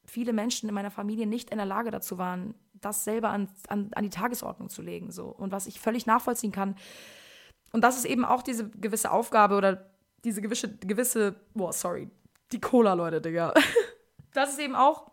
viele 0.05 0.33
Menschen 0.33 0.67
in 0.67 0.75
meiner 0.75 0.91
Familie 0.91 1.27
nicht 1.27 1.49
in 1.49 1.57
der 1.57 1.65
Lage 1.65 1.91
dazu 1.91 2.17
waren, 2.17 2.55
das 2.81 3.03
selber 3.03 3.29
an, 3.29 3.49
an, 3.67 3.89
an 3.93 4.03
die 4.03 4.09
Tagesordnung 4.09 4.69
zu 4.69 4.81
legen. 4.81 5.11
So. 5.11 5.25
Und 5.25 5.51
was 5.51 5.67
ich 5.67 5.79
völlig 5.79 6.05
nachvollziehen 6.05 6.51
kann. 6.51 6.75
Und 7.71 7.83
das 7.83 7.97
ist 7.97 8.05
eben 8.05 8.25
auch 8.25 8.41
diese 8.41 8.69
gewisse 8.69 9.11
Aufgabe 9.11 9.55
oder 9.55 9.89
diese 10.23 10.41
gewisse, 10.41 10.75
gewisse, 10.77 11.35
boah, 11.53 11.71
sorry, 11.71 12.09
die 12.51 12.59
Cola, 12.59 12.93
Leute, 12.93 13.21
Digga. 13.21 13.53
Das 14.31 14.51
ist 14.51 14.59
eben 14.59 14.75
auch 14.75 15.09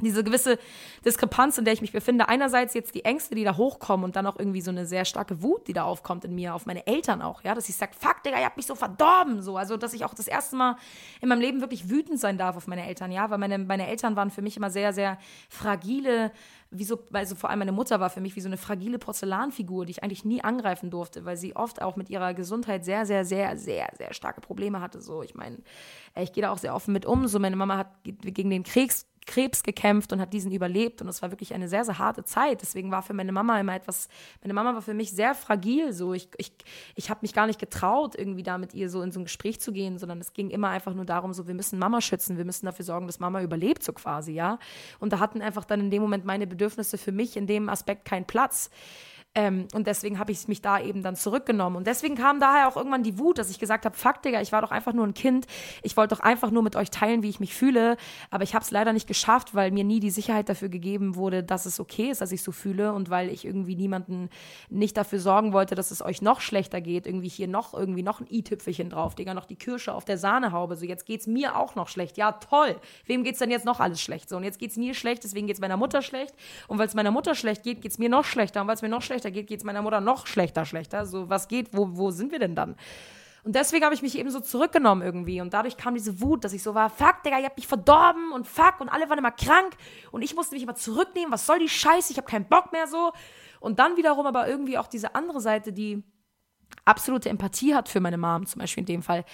diese 0.00 0.22
gewisse 0.22 0.58
Diskrepanz, 1.06 1.56
in 1.56 1.64
der 1.64 1.72
ich 1.72 1.80
mich 1.80 1.92
befinde. 1.92 2.28
Einerseits 2.28 2.74
jetzt 2.74 2.94
die 2.94 3.06
Ängste, 3.06 3.34
die 3.34 3.44
da 3.44 3.56
hochkommen 3.56 4.04
und 4.04 4.14
dann 4.14 4.26
auch 4.26 4.38
irgendwie 4.38 4.60
so 4.60 4.70
eine 4.70 4.84
sehr 4.84 5.06
starke 5.06 5.42
Wut, 5.42 5.68
die 5.68 5.72
da 5.72 5.84
aufkommt 5.84 6.26
in 6.26 6.34
mir, 6.34 6.54
auf 6.54 6.66
meine 6.66 6.86
Eltern 6.86 7.22
auch, 7.22 7.42
ja, 7.44 7.54
dass 7.54 7.70
ich 7.70 7.76
sage, 7.76 7.92
fuck, 7.98 8.22
Digga, 8.22 8.38
ihr 8.38 8.44
habt 8.44 8.58
mich 8.58 8.66
so 8.66 8.74
verdorben, 8.74 9.40
so. 9.40 9.56
Also, 9.56 9.78
dass 9.78 9.94
ich 9.94 10.04
auch 10.04 10.12
das 10.12 10.28
erste 10.28 10.54
Mal 10.56 10.76
in 11.22 11.30
meinem 11.30 11.40
Leben 11.40 11.62
wirklich 11.62 11.88
wütend 11.88 12.20
sein 12.20 12.36
darf 12.36 12.58
auf 12.58 12.66
meine 12.66 12.86
Eltern, 12.86 13.10
ja, 13.10 13.30
weil 13.30 13.38
meine, 13.38 13.56
meine 13.56 13.86
Eltern 13.86 14.16
waren 14.16 14.30
für 14.30 14.42
mich 14.42 14.58
immer 14.58 14.68
sehr, 14.68 14.92
sehr 14.92 15.16
fragile, 15.48 16.30
wie 16.70 16.84
so, 16.84 16.98
also 17.12 17.34
vor 17.34 17.48
allem 17.48 17.60
meine 17.60 17.72
Mutter 17.72 17.98
war 17.98 18.10
für 18.10 18.20
mich 18.20 18.36
wie 18.36 18.40
so 18.40 18.48
eine 18.48 18.58
fragile 18.58 18.98
Porzellanfigur, 18.98 19.86
die 19.86 19.92
ich 19.92 20.02
eigentlich 20.02 20.26
nie 20.26 20.44
angreifen 20.44 20.90
durfte, 20.90 21.24
weil 21.24 21.38
sie 21.38 21.56
oft 21.56 21.80
auch 21.80 21.96
mit 21.96 22.10
ihrer 22.10 22.34
Gesundheit 22.34 22.84
sehr, 22.84 23.06
sehr, 23.06 23.24
sehr, 23.24 23.56
sehr, 23.56 23.88
sehr 23.96 24.12
starke 24.12 24.42
Probleme 24.42 24.82
hatte, 24.82 25.00
so. 25.00 25.22
Ich 25.22 25.34
meine, 25.34 25.56
ich 26.20 26.34
gehe 26.34 26.42
da 26.42 26.50
auch 26.50 26.58
sehr 26.58 26.74
offen 26.74 26.92
mit 26.92 27.06
um, 27.06 27.28
so. 27.28 27.38
Meine 27.38 27.56
Mama 27.56 27.78
hat 27.78 27.88
gegen 28.04 28.50
den 28.50 28.62
Krebs 28.62 29.06
Krebs 29.26 29.62
gekämpft 29.62 30.12
und 30.12 30.20
hat 30.20 30.32
diesen 30.32 30.52
überlebt. 30.52 31.02
Und 31.02 31.08
es 31.08 31.20
war 31.20 31.30
wirklich 31.30 31.52
eine 31.54 31.68
sehr, 31.68 31.84
sehr 31.84 31.98
harte 31.98 32.24
Zeit. 32.24 32.62
Deswegen 32.62 32.90
war 32.90 33.02
für 33.02 33.12
meine 33.12 33.32
Mama 33.32 33.58
immer 33.60 33.74
etwas, 33.74 34.08
meine 34.42 34.54
Mama 34.54 34.74
war 34.74 34.82
für 34.82 34.94
mich 34.94 35.12
sehr 35.12 35.34
fragil. 35.34 35.92
So, 35.92 36.14
ich, 36.14 36.28
ich, 36.38 36.52
ich 36.94 37.10
habe 37.10 37.20
mich 37.22 37.34
gar 37.34 37.46
nicht 37.46 37.58
getraut, 37.58 38.14
irgendwie 38.16 38.42
da 38.42 38.56
mit 38.58 38.74
ihr 38.74 38.88
so 38.88 39.02
in 39.02 39.12
so 39.12 39.20
ein 39.20 39.24
Gespräch 39.24 39.60
zu 39.60 39.72
gehen, 39.72 39.98
sondern 39.98 40.20
es 40.20 40.32
ging 40.32 40.50
immer 40.50 40.68
einfach 40.68 40.94
nur 40.94 41.04
darum, 41.04 41.32
so, 41.32 41.46
wir 41.46 41.54
müssen 41.54 41.78
Mama 41.78 42.00
schützen, 42.00 42.38
wir 42.38 42.44
müssen 42.44 42.66
dafür 42.66 42.84
sorgen, 42.84 43.06
dass 43.06 43.18
Mama 43.18 43.42
überlebt, 43.42 43.82
so 43.82 43.92
quasi, 43.92 44.32
ja. 44.32 44.58
Und 45.00 45.12
da 45.12 45.18
hatten 45.18 45.42
einfach 45.42 45.64
dann 45.64 45.80
in 45.80 45.90
dem 45.90 46.02
Moment 46.02 46.24
meine 46.24 46.46
Bedürfnisse 46.46 46.98
für 46.98 47.12
mich 47.12 47.36
in 47.36 47.46
dem 47.46 47.68
Aspekt 47.68 48.04
keinen 48.04 48.26
Platz. 48.26 48.70
Ähm, 49.36 49.68
und 49.74 49.86
deswegen 49.86 50.18
habe 50.18 50.32
ich 50.32 50.48
mich 50.48 50.62
da 50.62 50.80
eben 50.80 51.02
dann 51.02 51.14
zurückgenommen. 51.14 51.76
Und 51.76 51.86
deswegen 51.86 52.14
kam 52.14 52.40
daher 52.40 52.68
auch 52.68 52.76
irgendwann 52.76 53.02
die 53.02 53.18
Wut, 53.18 53.36
dass 53.36 53.50
ich 53.50 53.58
gesagt 53.58 53.84
habe, 53.84 53.94
fuck, 53.94 54.22
Digga, 54.22 54.40
ich 54.40 54.50
war 54.50 54.62
doch 54.62 54.70
einfach 54.70 54.94
nur 54.94 55.06
ein 55.06 55.12
Kind. 55.12 55.46
Ich 55.82 55.96
wollte 55.98 56.14
doch 56.14 56.22
einfach 56.22 56.50
nur 56.50 56.62
mit 56.62 56.74
euch 56.74 56.90
teilen, 56.90 57.22
wie 57.22 57.28
ich 57.28 57.38
mich 57.38 57.54
fühle. 57.54 57.98
Aber 58.30 58.44
ich 58.44 58.54
habe 58.54 58.64
es 58.64 58.70
leider 58.70 58.94
nicht 58.94 59.06
geschafft, 59.06 59.54
weil 59.54 59.70
mir 59.72 59.84
nie 59.84 60.00
die 60.00 60.10
Sicherheit 60.10 60.48
dafür 60.48 60.70
gegeben 60.70 61.16
wurde, 61.16 61.44
dass 61.44 61.66
es 61.66 61.78
okay 61.78 62.08
ist, 62.10 62.22
dass 62.22 62.32
ich 62.32 62.42
so 62.42 62.50
fühle. 62.50 62.94
Und 62.94 63.10
weil 63.10 63.28
ich 63.28 63.44
irgendwie 63.44 63.76
niemanden 63.76 64.30
nicht 64.70 64.96
dafür 64.96 65.20
sorgen 65.20 65.52
wollte, 65.52 65.74
dass 65.74 65.90
es 65.90 66.00
euch 66.00 66.22
noch 66.22 66.40
schlechter 66.40 66.80
geht. 66.80 67.06
Irgendwie 67.06 67.28
hier 67.28 67.46
noch 67.46 67.74
irgendwie 67.74 68.02
noch 68.02 68.20
ein 68.20 68.26
i-Tüpfelchen 68.30 68.88
drauf, 68.88 69.16
Digga, 69.16 69.34
noch 69.34 69.44
die 69.44 69.56
Kirsche 69.56 69.92
auf 69.92 70.06
der 70.06 70.16
Sahnehaube. 70.16 70.76
So, 70.76 70.86
jetzt 70.86 71.04
geht's 71.04 71.26
mir 71.26 71.56
auch 71.56 71.74
noch 71.74 71.88
schlecht. 71.88 72.16
Ja, 72.16 72.32
toll. 72.32 72.76
Wem 73.04 73.22
geht's 73.22 73.40
denn 73.40 73.50
jetzt 73.50 73.66
noch 73.66 73.80
alles 73.80 74.00
schlecht? 74.00 74.30
So, 74.30 74.38
und 74.38 74.44
jetzt 74.44 74.58
geht's 74.58 74.78
mir 74.78 74.94
schlecht, 74.94 75.24
deswegen 75.24 75.46
geht's 75.46 75.60
meiner 75.60 75.76
Mutter 75.76 76.00
schlecht. 76.00 76.34
Und 76.68 76.78
weil 76.78 76.86
es 76.86 76.94
meiner 76.94 77.10
Mutter 77.10 77.34
schlecht 77.34 77.64
geht, 77.64 77.82
geht's 77.82 77.98
mir 77.98 78.08
noch 78.08 78.24
schlechter. 78.24 78.62
Und 78.62 78.68
weil 78.68 78.76
es 78.76 78.82
mir 78.82 78.88
noch 78.88 79.02
schlechter 79.02 79.25
geht, 79.30 79.46
geht's 79.46 79.64
meiner 79.64 79.82
Mutter 79.82 80.00
noch 80.00 80.26
schlechter, 80.26 80.64
schlechter. 80.64 81.06
So, 81.06 81.28
was 81.28 81.48
geht? 81.48 81.70
Wo, 81.72 81.88
wo 81.92 82.10
sind 82.10 82.32
wir 82.32 82.38
denn 82.38 82.54
dann? 82.54 82.76
Und 83.44 83.54
deswegen 83.54 83.84
habe 83.84 83.94
ich 83.94 84.02
mich 84.02 84.18
eben 84.18 84.30
so 84.30 84.40
zurückgenommen 84.40 85.02
irgendwie. 85.02 85.40
Und 85.40 85.54
dadurch 85.54 85.76
kam 85.76 85.94
diese 85.94 86.20
Wut, 86.20 86.44
dass 86.44 86.52
ich 86.52 86.64
so 86.64 86.74
war, 86.74 86.90
fuck, 86.90 87.22
Digga, 87.24 87.38
ihr 87.38 87.44
habt 87.44 87.56
mich 87.56 87.68
verdorben 87.68 88.32
und 88.32 88.46
fuck. 88.48 88.80
Und 88.80 88.88
alle 88.88 89.08
waren 89.08 89.18
immer 89.18 89.30
krank. 89.30 89.76
Und 90.10 90.22
ich 90.22 90.34
musste 90.34 90.56
mich 90.56 90.64
immer 90.64 90.74
zurücknehmen. 90.74 91.30
Was 91.30 91.46
soll 91.46 91.60
die 91.60 91.68
Scheiße? 91.68 92.10
Ich 92.10 92.18
habe 92.18 92.28
keinen 92.28 92.48
Bock 92.48 92.72
mehr 92.72 92.88
so. 92.88 93.12
Und 93.60 93.78
dann 93.78 93.96
wiederum 93.96 94.26
aber 94.26 94.48
irgendwie 94.48 94.78
auch 94.78 94.88
diese 94.88 95.14
andere 95.14 95.40
Seite, 95.40 95.72
die 95.72 96.02
absolute 96.86 97.28
Empathie 97.28 97.74
hat 97.74 97.88
für 97.88 98.00
meine 98.00 98.16
Mom, 98.16 98.46
zum 98.46 98.60
Beispiel 98.60 98.82
in 98.82 98.86
dem 98.86 99.02
Fall. 99.02 99.24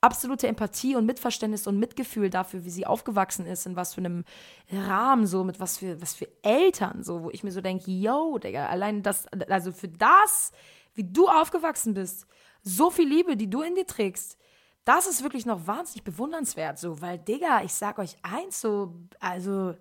Absolute 0.00 0.48
Empathie 0.48 0.96
und 0.96 1.06
Mitverständnis 1.06 1.66
und 1.66 1.78
Mitgefühl 1.78 2.30
dafür, 2.30 2.64
wie 2.64 2.70
sie 2.70 2.86
aufgewachsen 2.86 3.46
ist, 3.46 3.66
in 3.66 3.76
was 3.76 3.94
für 3.94 4.00
einem 4.00 4.24
Rahmen, 4.72 5.26
so 5.26 5.44
mit 5.44 5.60
was 5.60 5.78
für, 5.78 6.00
was 6.00 6.14
für 6.14 6.28
Eltern, 6.42 7.02
so, 7.04 7.22
wo 7.24 7.30
ich 7.30 7.44
mir 7.44 7.52
so 7.52 7.60
denke, 7.60 7.90
yo, 7.90 8.38
Digga, 8.38 8.66
allein 8.66 9.02
das, 9.02 9.26
also 9.48 9.72
für 9.72 9.88
das, 9.88 10.52
wie 10.94 11.04
du 11.04 11.28
aufgewachsen 11.28 11.94
bist, 11.94 12.26
so 12.62 12.90
viel 12.90 13.08
Liebe, 13.08 13.36
die 13.36 13.50
du 13.50 13.62
in 13.62 13.74
dir 13.74 13.86
trägst, 13.86 14.38
das 14.84 15.06
ist 15.06 15.22
wirklich 15.22 15.46
noch 15.46 15.66
wahnsinnig 15.66 16.02
bewundernswert, 16.02 16.78
so, 16.78 17.00
weil, 17.00 17.18
Digga, 17.18 17.62
ich 17.62 17.74
sag 17.74 17.98
euch 17.98 18.16
eins, 18.22 18.60
so, 18.60 18.94
also, 19.20 19.74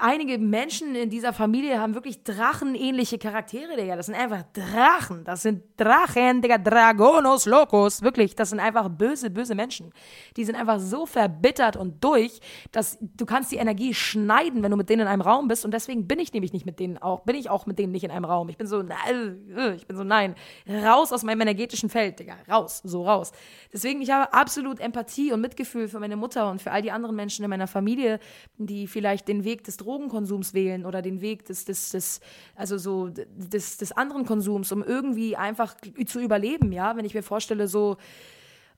einige 0.00 0.38
Menschen 0.38 0.94
in 0.94 1.10
dieser 1.10 1.32
Familie 1.32 1.80
haben 1.80 1.94
wirklich 1.94 2.22
drachenähnliche 2.24 3.18
Charaktere, 3.18 3.76
Digga. 3.76 3.96
Das 3.96 4.06
sind 4.06 4.14
einfach 4.14 4.44
Drachen. 4.52 5.24
Das 5.24 5.42
sind 5.42 5.62
Drachen, 5.76 6.42
Digga. 6.42 6.58
Dragonos 6.58 7.46
Locos. 7.46 8.02
Wirklich, 8.02 8.34
das 8.34 8.50
sind 8.50 8.60
einfach 8.60 8.88
böse, 8.88 9.30
böse 9.30 9.54
Menschen. 9.54 9.92
Die 10.36 10.44
sind 10.44 10.56
einfach 10.56 10.80
so 10.80 11.06
verbittert 11.06 11.76
und 11.76 12.02
durch, 12.02 12.40
dass 12.72 12.98
du 13.00 13.26
kannst 13.26 13.52
die 13.52 13.56
Energie 13.56 13.94
schneiden, 13.94 14.62
wenn 14.62 14.70
du 14.70 14.76
mit 14.76 14.88
denen 14.88 15.02
in 15.02 15.08
einem 15.08 15.22
Raum 15.22 15.48
bist. 15.48 15.64
Und 15.64 15.72
deswegen 15.72 16.06
bin 16.06 16.18
ich 16.18 16.32
nämlich 16.32 16.52
nicht 16.52 16.66
mit 16.66 16.80
denen 16.80 16.98
auch, 16.98 17.20
bin 17.20 17.36
ich 17.36 17.50
auch 17.50 17.66
mit 17.66 17.78
denen 17.78 17.92
nicht 17.92 18.04
in 18.04 18.10
einem 18.10 18.24
Raum. 18.24 18.48
Ich 18.48 18.56
bin 18.56 18.66
so, 18.66 18.80
äh, 18.80 19.74
ich 19.74 19.86
bin 19.86 19.96
so, 19.96 20.04
nein, 20.04 20.34
raus 20.68 21.12
aus 21.12 21.22
meinem 21.22 21.42
energetischen 21.42 21.90
Feld, 21.90 22.18
Digga. 22.18 22.36
Raus, 22.50 22.80
so 22.84 23.04
raus. 23.04 23.32
Deswegen, 23.72 24.02
ich 24.02 24.10
habe 24.10 24.32
absolut 24.32 24.80
Empathie 24.80 25.32
und 25.32 25.40
Mitgefühl 25.40 25.88
für 25.88 26.00
meine 26.00 26.16
Mutter 26.16 26.50
und 26.50 26.62
für 26.62 26.72
all 26.72 26.82
die 26.82 26.90
anderen 26.90 27.16
Menschen 27.16 27.44
in 27.44 27.50
meiner 27.50 27.66
Familie, 27.66 28.18
die 28.58 28.86
vielleicht 28.86 29.28
den 29.28 29.44
Weg 29.44 29.64
des 29.64 29.75
des 29.76 29.84
Drogenkonsums 29.84 30.54
wählen 30.54 30.84
oder 30.84 31.02
den 31.02 31.20
Weg 31.20 31.44
des, 31.46 31.64
des, 31.64 31.90
des 31.90 32.20
also 32.54 32.78
so 32.78 33.08
des, 33.08 33.76
des 33.76 33.92
anderen 33.92 34.24
Konsums, 34.24 34.72
um 34.72 34.82
irgendwie 34.82 35.36
einfach 35.36 35.76
zu 36.06 36.20
überleben, 36.20 36.72
ja. 36.72 36.96
Wenn 36.96 37.04
ich 37.04 37.14
mir 37.14 37.22
vorstelle, 37.22 37.68
so, 37.68 37.96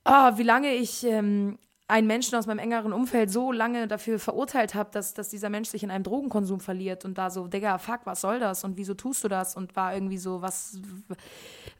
oh, 0.04 0.30
wie 0.37 0.42
lange 0.42 0.74
ich 0.74 1.04
ähm, 1.04 1.58
einen 1.87 2.06
Menschen 2.06 2.37
aus 2.37 2.46
meinem 2.46 2.58
engeren 2.58 2.92
Umfeld 2.92 3.30
so 3.30 3.50
lange 3.50 3.88
dafür 3.88 4.18
verurteilt 4.18 4.74
habe, 4.74 4.90
dass, 4.92 5.14
dass 5.14 5.30
dieser 5.30 5.48
Mensch 5.48 5.70
sich 5.70 5.82
in 5.82 5.90
einem 5.90 6.04
Drogenkonsum 6.04 6.61
verliert 6.61 7.06
und 7.06 7.16
da 7.16 7.30
so, 7.30 7.46
Digga, 7.46 7.78
fuck, 7.78 8.00
was 8.04 8.20
soll 8.20 8.40
das 8.40 8.62
und 8.62 8.76
wieso 8.76 8.92
tust 8.92 9.24
du 9.24 9.28
das 9.28 9.56
und 9.56 9.74
war 9.74 9.94
irgendwie 9.94 10.18
so, 10.18 10.42
was, 10.42 10.78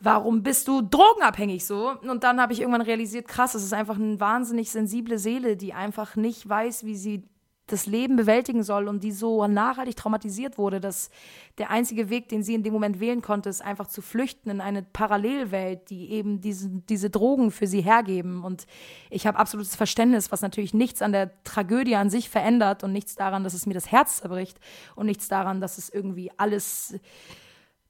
warum 0.01 0.43
bist 0.43 0.67
du 0.67 0.81
drogenabhängig 0.81 1.67
so? 1.67 1.93
Und 2.09 2.25
dann 2.25 2.41
habe 2.41 2.55
ich 2.55 2.61
irgendwann 2.61 2.81
realisiert, 2.81 3.29
krass, 3.29 3.55
es 3.55 3.63
ist 3.65 3.75
einfach 3.75 3.97
eine 3.97 4.19
wahnsinnig 4.19 4.71
sensible 4.71 5.19
Seele, 5.19 5.59
die 5.59 5.75
einfach 5.75 6.17
nicht 6.17 6.49
weiß, 6.49 6.85
wie 6.85 6.97
sie 6.97 7.29
das 7.69 7.87
Leben 7.87 8.17
bewältigen 8.17 8.63
soll 8.63 8.89
und 8.89 9.05
die 9.05 9.13
so 9.13 9.47
nachhaltig 9.47 9.97
traumatisiert 9.97 10.59
wurde, 10.59 10.81
dass 10.81 11.11
der 11.59 11.71
einzige 11.71 12.11
Weg, 12.11 12.29
den 12.29 12.43
sie 12.43 12.55
in 12.55 12.63
dem 12.63 12.73
Moment 12.73 12.99
wählen 13.01 13.23
konnte, 13.23 13.49
ist 13.49 13.63
einfach 13.63 13.87
zu 13.87 14.03
flüchten 14.03 14.51
in 14.51 14.61
eine 14.61 14.83
Parallelwelt, 14.83 15.91
die 15.91 16.11
eben 16.11 16.41
diese, 16.41 16.69
diese 16.69 17.11
Drogen 17.11 17.51
für 17.51 17.67
sie 17.67 17.81
hergeben. 17.81 18.45
Und 18.45 18.67
ich 19.11 19.27
habe 19.27 19.39
absolutes 19.39 19.77
Verständnis, 19.77 20.33
was 20.33 20.41
natürlich 20.41 20.75
nichts 20.75 21.03
an 21.03 21.13
der 21.13 21.31
Tragödie 21.45 21.97
an 21.97 22.11
sich 22.11 22.29
verändert 22.29 22.85
und 22.85 22.93
nichts 22.93 23.15
daran, 23.15 23.45
dass 23.45 23.55
es 23.55 23.67
mir 23.67 23.75
das 23.75 23.93
Herz 23.93 24.19
zerbricht 24.19 24.59
und 24.97 25.07
nichts 25.07 25.29
daran, 25.29 25.61
dass 25.61 25.79
es 25.79 25.89
irgendwie 25.89 26.31
alles 26.37 26.99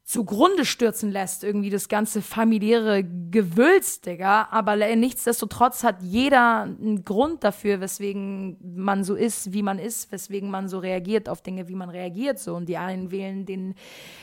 zugrunde 0.09 0.65
stürzen 0.65 1.11
lässt, 1.11 1.45
irgendwie 1.45 1.69
das 1.69 1.91
ganze 1.91 2.23
familiäre 2.23 3.05
Gewülz, 3.05 4.01
Digga. 4.01 4.49
Aber 4.51 4.75
nichtsdestotrotz 4.97 5.85
hat 5.85 6.03
jeder 6.03 6.63
einen 6.63 7.05
Grund 7.05 7.45
dafür, 7.45 7.83
weswegen 7.83 8.57
man 8.75 9.05
so 9.05 9.15
ist, 9.15 9.53
wie 9.53 9.63
man 9.63 9.79
ist, 9.79 10.11
weswegen 10.11 10.51
man 10.51 10.67
so 10.67 10.79
reagiert 10.79 11.29
auf 11.29 11.43
Dinge, 11.43 11.69
wie 11.69 11.75
man 11.75 11.91
reagiert. 11.91 12.39
So. 12.39 12.55
Und 12.55 12.71
die 12.71 12.79
einen 12.79 13.11
wählen 13.11 13.45
den, 13.45 13.75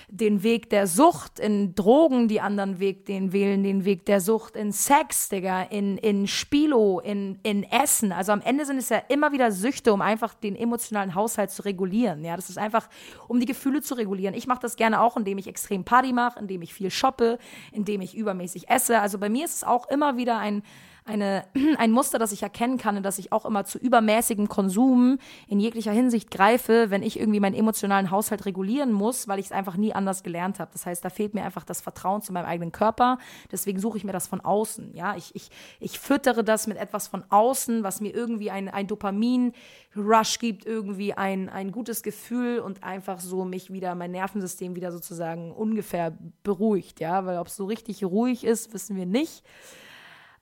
den 0.10 0.42
Weg 0.42 0.72
der 0.72 0.88
Sucht 0.88 1.38
in 1.38 1.76
Drogen, 1.76 2.28
die 2.28 2.42
anderen 2.42 2.80
Weg, 2.80 3.06
den 3.06 3.32
wählen 3.32 3.62
den 3.62 3.86
Weg 3.86 4.08
der 4.08 4.22
Sucht 4.22 4.56
in 4.56 4.72
Sex, 4.72 5.30
Digga, 5.30 5.62
in, 5.62 6.00
in 6.00 6.26
Spilo, 6.26 7.00
in, 7.00 7.38
in 7.44 7.62
Essen. 7.62 8.12
Also 8.12 8.32
am 8.32 8.42
Ende 8.42 8.66
sind 8.66 8.78
es 8.78 8.90
ja 8.90 9.04
immer 9.08 9.34
wieder 9.34 9.52
Süchte, 9.52 9.94
um 9.94 10.02
einfach 10.02 10.34
den 10.34 10.56
emotionalen 10.56 11.14
Haushalt 11.14 11.52
zu 11.52 11.62
regulieren. 11.62 12.26
Ja, 12.26 12.36
das 12.36 12.50
ist 12.50 12.58
einfach, 12.58 12.90
um 13.28 13.40
die 13.40 13.46
Gefühle 13.46 13.84
zu 13.84 13.94
regulieren. 13.94 14.34
Ich 14.34 14.48
mache 14.48 14.62
das 14.64 14.78
gerne 14.78 15.00
auch, 15.00 15.16
indem 15.16 15.38
ich 15.38 15.46
extrem 15.46 15.75
extrem 15.76 15.84
Party 15.84 16.14
mache, 16.14 16.40
indem 16.40 16.62
ich 16.62 16.74
viel 16.74 16.90
shoppe, 16.90 17.38
indem 17.72 18.02
ich 18.02 18.16
übermäßig 18.16 18.70
esse. 18.70 19.00
Also 19.00 19.18
bei 19.18 19.30
mir 19.30 19.46
ist 19.46 19.56
es 19.56 19.64
auch 19.64 19.90
immer 19.90 20.18
wieder 20.18 20.38
ein, 20.38 20.64
eine, 21.06 21.46
ein 21.78 21.92
Muster, 21.92 22.20
das 22.20 22.32
ich 22.32 22.44
erkennen 22.44 22.78
kann, 22.78 23.02
dass 23.04 23.20
ich 23.20 23.32
auch 23.32 23.46
immer 23.46 23.64
zu 23.64 23.78
übermäßigem 23.78 24.50
Konsum 24.50 25.20
in 25.48 25.60
jeglicher 25.60 25.92
Hinsicht 25.92 26.32
greife, 26.32 26.90
wenn 26.90 27.04
ich 27.04 27.20
irgendwie 27.20 27.40
meinen 27.40 27.56
emotionalen 27.56 28.12
Haushalt 28.12 28.46
regulieren 28.46 28.92
muss, 28.92 29.28
weil 29.28 29.40
ich 29.40 29.48
es 29.48 29.52
einfach 29.52 29.78
nie 29.78 29.94
anders 29.94 30.24
gelernt 30.24 30.60
habe. 30.60 30.72
Das 30.74 30.86
heißt, 30.86 31.06
da 31.06 31.10
fehlt 31.10 31.34
mir 31.34 31.44
einfach 31.44 31.64
das 31.64 31.82
Vertrauen 31.82 32.22
zu 32.22 32.34
meinem 32.34 32.46
eigenen 32.46 32.72
Körper. 32.72 33.20
Deswegen 33.52 33.80
suche 33.80 33.98
ich 33.98 34.04
mir 34.04 34.12
das 34.12 34.28
von 34.28 34.42
außen. 34.42 34.96
Ja, 34.96 35.16
ich, 35.16 35.34
ich, 35.36 35.50
ich 35.80 36.00
füttere 36.00 36.44
das 36.44 36.68
mit 36.68 36.78
etwas 36.78 37.08
von 37.08 37.24
außen, 37.30 37.84
was 37.84 38.02
mir 38.02 38.14
irgendwie 38.14 38.50
ein, 38.50 38.68
ein 38.68 38.88
Dopamin-Rush 38.88 40.40
gibt, 40.40 40.66
irgendwie 40.66 41.14
ein, 41.14 41.50
ein 41.50 41.72
gutes 41.72 42.02
Gefühl 42.02 42.60
und 42.60 42.84
einfach 42.84 43.20
so 43.20 43.46
mich 43.46 43.72
wieder, 43.72 43.94
mein 43.94 44.12
Nervensystem 44.12 44.76
wieder 44.76 44.92
sozusagen 44.92 45.52
ungefähr 45.52 46.18
beruhigt. 46.44 47.00
Ja, 47.00 47.26
weil 47.26 47.38
ob 47.38 47.48
es 47.48 47.56
so 47.56 47.66
richtig 47.66 48.04
ruhig 48.04 48.44
ist, 48.44 48.74
wissen 48.74 48.96
wir 48.96 49.06
nicht. 49.06 49.44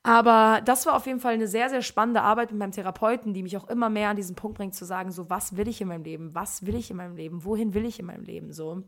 Aber 0.04 0.62
das 0.66 0.86
war 0.86 0.96
auf 0.96 1.06
jeden 1.06 1.22
Fall 1.22 1.34
eine 1.34 1.48
sehr, 1.48 1.70
sehr 1.70 1.82
spannende 1.82 2.22
Arbeit 2.22 2.52
mit 2.52 2.60
meinem 2.60 2.74
Therapeuten, 2.74 3.34
die 3.34 3.42
mich 3.42 3.56
auch 3.56 3.70
immer 3.70 3.90
mehr 3.90 4.10
an 4.10 4.18
diesen 4.18 4.36
Punkt 4.36 4.58
bringt, 4.58 4.76
zu 4.76 4.84
sagen, 4.84 5.12
so, 5.12 5.30
was 5.30 5.56
will 5.56 5.70
ich 5.70 5.80
in 5.80 5.88
meinem 5.88 6.04
Leben? 6.04 6.36
Was 6.36 6.66
will 6.66 6.76
ich 6.76 6.92
in 6.92 6.98
meinem 6.98 7.16
Leben? 7.16 7.46
Wohin 7.46 7.74
will 7.74 7.86
ich 7.86 8.00
in 8.00 8.06
meinem 8.06 8.26
Leben? 8.26 8.52
So. 8.52 8.84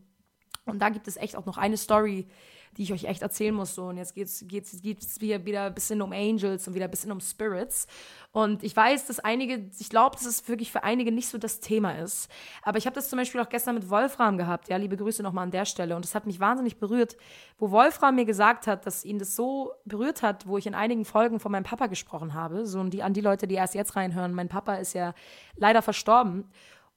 Und 0.66 0.80
da 0.80 0.90
gibt 0.90 1.08
es 1.08 1.16
echt 1.16 1.38
auch 1.38 1.46
noch 1.46 1.58
eine 1.58 1.78
Story, 1.78 2.28
die 2.78 2.84
ich 2.84 2.94
euch 2.94 3.06
echt 3.06 3.22
erzählen 3.22 3.54
muss. 3.54 3.76
So. 3.76 3.86
Und 3.86 3.98
jetzt 3.98 4.16
geht 4.16 4.28
es 4.28 4.46
geht's, 4.48 5.22
wieder, 5.22 5.46
wieder 5.46 5.64
ein 5.64 5.74
bisschen 5.74 6.02
um 6.02 6.12
Angels 6.12 6.68
und 6.68 6.74
wieder 6.74 6.86
ein 6.86 6.92
bisschen 6.92 7.12
um 7.12 7.20
Spirits. 7.20 7.88
Und 8.32 8.64
ich 8.64 8.76
weiß, 8.76 9.08
dass 9.08 9.20
einige, 9.20 9.70
ich 9.80 9.90
glaube, 9.90 10.16
dass 10.16 10.26
es 10.26 10.48
wirklich 10.50 10.72
für 10.72 10.84
einige 10.84 11.12
nicht 11.12 11.30
so 11.30 11.38
das 11.38 11.62
Thema 11.62 11.98
ist. 11.98 12.30
Aber 12.64 12.78
ich 12.78 12.86
habe 12.86 12.94
das 12.94 13.10
zum 13.10 13.18
Beispiel 13.18 13.40
auch 13.40 13.50
gestern 13.50 13.76
mit 13.76 13.90
Wolfram 13.90 14.38
gehabt. 14.38 14.68
Ja, 14.68 14.78
liebe 14.78 14.98
Grüße 14.98 15.24
nochmal 15.24 15.44
an 15.44 15.52
der 15.52 15.66
Stelle. 15.66 15.96
Und 15.96 16.04
das 16.04 16.16
hat 16.16 16.26
mich 16.26 16.40
wahnsinnig 16.40 16.78
berührt, 16.78 17.16
wo 17.58 17.72
Wolfram 17.72 18.16
mir 18.16 18.26
gesagt 18.26 18.68
hat, 18.68 18.86
dass 18.86 19.06
ihn 19.06 19.20
das 19.20 19.36
so 19.36 19.72
berührt 19.86 20.22
hat, 20.22 20.48
wo 20.48 20.58
ich 20.58 20.68
in 20.68 20.76
einigen 20.76 21.06
Folgen 21.06 21.40
von 21.40 21.52
meinem 21.52 21.64
Papa 21.64 21.88
gesprochen 21.88 22.34
habe. 22.34 22.66
So 22.66 22.80
und 22.80 22.92
die, 22.94 23.04
an 23.04 23.14
die 23.14 23.22
Leute, 23.22 23.48
die 23.48 23.56
erst 23.56 23.76
jetzt 23.76 23.96
reinhören. 23.96 24.34
Mein 24.34 24.50
Papa 24.50 24.76
ist 24.76 24.94
ja 24.94 25.14
leider 25.56 25.82
verstorben. 25.82 26.50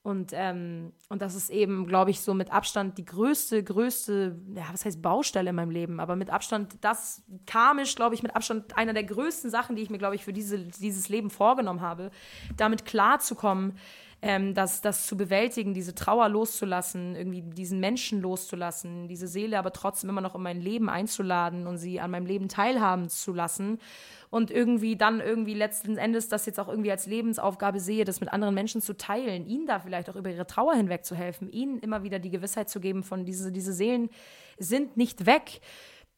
Und, 0.02 0.30
ähm, 0.32 0.92
und 1.08 1.20
das 1.20 1.34
ist 1.34 1.50
eben, 1.50 1.86
glaube 1.86 2.10
ich, 2.10 2.20
so 2.20 2.32
mit 2.32 2.52
Abstand 2.52 2.96
die 2.98 3.04
größte, 3.04 3.62
größte, 3.62 4.40
ja, 4.54 4.64
was 4.72 4.84
heißt 4.84 5.02
Baustelle 5.02 5.50
in 5.50 5.56
meinem 5.56 5.70
Leben, 5.70 6.00
aber 6.00 6.16
mit 6.16 6.30
Abstand, 6.30 6.76
das 6.80 7.22
karmisch, 7.46 7.94
glaube 7.94 8.14
ich, 8.14 8.22
mit 8.22 8.34
Abstand 8.34 8.76
einer 8.76 8.94
der 8.94 9.04
größten 9.04 9.50
Sachen, 9.50 9.76
die 9.76 9.82
ich 9.82 9.90
mir, 9.90 9.98
glaube 9.98 10.14
ich, 10.14 10.24
für 10.24 10.32
diese, 10.32 10.58
dieses 10.60 11.08
Leben 11.08 11.30
vorgenommen 11.30 11.80
habe, 11.80 12.10
damit 12.56 12.86
klarzukommen, 12.86 13.76
ähm, 14.22 14.54
das, 14.54 14.80
das 14.80 15.06
zu 15.06 15.16
bewältigen, 15.16 15.74
diese 15.74 15.94
Trauer 15.94 16.28
loszulassen, 16.28 17.14
irgendwie 17.14 17.42
diesen 17.42 17.80
Menschen 17.80 18.20
loszulassen, 18.20 19.08
diese 19.08 19.28
Seele 19.28 19.58
aber 19.58 19.72
trotzdem 19.72 20.10
immer 20.10 20.20
noch 20.20 20.34
in 20.34 20.42
mein 20.42 20.60
Leben 20.60 20.88
einzuladen 20.88 21.66
und 21.66 21.78
sie 21.78 22.00
an 22.00 22.10
meinem 22.10 22.26
Leben 22.26 22.48
teilhaben 22.48 23.08
zu 23.08 23.32
lassen 23.32 23.78
und 24.30 24.50
irgendwie 24.50 24.96
dann 24.96 25.20
irgendwie 25.20 25.54
letzten 25.54 25.96
Endes 25.96 26.28
das 26.28 26.46
jetzt 26.46 26.60
auch 26.60 26.68
irgendwie 26.68 26.90
als 26.90 27.06
Lebensaufgabe 27.06 27.80
sehe, 27.80 28.04
das 28.04 28.20
mit 28.20 28.32
anderen 28.32 28.54
Menschen 28.54 28.80
zu 28.80 28.96
teilen, 28.96 29.46
ihnen 29.46 29.66
da 29.66 29.78
vielleicht 29.80 30.10
auch 30.10 30.16
über 30.16 30.30
ihre 30.30 30.46
Trauer 30.46 30.74
hinweg 30.74 31.04
zu 31.04 31.14
helfen, 31.14 31.50
ihnen 31.50 31.78
immer 31.78 32.02
wieder 32.02 32.18
die 32.18 32.30
Gewissheit 32.30 32.68
zu 32.68 32.80
geben 32.80 33.02
von 33.02 33.24
diese, 33.24 33.52
diese 33.52 33.72
Seelen 33.72 34.10
sind 34.58 34.96
nicht 34.96 35.26
weg. 35.26 35.60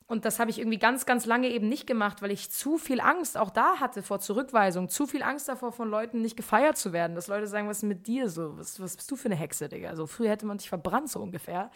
und 0.08 0.24
das 0.24 0.40
habe 0.40 0.50
ich 0.50 0.58
irgendwie 0.58 0.78
ganz, 0.78 1.06
ganz 1.06 1.24
lange 1.24 1.48
eben 1.48 1.68
nicht 1.68 1.86
gemacht, 1.86 2.20
weil 2.20 2.32
ich 2.32 2.50
zu 2.50 2.78
viel 2.78 3.00
Angst 3.00 3.38
auch 3.38 3.50
da 3.50 3.76
hatte 3.78 4.02
vor 4.02 4.18
Zurückweisung, 4.18 4.88
zu 4.88 5.06
viel 5.06 5.22
Angst 5.22 5.48
davor, 5.48 5.70
von 5.70 5.88
Leuten 5.88 6.20
nicht 6.20 6.36
gefeiert 6.36 6.76
zu 6.76 6.92
werden. 6.92 7.14
Dass 7.14 7.28
Leute 7.28 7.46
sagen, 7.46 7.68
was 7.68 7.78
ist 7.78 7.82
mit 7.84 8.08
dir 8.08 8.28
so? 8.28 8.58
Was, 8.58 8.80
was 8.80 8.96
bist 8.96 9.08
du 9.08 9.14
für 9.14 9.26
eine 9.26 9.36
Hexe, 9.36 9.68
Digga? 9.68 9.88
Also 9.88 10.08
früher 10.08 10.30
hätte 10.30 10.46
man 10.46 10.58
dich 10.58 10.68
verbrannt, 10.68 11.10
so 11.10 11.20
ungefähr. 11.20 11.70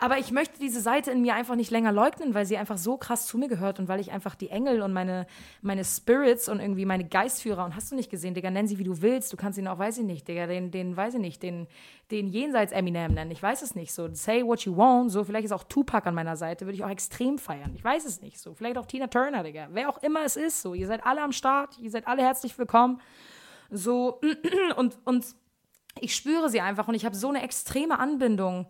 Aber 0.00 0.18
ich 0.18 0.30
möchte 0.30 0.60
diese 0.60 0.80
Seite 0.80 1.10
in 1.10 1.22
mir 1.22 1.34
einfach 1.34 1.56
nicht 1.56 1.72
länger 1.72 1.90
leugnen, 1.90 2.32
weil 2.32 2.46
sie 2.46 2.56
einfach 2.56 2.78
so 2.78 2.96
krass 2.96 3.26
zu 3.26 3.36
mir 3.36 3.48
gehört 3.48 3.80
und 3.80 3.88
weil 3.88 3.98
ich 3.98 4.12
einfach 4.12 4.36
die 4.36 4.48
Engel 4.48 4.80
und 4.80 4.92
meine, 4.92 5.26
meine 5.60 5.84
Spirits 5.84 6.48
und 6.48 6.60
irgendwie 6.60 6.84
meine 6.84 7.04
Geistführer 7.04 7.64
und 7.64 7.74
hast 7.74 7.90
du 7.90 7.96
nicht 7.96 8.08
gesehen, 8.08 8.32
Digga, 8.32 8.52
nenn 8.52 8.68
sie 8.68 8.78
wie 8.78 8.84
du 8.84 9.02
willst. 9.02 9.32
Du 9.32 9.36
kannst 9.36 9.58
ihn 9.58 9.66
auch, 9.66 9.80
weiß 9.80 9.98
ich 9.98 10.04
nicht, 10.04 10.28
Digga, 10.28 10.46
den, 10.46 10.70
den, 10.70 10.96
weiß 10.96 11.14
ich 11.14 11.20
nicht, 11.20 11.42
den, 11.42 11.66
den 12.12 12.28
jenseits 12.28 12.70
Eminem 12.70 13.12
nennen. 13.12 13.32
Ich 13.32 13.42
weiß 13.42 13.62
es 13.62 13.74
nicht. 13.74 13.92
So, 13.92 14.08
say 14.12 14.44
what 14.44 14.60
you 14.60 14.76
want. 14.76 15.10
So, 15.10 15.24
vielleicht 15.24 15.46
ist 15.46 15.52
auch 15.52 15.64
Tupac 15.64 16.08
an 16.08 16.14
meiner 16.14 16.36
Seite, 16.36 16.64
würde 16.64 16.76
ich 16.76 16.84
auch 16.84 16.90
extrem 16.90 17.36
feiern. 17.36 17.72
Ich 17.74 17.82
weiß 17.82 18.04
es 18.04 18.22
nicht. 18.22 18.38
So, 18.38 18.54
vielleicht 18.54 18.78
auch 18.78 18.86
Tina 18.86 19.08
Turner, 19.08 19.42
Digga. 19.42 19.66
Wer 19.72 19.88
auch 19.88 20.00
immer 20.04 20.24
es 20.24 20.36
ist. 20.36 20.62
So, 20.62 20.74
ihr 20.74 20.86
seid 20.86 21.04
alle 21.04 21.22
am 21.22 21.32
Start. 21.32 21.76
Ihr 21.80 21.90
seid 21.90 22.06
alle 22.06 22.22
herzlich 22.22 22.56
willkommen. 22.56 23.00
So, 23.68 24.20
und, 24.76 24.96
und 25.04 25.26
ich 26.00 26.14
spüre 26.14 26.50
sie 26.50 26.60
einfach 26.60 26.86
und 26.86 26.94
ich 26.94 27.04
habe 27.04 27.16
so 27.16 27.28
eine 27.28 27.42
extreme 27.42 27.98
Anbindung 27.98 28.68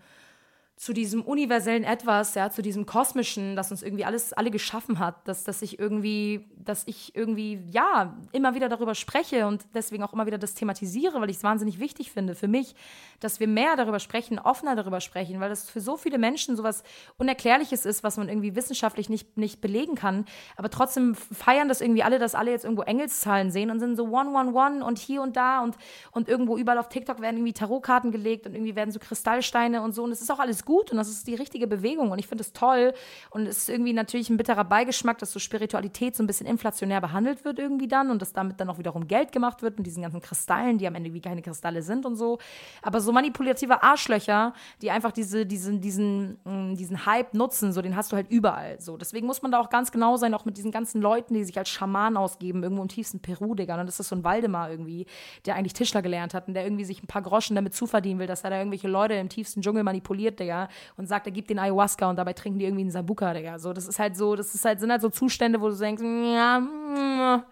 zu 0.78 0.92
diesem 0.92 1.22
universellen 1.22 1.82
Etwas, 1.82 2.36
ja, 2.36 2.50
zu 2.50 2.62
diesem 2.62 2.86
kosmischen, 2.86 3.56
das 3.56 3.72
uns 3.72 3.82
irgendwie 3.82 4.04
alles 4.04 4.32
alle 4.32 4.52
geschaffen 4.52 5.00
hat, 5.00 5.26
dass, 5.26 5.42
dass 5.42 5.60
ich 5.60 5.80
irgendwie, 5.80 6.46
dass 6.56 6.84
ich 6.86 7.16
irgendwie, 7.16 7.58
ja, 7.72 8.16
immer 8.30 8.54
wieder 8.54 8.68
darüber 8.68 8.94
spreche 8.94 9.48
und 9.48 9.66
deswegen 9.74 10.04
auch 10.04 10.12
immer 10.12 10.26
wieder 10.26 10.38
das 10.38 10.54
thematisiere, 10.54 11.20
weil 11.20 11.30
ich 11.30 11.38
es 11.38 11.42
wahnsinnig 11.42 11.80
wichtig 11.80 12.12
finde 12.12 12.36
für 12.36 12.46
mich, 12.46 12.76
dass 13.18 13.40
wir 13.40 13.48
mehr 13.48 13.74
darüber 13.74 13.98
sprechen, 13.98 14.38
offener 14.38 14.76
darüber 14.76 15.00
sprechen, 15.00 15.40
weil 15.40 15.48
das 15.48 15.68
für 15.68 15.80
so 15.80 15.96
viele 15.96 16.16
Menschen 16.16 16.54
sowas 16.54 16.84
Unerklärliches 17.16 17.84
ist, 17.84 18.04
was 18.04 18.16
man 18.16 18.28
irgendwie 18.28 18.54
wissenschaftlich 18.54 19.08
nicht, 19.08 19.36
nicht 19.36 19.60
belegen 19.60 19.96
kann, 19.96 20.26
aber 20.56 20.70
trotzdem 20.70 21.16
feiern 21.16 21.68
das 21.68 21.80
irgendwie 21.80 22.04
alle, 22.04 22.20
dass 22.20 22.36
alle 22.36 22.52
jetzt 22.52 22.62
irgendwo 22.62 22.82
Engelszahlen 22.82 23.50
sehen 23.50 23.72
und 23.72 23.80
sind 23.80 23.96
so 23.96 24.04
one, 24.04 24.30
one, 24.30 24.52
one 24.52 24.84
und 24.84 25.00
hier 25.00 25.22
und 25.22 25.36
da 25.36 25.60
und, 25.60 25.76
und 26.12 26.28
irgendwo 26.28 26.56
überall 26.56 26.78
auf 26.78 26.88
TikTok 26.88 27.20
werden 27.20 27.38
irgendwie 27.38 27.52
Tarotkarten 27.52 28.12
gelegt 28.12 28.46
und 28.46 28.54
irgendwie 28.54 28.76
werden 28.76 28.92
so 28.92 29.00
Kristallsteine 29.00 29.82
und 29.82 29.92
so 29.92 30.04
und 30.04 30.12
es 30.12 30.20
ist 30.20 30.30
auch 30.30 30.38
alles 30.38 30.67
gut 30.68 30.90
und 30.92 30.98
das 30.98 31.08
ist 31.08 31.26
die 31.26 31.34
richtige 31.34 31.66
Bewegung 31.66 32.10
und 32.10 32.18
ich 32.18 32.26
finde 32.26 32.42
es 32.42 32.52
toll 32.52 32.92
und 33.30 33.46
es 33.46 33.56
ist 33.56 33.68
irgendwie 33.70 33.94
natürlich 33.94 34.28
ein 34.28 34.36
bitterer 34.36 34.64
Beigeschmack, 34.64 35.16
dass 35.16 35.32
so 35.32 35.38
Spiritualität 35.38 36.14
so 36.14 36.22
ein 36.22 36.26
bisschen 36.26 36.46
inflationär 36.46 37.00
behandelt 37.00 37.46
wird 37.46 37.58
irgendwie 37.58 37.88
dann 37.88 38.10
und 38.10 38.20
dass 38.20 38.34
damit 38.34 38.60
dann 38.60 38.68
auch 38.68 38.76
wiederum 38.76 39.08
Geld 39.08 39.32
gemacht 39.32 39.62
wird 39.62 39.78
mit 39.78 39.86
diesen 39.86 40.02
ganzen 40.02 40.20
Kristallen, 40.20 40.76
die 40.76 40.86
am 40.86 40.94
Ende 40.94 41.14
wie 41.14 41.22
keine 41.22 41.40
Kristalle 41.40 41.80
sind 41.80 42.04
und 42.04 42.16
so. 42.16 42.38
Aber 42.82 43.00
so 43.00 43.12
manipulative 43.12 43.82
Arschlöcher, 43.82 44.52
die 44.82 44.90
einfach 44.90 45.10
diese, 45.10 45.46
diesen, 45.46 45.80
diesen, 45.80 46.38
mm, 46.44 46.76
diesen 46.76 47.06
Hype 47.06 47.32
nutzen, 47.32 47.72
so 47.72 47.80
den 47.80 47.96
hast 47.96 48.12
du 48.12 48.16
halt 48.16 48.30
überall. 48.30 48.78
So. 48.78 48.98
Deswegen 48.98 49.26
muss 49.26 49.40
man 49.40 49.50
da 49.50 49.60
auch 49.60 49.70
ganz 49.70 49.90
genau 49.90 50.18
sein, 50.18 50.34
auch 50.34 50.44
mit 50.44 50.58
diesen 50.58 50.70
ganzen 50.70 51.00
Leuten, 51.00 51.32
die 51.32 51.44
sich 51.44 51.56
als 51.56 51.70
Schaman 51.70 52.18
ausgeben, 52.18 52.62
irgendwo 52.62 52.82
im 52.82 52.88
tiefsten 52.88 53.20
Peru, 53.20 53.54
Digga. 53.54 53.80
Und 53.80 53.86
das 53.86 53.98
ist 53.98 54.10
so 54.10 54.16
ein 54.16 54.22
Waldemar 54.22 54.70
irgendwie, 54.70 55.06
der 55.46 55.54
eigentlich 55.54 55.72
Tischler 55.72 56.02
gelernt 56.02 56.34
hat 56.34 56.46
und 56.46 56.52
der 56.52 56.64
irgendwie 56.64 56.84
sich 56.84 57.02
ein 57.02 57.06
paar 57.06 57.22
Groschen 57.22 57.56
damit 57.56 57.74
zuverdienen 57.74 58.20
will, 58.20 58.26
dass 58.26 58.44
er 58.44 58.50
da 58.50 58.58
irgendwelche 58.58 58.88
Leute 58.88 59.14
im 59.14 59.30
tiefsten 59.30 59.62
Dschungel 59.62 59.82
manipuliert, 59.82 60.38
Digga 60.38 60.57
und 60.96 61.06
sagt, 61.06 61.26
er 61.26 61.32
gibt 61.32 61.50
den 61.50 61.59
Ayahuasca 61.59 62.09
und 62.09 62.16
dabei 62.16 62.32
trinken 62.32 62.59
die 62.59 62.64
irgendwie 62.64 62.82
einen 62.82 62.90
Sambuca, 62.90 63.34
Digga. 63.34 63.59
So, 63.59 63.72
das 63.72 63.86
ist 63.86 63.98
halt 63.98 64.16
so, 64.16 64.34
das 64.34 64.54
ist 64.54 64.64
halt, 64.64 64.80
sind 64.80 64.90
halt 64.90 65.02
so 65.02 65.11
Zustände, 65.11 65.61
wo 65.61 65.68
du 65.68 65.76
denkst, 65.76 66.02
ja, 66.02 66.59
mm, 66.59 67.42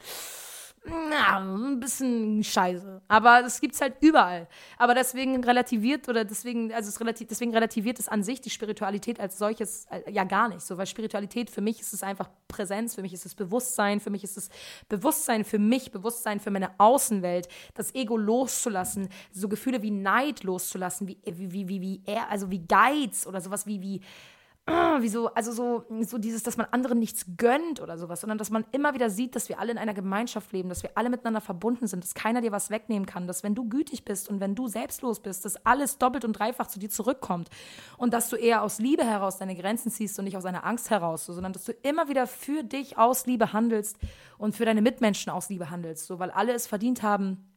na, 0.89 1.39
ein 1.39 1.80
bisschen 1.80 2.43
scheiße. 2.43 3.03
Aber 3.09 3.43
das 3.43 3.61
gibt's 3.61 3.80
halt 3.80 3.95
überall. 4.01 4.49
Aber 4.78 4.95
deswegen 4.95 5.43
relativiert 5.43 6.09
oder 6.09 6.24
deswegen, 6.24 6.72
also 6.72 6.89
es 6.89 7.01
relativ, 7.01 7.28
deswegen 7.28 7.53
relativiert 7.53 7.99
es 7.99 8.09
an 8.09 8.22
sich 8.22 8.41
die 8.41 8.51
Spiritualität 8.51 9.20
als 9.20 9.39
solches 9.39 9.87
äh, 9.91 10.11
ja 10.11 10.24
gar 10.24 10.49
nicht 10.49 10.62
so, 10.62 10.78
weil 10.78 10.87
Spiritualität 10.87 11.51
für 11.51 11.61
mich 11.61 11.80
ist 11.80 11.93
es 11.93 12.03
einfach 12.03 12.28
Präsenz, 12.49 12.95
für 12.95 13.03
mich 13.03 13.12
ist 13.12 13.26
es 13.26 13.34
Bewusstsein, 13.34 14.01
für 14.01 14.11
mich 14.11 14.24
ist 14.24 14.37
es 14.37 14.49
Bewusstsein 14.89 15.45
für 15.45 15.59
mich, 15.59 15.91
Bewusstsein 15.91 16.41
für 16.41 16.51
meine 16.51 16.70
Außenwelt, 16.78 17.49
das 17.74 17.95
Ego 17.95 18.16
loszulassen, 18.16 19.09
so 19.32 19.49
Gefühle 19.49 19.82
wie 19.82 19.91
Neid 19.91 20.43
loszulassen, 20.45 21.09
wie, 21.09 21.18
wie, 21.24 21.53
wie, 21.53 21.68
wie, 21.68 21.80
wie, 21.80 22.03
also 22.30 22.51
wie 22.51 22.66
Geiz 22.66 23.26
oder 23.26 23.41
sowas 23.41 23.66
wie, 23.66 23.80
wie, 23.80 24.01
wie 25.00 25.08
so, 25.08 25.28
also 25.28 25.52
so, 25.52 25.84
so 26.02 26.18
dieses, 26.18 26.42
dass 26.42 26.56
man 26.56 26.66
anderen 26.72 26.98
nichts 26.98 27.24
gönnt 27.36 27.80
oder 27.80 27.98
sowas, 27.98 28.20
sondern 28.20 28.38
dass 28.38 28.50
man 28.50 28.64
immer 28.72 28.94
wieder 28.94 29.10
sieht, 29.10 29.36
dass 29.36 29.48
wir 29.48 29.60
alle 29.60 29.70
in 29.70 29.78
einer 29.78 29.94
Gemeinschaft 29.94 30.52
leben, 30.52 30.68
dass 30.68 30.82
wir 30.82 30.90
alle 30.96 31.08
miteinander 31.08 31.40
verbunden 31.40 31.86
sind, 31.86 32.02
dass 32.02 32.14
keiner 32.14 32.40
dir 32.40 32.50
was 32.50 32.70
wegnehmen 32.70 33.06
kann, 33.06 33.28
dass 33.28 33.44
wenn 33.44 33.54
du 33.54 33.68
gütig 33.68 34.04
bist 34.04 34.28
und 34.28 34.40
wenn 34.40 34.56
du 34.56 34.66
selbstlos 34.66 35.20
bist, 35.20 35.44
dass 35.44 35.64
alles 35.64 35.98
doppelt 35.98 36.24
und 36.24 36.32
dreifach 36.32 36.66
zu 36.66 36.80
dir 36.80 36.90
zurückkommt 36.90 37.48
und 37.96 38.12
dass 38.12 38.28
du 38.28 38.36
eher 38.36 38.62
aus 38.62 38.80
Liebe 38.80 39.04
heraus 39.04 39.38
deine 39.38 39.54
Grenzen 39.54 39.90
ziehst 39.90 40.18
und 40.18 40.24
nicht 40.24 40.36
aus 40.36 40.44
einer 40.44 40.66
Angst 40.66 40.90
heraus, 40.90 41.26
so, 41.26 41.32
sondern 41.32 41.52
dass 41.52 41.64
du 41.64 41.72
immer 41.82 42.08
wieder 42.08 42.26
für 42.26 42.64
dich 42.64 42.98
aus 42.98 43.26
Liebe 43.26 43.52
handelst 43.52 43.98
und 44.36 44.56
für 44.56 44.64
deine 44.64 44.82
Mitmenschen 44.82 45.30
aus 45.30 45.48
Liebe 45.48 45.70
handelst, 45.70 46.06
so, 46.06 46.18
weil 46.18 46.30
alle 46.30 46.52
es 46.52 46.66
verdient 46.66 47.02
haben, 47.02 47.55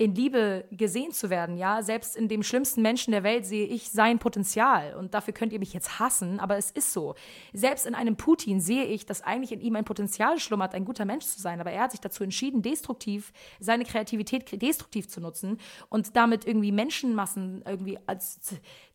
in 0.00 0.14
Liebe 0.14 0.64
gesehen 0.70 1.12
zu 1.12 1.28
werden, 1.28 1.58
ja. 1.58 1.82
Selbst 1.82 2.16
in 2.16 2.26
dem 2.26 2.42
schlimmsten 2.42 2.80
Menschen 2.80 3.10
der 3.10 3.22
Welt 3.22 3.44
sehe 3.44 3.66
ich 3.66 3.90
sein 3.90 4.18
Potenzial. 4.18 4.94
Und 4.94 5.12
dafür 5.12 5.34
könnt 5.34 5.52
ihr 5.52 5.58
mich 5.58 5.74
jetzt 5.74 5.98
hassen, 5.98 6.40
aber 6.40 6.56
es 6.56 6.70
ist 6.70 6.94
so. 6.94 7.14
Selbst 7.52 7.84
in 7.84 7.94
einem 7.94 8.16
Putin 8.16 8.62
sehe 8.62 8.84
ich, 8.84 9.04
dass 9.04 9.20
eigentlich 9.20 9.52
in 9.52 9.60
ihm 9.60 9.76
ein 9.76 9.84
Potenzial 9.84 10.38
schlummert, 10.38 10.74
ein 10.74 10.86
guter 10.86 11.04
Mensch 11.04 11.26
zu 11.26 11.38
sein. 11.38 11.60
Aber 11.60 11.70
er 11.70 11.82
hat 11.82 11.90
sich 11.90 12.00
dazu 12.00 12.24
entschieden, 12.24 12.62
destruktiv, 12.62 13.34
seine 13.58 13.84
Kreativität 13.84 14.62
destruktiv 14.62 15.06
zu 15.06 15.20
nutzen 15.20 15.58
und 15.90 16.16
damit 16.16 16.46
irgendwie 16.46 16.72
Menschenmassen 16.72 17.62
irgendwie 17.66 17.98
als 18.06 18.40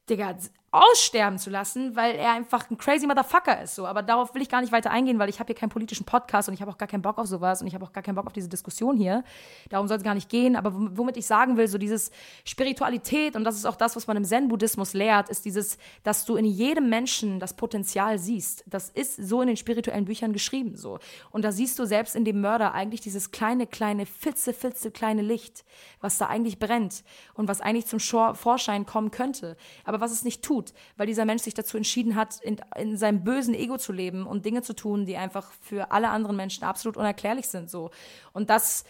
Digga, 0.10 0.38
aussterben 0.76 1.40
zu 1.40 1.50
lassen, 1.50 1.96
weil 1.96 2.16
er 2.16 2.34
einfach 2.34 2.70
ein 2.70 2.78
crazy 2.78 3.08
Motherfucker 3.08 3.62
ist. 3.62 3.76
So. 3.76 3.88
Aber 3.88 4.04
darauf 4.04 4.36
will 4.36 4.42
ich 4.42 4.50
gar 4.50 4.62
nicht 4.62 4.74
weiter 4.74 4.92
eingehen, 4.92 5.20
weil 5.20 5.30
ich 5.30 5.40
habe 5.40 5.48
hier 5.48 5.56
keinen 5.56 5.70
politischen 5.70 6.06
Podcast 6.06 6.50
und 6.50 6.54
ich 6.54 6.62
habe 6.62 6.72
auch 6.72 6.78
gar 6.78 6.88
keinen 6.88 7.02
Bock 7.02 7.18
auf 7.18 7.28
sowas 7.28 7.62
und 7.62 7.68
ich 7.68 7.74
habe 7.74 7.86
auch 7.86 7.94
gar 7.94 8.04
keinen 8.04 8.16
Bock 8.16 8.28
auf 8.28 8.34
diese 8.34 8.50
Diskussion 8.50 8.98
hier. 8.98 9.24
Darum 9.70 9.88
soll 9.88 9.98
es 9.98 10.04
gar 10.04 10.14
nicht 10.14 10.30
gehen. 10.30 10.56
Aber 10.56 10.72
womit 10.74 11.16
ich 11.18 11.26
sagen 11.26 11.56
will, 11.56 11.68
so 11.68 11.78
dieses 11.78 12.12
Spiritualität, 12.44 13.36
und 13.36 13.46
das 13.46 13.56
ist 13.56 13.66
auch 13.66 13.78
das, 13.78 13.96
was 13.96 14.08
man 14.08 14.18
im 14.18 14.26
Zen-Buddhismus 14.26 14.94
lehrt, 14.94 15.30
ist 15.30 15.46
dieses, 15.46 15.78
dass 16.04 16.26
du 16.26 16.36
in 16.36 16.46
jedem 16.46 16.90
Menschen 16.90 17.40
das 17.40 17.56
Potenzial 17.56 18.20
siehst. 18.20 18.64
Das 18.68 18.90
ist 18.90 19.16
so 19.16 19.42
in 19.42 19.48
den 19.48 19.58
spirituellen 19.58 20.06
Büchern 20.06 20.34
geschrieben. 20.34 20.76
so. 20.76 21.00
Und 21.32 21.44
da 21.46 21.52
siehst 21.52 21.80
du 21.80 21.86
selbst 21.86 22.16
in 22.16 22.26
dem 22.26 22.42
Mörder 22.42 22.74
eigentlich 22.74 23.02
dieses 23.02 23.32
kleine, 23.32 23.66
kleine, 23.66 24.06
fitze, 24.06 24.54
fitze, 24.54 24.92
kleine 24.92 25.22
Licht, 25.22 25.64
was 26.02 26.18
da 26.18 26.28
eigentlich 26.28 26.60
brennt 26.60 27.04
und 27.34 27.48
was 27.48 27.62
eigentlich 27.62 27.86
zum 27.86 28.00
Vorschein 28.00 28.86
kommen 28.86 29.12
könnte. 29.12 29.56
Aber 29.86 30.02
was 30.02 30.12
es 30.12 30.24
nicht 30.24 30.44
tut 30.44 30.65
tut, 30.66 30.78
weil 30.98 31.08
dieser 31.08 31.26
Mensch 31.26 31.44
sich 31.44 31.54
dazu 31.54 31.78
entschieden 31.78 32.16
hat, 32.16 32.40
in, 32.42 32.58
in 32.78 32.98
seinem 32.98 33.24
bösen 33.24 33.54
Ego 33.54 33.78
zu 33.78 33.92
leben 33.92 34.26
und 34.26 34.46
Dinge 34.46 34.62
zu 34.62 34.74
tun, 34.74 35.06
die 35.06 35.18
einfach 35.18 35.52
für 35.62 35.92
alle 35.92 36.10
anderen 36.10 36.36
Menschen 36.36 36.64
absolut 36.64 36.98
unerklärlich 36.98 37.48
sind. 37.48 37.70
So. 37.70 37.92
Und 38.34 38.50
das, 38.50 38.86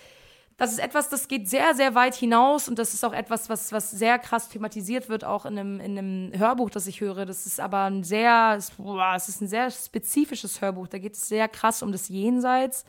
das 0.57 0.71
ist 0.71 0.79
etwas, 0.79 1.09
das 1.09 1.27
geht 1.27 1.49
sehr, 1.49 1.73
sehr 1.73 1.95
weit 1.95 2.15
hinaus 2.15 2.69
und 2.69 2.79
das 2.79 2.93
ist 2.93 3.03
auch 3.03 3.13
etwas, 3.13 3.49
was, 3.49 3.71
was 3.71 3.91
sehr 3.91 4.17
krass 4.19 4.49
thematisiert 4.49 5.09
wird, 5.09 5.23
auch 5.23 5.45
in 5.45 5.59
einem, 5.59 5.79
in 5.79 5.97
einem 5.97 6.39
Hörbuch, 6.39 6.69
das 6.69 6.87
ich 6.87 7.01
höre. 7.01 7.25
Das 7.25 7.45
ist 7.45 7.59
aber 7.59 7.83
ein 7.85 8.03
sehr, 8.03 8.55
es 8.57 9.29
ist 9.29 9.41
ein 9.41 9.47
sehr 9.47 9.69
spezifisches 9.69 10.61
Hörbuch. 10.61 10.87
Da 10.87 10.97
geht 10.97 11.13
es 11.13 11.27
sehr 11.27 11.47
krass 11.47 11.83
um 11.83 11.91
das 11.91 12.07
Jenseits 12.09 12.85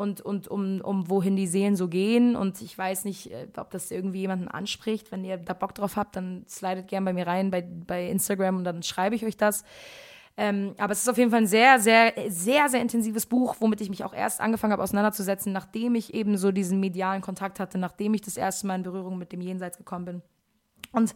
und, 0.00 0.22
und 0.22 0.48
um, 0.48 0.80
um 0.80 1.10
wohin 1.10 1.36
die 1.36 1.46
Seelen 1.46 1.76
so 1.76 1.86
gehen. 1.86 2.34
Und 2.34 2.62
ich 2.62 2.76
weiß 2.76 3.04
nicht, 3.04 3.30
äh, 3.30 3.48
ob 3.58 3.70
das 3.70 3.90
irgendwie 3.90 4.20
jemanden 4.20 4.48
anspricht. 4.48 5.12
Wenn 5.12 5.24
ihr 5.24 5.36
da 5.36 5.52
Bock 5.52 5.74
drauf 5.74 5.96
habt, 5.96 6.16
dann 6.16 6.46
slidet 6.48 6.88
gerne 6.88 7.04
bei 7.04 7.12
mir 7.12 7.26
rein 7.26 7.50
bei, 7.50 7.60
bei 7.60 8.08
Instagram 8.08 8.56
und 8.56 8.64
dann 8.64 8.82
schreibe 8.82 9.14
ich 9.14 9.26
euch 9.26 9.36
das. 9.36 9.62
Ähm, 10.38 10.74
aber 10.78 10.92
es 10.92 11.00
ist 11.00 11.08
auf 11.10 11.18
jeden 11.18 11.30
Fall 11.30 11.40
ein 11.40 11.46
sehr, 11.46 11.78
sehr, 11.80 12.14
sehr, 12.28 12.70
sehr 12.70 12.80
intensives 12.80 13.26
Buch, 13.26 13.56
womit 13.60 13.82
ich 13.82 13.90
mich 13.90 14.02
auch 14.02 14.14
erst 14.14 14.40
angefangen 14.40 14.72
habe 14.72 14.82
auseinanderzusetzen, 14.82 15.52
nachdem 15.52 15.94
ich 15.94 16.14
eben 16.14 16.38
so 16.38 16.50
diesen 16.50 16.80
medialen 16.80 17.20
Kontakt 17.20 17.60
hatte, 17.60 17.76
nachdem 17.76 18.14
ich 18.14 18.22
das 18.22 18.38
erste 18.38 18.66
Mal 18.66 18.76
in 18.76 18.82
Berührung 18.84 19.18
mit 19.18 19.32
dem 19.32 19.42
Jenseits 19.42 19.76
gekommen 19.76 20.06
bin. 20.06 20.22
Und 20.92 21.14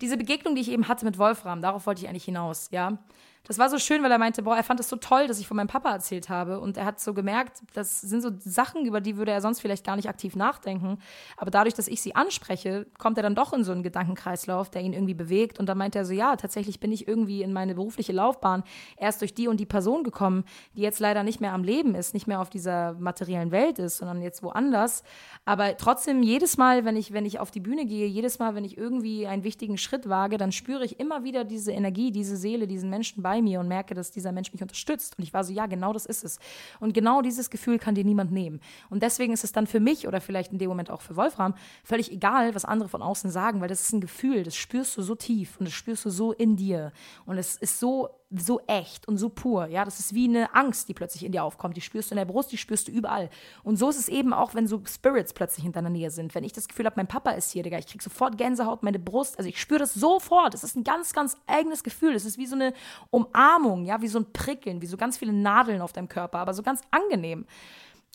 diese 0.00 0.16
Begegnung, 0.16 0.54
die 0.54 0.62
ich 0.62 0.70
eben 0.70 0.88
hatte 0.88 1.04
mit 1.04 1.18
Wolfram, 1.18 1.60
darauf 1.60 1.86
wollte 1.86 2.02
ich 2.02 2.08
eigentlich 2.08 2.24
hinaus, 2.24 2.68
ja 2.70 2.98
das 3.46 3.58
war 3.58 3.68
so 3.68 3.78
schön, 3.78 4.02
weil 4.02 4.10
er 4.10 4.18
meinte, 4.18 4.42
boah, 4.42 4.56
er 4.56 4.62
fand 4.62 4.80
es 4.80 4.88
so 4.88 4.96
toll, 4.96 5.26
dass 5.26 5.38
ich 5.38 5.46
von 5.46 5.58
meinem 5.58 5.66
Papa 5.66 5.92
erzählt 5.92 6.30
habe. 6.30 6.60
Und 6.60 6.78
er 6.78 6.86
hat 6.86 6.98
so 6.98 7.12
gemerkt, 7.12 7.60
das 7.74 8.00
sind 8.00 8.22
so 8.22 8.30
Sachen, 8.38 8.86
über 8.86 9.02
die 9.02 9.18
würde 9.18 9.32
er 9.32 9.42
sonst 9.42 9.60
vielleicht 9.60 9.84
gar 9.84 9.96
nicht 9.96 10.08
aktiv 10.08 10.34
nachdenken. 10.34 10.98
Aber 11.36 11.50
dadurch, 11.50 11.74
dass 11.74 11.86
ich 11.86 12.00
sie 12.00 12.16
anspreche, 12.16 12.86
kommt 12.96 13.18
er 13.18 13.22
dann 13.22 13.34
doch 13.34 13.52
in 13.52 13.62
so 13.62 13.72
einen 13.72 13.82
Gedankenkreislauf, 13.82 14.70
der 14.70 14.80
ihn 14.80 14.94
irgendwie 14.94 15.12
bewegt. 15.12 15.58
Und 15.58 15.68
dann 15.68 15.76
meinte 15.76 15.98
er 15.98 16.06
so, 16.06 16.14
ja, 16.14 16.36
tatsächlich 16.36 16.80
bin 16.80 16.90
ich 16.90 17.06
irgendwie 17.06 17.42
in 17.42 17.52
meine 17.52 17.74
berufliche 17.74 18.14
Laufbahn 18.14 18.64
erst 18.96 19.20
durch 19.20 19.34
die 19.34 19.46
und 19.46 19.60
die 19.60 19.66
Person 19.66 20.04
gekommen, 20.04 20.44
die 20.74 20.80
jetzt 20.80 21.00
leider 21.00 21.22
nicht 21.22 21.42
mehr 21.42 21.52
am 21.52 21.64
Leben 21.64 21.94
ist, 21.94 22.14
nicht 22.14 22.26
mehr 22.26 22.40
auf 22.40 22.48
dieser 22.48 22.94
materiellen 22.94 23.50
Welt 23.50 23.78
ist, 23.78 23.98
sondern 23.98 24.22
jetzt 24.22 24.42
woanders. 24.42 25.02
Aber 25.44 25.76
trotzdem, 25.76 26.22
jedes 26.22 26.56
Mal, 26.56 26.86
wenn 26.86 26.96
ich, 26.96 27.12
wenn 27.12 27.26
ich 27.26 27.40
auf 27.40 27.50
die 27.50 27.60
Bühne 27.60 27.84
gehe, 27.84 28.06
jedes 28.06 28.38
Mal, 28.38 28.54
wenn 28.54 28.64
ich 28.64 28.78
irgendwie 28.78 29.26
einen 29.26 29.44
wichtigen 29.44 29.76
Schritt 29.76 30.08
wage, 30.08 30.38
dann 30.38 30.50
spüre 30.50 30.82
ich 30.82 30.98
immer 30.98 31.24
wieder 31.24 31.44
diese 31.44 31.72
Energie, 31.72 32.10
diese 32.10 32.38
Seele, 32.38 32.66
diesen 32.66 32.88
Menschen 32.88 33.22
bei 33.22 33.33
bei 33.34 33.42
mir 33.42 33.58
und 33.58 33.66
merke, 33.66 33.94
dass 33.94 34.12
dieser 34.12 34.30
Mensch 34.30 34.52
mich 34.52 34.62
unterstützt. 34.62 35.18
Und 35.18 35.24
ich 35.24 35.34
war 35.34 35.42
so, 35.42 35.52
ja, 35.52 35.66
genau 35.66 35.92
das 35.92 36.06
ist 36.06 36.22
es. 36.22 36.38
Und 36.78 36.94
genau 36.94 37.20
dieses 37.20 37.50
Gefühl 37.50 37.78
kann 37.78 37.96
dir 37.96 38.04
niemand 38.04 38.30
nehmen. 38.30 38.60
Und 38.90 39.02
deswegen 39.02 39.32
ist 39.32 39.42
es 39.42 39.50
dann 39.50 39.66
für 39.66 39.80
mich 39.80 40.06
oder 40.06 40.20
vielleicht 40.20 40.52
in 40.52 40.58
dem 40.58 40.68
Moment 40.68 40.88
auch 40.88 41.00
für 41.00 41.16
Wolfram 41.16 41.54
völlig 41.82 42.12
egal, 42.12 42.54
was 42.54 42.64
andere 42.64 42.88
von 42.88 43.02
außen 43.02 43.30
sagen, 43.30 43.60
weil 43.60 43.68
das 43.68 43.80
ist 43.80 43.92
ein 43.92 44.00
Gefühl, 44.00 44.44
das 44.44 44.54
spürst 44.54 44.96
du 44.96 45.02
so 45.02 45.16
tief 45.16 45.56
und 45.58 45.66
das 45.66 45.74
spürst 45.74 46.04
du 46.04 46.10
so 46.10 46.32
in 46.32 46.54
dir. 46.54 46.92
Und 47.26 47.36
es 47.38 47.56
ist 47.56 47.80
so 47.80 48.10
so 48.40 48.60
echt 48.66 49.06
und 49.08 49.18
so 49.18 49.28
pur. 49.28 49.66
Ja, 49.66 49.84
das 49.84 50.00
ist 50.00 50.14
wie 50.14 50.28
eine 50.28 50.54
Angst, 50.54 50.88
die 50.88 50.94
plötzlich 50.94 51.24
in 51.24 51.32
dir 51.32 51.44
aufkommt. 51.44 51.76
Die 51.76 51.80
spürst 51.80 52.10
du 52.10 52.14
in 52.14 52.18
der 52.18 52.24
Brust, 52.24 52.52
die 52.52 52.56
spürst 52.56 52.88
du 52.88 52.92
überall. 52.92 53.30
Und 53.62 53.76
so 53.76 53.88
ist 53.88 53.98
es 53.98 54.08
eben 54.08 54.32
auch, 54.32 54.54
wenn 54.54 54.66
so 54.66 54.80
Spirits 54.86 55.32
plötzlich 55.32 55.64
in 55.64 55.72
deiner 55.72 55.90
Nähe 55.90 56.10
sind. 56.10 56.34
Wenn 56.34 56.44
ich 56.44 56.52
das 56.52 56.68
Gefühl 56.68 56.86
habe, 56.86 56.96
mein 56.96 57.06
Papa 57.06 57.30
ist 57.30 57.50
hier, 57.50 57.62
Digga, 57.62 57.78
ich 57.78 57.86
krieg 57.86 58.02
sofort 58.02 58.38
Gänsehaut, 58.38 58.82
meine 58.82 58.98
Brust. 58.98 59.38
Also 59.38 59.48
ich 59.48 59.60
spüre 59.60 59.80
das 59.80 59.94
sofort. 59.94 60.54
Es 60.54 60.64
ist 60.64 60.76
ein 60.76 60.84
ganz, 60.84 61.12
ganz 61.12 61.36
eigenes 61.46 61.84
Gefühl. 61.84 62.14
Es 62.14 62.24
ist 62.24 62.38
wie 62.38 62.46
so 62.46 62.54
eine 62.54 62.72
Umarmung, 63.10 63.84
ja, 63.84 64.00
wie 64.02 64.08
so 64.08 64.18
ein 64.18 64.32
Prickeln, 64.32 64.82
wie 64.82 64.86
so 64.86 64.96
ganz 64.96 65.18
viele 65.18 65.32
Nadeln 65.32 65.80
auf 65.80 65.92
deinem 65.92 66.08
Körper, 66.08 66.38
aber 66.38 66.54
so 66.54 66.62
ganz 66.62 66.80
angenehm. 66.90 67.46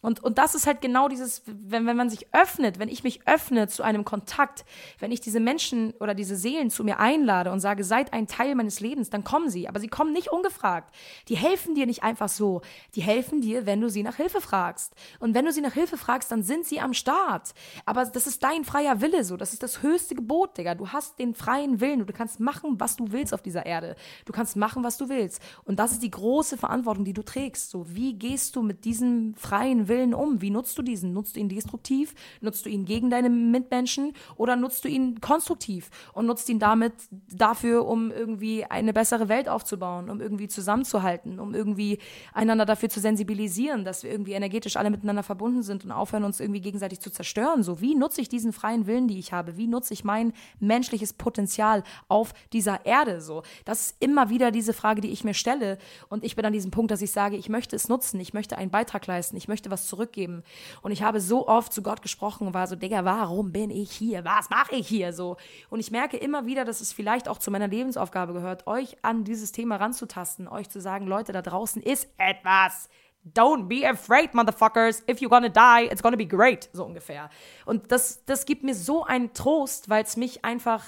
Und, 0.02 0.24
und 0.24 0.38
das 0.38 0.56
ist 0.56 0.66
halt 0.66 0.80
genau 0.80 1.10
dieses, 1.10 1.42
wenn, 1.46 1.86
wenn 1.86 1.98
man 1.98 2.10
sich 2.10 2.34
öffnet, 2.34 2.80
wenn 2.80 2.88
ich 2.88 3.04
mich 3.04 3.28
öffne 3.28 3.68
zu 3.68 3.84
einem 3.84 4.06
Kontakt, 4.06 4.64
wenn 5.00 5.12
ich 5.12 5.20
diese 5.20 5.42
Menschen 5.42 5.94
oder 6.00 6.14
diese 6.16 6.38
Seelen 6.38 6.70
zu 6.70 6.86
mir 6.86 7.00
einlade 7.00 7.52
und 7.52 7.60
sage, 7.60 7.84
seid 7.84 8.14
ein 8.14 8.26
Teil 8.26 8.56
meines 8.56 8.80
Lebens, 8.80 9.10
dann 9.10 9.26
kommen 9.26 9.50
sie. 9.50 9.68
Aber 9.68 9.82
sie 9.82 9.90
kommen 9.90 10.14
nicht 10.14 10.30
ungefragt. 10.30 10.96
Die 11.28 11.36
helfen 11.36 11.76
dir 11.76 11.86
nicht 11.86 12.02
einfach 12.02 12.30
so. 12.30 12.62
Die 12.96 13.02
helfen 13.02 13.42
dir, 13.42 13.66
wenn 13.66 13.82
du 13.82 13.90
sie 13.90 14.04
nach 14.04 14.16
Hilfe 14.16 14.40
fragst. 14.40 14.94
Und 15.20 15.34
wenn 15.34 15.44
du 15.44 15.52
sie 15.52 15.60
nach 15.60 15.74
Hilfe 15.74 15.98
fragst, 15.98 16.32
dann 16.32 16.44
sind 16.44 16.66
sie 16.66 16.80
am 16.80 16.94
Start. 16.94 17.54
Aber 17.86 18.06
das 18.06 18.26
ist 18.26 18.42
dein 18.42 18.64
freier 18.64 19.02
Wille 19.02 19.26
so. 19.26 19.36
Das 19.36 19.52
ist 19.52 19.64
das 19.64 19.82
höchste 19.82 20.16
Gebot, 20.16 20.58
Digga. 20.58 20.76
Du 20.76 20.88
hast 20.88 21.20
den 21.20 21.36
freien 21.36 21.82
Willen. 21.82 22.06
Du 22.06 22.14
kannst 22.14 22.40
machen, 22.40 22.80
was 22.80 22.96
du 22.96 23.12
willst 23.12 23.34
auf 23.34 23.42
dieser 23.42 23.66
Erde. 23.66 23.98
Du 24.24 24.32
kannst 24.32 24.56
machen, 24.56 24.82
was 24.82 24.98
du 24.98 25.10
willst. 25.10 25.42
Und 25.66 25.78
das 25.78 25.92
ist 25.92 26.04
die 26.04 26.12
große 26.12 26.56
Verantwortung, 26.56 27.04
die 27.04 27.14
du 27.14 27.22
trägst. 27.22 27.70
So, 27.70 27.86
wie 27.94 28.14
gehst 28.14 28.56
du 28.56 28.62
mit 28.62 28.86
diesem 28.86 29.36
freien 29.36 29.88
Willen 29.88 29.89
um? 30.14 30.42
Wie 30.42 30.50
nutzt 30.50 30.78
du 30.78 30.82
diesen? 30.82 31.14
Nutzt 31.14 31.36
du 31.36 31.40
ihn 31.40 31.50
destruktiv? 31.50 32.14
Nutzt 32.42 32.66
du 32.66 32.70
ihn 32.70 32.86
gegen 32.86 33.10
deine 33.10 33.30
Mitmenschen? 33.30 34.14
Oder 34.36 34.56
nutzt 34.56 34.84
du 34.84 34.88
ihn 34.88 35.20
konstruktiv 35.22 35.90
und 36.14 36.26
nutzt 36.26 36.50
ihn 36.50 36.60
damit 36.60 36.94
dafür, 37.34 37.86
um 37.88 38.12
irgendwie 38.12 38.66
eine 38.66 38.94
bessere 38.94 39.30
Welt 39.30 39.50
aufzubauen, 39.50 40.10
um 40.10 40.22
irgendwie 40.22 40.48
zusammenzuhalten, 40.48 41.40
um 41.40 41.54
irgendwie 41.54 42.00
einander 42.34 42.66
dafür 42.66 42.90
zu 42.90 43.00
sensibilisieren, 43.00 43.86
dass 43.86 44.04
wir 44.04 44.12
irgendwie 44.12 44.34
energetisch 44.34 44.78
alle 44.78 44.90
miteinander 44.90 45.24
verbunden 45.24 45.64
sind 45.64 45.86
und 45.86 45.92
aufhören, 45.92 46.24
uns 46.24 46.40
irgendwie 46.40 46.62
gegenseitig 46.62 47.00
zu 47.00 47.12
zerstören? 47.12 47.64
So, 47.64 47.82
wie 47.82 47.96
nutze 47.96 48.22
ich 48.22 48.30
diesen 48.30 48.54
freien 48.54 48.88
Willen, 48.88 49.08
die 49.08 49.20
ich 49.20 49.34
habe? 49.34 49.58
Wie 49.58 49.68
nutze 49.68 49.94
ich 49.94 50.04
mein 50.04 50.34
menschliches 50.60 51.14
Potenzial 51.14 51.84
auf 52.08 52.34
dieser 52.54 52.86
Erde? 52.86 53.22
So, 53.22 53.44
das 53.66 53.82
ist 53.82 53.96
immer 54.00 54.30
wieder 54.30 54.52
diese 54.52 54.74
Frage, 54.74 55.02
die 55.02 55.10
ich 55.10 55.24
mir 55.24 55.34
stelle. 55.34 55.78
Und 56.10 56.24
ich 56.24 56.36
bin 56.36 56.46
an 56.46 56.54
diesem 56.54 56.72
Punkt, 56.72 56.92
dass 56.92 57.02
ich 57.02 57.12
sage, 57.12 57.36
ich 57.36 57.50
möchte 57.50 57.76
es 57.76 57.90
nutzen, 57.90 58.20
ich 58.20 58.34
möchte 58.34 58.58
einen 58.58 58.72
Beitrag 58.72 59.08
leisten, 59.08 59.38
ich 59.38 59.48
möchte 59.48 59.72
was 59.72 59.79
zurückgeben. 59.88 60.44
Und 60.82 60.92
ich 60.92 61.04
habe 61.04 61.22
so 61.22 61.48
oft 61.48 61.74
zu 61.74 61.82
Gott 61.82 62.02
gesprochen 62.02 62.48
und 62.48 62.54
war 62.54 62.68
so, 62.68 62.76
Digga, 62.76 63.06
warum 63.06 63.52
bin 63.52 63.70
ich 63.70 63.92
hier? 63.92 64.26
Was 64.26 64.50
mache 64.50 64.76
ich 64.76 64.88
hier 64.88 65.14
so? 65.14 65.38
Und 65.70 65.80
ich 65.80 65.92
merke 65.92 66.18
immer 66.18 66.46
wieder, 66.46 66.66
dass 66.66 66.82
es 66.82 66.94
vielleicht 66.94 67.28
auch 67.28 67.38
zu 67.38 67.52
meiner 67.52 67.68
Lebensaufgabe 67.68 68.34
gehört, 68.34 68.68
euch 68.68 68.98
an 69.02 69.24
dieses 69.24 69.52
Thema 69.52 69.78
ranzutasten, 69.78 70.48
euch 70.48 70.70
zu 70.70 70.82
sagen, 70.82 71.08
Leute, 71.08 71.32
da 71.32 71.42
draußen 71.42 71.82
ist 71.82 72.08
etwas. 72.18 72.90
Don't 73.26 73.68
be 73.68 73.86
afraid, 73.86 74.34
motherfuckers. 74.34 75.04
If 75.10 75.20
you're 75.20 75.30
gonna 75.30 75.50
die, 75.50 75.90
it's 75.92 76.02
gonna 76.02 76.18
be 76.18 76.26
great. 76.26 76.70
So 76.74 76.86
ungefähr. 76.86 77.30
Und 77.66 77.92
das, 77.92 78.24
das 78.26 78.46
gibt 78.46 78.64
mir 78.64 78.74
so 78.74 79.04
einen 79.04 79.34
Trost, 79.34 79.90
weil 79.90 80.04
es 80.04 80.16
mich 80.16 80.46
einfach 80.46 80.84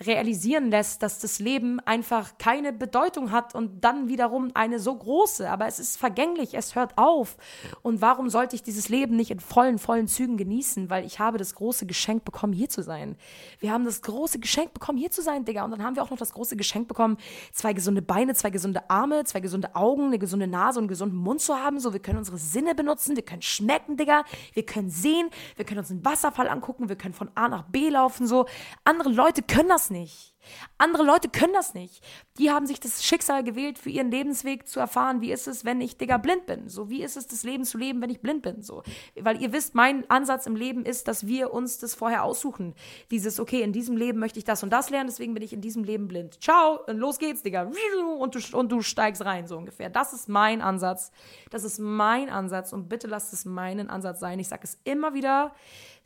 realisieren 0.00 0.70
lässt, 0.70 1.02
dass 1.02 1.20
das 1.20 1.38
Leben 1.38 1.80
einfach 1.80 2.36
keine 2.38 2.72
Bedeutung 2.72 3.32
hat 3.32 3.54
und 3.54 3.82
dann 3.82 4.08
wiederum 4.08 4.50
eine 4.54 4.78
so 4.78 4.94
große. 4.94 5.48
Aber 5.48 5.66
es 5.66 5.78
ist 5.78 5.96
vergänglich, 5.96 6.54
es 6.54 6.74
hört 6.74 6.98
auf. 6.98 7.36
Und 7.82 8.02
warum 8.02 8.28
sollte 8.28 8.56
ich 8.56 8.62
dieses 8.62 8.88
Leben 8.90 9.16
nicht 9.16 9.30
in 9.30 9.40
vollen, 9.40 9.78
vollen 9.78 10.06
Zügen 10.06 10.36
genießen? 10.36 10.90
Weil 10.90 11.06
ich 11.06 11.18
habe 11.18 11.38
das 11.38 11.54
große 11.54 11.86
Geschenk 11.86 12.24
bekommen, 12.24 12.52
hier 12.52 12.68
zu 12.68 12.82
sein. 12.82 13.16
Wir 13.58 13.72
haben 13.72 13.84
das 13.84 14.02
große 14.02 14.38
Geschenk 14.38 14.74
bekommen, 14.74 14.98
hier 14.98 15.10
zu 15.10 15.22
sein, 15.22 15.44
Digga. 15.44 15.64
Und 15.64 15.70
dann 15.70 15.82
haben 15.82 15.96
wir 15.96 16.02
auch 16.02 16.10
noch 16.10 16.18
das 16.18 16.34
große 16.34 16.56
Geschenk 16.56 16.88
bekommen, 16.88 17.16
zwei 17.52 17.72
gesunde 17.72 18.02
Beine, 18.02 18.34
zwei 18.34 18.50
gesunde 18.50 18.90
Arme, 18.90 19.24
zwei 19.24 19.40
gesunde 19.40 19.74
Augen, 19.74 20.06
eine 20.06 20.18
gesunde 20.18 20.46
Nase 20.46 20.78
und 20.78 20.84
einen 20.84 20.88
gesunden 20.88 21.18
Mund 21.18 21.40
zu 21.40 21.56
haben. 21.56 21.65
So, 21.78 21.92
wir 21.92 22.00
können 22.00 22.18
unsere 22.18 22.38
Sinne 22.38 22.74
benutzen, 22.74 23.16
wir 23.16 23.24
können 23.24 23.42
schmecken, 23.42 23.96
Digga. 23.96 24.24
Wir 24.52 24.64
können 24.64 24.90
sehen, 24.90 25.28
wir 25.56 25.64
können 25.64 25.80
uns 25.80 25.90
einen 25.90 26.04
Wasserfall 26.04 26.48
angucken, 26.48 26.88
wir 26.88 26.96
können 26.96 27.14
von 27.14 27.30
A 27.34 27.48
nach 27.48 27.64
B 27.64 27.88
laufen, 27.88 28.26
so. 28.26 28.46
Andere 28.84 29.10
Leute 29.10 29.42
können 29.42 29.68
das 29.68 29.90
nicht. 29.90 30.35
Andere 30.78 31.02
Leute 31.02 31.28
können 31.28 31.52
das 31.52 31.74
nicht. 31.74 32.02
Die 32.38 32.50
haben 32.50 32.66
sich 32.66 32.80
das 32.80 33.04
Schicksal 33.04 33.44
gewählt, 33.44 33.78
für 33.78 33.90
ihren 33.90 34.10
Lebensweg 34.10 34.68
zu 34.68 34.80
erfahren, 34.80 35.20
wie 35.20 35.32
ist 35.32 35.48
es, 35.48 35.64
wenn 35.64 35.80
ich, 35.80 35.96
Digga, 35.96 36.18
blind 36.18 36.46
bin. 36.46 36.68
So, 36.68 36.90
wie 36.90 37.02
ist 37.02 37.16
es, 37.16 37.26
das 37.26 37.42
Leben 37.44 37.64
zu 37.64 37.78
leben, 37.78 38.00
wenn 38.02 38.10
ich 38.10 38.20
blind 38.20 38.42
bin. 38.42 38.62
So, 38.62 38.82
weil 39.20 39.40
ihr 39.40 39.52
wisst, 39.52 39.74
mein 39.74 40.08
Ansatz 40.10 40.46
im 40.46 40.56
Leben 40.56 40.84
ist, 40.84 41.08
dass 41.08 41.26
wir 41.26 41.52
uns 41.52 41.78
das 41.78 41.94
vorher 41.94 42.24
aussuchen. 42.24 42.74
Dieses, 43.10 43.40
okay, 43.40 43.62
in 43.62 43.72
diesem 43.72 43.96
Leben 43.96 44.18
möchte 44.18 44.38
ich 44.38 44.44
das 44.44 44.62
und 44.62 44.70
das 44.70 44.90
lernen, 44.90 45.08
deswegen 45.08 45.34
bin 45.34 45.42
ich 45.42 45.52
in 45.52 45.60
diesem 45.60 45.84
Leben 45.84 46.08
blind. 46.08 46.42
Ciao, 46.42 46.80
und 46.86 46.98
los 46.98 47.18
geht's, 47.18 47.42
Digga. 47.42 47.70
Und 48.18 48.34
du, 48.34 48.56
und 48.56 48.72
du 48.72 48.82
steigst 48.82 49.24
rein, 49.24 49.46
so 49.46 49.56
ungefähr. 49.56 49.90
Das 49.90 50.12
ist 50.12 50.28
mein 50.28 50.60
Ansatz. 50.60 51.10
Das 51.50 51.64
ist 51.64 51.78
mein 51.78 52.28
Ansatz 52.28 52.72
und 52.72 52.88
bitte 52.88 53.06
lasst 53.06 53.32
es 53.32 53.44
meinen 53.44 53.88
Ansatz 53.88 54.20
sein. 54.20 54.38
Ich 54.38 54.48
sage 54.48 54.62
es 54.64 54.78
immer 54.84 55.14
wieder. 55.14 55.54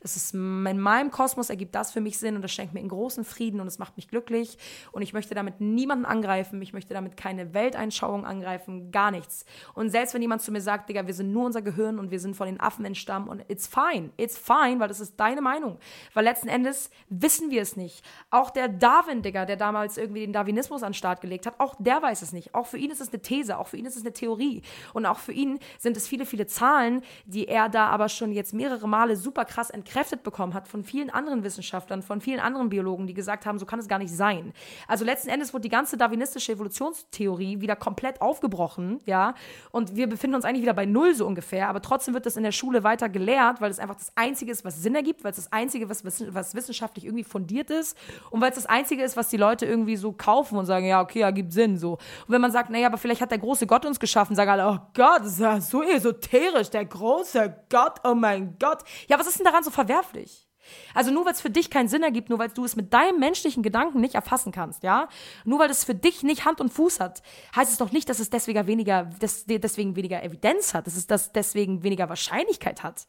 Das 0.01 0.15
ist 0.15 0.33
in 0.33 0.79
meinem 0.79 1.11
Kosmos 1.11 1.51
ergibt 1.51 1.75
das 1.75 1.91
für 1.91 2.01
mich 2.01 2.17
Sinn 2.17 2.35
und 2.35 2.41
das 2.41 2.51
schenkt 2.51 2.73
mir 2.73 2.79
einen 2.79 2.89
großen 2.89 3.23
Frieden 3.23 3.59
und 3.61 3.67
es 3.67 3.77
macht 3.77 3.97
mich 3.97 4.07
glücklich. 4.07 4.57
Und 4.91 5.03
ich 5.03 5.13
möchte 5.13 5.35
damit 5.35 5.61
niemanden 5.61 6.05
angreifen. 6.05 6.59
Ich 6.63 6.73
möchte 6.73 6.95
damit 6.95 7.17
keine 7.17 7.53
Welteinschauung 7.53 8.25
angreifen, 8.25 8.91
gar 8.91 9.11
nichts. 9.11 9.45
Und 9.75 9.89
selbst 9.91 10.15
wenn 10.15 10.21
jemand 10.23 10.41
zu 10.41 10.51
mir 10.51 10.61
sagt, 10.61 10.89
Digga, 10.89 11.05
wir 11.05 11.13
sind 11.13 11.31
nur 11.31 11.45
unser 11.45 11.61
Gehirn 11.61 11.99
und 11.99 12.09
wir 12.09 12.19
sind 12.19 12.35
von 12.35 12.47
den 12.47 12.59
Affen 12.59 12.83
entstammt 12.83 13.29
und 13.29 13.43
it's 13.47 13.67
fine, 13.67 14.09
it's 14.17 14.39
fine, 14.39 14.79
weil 14.79 14.87
das 14.87 14.99
ist 14.99 15.19
deine 15.19 15.41
Meinung. 15.41 15.77
Weil 16.15 16.23
letzten 16.23 16.47
Endes 16.47 16.89
wissen 17.09 17.51
wir 17.51 17.61
es 17.61 17.75
nicht. 17.75 18.03
Auch 18.31 18.49
der 18.49 18.69
Darwin, 18.69 19.21
Digga, 19.21 19.45
der 19.45 19.55
damals 19.55 19.97
irgendwie 19.97 20.21
den 20.21 20.33
Darwinismus 20.33 20.81
an 20.81 20.89
den 20.89 20.95
Start 20.95 21.21
gelegt 21.21 21.45
hat, 21.45 21.59
auch 21.59 21.75
der 21.77 22.01
weiß 22.01 22.23
es 22.23 22.33
nicht. 22.33 22.55
Auch 22.55 22.65
für 22.65 22.79
ihn 22.79 22.89
ist 22.89 23.01
es 23.01 23.09
eine 23.09 23.21
These, 23.21 23.59
auch 23.59 23.67
für 23.67 23.77
ihn 23.77 23.85
ist 23.85 23.97
es 23.97 24.01
eine 24.01 24.13
Theorie. 24.13 24.63
Und 24.93 25.05
auch 25.05 25.19
für 25.19 25.31
ihn 25.31 25.59
sind 25.77 25.95
es 25.95 26.07
viele, 26.07 26.25
viele 26.25 26.47
Zahlen, 26.47 27.03
die 27.25 27.47
er 27.47 27.69
da 27.69 27.85
aber 27.87 28.09
schon 28.09 28.31
jetzt 28.31 28.55
mehrere 28.55 28.87
Male 28.87 29.15
super 29.15 29.45
krass 29.45 29.69
entkräftet 29.69 29.90
entkräftet 29.91 30.23
bekommen 30.23 30.53
hat 30.53 30.67
von 30.67 30.83
vielen 30.83 31.09
anderen 31.09 31.43
Wissenschaftlern, 31.43 32.01
von 32.01 32.21
vielen 32.21 32.39
anderen 32.39 32.69
Biologen, 32.69 33.07
die 33.07 33.13
gesagt 33.13 33.45
haben, 33.45 33.59
so 33.59 33.65
kann 33.65 33.79
es 33.79 33.89
gar 33.89 33.99
nicht 33.99 34.13
sein. 34.13 34.53
Also 34.87 35.03
letzten 35.03 35.29
Endes 35.29 35.53
wurde 35.53 35.63
die 35.63 35.69
ganze 35.69 35.97
darwinistische 35.97 36.53
Evolutionstheorie 36.53 37.59
wieder 37.59 37.75
komplett 37.75 38.21
aufgebrochen, 38.21 39.01
ja, 39.05 39.33
und 39.71 39.95
wir 39.95 40.07
befinden 40.07 40.35
uns 40.35 40.45
eigentlich 40.45 40.61
wieder 40.61 40.73
bei 40.73 40.85
Null 40.85 41.13
so 41.13 41.27
ungefähr, 41.27 41.67
aber 41.67 41.81
trotzdem 41.81 42.13
wird 42.13 42.25
das 42.25 42.37
in 42.37 42.43
der 42.43 42.53
Schule 42.53 42.83
weiter 42.83 43.09
gelehrt, 43.09 43.59
weil 43.59 43.69
es 43.69 43.79
einfach 43.79 43.95
das 43.95 44.11
Einzige 44.15 44.51
ist, 44.51 44.63
was 44.63 44.81
Sinn 44.81 44.95
ergibt, 44.95 45.23
weil 45.23 45.31
es 45.31 45.37
das 45.37 45.51
Einzige, 45.51 45.89
was, 45.89 46.03
was 46.05 46.55
wissenschaftlich 46.55 47.05
irgendwie 47.05 47.23
fundiert 47.25 47.69
ist 47.69 47.97
und 48.29 48.39
weil 48.39 48.49
es 48.49 48.55
das 48.55 48.65
Einzige 48.67 49.03
ist, 49.03 49.17
was 49.17 49.29
die 49.29 49.37
Leute 49.37 49.65
irgendwie 49.65 49.97
so 49.97 50.13
kaufen 50.13 50.57
und 50.57 50.65
sagen, 50.65 50.85
ja, 50.85 51.01
okay, 51.01 51.19
ja, 51.19 51.31
gibt 51.31 51.51
Sinn, 51.51 51.77
so. 51.77 51.93
Und 51.93 52.29
wenn 52.29 52.41
man 52.41 52.51
sagt, 52.51 52.69
naja, 52.69 52.87
aber 52.87 52.97
vielleicht 52.97 53.21
hat 53.21 53.31
der 53.31 53.39
große 53.39 53.67
Gott 53.67 53.85
uns 53.85 53.99
geschaffen, 53.99 54.35
sagen 54.35 54.51
alle, 54.51 54.67
oh 54.67 54.79
Gott, 54.93 55.21
das 55.21 55.33
ist 55.33 55.39
ja 55.39 55.59
so 55.59 55.83
esoterisch, 55.83 56.69
der 56.69 56.85
große 56.85 57.53
Gott, 57.69 57.99
oh 58.03 58.15
mein 58.15 58.55
Gott. 58.59 58.79
Ja, 59.07 59.19
was 59.19 59.27
ist 59.27 59.39
denn 59.39 59.45
daran 59.45 59.63
so 59.63 59.71
verwerflich. 59.81 60.47
Also 60.93 61.11
nur 61.11 61.25
weil 61.25 61.33
es 61.33 61.41
für 61.41 61.49
dich 61.49 61.71
keinen 61.71 61.87
Sinn 61.87 62.03
ergibt, 62.03 62.29
nur 62.29 62.37
weil 62.37 62.49
du 62.49 62.63
es 62.63 62.75
mit 62.75 62.93
deinem 62.93 63.19
menschlichen 63.19 63.63
Gedanken 63.63 63.99
nicht 63.99 64.13
erfassen 64.13 64.51
kannst, 64.51 64.83
ja, 64.83 65.09
nur 65.43 65.57
weil 65.59 65.71
es 65.71 65.83
für 65.83 65.95
dich 65.95 66.21
nicht 66.21 66.45
Hand 66.45 66.61
und 66.61 66.71
Fuß 66.71 66.99
hat, 66.99 67.23
heißt 67.55 67.71
es 67.71 67.79
doch 67.79 67.91
nicht, 67.91 68.07
dass 68.09 68.19
es 68.19 68.29
deswegen 68.29 68.67
weniger, 68.67 69.09
deswegen 69.47 69.95
weniger 69.95 70.23
Evidenz 70.23 70.75
hat, 70.75 70.85
dass 70.85 70.95
es 70.95 71.07
das 71.07 71.31
deswegen 71.31 71.81
weniger 71.81 72.09
Wahrscheinlichkeit 72.09 72.83
hat. 72.83 73.07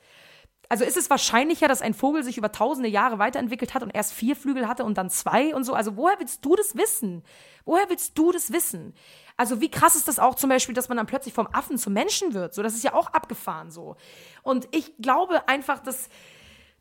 Also 0.71 0.85
ist 0.85 0.97
es 0.97 1.11
wahrscheinlicher, 1.11 1.69
dass 1.69 1.83
ein 1.83 1.93
Vogel 1.93 2.25
sich 2.25 2.39
über 2.39 2.51
tausende 2.51 2.89
Jahre 2.89 3.19
weiterentwickelt 3.19 3.75
hat 3.75 3.83
und 3.83 3.91
erst 3.91 4.15
vier 4.15 4.35
Flügel 4.35 4.67
hatte 4.67 4.85
und 4.85 4.97
dann 4.97 5.11
zwei 5.11 5.55
und 5.55 5.65
so? 5.65 5.75
Also 5.75 5.99
woher 5.99 6.19
willst 6.19 6.43
du 6.47 6.57
das 6.57 6.75
wissen? 6.75 7.23
Woher 7.67 7.91
willst 7.91 8.17
du 8.17 8.33
das 8.33 8.53
wissen? 8.53 8.95
Also 9.37 9.61
wie 9.61 9.71
krass 9.71 9.97
ist 9.97 10.09
das 10.09 10.19
auch 10.19 10.35
zum 10.35 10.49
Beispiel, 10.49 10.75
dass 10.75 10.89
man 10.89 10.97
dann 10.97 11.07
plötzlich 11.07 11.35
vom 11.35 11.47
Affen 11.53 11.77
zum 11.77 11.93
Menschen 11.93 12.33
wird? 12.33 12.55
So, 12.55 12.63
das 12.63 12.73
ist 12.75 12.85
ja 12.85 12.95
auch 12.95 13.09
abgefahren 13.09 13.71
so. 13.71 13.97
Und 14.43 14.67
ich 14.71 14.97
glaube 14.97 15.47
einfach, 15.47 15.81
dass 15.81 16.09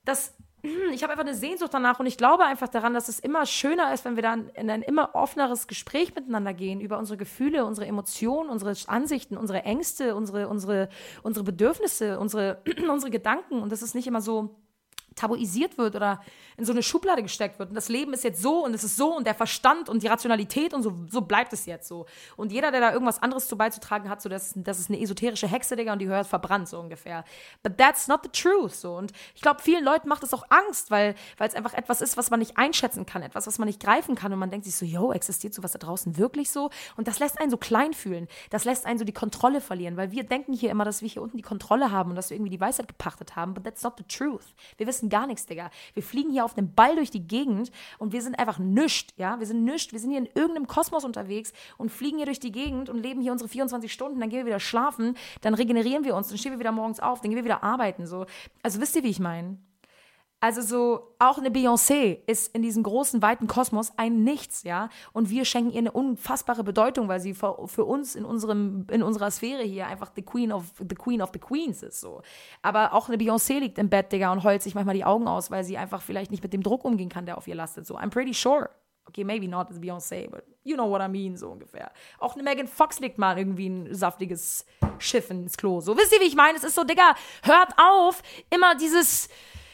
dass 0.05 0.33
ich 0.93 1.01
habe 1.01 1.13
einfach 1.13 1.25
eine 1.25 1.33
Sehnsucht 1.33 1.73
danach 1.73 1.99
und 1.99 2.05
ich 2.05 2.17
glaube 2.17 2.45
einfach 2.45 2.67
daran, 2.67 2.93
dass 2.93 3.09
es 3.09 3.19
immer 3.19 3.47
schöner 3.47 3.93
ist, 3.93 4.05
wenn 4.05 4.15
wir 4.15 4.21
dann 4.21 4.49
in 4.49 4.69
ein 4.69 4.83
immer 4.83 5.15
offeneres 5.15 5.65
Gespräch 5.65 6.13
miteinander 6.13 6.53
gehen 6.53 6.81
über 6.81 6.99
unsere 6.99 7.17
Gefühle, 7.17 7.65
unsere 7.65 7.87
Emotionen, 7.87 8.49
unsere 8.49 8.75
Ansichten, 8.87 9.37
unsere 9.37 9.63
Ängste, 9.63 10.15
unsere, 10.15 10.47
unsere, 10.47 10.89
unsere 11.23 11.43
Bedürfnisse, 11.43 12.19
unsere, 12.19 12.61
unsere 12.91 13.09
Gedanken. 13.09 13.59
Und 13.59 13.71
das 13.71 13.81
ist 13.81 13.95
nicht 13.95 14.05
immer 14.05 14.21
so 14.21 14.60
tabuisiert 15.15 15.77
wird 15.77 15.95
oder 15.95 16.21
in 16.57 16.65
so 16.65 16.71
eine 16.71 16.83
Schublade 16.83 17.23
gesteckt 17.23 17.59
wird. 17.59 17.69
Und 17.69 17.75
das 17.75 17.89
Leben 17.89 18.13
ist 18.13 18.23
jetzt 18.23 18.41
so 18.41 18.63
und 18.63 18.73
es 18.73 18.83
ist 18.83 18.97
so 18.97 19.15
und 19.15 19.25
der 19.25 19.35
Verstand 19.35 19.89
und 19.89 20.03
die 20.03 20.07
Rationalität 20.07 20.73
und 20.73 20.83
so, 20.83 20.93
so 21.09 21.21
bleibt 21.21 21.53
es 21.53 21.65
jetzt 21.65 21.87
so. 21.87 22.05
Und 22.37 22.51
jeder, 22.51 22.71
der 22.71 22.81
da 22.81 22.93
irgendwas 22.93 23.21
anderes 23.21 23.47
zu 23.47 23.57
beizutragen 23.57 24.09
hat, 24.09 24.21
so 24.21 24.29
das, 24.29 24.53
das 24.55 24.79
ist 24.79 24.89
eine 24.89 25.01
esoterische 25.01 25.47
Hexe, 25.47 25.75
Digga, 25.75 25.93
und 25.93 25.99
die 25.99 26.07
hört 26.07 26.27
verbrannt, 26.27 26.67
so 26.67 26.79
ungefähr. 26.79 27.23
But 27.63 27.77
that's 27.77 28.07
not 28.07 28.21
the 28.23 28.29
truth, 28.29 28.75
so. 28.75 28.95
Und 28.95 29.11
ich 29.35 29.41
glaube, 29.41 29.61
vielen 29.61 29.83
Leuten 29.83 30.07
macht 30.07 30.23
es 30.23 30.33
auch 30.33 30.43
Angst, 30.49 30.91
weil 30.91 31.15
es 31.39 31.55
einfach 31.55 31.73
etwas 31.73 32.01
ist, 32.01 32.17
was 32.17 32.29
man 32.29 32.39
nicht 32.39 32.57
einschätzen 32.57 33.05
kann, 33.05 33.21
etwas, 33.21 33.47
was 33.47 33.57
man 33.57 33.67
nicht 33.67 33.81
greifen 33.81 34.15
kann 34.15 34.31
und 34.31 34.39
man 34.39 34.51
denkt 34.51 34.65
sich 34.65 34.75
so, 34.75 34.85
yo, 34.85 35.11
existiert 35.11 35.53
sowas 35.53 35.71
da 35.71 35.79
draußen 35.79 36.17
wirklich 36.17 36.51
so? 36.51 36.69
Und 36.95 37.07
das 37.07 37.19
lässt 37.19 37.39
einen 37.39 37.49
so 37.49 37.57
klein 37.57 37.93
fühlen. 37.93 38.27
Das 38.49 38.65
lässt 38.65 38.85
einen 38.85 38.99
so 38.99 39.05
die 39.05 39.13
Kontrolle 39.13 39.61
verlieren, 39.61 39.97
weil 39.97 40.11
wir 40.11 40.23
denken 40.23 40.53
hier 40.53 40.69
immer, 40.71 40.85
dass 40.85 41.01
wir 41.01 41.09
hier 41.09 41.21
unten 41.21 41.37
die 41.37 41.43
Kontrolle 41.43 41.91
haben 41.91 42.11
und 42.11 42.15
dass 42.15 42.29
wir 42.29 42.37
irgendwie 42.37 42.51
die 42.51 42.61
Weisheit 42.61 42.87
gepachtet 42.87 43.35
haben, 43.35 43.53
but 43.53 43.63
that's 43.63 43.83
not 43.83 43.93
the 43.97 44.03
truth. 44.03 44.53
Wir 44.77 44.87
wissen 44.87 45.00
wissen 45.01 45.09
gar 45.09 45.27
nichts, 45.27 45.45
Digga. 45.45 45.69
Wir 45.93 46.03
fliegen 46.03 46.31
hier 46.31 46.45
auf 46.45 46.57
einem 46.57 46.73
Ball 46.73 46.95
durch 46.95 47.09
die 47.09 47.27
Gegend 47.27 47.71
und 47.97 48.13
wir 48.13 48.21
sind 48.21 48.37
einfach 48.37 48.59
nischt, 48.59 49.11
ja. 49.17 49.39
Wir 49.39 49.47
sind 49.47 49.63
nischt. 49.63 49.91
Wir 49.93 49.99
sind 49.99 50.11
hier 50.11 50.19
in 50.19 50.29
irgendeinem 50.35 50.67
Kosmos 50.67 51.03
unterwegs 51.03 51.53
und 51.77 51.89
fliegen 51.89 52.17
hier 52.17 52.25
durch 52.25 52.39
die 52.39 52.51
Gegend 52.51 52.89
und 52.89 53.01
leben 53.01 53.21
hier 53.21 53.31
unsere 53.31 53.49
24 53.49 53.91
Stunden. 53.91 54.19
Dann 54.19 54.29
gehen 54.29 54.39
wir 54.39 54.45
wieder 54.45 54.59
schlafen, 54.59 55.15
dann 55.41 55.53
regenerieren 55.53 56.03
wir 56.03 56.15
uns, 56.15 56.29
dann 56.29 56.37
stehen 56.37 56.51
wir 56.51 56.59
wieder 56.59 56.71
morgens 56.71 56.99
auf, 56.99 57.21
dann 57.21 57.31
gehen 57.31 57.37
wir 57.37 57.45
wieder 57.45 57.63
arbeiten, 57.63 58.05
so. 58.05 58.25
Also 58.63 58.79
wisst 58.79 58.95
ihr, 58.95 59.03
wie 59.03 59.09
ich 59.09 59.19
meine? 59.19 59.57
Also 60.43 60.61
so, 60.63 61.13
auch 61.19 61.37
eine 61.37 61.51
Beyoncé 61.51 62.17
ist 62.25 62.55
in 62.55 62.63
diesem 62.63 62.81
großen, 62.81 63.21
weiten 63.21 63.45
Kosmos 63.45 63.93
ein 63.97 64.23
Nichts, 64.23 64.63
ja. 64.63 64.89
Und 65.13 65.29
wir 65.29 65.45
schenken 65.45 65.69
ihr 65.69 65.77
eine 65.77 65.91
unfassbare 65.91 66.63
Bedeutung, 66.63 67.07
weil 67.07 67.19
sie 67.19 67.35
für, 67.35 67.67
für, 67.67 67.85
uns 67.85 68.15
in, 68.15 68.25
unserem, 68.25 68.87
in 68.89 69.03
unserer 69.03 69.29
Sphäre 69.29 69.61
hier 69.61 69.85
einfach 69.85 70.11
the 70.15 70.23
Queen 70.23 70.51
of 70.51 70.63
the 70.79 70.95
Queen 70.95 71.21
of 71.21 71.29
the 71.31 71.37
Queens 71.37 71.83
ist, 71.83 72.01
so. 72.01 72.23
Aber 72.63 72.93
auch 72.93 73.07
eine 73.07 73.17
Beyoncé 73.17 73.59
liegt 73.59 73.77
im 73.77 73.89
Bett, 73.89 74.11
Digga, 74.11 74.31
und 74.31 74.43
heult 74.43 74.63
sich 74.63 74.73
manchmal 74.73 74.95
die 74.95 75.05
Augen 75.05 75.27
aus, 75.27 75.51
weil 75.51 75.63
sie 75.63 75.77
einfach 75.77 76.01
vielleicht 76.01 76.31
nicht 76.31 76.41
mit 76.41 76.53
dem 76.53 76.63
Druck 76.63 76.85
umgehen 76.85 77.09
kann, 77.09 77.27
der 77.27 77.37
auf 77.37 77.47
ihr 77.47 77.55
lastet, 77.55 77.85
so. 77.85 77.99
I'm 77.99 78.09
pretty 78.09 78.33
sure. 78.33 78.71
Okay, 79.05 79.23
maybe 79.23 79.47
not 79.47 79.69
as 79.69 79.79
Beyoncé, 79.79 80.27
but 80.27 80.43
you 80.63 80.75
know 80.75 80.89
what 80.89 81.01
I 81.01 81.07
mean, 81.07 81.37
so 81.37 81.49
ungefähr. 81.51 81.91
Auch 82.17 82.33
eine 82.33 82.41
Megan 82.41 82.67
Fox 82.67 82.99
legt 82.99 83.19
mal 83.19 83.37
irgendwie 83.37 83.67
ein 83.67 83.93
saftiges 83.93 84.65
Schiff 84.97 85.29
ins 85.29 85.55
Klo, 85.55 85.81
so. 85.81 85.95
Wisst 85.95 86.13
ihr, 86.13 86.19
wie 86.19 86.25
ich 86.25 86.35
meine? 86.35 86.57
Es 86.57 86.63
ist 86.63 86.73
so, 86.73 86.83
Digga, 86.83 87.13
hört 87.43 87.73
auf, 87.77 88.23
immer 88.49 88.73
dieses 88.73 89.29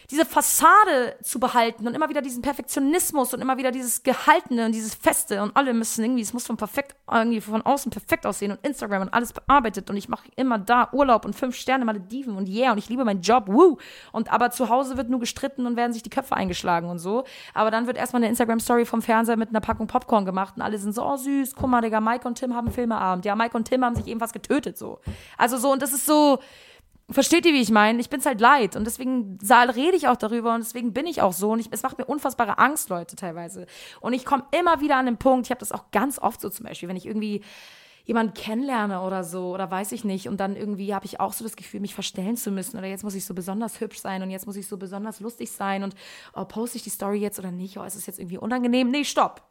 diese 0.09 0.25
Fassade 0.25 1.17
zu 1.21 1.39
behalten 1.39 1.85
und 1.85 1.93
immer 1.93 2.07
wieder 2.07 2.21
diesen 2.21 2.41
Perfektionismus 2.41 3.33
und 3.33 3.41
immer 3.41 3.57
wieder 3.57 3.71
dieses 3.71 4.03
Gehaltene 4.03 4.65
und 4.65 4.71
dieses 4.73 4.95
Feste 4.95 5.41
und 5.43 5.55
alle 5.55 5.73
müssen 5.73 6.03
irgendwie, 6.03 6.21
es 6.21 6.31
muss 6.33 6.45
von 6.45 6.55
perfekt, 6.55 6.95
irgendwie 7.11 7.41
von 7.41 7.61
außen 7.61 7.91
perfekt 7.91 8.25
aussehen 8.25 8.51
und 8.51 8.65
Instagram 8.65 9.01
und 9.01 9.13
alles 9.13 9.33
bearbeitet 9.33 9.89
und 9.89 9.97
ich 9.97 10.07
mache 10.07 10.29
immer 10.37 10.59
da 10.59 10.89
Urlaub 10.93 11.25
und 11.25 11.35
fünf 11.35 11.55
Sterne 11.55 11.83
Malediven 11.83 12.37
und 12.37 12.47
yeah 12.47 12.71
und 12.71 12.77
ich 12.77 12.87
liebe 12.87 13.03
meinen 13.03 13.21
Job, 13.21 13.45
woo. 13.47 13.77
Und 14.13 14.31
aber 14.31 14.51
zu 14.51 14.69
Hause 14.69 14.95
wird 14.95 15.09
nur 15.09 15.19
gestritten 15.19 15.65
und 15.65 15.75
werden 15.75 15.91
sich 15.91 16.03
die 16.03 16.09
Köpfe 16.09 16.35
eingeschlagen 16.35 16.89
und 16.89 16.99
so. 16.99 17.25
Aber 17.53 17.69
dann 17.69 17.85
wird 17.85 17.97
erstmal 17.97 18.21
eine 18.21 18.29
Instagram-Story 18.29 18.85
vom 18.85 19.01
Fernseher 19.01 19.35
mit 19.35 19.49
einer 19.49 19.61
Packung 19.61 19.87
Popcorn 19.87 20.23
gemacht 20.23 20.53
und 20.55 20.61
alle 20.61 20.77
sind 20.77 20.95
so, 20.95 21.03
oh 21.05 21.17
süß, 21.17 21.53
guck 21.55 21.69
mal, 21.69 21.81
Digga, 21.81 21.99
Mike 21.99 22.25
und 22.25 22.35
Tim 22.35 22.55
haben 22.55 22.71
Filmeabend. 22.71 23.25
Ja, 23.25 23.35
Mike 23.35 23.57
und 23.57 23.65
Tim 23.65 23.83
haben 23.83 23.95
sich 23.95 24.07
eben 24.07 24.21
was 24.21 24.31
getötet, 24.31 24.77
so. 24.77 24.99
Also 25.37 25.57
so, 25.57 25.71
und 25.71 25.81
das 25.81 25.91
ist 25.91 26.05
so, 26.05 26.39
Versteht 27.09 27.45
ihr, 27.45 27.53
wie 27.53 27.61
ich 27.61 27.71
meine? 27.71 28.01
Ich 28.01 28.09
bin's 28.09 28.25
halt 28.25 28.41
leid 28.41 28.75
und 28.75 28.83
deswegen 28.85 29.37
rede 29.41 29.95
ich 29.95 30.09
auch 30.09 30.17
darüber 30.17 30.53
und 30.53 30.59
deswegen 30.59 30.91
bin 30.91 31.05
ich 31.05 31.21
auch 31.21 31.31
so 31.31 31.51
und 31.51 31.59
ich, 31.59 31.69
es 31.71 31.81
macht 31.81 31.97
mir 31.97 32.05
unfassbare 32.05 32.57
Angst, 32.57 32.89
Leute, 32.89 33.15
teilweise. 33.15 33.65
Und 34.01 34.11
ich 34.11 34.25
komme 34.25 34.45
immer 34.51 34.81
wieder 34.81 34.97
an 34.97 35.05
den 35.05 35.17
Punkt, 35.17 35.47
ich 35.47 35.51
habe 35.51 35.59
das 35.59 35.71
auch 35.71 35.89
ganz 35.91 36.19
oft 36.19 36.41
so 36.41 36.49
zum 36.49 36.65
Beispiel, 36.65 36.89
wenn 36.89 36.97
ich 36.97 37.05
irgendwie 37.05 37.43
jemanden 38.03 38.33
kennenlerne 38.33 39.01
oder 39.01 39.23
so 39.23 39.53
oder 39.53 39.71
weiß 39.71 39.93
ich 39.93 40.03
nicht 40.03 40.27
und 40.27 40.39
dann 40.39 40.57
irgendwie 40.57 40.93
habe 40.93 41.05
ich 41.05 41.19
auch 41.21 41.31
so 41.31 41.45
das 41.45 41.55
Gefühl, 41.55 41.79
mich 41.79 41.93
verstellen 41.93 42.35
zu 42.35 42.51
müssen 42.51 42.77
oder 42.77 42.87
jetzt 42.87 43.03
muss 43.03 43.15
ich 43.15 43.25
so 43.25 43.33
besonders 43.33 43.79
hübsch 43.79 43.99
sein 43.99 44.21
und 44.21 44.29
jetzt 44.29 44.45
muss 44.45 44.57
ich 44.57 44.67
so 44.67 44.77
besonders 44.77 45.21
lustig 45.21 45.51
sein 45.51 45.83
und 45.83 45.95
oh, 46.33 46.43
poste 46.43 46.77
ich 46.77 46.83
die 46.83 46.89
Story 46.89 47.19
jetzt 47.19 47.39
oder 47.39 47.51
nicht, 47.51 47.77
oh, 47.77 47.83
ist 47.83 47.95
es 47.95 48.05
jetzt 48.05 48.19
irgendwie 48.19 48.37
unangenehm? 48.37 48.89
Nee, 48.89 49.05
stopp. 49.05 49.43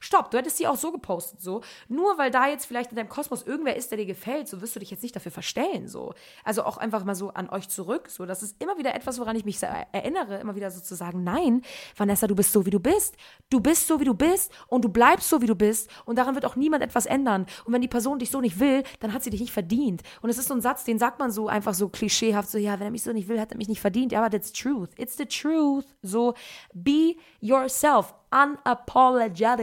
Stopp, 0.00 0.30
du 0.30 0.38
hättest 0.38 0.56
sie 0.56 0.66
auch 0.66 0.76
so 0.76 0.92
gepostet, 0.92 1.40
so. 1.40 1.62
Nur 1.88 2.18
weil 2.18 2.30
da 2.30 2.48
jetzt 2.48 2.66
vielleicht 2.66 2.90
in 2.90 2.96
deinem 2.96 3.08
Kosmos 3.08 3.42
irgendwer 3.42 3.76
ist, 3.76 3.90
der 3.90 3.98
dir 3.98 4.06
gefällt, 4.06 4.48
so 4.48 4.60
wirst 4.60 4.76
du 4.76 4.80
dich 4.80 4.90
jetzt 4.90 5.02
nicht 5.02 5.14
dafür 5.14 5.32
verstellen, 5.32 5.88
so. 5.88 6.14
Also 6.44 6.64
auch 6.64 6.76
einfach 6.76 7.04
mal 7.04 7.14
so 7.14 7.30
an 7.30 7.48
euch 7.50 7.68
zurück, 7.68 8.08
so. 8.10 8.26
Das 8.26 8.42
ist 8.42 8.60
immer 8.62 8.78
wieder 8.78 8.94
etwas, 8.94 9.18
woran 9.18 9.36
ich 9.36 9.44
mich 9.44 9.62
erinnere, 9.62 10.38
immer 10.38 10.54
wieder 10.54 10.70
so 10.70 10.80
zu 10.80 10.94
sagen, 10.94 11.24
nein, 11.24 11.62
Vanessa, 11.96 12.26
du 12.26 12.34
bist 12.34 12.52
so, 12.52 12.66
wie 12.66 12.70
du 12.70 12.80
bist. 12.80 13.16
Du 13.50 13.60
bist 13.60 13.86
so, 13.86 14.00
wie 14.00 14.04
du 14.04 14.14
bist 14.14 14.52
und 14.68 14.84
du 14.84 14.88
bleibst 14.88 15.28
so, 15.28 15.40
wie 15.42 15.46
du 15.46 15.54
bist 15.54 15.90
und 16.04 16.16
daran 16.16 16.34
wird 16.34 16.44
auch 16.44 16.56
niemand 16.56 16.82
etwas 16.82 17.06
ändern. 17.06 17.46
Und 17.64 17.72
wenn 17.72 17.82
die 17.82 17.88
Person 17.88 18.18
dich 18.18 18.30
so 18.30 18.40
nicht 18.40 18.58
will, 18.60 18.82
dann 19.00 19.12
hat 19.12 19.22
sie 19.22 19.30
dich 19.30 19.40
nicht 19.40 19.52
verdient. 19.52 20.02
Und 20.22 20.30
es 20.30 20.38
ist 20.38 20.48
so 20.48 20.54
ein 20.54 20.60
Satz, 20.60 20.84
den 20.84 20.98
sagt 20.98 21.18
man 21.18 21.30
so 21.30 21.48
einfach 21.48 21.74
so 21.74 21.88
klischeehaft, 21.88 22.50
so, 22.50 22.58
ja, 22.58 22.78
wenn 22.78 22.86
er 22.86 22.90
mich 22.90 23.02
so 23.02 23.12
nicht 23.12 23.28
will, 23.28 23.40
hat 23.40 23.52
er 23.52 23.58
mich 23.58 23.68
nicht 23.68 23.80
verdient. 23.80 24.12
Ja, 24.12 24.20
aber 24.20 24.30
that's 24.30 24.52
truth. 24.52 24.90
It's 24.96 25.16
the 25.16 25.26
truth. 25.26 25.86
So, 26.02 26.34
be 26.72 27.16
yourself 27.40 28.14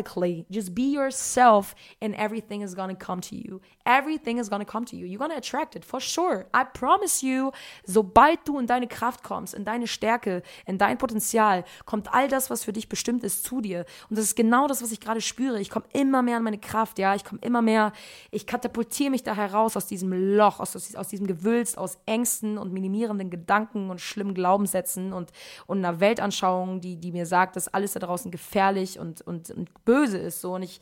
unapologetically. 0.02 0.45
Just 0.49 0.74
be 0.74 0.84
yourself 0.84 1.76
and 2.02 2.16
everything 2.16 2.62
is 2.62 2.76
gonna 2.76 2.95
come 2.95 3.22
to 3.22 3.36
you. 3.36 3.62
Everything 3.86 4.38
is 4.38 4.49
gonna 4.49 4.66
come 4.66 4.86
to 4.86 4.95
you. 4.95 5.06
You're 5.06 5.20
gonna 5.20 5.38
attract 5.38 5.76
it 5.76 5.86
for 5.86 5.99
sure. 5.99 6.45
I 6.54 6.64
promise 6.64 7.24
you, 7.24 7.52
sobald 7.86 8.39
du 8.45 8.60
in 8.60 8.68
deine 8.68 8.88
Kraft 8.88 9.24
kommst, 9.24 9.54
in 9.54 9.66
deine 9.66 9.88
Stärke, 9.88 10.43
in 10.66 10.78
dein 10.78 10.97
Potenzial, 10.97 11.64
kommt 11.86 12.14
all 12.14 12.28
das, 12.28 12.49
was 12.49 12.64
für 12.64 12.74
dich 12.74 12.89
bestimmt 12.89 13.24
ist, 13.24 13.43
zu 13.43 13.62
dir. 13.62 13.86
Und 14.10 14.18
das 14.18 14.26
ist 14.26 14.36
genau 14.36 14.68
das, 14.68 14.82
was 14.82 14.91
ich 14.91 14.99
gerade 14.99 15.22
spüre. 15.22 15.60
Ich 15.60 15.70
komme 15.70 15.86
immer 15.93 16.22
mehr 16.22 16.38
an 16.38 16.43
meine 16.43 16.60
Kraft, 16.60 16.99
ja. 16.99 17.16
Ich 17.16 17.24
komme 17.24 17.41
immer 17.41 17.62
mehr, 17.62 17.91
ich 18.32 18.45
katapultiere 18.47 19.12
mich 19.12 19.24
da 19.24 19.36
heraus 19.36 19.78
aus 19.78 19.88
diesem 19.88 20.12
Loch, 20.36 20.60
aus, 20.60 20.76
aus, 20.76 20.95
aus 20.95 21.08
diesem 21.08 21.28
Gewülst, 21.28 21.78
aus 21.78 21.97
Ängsten 22.06 22.58
und 22.58 22.74
minimierenden 22.74 23.30
Gedanken 23.30 23.89
und 23.89 23.99
schlimmen 23.99 24.34
Glaubenssätzen 24.34 25.14
und, 25.14 25.32
und 25.68 25.80
einer 25.80 25.99
Weltanschauung, 25.99 26.82
die, 26.82 26.97
die 26.97 27.12
mir 27.12 27.26
sagt, 27.26 27.56
dass 27.56 27.68
alles 27.68 27.93
da 27.93 27.99
draußen 27.99 28.32
gefährlich 28.32 28.72
gefährlich 28.72 28.99
und, 28.99 29.22
und, 29.22 29.52
und 29.52 29.70
böse 29.91 30.17
ist. 30.17 30.41
So. 30.41 30.55
Und 30.55 30.63
ich 30.63 30.79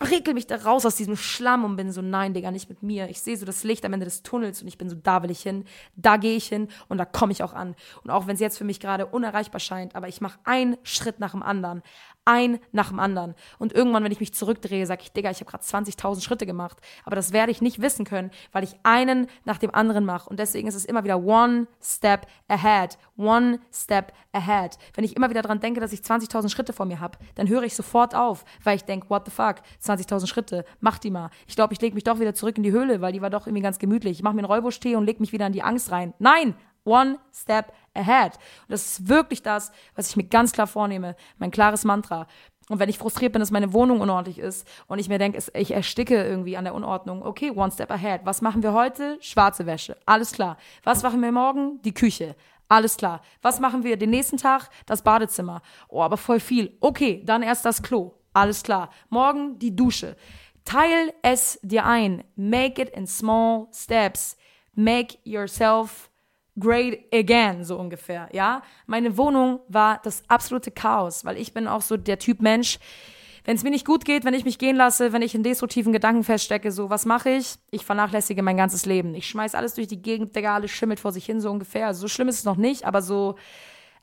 rekel 0.00 0.34
mich 0.34 0.46
da 0.46 0.56
raus 0.56 0.84
aus 0.84 0.96
diesem 0.96 1.16
Schlamm 1.16 1.64
und 1.64 1.76
bin 1.76 1.90
so, 1.90 2.02
nein, 2.02 2.34
Digga, 2.34 2.50
nicht 2.50 2.68
mit 2.68 2.82
mir. 2.82 3.08
Ich 3.08 3.20
sehe 3.22 3.36
so 3.36 3.46
das 3.46 3.64
Licht 3.64 3.84
am 3.84 3.92
Ende 3.92 4.04
des 4.04 4.22
Tunnels 4.22 4.60
und 4.60 4.68
ich 4.68 4.78
bin 4.78 4.90
so, 4.90 4.96
da 4.96 5.22
will 5.22 5.30
ich 5.30 5.40
hin, 5.40 5.64
da 5.96 6.16
gehe 6.18 6.36
ich 6.36 6.46
hin 6.46 6.68
und 6.88 6.98
da 6.98 7.06
komme 7.06 7.32
ich 7.32 7.42
auch 7.42 7.54
an. 7.54 7.74
Und 8.04 8.10
auch 8.10 8.26
wenn 8.26 8.34
es 8.34 8.40
jetzt 8.40 8.58
für 8.58 8.64
mich 8.64 8.78
gerade 8.78 9.06
unerreichbar 9.06 9.60
scheint, 9.60 9.96
aber 9.96 10.08
ich 10.08 10.20
mache 10.20 10.38
einen 10.44 10.76
Schritt 10.82 11.18
nach 11.18 11.32
dem 11.32 11.42
anderen 11.42 11.82
ein 12.26 12.60
nach 12.72 12.88
dem 12.88 13.00
anderen. 13.00 13.34
Und 13.58 13.72
irgendwann, 13.72 14.04
wenn 14.04 14.12
ich 14.12 14.20
mich 14.20 14.34
zurückdrehe, 14.34 14.86
sage 14.86 15.02
ich, 15.02 15.12
Digga, 15.12 15.30
ich 15.30 15.40
habe 15.40 15.50
gerade 15.50 15.64
20.000 15.64 16.20
Schritte 16.22 16.46
gemacht. 16.46 16.78
Aber 17.04 17.16
das 17.16 17.32
werde 17.32 17.52
ich 17.52 17.62
nicht 17.62 17.80
wissen 17.80 18.04
können, 18.04 18.30
weil 18.52 18.64
ich 18.64 18.76
einen 18.82 19.28
nach 19.44 19.58
dem 19.58 19.74
anderen 19.74 20.04
mache. 20.04 20.28
Und 20.28 20.38
deswegen 20.38 20.68
ist 20.68 20.74
es 20.74 20.84
immer 20.84 21.04
wieder 21.04 21.22
one 21.22 21.66
step 21.82 22.26
ahead, 22.48 22.98
one 23.16 23.60
step 23.72 24.12
ahead. 24.32 24.76
Wenn 24.94 25.04
ich 25.04 25.16
immer 25.16 25.30
wieder 25.30 25.42
daran 25.42 25.60
denke, 25.60 25.80
dass 25.80 25.92
ich 25.92 26.00
20.000 26.00 26.48
Schritte 26.48 26.72
vor 26.72 26.86
mir 26.86 27.00
habe, 27.00 27.18
dann 27.36 27.48
höre 27.48 27.62
ich 27.62 27.74
sofort 27.74 28.14
auf, 28.14 28.44
weil 28.62 28.76
ich 28.76 28.84
denke, 28.84 29.08
what 29.08 29.24
the 29.24 29.30
fuck, 29.30 29.56
20.000 29.82 30.26
Schritte, 30.26 30.64
mach 30.80 30.98
die 30.98 31.10
mal. 31.10 31.30
Ich 31.46 31.56
glaube, 31.56 31.72
ich 31.72 31.80
lege 31.80 31.94
mich 31.94 32.04
doch 32.04 32.20
wieder 32.20 32.34
zurück 32.34 32.56
in 32.56 32.62
die 32.62 32.72
Höhle, 32.72 33.00
weil 33.00 33.12
die 33.12 33.22
war 33.22 33.30
doch 33.30 33.46
irgendwie 33.46 33.62
ganz 33.62 33.78
gemütlich. 33.78 34.18
Ich 34.18 34.22
mache 34.22 34.34
mir 34.34 34.40
einen 34.40 34.52
Räubusch-Tee 34.52 34.96
und 34.96 35.04
leg 35.04 35.20
mich 35.20 35.32
wieder 35.32 35.46
in 35.46 35.52
die 35.52 35.62
Angst 35.62 35.90
rein. 35.90 36.12
Nein, 36.18 36.54
One 36.86 37.18
step 37.34 37.72
ahead. 37.94 38.34
Und 38.34 38.70
das 38.70 38.86
ist 38.86 39.08
wirklich 39.08 39.42
das, 39.42 39.72
was 39.94 40.08
ich 40.08 40.16
mir 40.16 40.24
ganz 40.24 40.52
klar 40.52 40.66
vornehme, 40.66 41.16
mein 41.38 41.50
klares 41.50 41.84
Mantra. 41.84 42.26
Und 42.68 42.80
wenn 42.80 42.88
ich 42.88 42.98
frustriert 42.98 43.32
bin, 43.32 43.40
dass 43.40 43.50
meine 43.50 43.72
Wohnung 43.72 44.00
unordentlich 44.00 44.38
ist 44.38 44.66
und 44.88 44.98
ich 44.98 45.08
mir 45.08 45.18
denke, 45.18 45.38
ich 45.54 45.72
ersticke 45.72 46.24
irgendwie 46.24 46.56
an 46.56 46.64
der 46.64 46.74
Unordnung, 46.74 47.22
okay, 47.22 47.50
one 47.50 47.70
step 47.70 47.90
ahead. 47.90 48.22
Was 48.24 48.42
machen 48.42 48.62
wir 48.62 48.72
heute? 48.72 49.18
Schwarze 49.20 49.66
Wäsche. 49.66 49.96
Alles 50.04 50.32
klar. 50.32 50.56
Was 50.82 51.02
machen 51.02 51.22
wir 51.22 51.30
morgen? 51.30 51.80
Die 51.82 51.94
Küche. 51.94 52.34
Alles 52.68 52.96
klar. 52.96 53.22
Was 53.42 53.60
machen 53.60 53.84
wir 53.84 53.96
den 53.96 54.10
nächsten 54.10 54.36
Tag? 54.36 54.68
Das 54.86 55.02
Badezimmer. 55.02 55.62
Oh, 55.88 56.02
aber 56.02 56.16
voll 56.16 56.40
viel. 56.40 56.76
Okay, 56.80 57.22
dann 57.24 57.42
erst 57.42 57.64
das 57.64 57.82
Klo. 57.82 58.14
Alles 58.32 58.64
klar. 58.64 58.90
Morgen 59.08 59.58
die 59.60 59.74
Dusche. 59.74 60.16
Teil 60.64 61.14
es 61.22 61.60
dir 61.62 61.86
ein. 61.86 62.24
Make 62.34 62.82
it 62.82 62.88
in 62.88 63.06
small 63.06 63.68
steps. 63.72 64.36
Make 64.74 65.18
yourself 65.22 66.10
great 66.58 67.04
again, 67.12 67.64
so 67.64 67.78
ungefähr, 67.78 68.28
ja. 68.32 68.62
Meine 68.86 69.16
Wohnung 69.16 69.60
war 69.68 70.00
das 70.02 70.22
absolute 70.28 70.70
Chaos, 70.70 71.24
weil 71.24 71.36
ich 71.36 71.52
bin 71.52 71.66
auch 71.68 71.82
so 71.82 71.96
der 71.96 72.18
Typ 72.18 72.40
Mensch, 72.40 72.78
wenn 73.44 73.56
es 73.56 73.62
mir 73.62 73.70
nicht 73.70 73.86
gut 73.86 74.04
geht, 74.04 74.24
wenn 74.24 74.34
ich 74.34 74.44
mich 74.44 74.58
gehen 74.58 74.74
lasse, 74.74 75.12
wenn 75.12 75.22
ich 75.22 75.34
in 75.34 75.44
destruktiven 75.44 75.92
Gedanken 75.92 76.24
feststecke, 76.24 76.72
so, 76.72 76.90
was 76.90 77.06
mache 77.06 77.30
ich? 77.30 77.54
Ich 77.70 77.84
vernachlässige 77.84 78.42
mein 78.42 78.56
ganzes 78.56 78.86
Leben. 78.86 79.14
Ich 79.14 79.28
schmeiß 79.28 79.54
alles 79.54 79.74
durch 79.74 79.86
die 79.86 80.02
Gegend, 80.02 80.34
Digga, 80.34 80.56
alles 80.56 80.72
schimmelt 80.72 80.98
vor 80.98 81.12
sich 81.12 81.24
hin, 81.26 81.40
so 81.40 81.50
ungefähr. 81.50 81.86
Also 81.86 82.02
so 82.02 82.08
schlimm 82.08 82.26
ist 82.26 82.40
es 82.40 82.44
noch 82.44 82.56
nicht, 82.56 82.84
aber 82.84 83.02
so, 83.02 83.36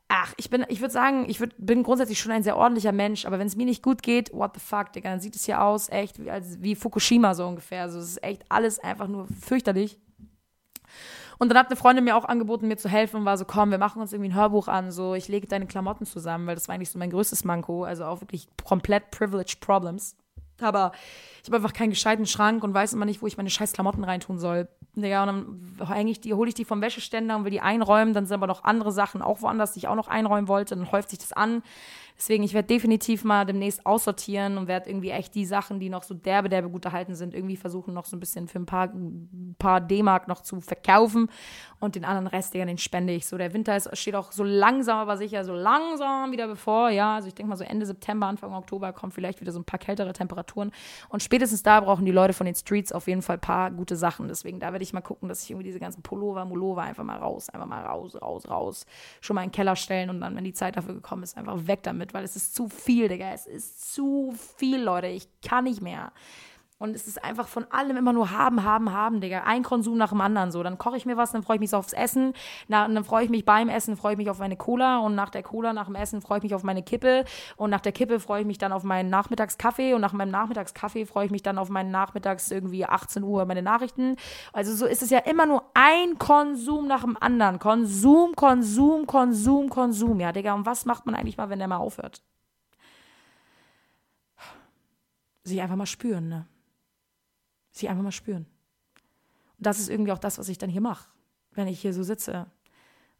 ach, 0.08 0.32
ich 0.38 0.48
bin, 0.48 0.64
ich 0.68 0.80
würde 0.80 0.94
sagen, 0.94 1.26
ich 1.28 1.40
würd, 1.40 1.54
bin 1.58 1.82
grundsätzlich 1.82 2.18
schon 2.18 2.32
ein 2.32 2.42
sehr 2.42 2.56
ordentlicher 2.56 2.92
Mensch, 2.92 3.26
aber 3.26 3.38
wenn 3.38 3.46
es 3.46 3.54
mir 3.54 3.66
nicht 3.66 3.82
gut 3.82 4.02
geht, 4.02 4.32
what 4.32 4.52
the 4.54 4.60
fuck, 4.60 4.94
Digga, 4.94 5.10
dann 5.10 5.20
sieht 5.20 5.36
es 5.36 5.44
hier 5.44 5.60
aus, 5.60 5.90
echt, 5.90 6.24
wie, 6.24 6.30
als, 6.30 6.62
wie 6.62 6.74
Fukushima, 6.74 7.34
so 7.34 7.46
ungefähr. 7.46 7.82
Also 7.82 7.98
es 7.98 8.12
ist 8.12 8.24
echt 8.24 8.44
alles 8.48 8.78
einfach 8.78 9.08
nur 9.08 9.26
fürchterlich. 9.26 9.98
Und 11.38 11.48
dann 11.48 11.58
hat 11.58 11.66
eine 11.68 11.76
Freundin 11.76 12.04
mir 12.04 12.16
auch 12.16 12.24
angeboten, 12.24 12.68
mir 12.68 12.76
zu 12.76 12.88
helfen 12.88 13.16
und 13.18 13.24
war 13.24 13.36
so, 13.36 13.44
komm, 13.44 13.70
wir 13.70 13.78
machen 13.78 14.00
uns 14.00 14.12
irgendwie 14.12 14.30
ein 14.30 14.34
Hörbuch 14.34 14.68
an, 14.68 14.90
so, 14.90 15.14
ich 15.14 15.28
lege 15.28 15.46
deine 15.46 15.66
Klamotten 15.66 16.06
zusammen, 16.06 16.46
weil 16.46 16.54
das 16.54 16.68
war 16.68 16.74
eigentlich 16.74 16.90
so 16.90 16.98
mein 16.98 17.10
größtes 17.10 17.44
Manko, 17.44 17.84
also 17.84 18.04
auch 18.04 18.20
wirklich 18.20 18.48
komplett 18.64 19.10
privileged 19.10 19.60
Problems. 19.60 20.16
Aber 20.60 20.92
ich 21.42 21.48
habe 21.48 21.56
einfach 21.56 21.72
keinen 21.72 21.90
gescheiten 21.90 22.26
Schrank 22.26 22.62
und 22.62 22.74
weiß 22.74 22.92
immer 22.92 23.04
nicht, 23.04 23.22
wo 23.22 23.26
ich 23.26 23.36
meine 23.36 23.50
scheiß 23.50 23.72
Klamotten 23.72 24.04
reintun 24.04 24.38
soll. 24.38 24.68
Ja, 24.94 25.24
und 25.24 25.68
dann 25.78 25.88
hänge 25.88 26.12
ich 26.12 26.20
die, 26.20 26.34
hole 26.34 26.48
ich 26.48 26.54
die 26.54 26.64
vom 26.64 26.80
Wäscheständer 26.80 27.36
und 27.36 27.44
will 27.44 27.50
die 27.50 27.60
einräumen. 27.60 28.14
Dann 28.14 28.26
sind 28.26 28.34
aber 28.34 28.46
noch 28.46 28.62
andere 28.62 28.92
Sachen 28.92 29.22
auch 29.22 29.42
woanders, 29.42 29.72
die 29.72 29.80
ich 29.80 29.88
auch 29.88 29.96
noch 29.96 30.06
einräumen 30.06 30.46
wollte. 30.46 30.76
Dann 30.76 30.92
häuft 30.92 31.10
sich 31.10 31.18
das 31.18 31.32
an. 31.32 31.62
Deswegen, 32.16 32.44
ich 32.44 32.54
werde 32.54 32.68
definitiv 32.68 33.24
mal 33.24 33.44
demnächst 33.44 33.84
aussortieren 33.84 34.56
und 34.56 34.68
werde 34.68 34.88
irgendwie 34.88 35.10
echt 35.10 35.34
die 35.34 35.44
Sachen, 35.44 35.80
die 35.80 35.90
noch 35.90 36.04
so 36.04 36.14
derbe, 36.14 36.48
derbe 36.48 36.70
gut 36.70 36.84
erhalten 36.84 37.16
sind, 37.16 37.34
irgendwie 37.34 37.56
versuchen, 37.56 37.92
noch 37.92 38.04
so 38.04 38.16
ein 38.16 38.20
bisschen 38.20 38.46
für 38.46 38.60
ein 38.60 38.66
paar, 38.66 38.92
paar 39.58 39.80
D-Mark 39.80 40.28
noch 40.28 40.40
zu 40.40 40.60
verkaufen. 40.60 41.28
Und 41.80 41.96
den 41.96 42.04
anderen 42.04 42.28
Rest, 42.28 42.54
den 42.54 42.78
spende 42.78 43.12
ich. 43.12 43.26
So, 43.26 43.36
der 43.36 43.52
Winter 43.52 43.76
ist, 43.76 43.94
steht 43.96 44.14
auch 44.14 44.32
so 44.32 44.44
langsam, 44.44 44.98
aber 44.98 45.16
sicher, 45.16 45.44
so 45.44 45.54
langsam 45.54 46.30
wieder 46.32 46.46
bevor. 46.46 46.88
Ja, 46.90 47.16
also 47.16 47.28
ich 47.28 47.34
denke 47.34 47.50
mal 47.50 47.56
so 47.56 47.64
Ende 47.64 47.84
September, 47.84 48.26
Anfang 48.26 48.54
Oktober 48.54 48.92
kommen 48.92 49.12
vielleicht 49.12 49.40
wieder 49.40 49.52
so 49.52 49.58
ein 49.58 49.64
paar 49.64 49.80
kältere 49.80 50.12
Temperaturen. 50.12 50.70
Und 51.08 51.22
spätestens 51.22 51.62
da 51.62 51.80
brauchen 51.80 52.04
die 52.04 52.12
Leute 52.12 52.32
von 52.32 52.46
den 52.46 52.54
Streets 52.54 52.92
auf 52.92 53.08
jeden 53.08 53.22
Fall 53.22 53.36
ein 53.36 53.40
paar 53.40 53.70
gute 53.70 53.96
Sachen. 53.96 54.28
Deswegen, 54.28 54.60
da 54.60 54.72
werde 54.72 54.84
ich 54.84 54.92
mal 54.92 55.00
gucken, 55.00 55.28
dass 55.28 55.42
ich 55.42 55.50
irgendwie 55.50 55.66
diese 55.66 55.80
ganzen 55.80 56.02
Pullover, 56.02 56.44
Mullover 56.44 56.82
einfach 56.82 57.04
mal 57.04 57.18
raus, 57.18 57.48
einfach 57.50 57.66
mal 57.66 57.84
raus, 57.84 58.14
raus, 58.20 58.48
raus, 58.48 58.86
schon 59.20 59.34
mal 59.34 59.42
in 59.42 59.48
den 59.48 59.54
Keller 59.54 59.76
stellen 59.76 60.10
und 60.10 60.20
dann, 60.20 60.36
wenn 60.36 60.44
die 60.44 60.52
Zeit 60.52 60.76
dafür 60.76 60.94
gekommen 60.94 61.22
ist, 61.22 61.36
einfach 61.36 61.66
weg 61.66 61.82
damit, 61.82 62.03
weil 62.12 62.24
es 62.24 62.36
ist 62.36 62.54
zu 62.54 62.68
viel, 62.68 63.08
Digga. 63.08 63.32
Es 63.32 63.46
ist 63.46 63.94
zu 63.94 64.34
viel, 64.58 64.82
Leute. 64.82 65.06
Ich 65.06 65.28
kann 65.40 65.64
nicht 65.64 65.80
mehr. 65.80 66.12
Und 66.76 66.96
es 66.96 67.06
ist 67.06 67.22
einfach 67.22 67.46
von 67.46 67.64
allem 67.70 67.96
immer 67.96 68.12
nur 68.12 68.32
haben, 68.32 68.64
haben, 68.64 68.92
haben, 68.92 69.20
Digga. 69.20 69.44
Ein 69.44 69.62
Konsum 69.62 69.96
nach 69.96 70.10
dem 70.10 70.20
anderen 70.20 70.50
so. 70.50 70.62
Dann 70.62 70.76
koche 70.76 70.96
ich 70.96 71.06
mir 71.06 71.16
was, 71.16 71.30
dann 71.30 71.44
freue 71.44 71.56
ich 71.56 71.60
mich 71.60 71.70
so 71.70 71.76
aufs 71.76 71.92
Essen. 71.92 72.32
Na, 72.66 72.88
dann 72.88 73.04
freue 73.04 73.24
ich 73.24 73.30
mich 73.30 73.44
beim 73.44 73.68
Essen, 73.68 73.96
freue 73.96 74.12
ich 74.12 74.18
mich 74.18 74.28
auf 74.28 74.40
meine 74.40 74.56
Cola. 74.56 74.98
Und 74.98 75.14
nach 75.14 75.30
der 75.30 75.44
Cola, 75.44 75.72
nach 75.72 75.86
dem 75.86 75.94
Essen, 75.94 76.20
freue 76.20 76.38
ich 76.38 76.42
mich 76.42 76.54
auf 76.54 76.64
meine 76.64 76.82
Kippe. 76.82 77.24
Und 77.56 77.70
nach 77.70 77.80
der 77.80 77.92
Kippe 77.92 78.18
freue 78.18 78.40
ich 78.40 78.46
mich 78.46 78.58
dann 78.58 78.72
auf 78.72 78.82
meinen 78.82 79.08
Nachmittagskaffee. 79.08 79.94
Und 79.94 80.00
nach 80.00 80.12
meinem 80.12 80.32
Nachmittagskaffee 80.32 81.06
freue 81.06 81.26
ich 81.26 81.30
mich 81.30 81.44
dann 81.44 81.58
auf 81.58 81.68
meinen 81.68 81.92
Nachmittags 81.92 82.50
irgendwie 82.50 82.84
18 82.84 83.22
Uhr 83.22 83.44
meine 83.44 83.62
Nachrichten. 83.62 84.16
Also 84.52 84.74
so 84.74 84.86
ist 84.86 85.02
es 85.02 85.10
ja 85.10 85.20
immer 85.20 85.46
nur 85.46 85.62
ein 85.74 86.18
Konsum 86.18 86.88
nach 86.88 87.02
dem 87.02 87.16
anderen. 87.18 87.60
Konsum, 87.60 88.34
Konsum, 88.34 89.06
Konsum, 89.06 89.70
Konsum. 89.70 90.18
Ja, 90.18 90.32
Digga. 90.32 90.54
Und 90.54 90.66
was 90.66 90.86
macht 90.86 91.06
man 91.06 91.14
eigentlich 91.14 91.36
mal, 91.36 91.50
wenn 91.50 91.60
der 91.60 91.68
mal 91.68 91.76
aufhört? 91.76 92.20
Sich 95.44 95.62
einfach 95.62 95.76
mal 95.76 95.86
spüren, 95.86 96.28
ne? 96.28 96.46
Sie 97.74 97.88
einfach 97.88 98.04
mal 98.04 98.12
spüren. 98.12 98.46
Und 99.58 99.66
das 99.66 99.80
ist 99.80 99.90
irgendwie 99.90 100.12
auch 100.12 100.18
das, 100.18 100.38
was 100.38 100.48
ich 100.48 100.58
dann 100.58 100.70
hier 100.70 100.80
mache, 100.80 101.08
wenn 101.50 101.66
ich 101.66 101.80
hier 101.80 101.92
so 101.92 102.04
sitze 102.04 102.46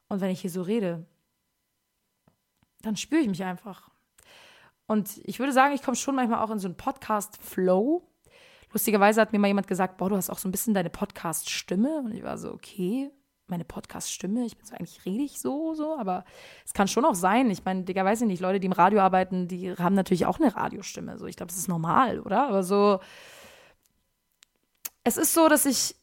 und 0.09 0.21
wenn 0.21 0.31
ich 0.31 0.41
hier 0.41 0.51
so 0.51 0.63
rede. 0.63 1.05
Dann 2.83 2.97
spüre 2.97 3.21
ich 3.21 3.29
mich 3.29 3.43
einfach. 3.43 3.91
Und 4.87 5.21
ich 5.25 5.41
würde 5.41 5.53
sagen, 5.53 5.75
ich 5.75 5.83
komme 5.83 5.97
schon 5.97 6.15
manchmal 6.15 6.39
auch 6.39 6.51
in 6.51 6.61
so 6.61 6.69
einen 6.69 6.77
Podcast-Flow. 6.77 8.07
Lustigerweise 8.73 9.21
hat 9.21 9.33
mir 9.33 9.41
mal 9.41 9.49
jemand 9.49 9.67
gesagt, 9.67 9.97
boah, 9.97 10.09
du 10.09 10.17
hast 10.17 10.31
auch 10.31 10.39
so 10.39 10.49
ein 10.49 10.53
bisschen 10.53 10.73
deine 10.73 10.91
Podcast-Stimme. 10.91 12.03
Und 12.05 12.15
ich 12.15 12.23
war 12.23 12.39
so, 12.39 12.53
okay, 12.53 13.11
meine 13.49 13.65
Podcast-Stimme, 13.65 14.47
ich 14.47 14.57
bin 14.57 14.67
so 14.67 14.75
eigentlich 14.75 15.05
rede 15.05 15.25
ich 15.25 15.41
so, 15.41 15.75
so, 15.75 15.99
aber 15.99 16.25
es 16.65 16.75
kann 16.75 16.87
schon 16.87 17.05
auch 17.05 17.17
sein. 17.17 17.51
Ich 17.51 17.65
meine, 17.65 17.83
Digga, 17.83 18.05
weiß 18.05 18.21
ich 18.21 18.27
nicht, 18.29 18.41
Leute, 18.41 18.61
die 18.61 18.67
im 18.67 18.73
Radio 18.73 19.01
arbeiten, 19.01 19.49
die 19.49 19.75
haben 19.75 19.95
natürlich 19.95 20.27
auch 20.27 20.39
eine 20.39 20.55
Radiostimme. 20.55 21.19
So, 21.19 21.27
ich 21.27 21.37
glaube, 21.37 21.51
das 21.51 21.59
ist 21.59 21.69
normal, 21.69 22.21
oder? 22.21 22.47
Aber 22.47 22.63
so, 22.63 23.01
es 25.05 25.17
ist 25.17 25.35
so, 25.35 25.49
dass 25.49 25.67
ich 25.67 25.95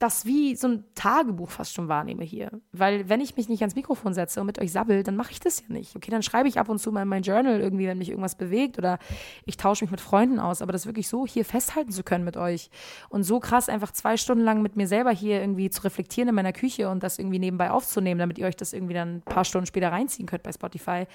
das 0.00 0.26
wie 0.26 0.56
so 0.56 0.68
ein 0.68 0.84
Tagebuch 0.94 1.50
fast 1.50 1.72
schon 1.72 1.88
wahrnehme 1.88 2.24
hier. 2.24 2.50
Weil 2.72 3.08
wenn 3.08 3.20
ich 3.20 3.36
mich 3.36 3.48
nicht 3.48 3.62
ans 3.62 3.76
Mikrofon 3.76 4.12
setze 4.12 4.40
und 4.40 4.46
mit 4.46 4.60
euch 4.60 4.72
sabbel, 4.72 5.02
dann 5.02 5.16
mache 5.16 5.30
ich 5.30 5.40
das 5.40 5.60
ja 5.60 5.66
nicht. 5.68 5.94
Okay, 5.94 6.10
dann 6.10 6.22
schreibe 6.22 6.48
ich 6.48 6.58
ab 6.58 6.68
und 6.68 6.78
zu 6.78 6.90
mal 6.90 7.02
in 7.02 7.08
mein 7.08 7.22
Journal 7.22 7.60
irgendwie, 7.60 7.86
wenn 7.86 7.98
mich 7.98 8.10
irgendwas 8.10 8.34
bewegt 8.34 8.76
oder 8.76 8.98
ich 9.46 9.56
tausche 9.56 9.84
mich 9.84 9.92
mit 9.92 10.00
Freunden 10.00 10.40
aus. 10.40 10.62
Aber 10.62 10.72
das 10.72 10.86
wirklich 10.86 11.08
so 11.08 11.26
hier 11.26 11.44
festhalten 11.44 11.92
zu 11.92 12.02
können 12.02 12.24
mit 12.24 12.36
euch 12.36 12.70
und 13.08 13.22
so 13.22 13.38
krass 13.40 13.68
einfach 13.68 13.92
zwei 13.92 14.16
Stunden 14.16 14.44
lang 14.44 14.62
mit 14.62 14.76
mir 14.76 14.88
selber 14.88 15.10
hier 15.10 15.40
irgendwie 15.40 15.70
zu 15.70 15.82
reflektieren 15.84 16.28
in 16.28 16.34
meiner 16.34 16.52
Küche 16.52 16.90
und 16.90 17.02
das 17.02 17.18
irgendwie 17.18 17.38
nebenbei 17.38 17.70
aufzunehmen, 17.70 18.18
damit 18.18 18.38
ihr 18.38 18.46
euch 18.46 18.56
das 18.56 18.72
irgendwie 18.72 18.94
dann 18.94 19.16
ein 19.16 19.22
paar 19.22 19.44
Stunden 19.44 19.66
später 19.66 19.92
reinziehen 19.92 20.26
könnt 20.26 20.42
bei 20.42 20.52
Spotify, 20.52 21.06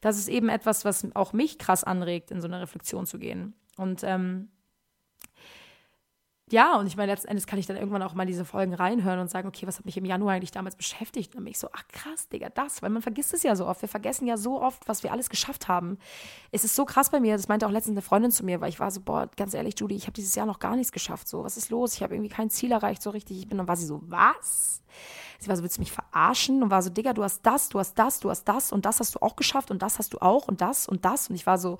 das 0.00 0.16
ist 0.16 0.28
eben 0.28 0.48
etwas, 0.48 0.84
was 0.84 1.06
auch 1.14 1.32
mich 1.32 1.58
krass 1.58 1.84
anregt, 1.84 2.30
in 2.30 2.40
so 2.40 2.46
eine 2.46 2.60
Reflexion 2.60 3.04
zu 3.04 3.18
gehen. 3.18 3.54
Und 3.76 4.02
ähm, 4.04 4.48
ja, 6.50 6.76
und 6.76 6.86
ich 6.86 6.96
meine, 6.96 7.12
letzten 7.12 7.28
Endes 7.28 7.46
kann 7.46 7.58
ich 7.58 7.66
dann 7.66 7.76
irgendwann 7.76 8.02
auch 8.02 8.14
mal 8.14 8.26
diese 8.26 8.44
Folgen 8.44 8.74
reinhören 8.74 9.18
und 9.18 9.30
sagen, 9.30 9.48
okay, 9.48 9.66
was 9.66 9.78
hat 9.78 9.84
mich 9.84 9.96
im 9.96 10.04
Januar 10.04 10.34
eigentlich 10.34 10.50
damals 10.50 10.76
beschäftigt? 10.76 11.30
Und 11.30 11.36
dann 11.36 11.44
bin 11.44 11.50
ich 11.50 11.58
so, 11.58 11.68
ach 11.72 11.86
krass, 11.88 12.28
Digga, 12.28 12.48
das, 12.50 12.82
weil 12.82 12.90
man 12.90 13.02
vergisst 13.02 13.34
es 13.34 13.42
ja 13.42 13.54
so 13.56 13.66
oft. 13.66 13.82
Wir 13.82 13.88
vergessen 13.88 14.26
ja 14.26 14.36
so 14.36 14.60
oft, 14.60 14.88
was 14.88 15.02
wir 15.02 15.12
alles 15.12 15.30
geschafft 15.30 15.68
haben. 15.68 15.98
Es 16.50 16.64
ist 16.64 16.74
so 16.74 16.84
krass 16.84 17.10
bei 17.10 17.20
mir, 17.20 17.36
das 17.36 17.48
meinte 17.48 17.66
auch 17.66 17.70
letztens 17.70 17.94
eine 17.94 18.02
Freundin 18.02 18.30
zu 18.30 18.44
mir, 18.44 18.60
weil 18.60 18.68
ich 18.70 18.80
war 18.80 18.90
so, 18.90 19.00
boah, 19.00 19.28
ganz 19.36 19.54
ehrlich, 19.54 19.74
Judy, 19.78 19.94
ich 19.94 20.04
habe 20.04 20.12
dieses 20.12 20.34
Jahr 20.34 20.46
noch 20.46 20.58
gar 20.58 20.76
nichts 20.76 20.92
geschafft. 20.92 21.28
So, 21.28 21.44
was 21.44 21.56
ist 21.56 21.70
los? 21.70 21.94
Ich 21.94 22.02
habe 22.02 22.14
irgendwie 22.14 22.30
kein 22.30 22.50
Ziel 22.50 22.72
erreicht 22.72 23.02
so 23.02 23.10
richtig. 23.10 23.38
Ich 23.38 23.48
bin 23.48 23.58
dann 23.58 23.68
war 23.68 23.76
sie 23.76 23.86
so, 23.86 24.00
was? 24.06 24.82
Sie 25.38 25.48
war 25.48 25.56
so, 25.56 25.62
willst 25.62 25.76
du 25.76 25.82
mich 25.82 25.92
verarschen? 25.92 26.62
Und 26.62 26.70
war 26.70 26.82
so, 26.82 26.90
Digga, 26.90 27.12
du 27.12 27.22
hast 27.22 27.42
das, 27.42 27.68
du 27.68 27.78
hast 27.78 27.98
das, 27.98 28.20
du 28.20 28.30
hast 28.30 28.44
das 28.44 28.72
und 28.72 28.84
das 28.84 29.00
hast 29.00 29.14
du 29.14 29.22
auch 29.22 29.36
geschafft 29.36 29.70
und 29.70 29.82
das 29.82 29.98
hast 29.98 30.14
du 30.14 30.18
auch 30.18 30.48
und 30.48 30.60
das 30.60 30.88
und 30.88 31.04
das. 31.04 31.28
Und 31.28 31.36
ich 31.36 31.46
war 31.46 31.58
so, 31.58 31.78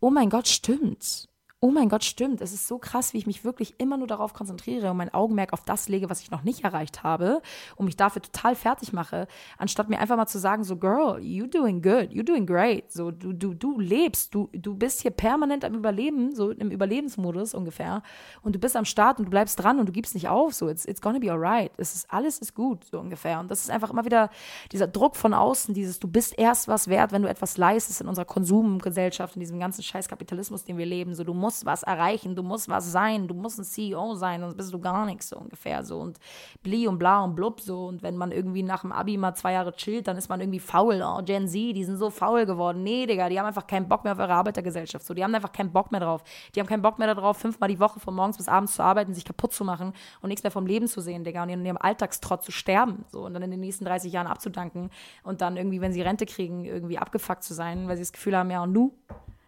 oh 0.00 0.10
mein 0.10 0.30
Gott, 0.30 0.48
stimmt 0.48 1.28
oh 1.66 1.72
mein 1.72 1.88
Gott, 1.88 2.04
stimmt, 2.04 2.40
es 2.40 2.52
ist 2.52 2.68
so 2.68 2.78
krass, 2.78 3.12
wie 3.12 3.18
ich 3.18 3.26
mich 3.26 3.44
wirklich 3.44 3.74
immer 3.78 3.96
nur 3.96 4.06
darauf 4.06 4.34
konzentriere 4.34 4.88
und 4.88 4.96
mein 4.96 5.12
Augenmerk 5.12 5.52
auf 5.52 5.64
das 5.64 5.88
lege, 5.88 6.08
was 6.08 6.20
ich 6.20 6.30
noch 6.30 6.44
nicht 6.44 6.62
erreicht 6.62 7.02
habe 7.02 7.42
und 7.74 7.86
mich 7.86 7.96
dafür 7.96 8.22
total 8.22 8.54
fertig 8.54 8.92
mache, 8.92 9.26
anstatt 9.58 9.88
mir 9.88 9.98
einfach 9.98 10.16
mal 10.16 10.28
zu 10.28 10.38
sagen, 10.38 10.62
so 10.62 10.76
Girl, 10.76 11.18
you 11.20 11.48
doing 11.48 11.82
good, 11.82 12.12
you 12.12 12.22
doing 12.22 12.46
great, 12.46 12.92
so 12.92 13.10
du 13.10 13.32
du 13.32 13.52
du 13.52 13.80
lebst, 13.80 14.32
du 14.32 14.48
du 14.52 14.76
bist 14.76 15.02
hier 15.02 15.10
permanent 15.10 15.64
am 15.64 15.74
Überleben, 15.74 16.36
so 16.36 16.52
im 16.52 16.70
Überlebensmodus 16.70 17.52
ungefähr 17.52 18.02
und 18.42 18.54
du 18.54 18.60
bist 18.60 18.76
am 18.76 18.84
Start 18.84 19.18
und 19.18 19.24
du 19.24 19.30
bleibst 19.30 19.60
dran 19.60 19.80
und 19.80 19.88
du 19.88 19.92
gibst 19.92 20.14
nicht 20.14 20.28
auf, 20.28 20.54
so 20.54 20.68
it's 20.68 20.84
it's 20.84 21.00
gonna 21.00 21.18
be 21.18 21.32
alright, 21.32 21.72
es 21.78 21.96
ist 21.96 22.12
alles 22.12 22.38
ist 22.38 22.54
gut 22.54 22.84
so 22.84 23.00
ungefähr. 23.00 23.40
Und 23.40 23.50
das 23.50 23.60
ist 23.60 23.70
einfach 23.70 23.90
immer 23.90 24.04
wieder 24.04 24.30
dieser 24.72 24.86
Druck 24.86 25.16
von 25.16 25.34
außen, 25.34 25.74
dieses 25.74 25.98
du 25.98 26.08
bist 26.08 26.38
erst 26.38 26.68
was 26.68 26.88
wert, 26.88 27.12
wenn 27.12 27.22
du 27.22 27.28
etwas 27.28 27.56
leistest 27.56 28.00
in 28.00 28.08
unserer 28.08 28.24
Konsumgesellschaft, 28.24 29.36
in 29.36 29.40
diesem 29.40 29.58
ganzen 29.58 29.82
Scheiß 29.82 30.08
Kapitalismus, 30.08 30.64
den 30.64 30.78
wir 30.78 30.86
leben, 30.86 31.14
so 31.14 31.24
du 31.24 31.34
musst 31.34 31.55
musst 31.56 31.66
was 31.66 31.82
erreichen, 31.82 32.34
du 32.34 32.42
musst 32.42 32.68
was 32.68 32.90
sein, 32.90 33.28
du 33.28 33.34
musst 33.34 33.58
ein 33.58 33.64
CEO 33.64 34.14
sein, 34.14 34.40
sonst 34.40 34.56
bist 34.56 34.72
du 34.72 34.78
gar 34.78 35.06
nichts 35.06 35.28
so 35.28 35.38
ungefähr 35.38 35.84
so 35.84 35.98
und 35.98 36.18
bli 36.62 36.86
und 36.86 36.98
bla 36.98 37.24
und 37.24 37.34
blub 37.34 37.60
so 37.60 37.86
und 37.86 38.02
wenn 38.02 38.16
man 38.16 38.32
irgendwie 38.32 38.62
nach 38.62 38.82
dem 38.82 38.92
Abi 38.92 39.16
mal 39.16 39.34
zwei 39.34 39.52
Jahre 39.52 39.72
chillt, 39.72 40.06
dann 40.08 40.16
ist 40.16 40.28
man 40.28 40.40
irgendwie 40.40 40.60
faul. 40.60 41.02
Oh, 41.02 41.22
Gen 41.24 41.48
Z, 41.48 41.74
die 41.74 41.84
sind 41.84 41.96
so 41.96 42.10
faul 42.10 42.46
geworden. 42.46 42.82
Nee, 42.82 43.06
Digga, 43.06 43.28
die 43.28 43.38
haben 43.38 43.46
einfach 43.46 43.66
keinen 43.66 43.88
Bock 43.88 44.04
mehr 44.04 44.12
auf 44.12 44.18
ihre 44.18 44.34
Arbeitergesellschaft. 44.34 45.06
So, 45.06 45.14
die 45.14 45.24
haben 45.24 45.34
einfach 45.34 45.52
keinen 45.52 45.72
Bock 45.72 45.90
mehr 45.92 46.00
drauf. 46.00 46.22
Die 46.54 46.60
haben 46.60 46.66
keinen 46.66 46.82
Bock 46.82 46.98
mehr 46.98 47.14
darauf, 47.14 47.38
fünfmal 47.38 47.68
die 47.68 47.80
Woche 47.80 48.00
von 48.00 48.14
morgens 48.14 48.36
bis 48.36 48.48
abends 48.48 48.74
zu 48.74 48.82
arbeiten, 48.82 49.14
sich 49.14 49.24
kaputt 49.24 49.52
zu 49.52 49.64
machen 49.64 49.92
und 50.20 50.28
nichts 50.28 50.42
mehr 50.42 50.50
vom 50.50 50.66
Leben 50.66 50.88
zu 50.88 51.00
sehen, 51.00 51.24
Digga, 51.24 51.42
und 51.42 51.48
in 51.48 51.64
ihrem 51.64 51.78
Alltagstrott 51.78 52.42
zu 52.42 52.52
sterben, 52.52 53.04
so 53.08 53.24
und 53.24 53.34
dann 53.34 53.42
in 53.42 53.50
den 53.50 53.60
nächsten 53.60 53.84
30 53.84 54.12
Jahren 54.12 54.26
abzudanken 54.26 54.90
und 55.22 55.40
dann 55.40 55.56
irgendwie, 55.56 55.80
wenn 55.80 55.92
sie 55.92 56.02
Rente 56.02 56.26
kriegen, 56.26 56.64
irgendwie 56.64 56.98
abgefuckt 56.98 57.42
zu 57.42 57.54
sein, 57.54 57.88
weil 57.88 57.96
sie 57.96 58.02
das 58.02 58.12
Gefühl 58.12 58.36
haben, 58.36 58.50
ja, 58.50 58.62
und 58.62 58.72
nu? 58.72 58.92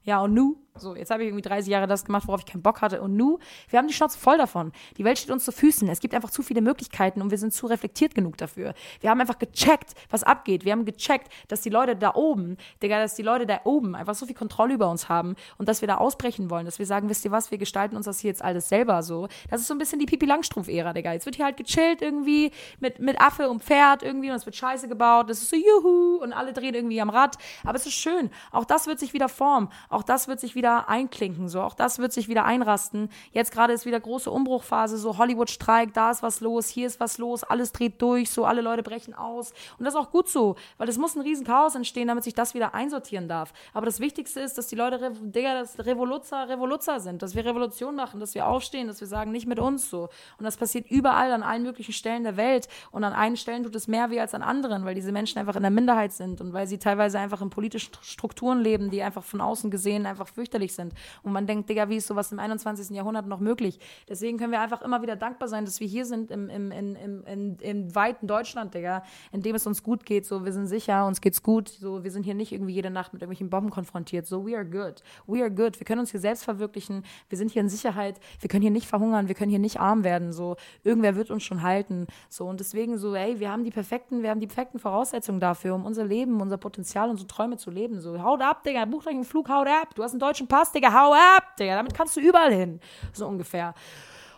Ja, 0.08 0.22
und 0.22 0.32
nu? 0.32 0.56
So, 0.80 0.94
jetzt 0.94 1.10
habe 1.10 1.22
ich 1.22 1.28
irgendwie 1.28 1.42
30 1.42 1.70
Jahre 1.70 1.86
das 1.86 2.04
gemacht, 2.04 2.26
worauf 2.26 2.40
ich 2.40 2.46
keinen 2.46 2.62
Bock 2.62 2.80
hatte. 2.80 3.02
Und 3.02 3.16
nu, 3.16 3.38
wir 3.68 3.78
haben 3.78 3.88
die 3.88 3.94
Schnauze 3.94 4.18
voll 4.18 4.38
davon. 4.38 4.72
Die 4.96 5.04
Welt 5.04 5.18
steht 5.18 5.30
uns 5.30 5.44
zu 5.44 5.52
Füßen. 5.52 5.88
Es 5.88 6.00
gibt 6.00 6.14
einfach 6.14 6.30
zu 6.30 6.42
viele 6.42 6.60
Möglichkeiten 6.60 7.20
und 7.20 7.30
wir 7.30 7.38
sind 7.38 7.52
zu 7.52 7.66
reflektiert 7.66 8.14
genug 8.14 8.36
dafür. 8.36 8.74
Wir 9.00 9.10
haben 9.10 9.20
einfach 9.20 9.38
gecheckt, 9.38 9.94
was 10.10 10.22
abgeht. 10.22 10.64
Wir 10.64 10.72
haben 10.72 10.84
gecheckt, 10.84 11.32
dass 11.48 11.60
die 11.62 11.70
Leute 11.70 11.96
da 11.96 12.14
oben, 12.14 12.56
Digga, 12.82 13.00
dass 13.00 13.14
die 13.14 13.22
Leute 13.22 13.46
da 13.46 13.60
oben 13.64 13.94
einfach 13.94 14.14
so 14.14 14.26
viel 14.26 14.34
Kontrolle 14.34 14.74
über 14.74 14.88
uns 14.88 15.08
haben 15.08 15.34
und 15.58 15.68
dass 15.68 15.80
wir 15.80 15.88
da 15.88 15.96
ausbrechen 15.96 16.48
wollen, 16.50 16.64
dass 16.64 16.78
wir 16.78 16.86
sagen, 16.86 17.08
wisst 17.08 17.24
ihr 17.24 17.30
was, 17.30 17.50
wir 17.50 17.58
gestalten 17.58 17.96
uns 17.96 18.06
das 18.06 18.20
hier 18.20 18.30
jetzt 18.30 18.42
alles 18.42 18.68
selber 18.68 19.02
so. 19.02 19.28
Das 19.50 19.60
ist 19.60 19.66
so 19.66 19.74
ein 19.74 19.78
bisschen 19.78 19.98
die 19.98 20.06
Pipi 20.06 20.26
Langstrumpf-Ära, 20.26 20.92
Digga. 20.92 21.12
Jetzt 21.12 21.26
wird 21.26 21.36
hier 21.36 21.44
halt 21.44 21.56
gechillt 21.56 22.02
irgendwie 22.02 22.52
mit, 22.78 23.00
mit 23.00 23.20
Affe 23.20 23.50
und 23.50 23.62
Pferd 23.62 24.02
irgendwie 24.02 24.30
und 24.30 24.36
es 24.36 24.46
wird 24.46 24.56
Scheiße 24.56 24.88
gebaut. 24.88 25.28
Das 25.28 25.38
ist 25.42 25.50
so 25.50 25.56
juhu 25.56 26.22
und 26.22 26.32
alle 26.32 26.52
drehen 26.52 26.74
irgendwie 26.74 27.00
am 27.00 27.10
Rad. 27.10 27.36
Aber 27.64 27.76
es 27.76 27.86
ist 27.86 27.94
schön. 27.94 28.30
Auch 28.52 28.64
das 28.64 28.86
wird 28.86 29.00
sich 29.00 29.12
wieder 29.12 29.28
formen. 29.28 29.68
Auch 29.88 29.97
das 30.02 30.28
wird 30.28 30.40
sich 30.40 30.54
wieder 30.54 30.88
einklinken. 30.88 31.48
So, 31.48 31.60
auch 31.62 31.74
das 31.74 31.98
wird 31.98 32.12
sich 32.12 32.28
wieder 32.28 32.44
einrasten. 32.44 33.10
Jetzt 33.32 33.52
gerade 33.52 33.72
ist 33.72 33.86
wieder 33.86 34.00
große 34.00 34.30
Umbruchphase, 34.30 34.98
so 34.98 35.18
Hollywood 35.18 35.50
streikt, 35.50 35.96
da 35.96 36.10
ist 36.10 36.22
was 36.22 36.40
los, 36.40 36.68
hier 36.68 36.86
ist 36.86 37.00
was 37.00 37.18
los, 37.18 37.44
alles 37.44 37.72
dreht 37.72 38.00
durch, 38.02 38.30
so 38.30 38.44
alle 38.44 38.60
Leute 38.60 38.82
brechen 38.82 39.14
aus. 39.14 39.52
Und 39.78 39.84
das 39.84 39.94
ist 39.94 40.00
auch 40.00 40.10
gut 40.10 40.28
so, 40.28 40.56
weil 40.76 40.88
es 40.88 40.98
muss 40.98 41.16
ein 41.16 41.22
riesen 41.22 41.46
Chaos 41.46 41.74
entstehen, 41.74 42.08
damit 42.08 42.24
sich 42.24 42.34
das 42.34 42.54
wieder 42.54 42.74
einsortieren 42.74 43.28
darf. 43.28 43.52
Aber 43.74 43.86
das 43.86 44.00
Wichtigste 44.00 44.40
ist, 44.40 44.58
dass 44.58 44.68
die 44.68 44.76
Leute, 44.76 45.12
Digga, 45.20 45.54
das 45.54 45.78
Revoluzzer, 45.78 46.48
Revoluzzer 46.48 47.00
sind, 47.00 47.22
dass 47.22 47.34
wir 47.34 47.44
Revolution 47.44 47.94
machen, 47.94 48.20
dass 48.20 48.34
wir 48.34 48.46
aufstehen, 48.46 48.86
dass 48.86 49.00
wir 49.00 49.08
sagen, 49.08 49.32
nicht 49.32 49.46
mit 49.46 49.58
uns 49.58 49.90
so. 49.90 50.08
Und 50.38 50.44
das 50.44 50.56
passiert 50.56 50.90
überall 50.90 51.32
an 51.32 51.42
allen 51.42 51.62
möglichen 51.62 51.92
Stellen 51.92 52.24
der 52.24 52.36
Welt. 52.36 52.68
Und 52.90 53.04
an 53.04 53.12
einen 53.12 53.36
Stellen 53.36 53.64
tut 53.64 53.74
es 53.74 53.88
mehr 53.88 54.10
weh 54.10 54.20
als 54.20 54.34
an 54.34 54.42
anderen, 54.42 54.84
weil 54.84 54.94
diese 54.94 55.12
Menschen 55.12 55.38
einfach 55.38 55.56
in 55.56 55.62
der 55.62 55.70
Minderheit 55.70 56.12
sind 56.12 56.40
und 56.40 56.52
weil 56.52 56.66
sie 56.66 56.78
teilweise 56.78 57.18
einfach 57.18 57.40
in 57.42 57.50
politischen 57.50 57.92
Strukturen 58.02 58.60
leben, 58.60 58.90
die 58.90 59.02
einfach 59.02 59.24
von 59.24 59.40
außen 59.40 59.70
gesehen 59.70 59.87
einfach 59.96 60.28
fürchterlich 60.28 60.74
sind. 60.74 60.92
Und 61.22 61.32
man 61.32 61.46
denkt, 61.46 61.68
Digga, 61.68 61.88
wie 61.88 61.96
ist 61.96 62.06
sowas 62.06 62.32
im 62.32 62.38
21. 62.38 62.90
Jahrhundert 62.90 63.26
noch 63.26 63.40
möglich? 63.40 63.78
Deswegen 64.08 64.38
können 64.38 64.52
wir 64.52 64.60
einfach 64.60 64.82
immer 64.82 65.02
wieder 65.02 65.16
dankbar 65.16 65.48
sein, 65.48 65.64
dass 65.64 65.80
wir 65.80 65.86
hier 65.86 66.04
sind 66.04 66.30
im, 66.30 66.48
im, 66.48 66.70
im, 66.70 66.96
im, 66.96 67.24
im, 67.24 67.56
im 67.60 67.94
weiten 67.94 68.26
Deutschland, 68.26 68.74
Digga, 68.74 69.02
in 69.32 69.42
dem 69.42 69.54
es 69.54 69.66
uns 69.66 69.82
gut 69.82 70.04
geht. 70.04 70.26
So, 70.26 70.44
wir 70.44 70.52
sind 70.52 70.66
sicher, 70.66 71.06
uns 71.06 71.20
geht's 71.20 71.42
gut. 71.42 71.68
So, 71.68 72.04
wir 72.04 72.10
sind 72.10 72.24
hier 72.24 72.34
nicht 72.34 72.52
irgendwie 72.52 72.74
jede 72.74 72.90
Nacht 72.90 73.12
mit 73.12 73.22
irgendwelchen 73.22 73.50
Bomben 73.50 73.70
konfrontiert. 73.70 74.26
So, 74.26 74.46
we 74.46 74.56
are 74.56 74.64
good. 74.64 75.02
We 75.26 75.40
are 75.40 75.50
good. 75.50 75.78
Wir 75.78 75.84
können 75.84 76.00
uns 76.00 76.10
hier 76.10 76.20
selbst 76.20 76.44
verwirklichen. 76.44 77.04
Wir 77.28 77.38
sind 77.38 77.50
hier 77.50 77.62
in 77.62 77.68
Sicherheit. 77.68 78.20
Wir 78.40 78.48
können 78.48 78.62
hier 78.62 78.70
nicht 78.70 78.86
verhungern. 78.86 79.28
Wir 79.28 79.34
können 79.34 79.50
hier 79.50 79.58
nicht 79.58 79.80
arm 79.80 80.04
werden. 80.04 80.32
So, 80.32 80.56
irgendwer 80.82 81.16
wird 81.16 81.30
uns 81.30 81.42
schon 81.42 81.62
halten. 81.62 82.06
So, 82.28 82.46
und 82.46 82.60
deswegen 82.60 82.98
so, 82.98 83.14
ey, 83.14 83.40
wir 83.40 83.50
haben 83.50 83.64
die 83.64 83.70
perfekten, 83.70 84.22
wir 84.22 84.30
haben 84.30 84.40
die 84.40 84.46
perfekten 84.46 84.78
Voraussetzungen 84.78 85.40
dafür, 85.40 85.74
um 85.74 85.84
unser 85.84 86.04
Leben, 86.04 86.40
unser 86.40 86.58
Potenzial, 86.58 87.10
unsere 87.10 87.28
Träume 87.28 87.56
zu 87.56 87.70
leben. 87.70 88.00
So, 88.00 88.20
haut 88.22 88.42
ab, 88.42 88.64
Digga, 88.64 88.84
buch 88.84 89.06
euch 89.06 89.14
einen 89.14 89.24
Flug, 89.24 89.48
haut 89.48 89.68
ab. 89.68 89.77
Du 89.94 90.02
hast 90.02 90.12
einen 90.12 90.20
deutschen 90.20 90.48
Pass, 90.48 90.72
Digga, 90.72 90.92
hau 90.92 91.12
ab, 91.12 91.56
Digga. 91.58 91.76
Damit 91.76 91.94
kannst 91.94 92.16
du 92.16 92.20
überall 92.20 92.52
hin. 92.52 92.80
So 93.12 93.26
ungefähr. 93.26 93.74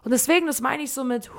Und 0.05 0.11
deswegen, 0.11 0.47
das 0.47 0.61
meine 0.61 0.83
ich 0.83 0.93
so 0.93 1.05
mit 1.05 1.31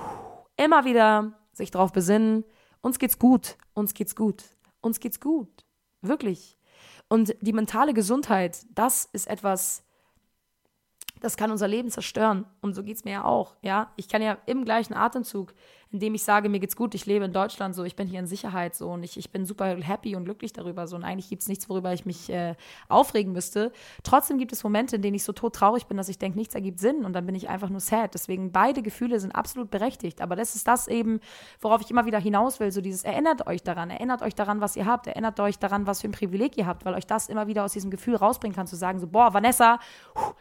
immer 0.58 0.86
wieder 0.86 1.34
sich 1.54 1.72
darauf 1.72 1.92
besinnen, 1.92 2.46
uns 2.82 3.00
geht's 3.00 3.20
gut, 3.20 3.58
uns 3.74 3.94
geht's 3.94 4.16
gut, 4.16 4.44
uns 4.82 5.00
geht's 5.00 5.20
gut. 5.20 5.66
Wirklich. 6.02 6.58
Und 7.08 7.36
die 7.42 7.54
mentale 7.54 7.94
Gesundheit, 7.94 8.66
das 8.74 9.06
ist 9.12 9.28
etwas, 9.28 9.84
das 11.20 11.38
kann 11.38 11.52
unser 11.52 11.68
Leben 11.68 11.90
zerstören. 11.90 12.46
Und 12.62 12.74
so 12.74 12.84
geht 12.84 12.98
es 12.98 13.04
mir 13.04 13.12
ja 13.12 13.26
auch. 13.26 13.56
Ja, 13.62 13.92
ich 13.96 14.08
kann 14.08 14.22
ja 14.22 14.38
im 14.46 14.66
gleichen 14.66 14.94
Atemzug 14.94 15.54
indem 15.92 16.14
ich 16.16 16.24
sage, 16.24 16.48
mir 16.48 16.60
geht's 16.60 16.76
gut, 16.76 16.96
ich 16.96 17.06
lebe 17.06 17.26
in 17.26 17.34
Deutschland 17.34 17.76
so, 17.76 17.84
ich 17.84 17.96
bin 17.96 18.08
hier 18.08 18.20
in 18.20 18.28
Sicherheit 18.28 18.76
so 18.76 18.90
und 18.90 19.04
ich, 19.04 19.18
ich 19.18 19.30
bin 19.30 19.46
super 19.46 19.76
happy 19.76 20.16
und 20.16 20.24
glücklich 20.24 20.54
darüber 20.54 20.88
so 20.88 20.96
und 20.96 21.04
eigentlich 21.04 21.30
gibt 21.30 21.42
es 21.42 21.50
nichts, 21.50 21.70
worüber 21.70 21.94
ich 21.94 22.06
mich 22.06 22.30
äh, 22.30 22.56
aufregen 22.88 23.34
müsste. 23.34 23.72
Trotzdem 24.04 24.38
gibt 24.38 24.54
es 24.54 24.64
Momente, 24.64 24.96
in 24.96 25.02
denen 25.02 25.16
ich 25.16 25.24
so 25.24 25.34
tot 25.34 25.54
traurig 25.56 25.88
bin, 25.88 25.98
dass 25.98 26.08
ich 26.08 26.18
denke, 26.18 26.38
nichts 26.38 26.56
ergibt 26.56 26.80
Sinn 26.80 27.04
und 27.04 27.14
dann 27.14 27.26
bin 27.26 27.36
ich 27.36 27.50
einfach 27.50 27.70
nur 27.70 27.82
sad. 27.82 28.14
Deswegen 28.14 28.52
beide 28.52 28.82
Gefühle 28.82 29.20
sind 29.20 29.32
absolut 29.32 29.70
berechtigt, 29.70 30.22
aber 30.22 30.36
das 30.36 30.56
ist 30.56 30.68
das 30.68 30.88
eben, 30.88 31.20
worauf 31.60 31.82
ich 31.82 31.92
immer 31.92 32.06
wieder 32.06 32.20
hinaus 32.20 32.60
will, 32.60 32.72
so 32.72 32.80
dieses 32.80 33.04
erinnert 33.04 33.48
euch 33.48 33.62
daran, 33.62 33.90
erinnert 33.90 34.22
euch 34.22 34.36
daran, 34.36 34.62
was 34.62 34.78
ihr 34.78 34.86
habt, 34.86 35.08
erinnert 35.08 35.40
euch 35.42 35.60
daran, 35.60 35.88
was 35.88 36.02
für 36.02 36.08
ein 36.08 36.14
Privileg 36.14 36.58
ihr 36.58 36.68
habt, 36.68 36.86
weil 36.86 36.94
euch 36.94 37.06
das 37.06 37.28
immer 37.28 37.48
wieder 37.48 37.66
aus 37.66 37.74
diesem 37.74 37.92
Gefühl 37.92 38.16
rausbringen 38.16 38.56
kann, 38.56 38.68
zu 38.68 38.78
sagen 38.78 39.00
so, 39.00 39.08
boah, 39.08 39.34
Vanessa, 39.34 39.80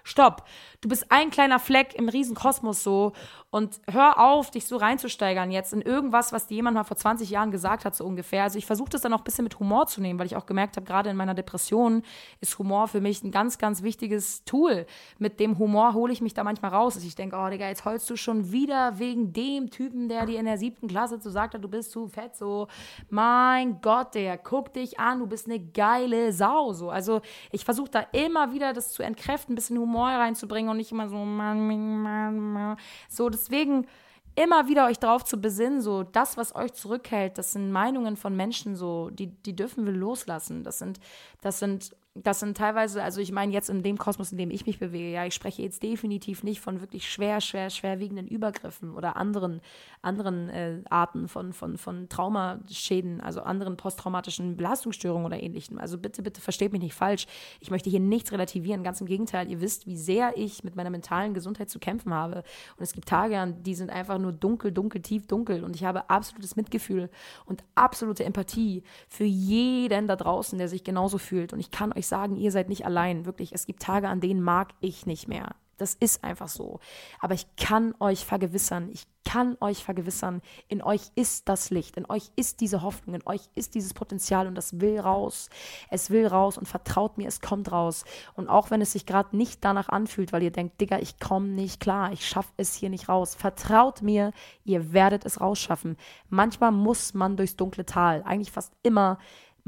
stopp, 0.05 0.45
du 0.81 0.89
bist 0.89 1.07
ein 1.11 1.31
kleiner 1.31 1.59
Fleck 1.59 1.95
im 1.95 2.09
Riesenkosmos 2.09 2.85
so 2.85 3.13
und 3.51 3.81
hör 3.91 4.21
auf, 4.21 4.51
dich 4.51 4.67
so 4.67 4.77
reinzusteigern 4.77 5.40
jetzt 5.49 5.73
in 5.73 5.81
irgendwas, 5.83 6.33
was 6.33 6.47
dir 6.47 6.57
jemand 6.57 6.75
mal 6.75 6.85
vor 6.85 6.97
20 6.97 7.31
Jahren 7.31 7.51
gesagt 7.51 7.85
hat, 7.85 7.95
so 7.95 8.05
ungefähr. 8.05 8.43
Also 8.43 8.59
ich 8.59 8.67
versuche 8.67 8.91
das 8.91 9.01
dann 9.01 9.13
auch 9.13 9.19
ein 9.19 9.25
bisschen 9.25 9.45
mit 9.45 9.59
Humor 9.61 9.87
zu 9.87 10.01
nehmen, 10.01 10.19
weil 10.19 10.27
ich 10.27 10.37
auch 10.37 10.47
gemerkt 10.47 10.77
habe, 10.77 10.87
gerade 10.87 11.11
in 11.11 11.17
meiner 11.17 11.35
Depression 11.35 12.03
ist 12.41 12.59
Humor 12.59 12.89
für 12.89 13.01
mich 13.01 13.23
ein 13.23 13.31
ganz, 13.31 13.59
ganz 13.59 13.83
wichtiges 13.83 14.45
Tool. 14.45 14.87
Mit 15.19 15.41
dem 15.41 15.59
Humor 15.59 15.95
hole 15.95 16.13
ich 16.13 16.21
mich 16.21 16.35
da 16.35 16.45
manchmal 16.45 16.73
raus. 16.73 16.97
Also 16.97 17.07
ich 17.07 17.15
denke, 17.15 17.37
oh 17.37 17.49
Digga, 17.49 17.69
jetzt 17.69 17.85
heulst 17.85 18.11
du 18.11 18.17
schon 18.17 18.51
wieder 18.53 18.99
wegen 18.99 19.33
dem 19.33 19.71
Typen, 19.71 20.09
der 20.09 20.27
dir 20.27 20.39
in 20.39 20.47
der 20.47 20.59
siebten 20.59 20.89
Klasse 20.89 21.21
so 21.21 21.31
sagt 21.31 21.55
hat, 21.55 21.63
du 21.63 21.69
bist 21.69 21.93
zu 21.93 22.09
fett, 22.09 22.35
so. 22.37 22.67
Mein 23.09 23.81
Gott, 23.81 24.15
der 24.15 24.37
guck 24.39 24.73
dich 24.73 24.99
an, 24.99 25.21
du 25.21 25.27
bist 25.27 25.47
eine 25.47 25.61
geile 25.61 26.33
Sau, 26.33 26.73
so. 26.73 26.91
Also 26.91 27.21
ich 27.53 27.65
versuche 27.65 27.91
da 27.91 28.01
immer 28.13 28.53
wieder 28.53 28.73
das 28.73 28.93
zu 28.93 29.03
entkräften, 29.03 29.53
ein 29.53 29.57
bisschen 29.57 29.79
Humor 29.79 30.09
reinzubringen 30.09 30.71
und 30.71 30.77
nicht 30.77 30.93
immer 30.93 31.09
so, 31.09 31.17
man, 31.17 31.67
man, 32.03 32.39
man. 32.39 32.77
so, 33.09 33.29
deswegen 33.29 33.87
immer 34.35 34.69
wieder 34.69 34.87
euch 34.87 34.99
darauf 34.99 35.25
zu 35.25 35.41
besinnen, 35.41 35.81
so 35.81 36.03
das, 36.03 36.37
was 36.37 36.55
euch 36.55 36.73
zurückhält, 36.73 37.39
das 37.39 37.53
sind 37.53 37.71
Meinungen 37.73 38.17
von 38.17 38.37
Menschen, 38.37 38.77
so 38.77 39.11
die, 39.11 39.29
die 39.29 39.57
dürfen 39.57 39.85
wir 39.85 39.93
loslassen. 39.93 40.65
Das 40.65 40.79
sind, 40.79 41.01
das 41.41 41.59
sind 41.59 41.95
das 42.23 42.41
sind 42.41 42.57
teilweise, 42.57 43.03
also 43.03 43.21
ich 43.21 43.33
meine 43.33 43.53
jetzt 43.53 43.71
in 43.71 43.83
dem 43.83 43.97
Kosmos, 43.97 44.33
in 44.33 44.39
dem 44.39 44.51
ich 44.51 44.67
mich 44.67 44.79
bewege, 44.79 45.11
ja, 45.11 45.25
ich 45.25 45.35
spreche 45.35 45.63
jetzt 45.63 45.83
definitiv 45.83 46.43
nicht 46.43 46.61
von 46.61 46.81
wirklich 46.81 47.11
schwer, 47.11 47.41
schwer, 47.41 47.71
schwerwiegenden 47.71 48.27
Übergriffen 48.29 48.95
oder 48.95 49.17
anderen, 49.17 49.61
anderen 50.03 50.49
äh, 50.51 50.83
Arten 50.91 51.29
von, 51.29 51.53
von, 51.53 51.79
von 51.79 52.09
Traumaschäden, 52.09 53.21
also 53.21 53.43
anderen 53.43 53.77
posttraumatischen 53.77 54.57
Belastungsstörungen 54.57 55.27
oder 55.27 55.43
ähnlichem. 55.43 55.79
Also 55.79 55.99
bitte, 55.99 56.23
bitte 56.23 56.41
versteht 56.41 56.73
mich 56.73 56.83
nicht 56.83 56.95
falsch. 56.95 57.27
Ich 57.61 57.71
möchte 57.71 57.89
hier 57.89 58.01
nichts 58.01 58.33
relativieren, 58.33 58.83
ganz 58.83 59.01
im 59.01 59.07
Gegenteil. 59.07 59.51
Ihr 59.51 59.61
wisst, 59.61 59.87
wie 59.87 59.97
sehr 59.97 60.37
ich 60.37 60.63
mit 60.65 60.77
meiner 60.77 60.91
mentalen 60.91 61.33
Gesundheit 61.33 61.71
zu 61.71 61.79
kämpfen 61.79 62.13
habe. 62.13 62.43
Und 62.77 62.83
es 62.83 62.93
gibt 62.93 63.09
Tage, 63.09 63.55
die 63.61 63.75
sind 63.75 63.91
einfach 63.91 64.19
nur 64.19 64.33
dunkel, 64.33 64.73
dunkel, 64.73 65.01
tief 65.01 65.27
dunkel. 65.27 65.65
Und 65.65 65.77
ich 65.77 65.85
habe 65.85 66.11
absolutes 66.11 66.57
Mitgefühl 66.57 67.09
und 67.47 67.65
absolute 67.75 68.25
Empathie 68.25 68.83
für 69.09 69.25
jeden 69.25 70.07
da 70.07 70.17
draußen, 70.17 70.59
der 70.59 70.69
sich 70.69 70.85
genauso 70.85 71.19
fühlt. 71.19 71.53
Und 71.53 71.61
ich 71.61 71.71
kann 71.71 71.93
euch 71.93 72.10
sagen, 72.11 72.37
ihr 72.37 72.53
seid 72.53 72.69
nicht 72.69 72.85
allein. 72.85 73.25
Wirklich, 73.25 73.53
es 73.55 73.65
gibt 73.65 73.81
Tage, 73.81 74.09
an 74.09 74.21
denen 74.21 74.43
mag 74.43 74.75
ich 74.81 75.07
nicht 75.07 75.29
mehr. 75.29 75.55
Das 75.81 75.95
ist 75.95 76.25
einfach 76.25 76.49
so. 76.49 76.79
Aber 77.21 77.33
ich 77.33 77.47
kann 77.57 77.95
euch 78.01 78.27
vergewissern, 78.27 78.91
ich 78.93 79.07
kann 79.25 79.57
euch 79.61 79.83
vergewissern, 79.83 80.43
in 80.69 80.83
euch 80.83 81.11
ist 81.15 81.49
das 81.49 81.71
Licht, 81.71 81.97
in 81.97 82.05
euch 82.05 82.31
ist 82.37 82.61
diese 82.61 82.83
Hoffnung, 82.83 83.15
in 83.15 83.27
euch 83.27 83.49
ist 83.55 83.75
dieses 83.75 83.95
Potenzial 83.95 84.47
und 84.47 84.55
das 84.57 84.81
will 84.81 85.01
raus. 85.01 85.49
Es 85.89 86.11
will 86.11 86.27
raus 86.27 86.59
und 86.59 86.67
vertraut 86.67 87.17
mir, 87.17 87.29
es 87.29 87.41
kommt 87.41 87.73
raus. 87.73 88.05
Und 88.35 88.49
auch 88.49 88.71
wenn 88.71 88.83
es 88.83 88.93
sich 88.93 89.07
gerade 89.07 89.35
nicht 89.35 89.65
danach 89.65 89.89
anfühlt, 89.89 90.35
weil 90.35 90.43
ihr 90.43 90.51
denkt, 90.51 90.83
Digga, 90.83 90.99
ich 90.99 91.19
komme 91.19 91.49
nicht 91.49 91.81
klar, 91.81 92.13
ich 92.13 92.29
schaffe 92.29 92.53
es 92.59 92.75
hier 92.75 92.91
nicht 92.91 93.09
raus. 93.09 93.35
Vertraut 93.35 94.03
mir, 94.03 94.33
ihr 94.65 94.93
werdet 94.93 95.25
es 95.25 95.41
rausschaffen. 95.41 95.97
Manchmal 96.29 96.73
muss 96.73 97.15
man 97.15 97.39
durchs 97.39 97.57
dunkle 97.57 97.87
Tal, 97.87 98.23
eigentlich 98.25 98.53
fast 98.53 98.75
immer 98.83 99.19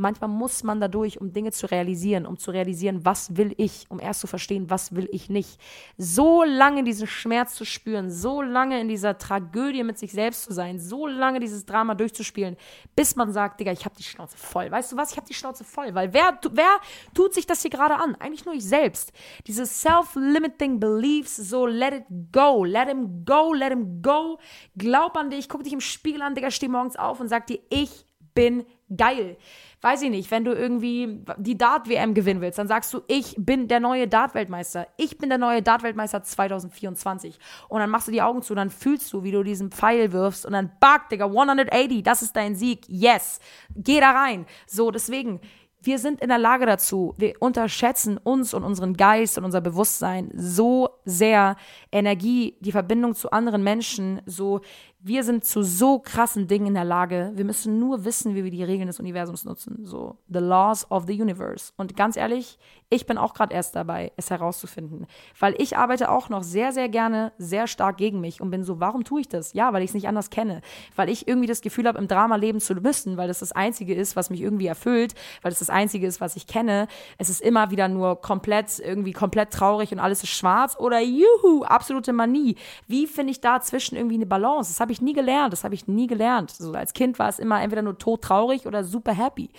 Manchmal 0.02 0.30
muss 0.30 0.64
man 0.64 0.80
dadurch, 0.80 1.20
um 1.20 1.32
Dinge 1.32 1.52
zu 1.52 1.70
realisieren, 1.70 2.26
um 2.26 2.36
zu 2.36 2.50
realisieren, 2.50 3.04
was 3.04 3.36
will 3.36 3.54
ich, 3.56 3.86
um 3.88 4.00
erst 4.00 4.18
zu 4.18 4.26
verstehen, 4.26 4.68
was 4.68 4.96
will 4.96 5.08
ich 5.12 5.30
nicht. 5.30 5.60
So 5.96 6.42
lange 6.42 6.82
diesen 6.82 7.06
Schmerz 7.06 7.54
zu 7.54 7.64
spüren, 7.64 8.10
so 8.10 8.42
lange 8.42 8.80
in 8.80 8.88
dieser 8.88 9.16
Tragödie 9.16 9.84
mit 9.84 9.98
sich 9.98 10.10
selbst 10.10 10.42
zu 10.42 10.52
sein, 10.52 10.80
so 10.80 11.06
lange 11.06 11.38
dieses 11.38 11.64
Drama 11.66 11.94
durchzuspielen, 11.94 12.56
bis 12.96 13.14
man 13.14 13.32
sagt, 13.32 13.60
Digga, 13.60 13.70
ich 13.70 13.84
habe 13.84 13.94
die 13.94 14.02
Schnauze 14.02 14.36
voll. 14.36 14.72
Weißt 14.72 14.90
du 14.90 14.96
was? 14.96 15.12
Ich 15.12 15.16
habe 15.16 15.28
die 15.28 15.34
Schnauze 15.34 15.62
voll, 15.62 15.94
weil 15.94 16.12
wer, 16.12 16.36
wer 16.50 16.80
tut 17.14 17.32
sich 17.32 17.46
das 17.46 17.62
hier 17.62 17.70
gerade 17.70 17.94
an? 17.94 18.16
Eigentlich 18.16 18.44
nur 18.44 18.56
ich 18.56 18.64
selbst. 18.64 19.12
Diese 19.46 19.66
self-limiting 19.66 20.80
beliefs, 20.80 21.36
so 21.36 21.64
let 21.64 21.94
it 21.94 22.04
go, 22.32 22.64
let 22.64 22.88
him 22.88 23.24
go, 23.24 23.52
let 23.52 23.70
him 23.70 24.02
go. 24.02 24.40
Glaub 24.76 25.16
an 25.16 25.30
dich, 25.30 25.48
guck 25.48 25.62
dich 25.62 25.72
im 25.72 25.80
Spiegel 25.80 26.22
an, 26.22 26.34
Digga, 26.34 26.50
steh 26.50 26.66
morgens 26.66 26.96
auf 26.96 27.20
und 27.20 27.28
sag 27.28 27.46
dir, 27.46 27.60
ich 27.70 28.04
bin 28.34 28.64
geil 28.94 29.36
weiß 29.82 30.02
ich 30.02 30.10
nicht, 30.10 30.30
wenn 30.30 30.44
du 30.44 30.52
irgendwie 30.52 31.24
die 31.36 31.58
Dart-WM 31.58 32.14
gewinnen 32.14 32.40
willst, 32.40 32.58
dann 32.58 32.68
sagst 32.68 32.94
du, 32.94 33.02
ich 33.08 33.34
bin 33.36 33.66
der 33.66 33.80
neue 33.80 34.06
Dart-Weltmeister. 34.06 34.86
Ich 34.96 35.18
bin 35.18 35.28
der 35.28 35.38
neue 35.38 35.60
Dart-Weltmeister 35.60 36.22
2024. 36.22 37.38
Und 37.68 37.80
dann 37.80 37.90
machst 37.90 38.06
du 38.06 38.12
die 38.12 38.22
Augen 38.22 38.42
zu, 38.42 38.54
dann 38.54 38.70
fühlst 38.70 39.12
du, 39.12 39.24
wie 39.24 39.32
du 39.32 39.42
diesen 39.42 39.72
Pfeil 39.72 40.12
wirfst 40.12 40.46
und 40.46 40.52
dann, 40.52 40.70
back, 40.80 41.08
Digga, 41.08 41.26
180, 41.26 42.02
das 42.04 42.22
ist 42.22 42.36
dein 42.36 42.54
Sieg. 42.54 42.88
Yes. 42.88 43.40
Geh 43.74 43.98
da 43.98 44.12
rein. 44.12 44.46
So, 44.68 44.92
deswegen, 44.92 45.40
wir 45.84 45.98
sind 45.98 46.20
in 46.20 46.28
der 46.28 46.38
Lage 46.38 46.64
dazu. 46.64 47.12
Wir 47.18 47.34
unterschätzen 47.40 48.16
uns 48.18 48.54
und 48.54 48.62
unseren 48.62 48.94
Geist 48.94 49.36
und 49.36 49.44
unser 49.44 49.60
Bewusstsein 49.60 50.30
so 50.32 50.90
sehr. 51.04 51.56
Energie, 51.90 52.56
die 52.60 52.70
Verbindung 52.70 53.14
zu 53.14 53.32
anderen 53.32 53.64
Menschen, 53.64 54.22
so 54.24 54.60
wir 55.04 55.24
sind 55.24 55.44
zu 55.44 55.64
so 55.64 55.98
krassen 55.98 56.46
Dingen 56.46 56.68
in 56.68 56.74
der 56.74 56.84
Lage. 56.84 57.32
Wir 57.34 57.44
müssen 57.44 57.80
nur 57.80 58.04
wissen, 58.04 58.36
wie 58.36 58.44
wir 58.44 58.52
die 58.52 58.62
Regeln 58.62 58.86
des 58.86 59.00
Universums 59.00 59.44
nutzen. 59.44 59.84
So, 59.84 60.16
the 60.28 60.38
laws 60.38 60.88
of 60.90 61.06
the 61.06 61.20
universe. 61.20 61.72
Und 61.76 61.96
ganz 61.96 62.16
ehrlich, 62.16 62.58
ich 62.88 63.06
bin 63.06 63.18
auch 63.18 63.34
gerade 63.34 63.52
erst 63.52 63.74
dabei, 63.74 64.12
es 64.16 64.30
herauszufinden. 64.30 65.06
Weil 65.40 65.54
ich 65.58 65.76
arbeite 65.76 66.10
auch 66.10 66.28
noch 66.28 66.44
sehr, 66.44 66.72
sehr 66.72 66.88
gerne 66.88 67.32
sehr 67.36 67.66
stark 67.66 67.96
gegen 67.96 68.20
mich 68.20 68.40
und 68.40 68.50
bin 68.50 68.62
so, 68.62 68.78
warum 68.78 69.02
tue 69.02 69.22
ich 69.22 69.28
das? 69.28 69.54
Ja, 69.54 69.72
weil 69.72 69.82
ich 69.82 69.90
es 69.90 69.94
nicht 69.94 70.06
anders 70.06 70.30
kenne. 70.30 70.60
Weil 70.94 71.08
ich 71.08 71.26
irgendwie 71.26 71.48
das 71.48 71.62
Gefühl 71.62 71.88
habe, 71.88 71.98
im 71.98 72.06
Drama 72.06 72.36
leben 72.36 72.60
zu 72.60 72.74
müssen, 72.74 73.16
weil 73.16 73.28
das 73.28 73.40
das 73.40 73.52
Einzige 73.52 73.94
ist, 73.94 74.14
was 74.14 74.30
mich 74.30 74.40
irgendwie 74.40 74.66
erfüllt, 74.66 75.14
weil 75.40 75.50
das 75.50 75.58
das 75.58 75.70
Einzige 75.70 76.06
ist, 76.06 76.20
was 76.20 76.36
ich 76.36 76.46
kenne. 76.46 76.86
Es 77.18 77.28
ist 77.28 77.40
immer 77.40 77.72
wieder 77.72 77.88
nur 77.88 78.20
komplett, 78.20 78.78
irgendwie 78.78 79.12
komplett 79.12 79.52
traurig 79.52 79.90
und 79.90 79.98
alles 79.98 80.22
ist 80.22 80.30
schwarz 80.30 80.76
oder 80.78 81.00
juhu, 81.00 81.64
absolute 81.64 82.12
Manie. 82.12 82.56
Wie 82.86 83.08
finde 83.08 83.32
ich 83.32 83.40
da 83.40 83.60
zwischen 83.60 83.96
irgendwie 83.96 84.16
eine 84.16 84.26
Balance? 84.26 84.70
Das 84.70 84.80
habe 84.80 84.91
habe 84.92 85.00
ich 85.00 85.02
nie 85.02 85.14
gelernt. 85.14 85.52
Das 85.52 85.64
habe 85.64 85.74
ich 85.74 85.88
nie 85.88 86.06
gelernt. 86.06 86.50
So, 86.50 86.72
als 86.72 86.92
Kind 86.92 87.18
war 87.18 87.28
es 87.28 87.38
immer 87.38 87.62
entweder 87.62 87.82
nur 87.82 87.98
todtraurig 87.98 88.66
oder 88.66 88.84
super 88.84 89.12
happy. 89.12 89.50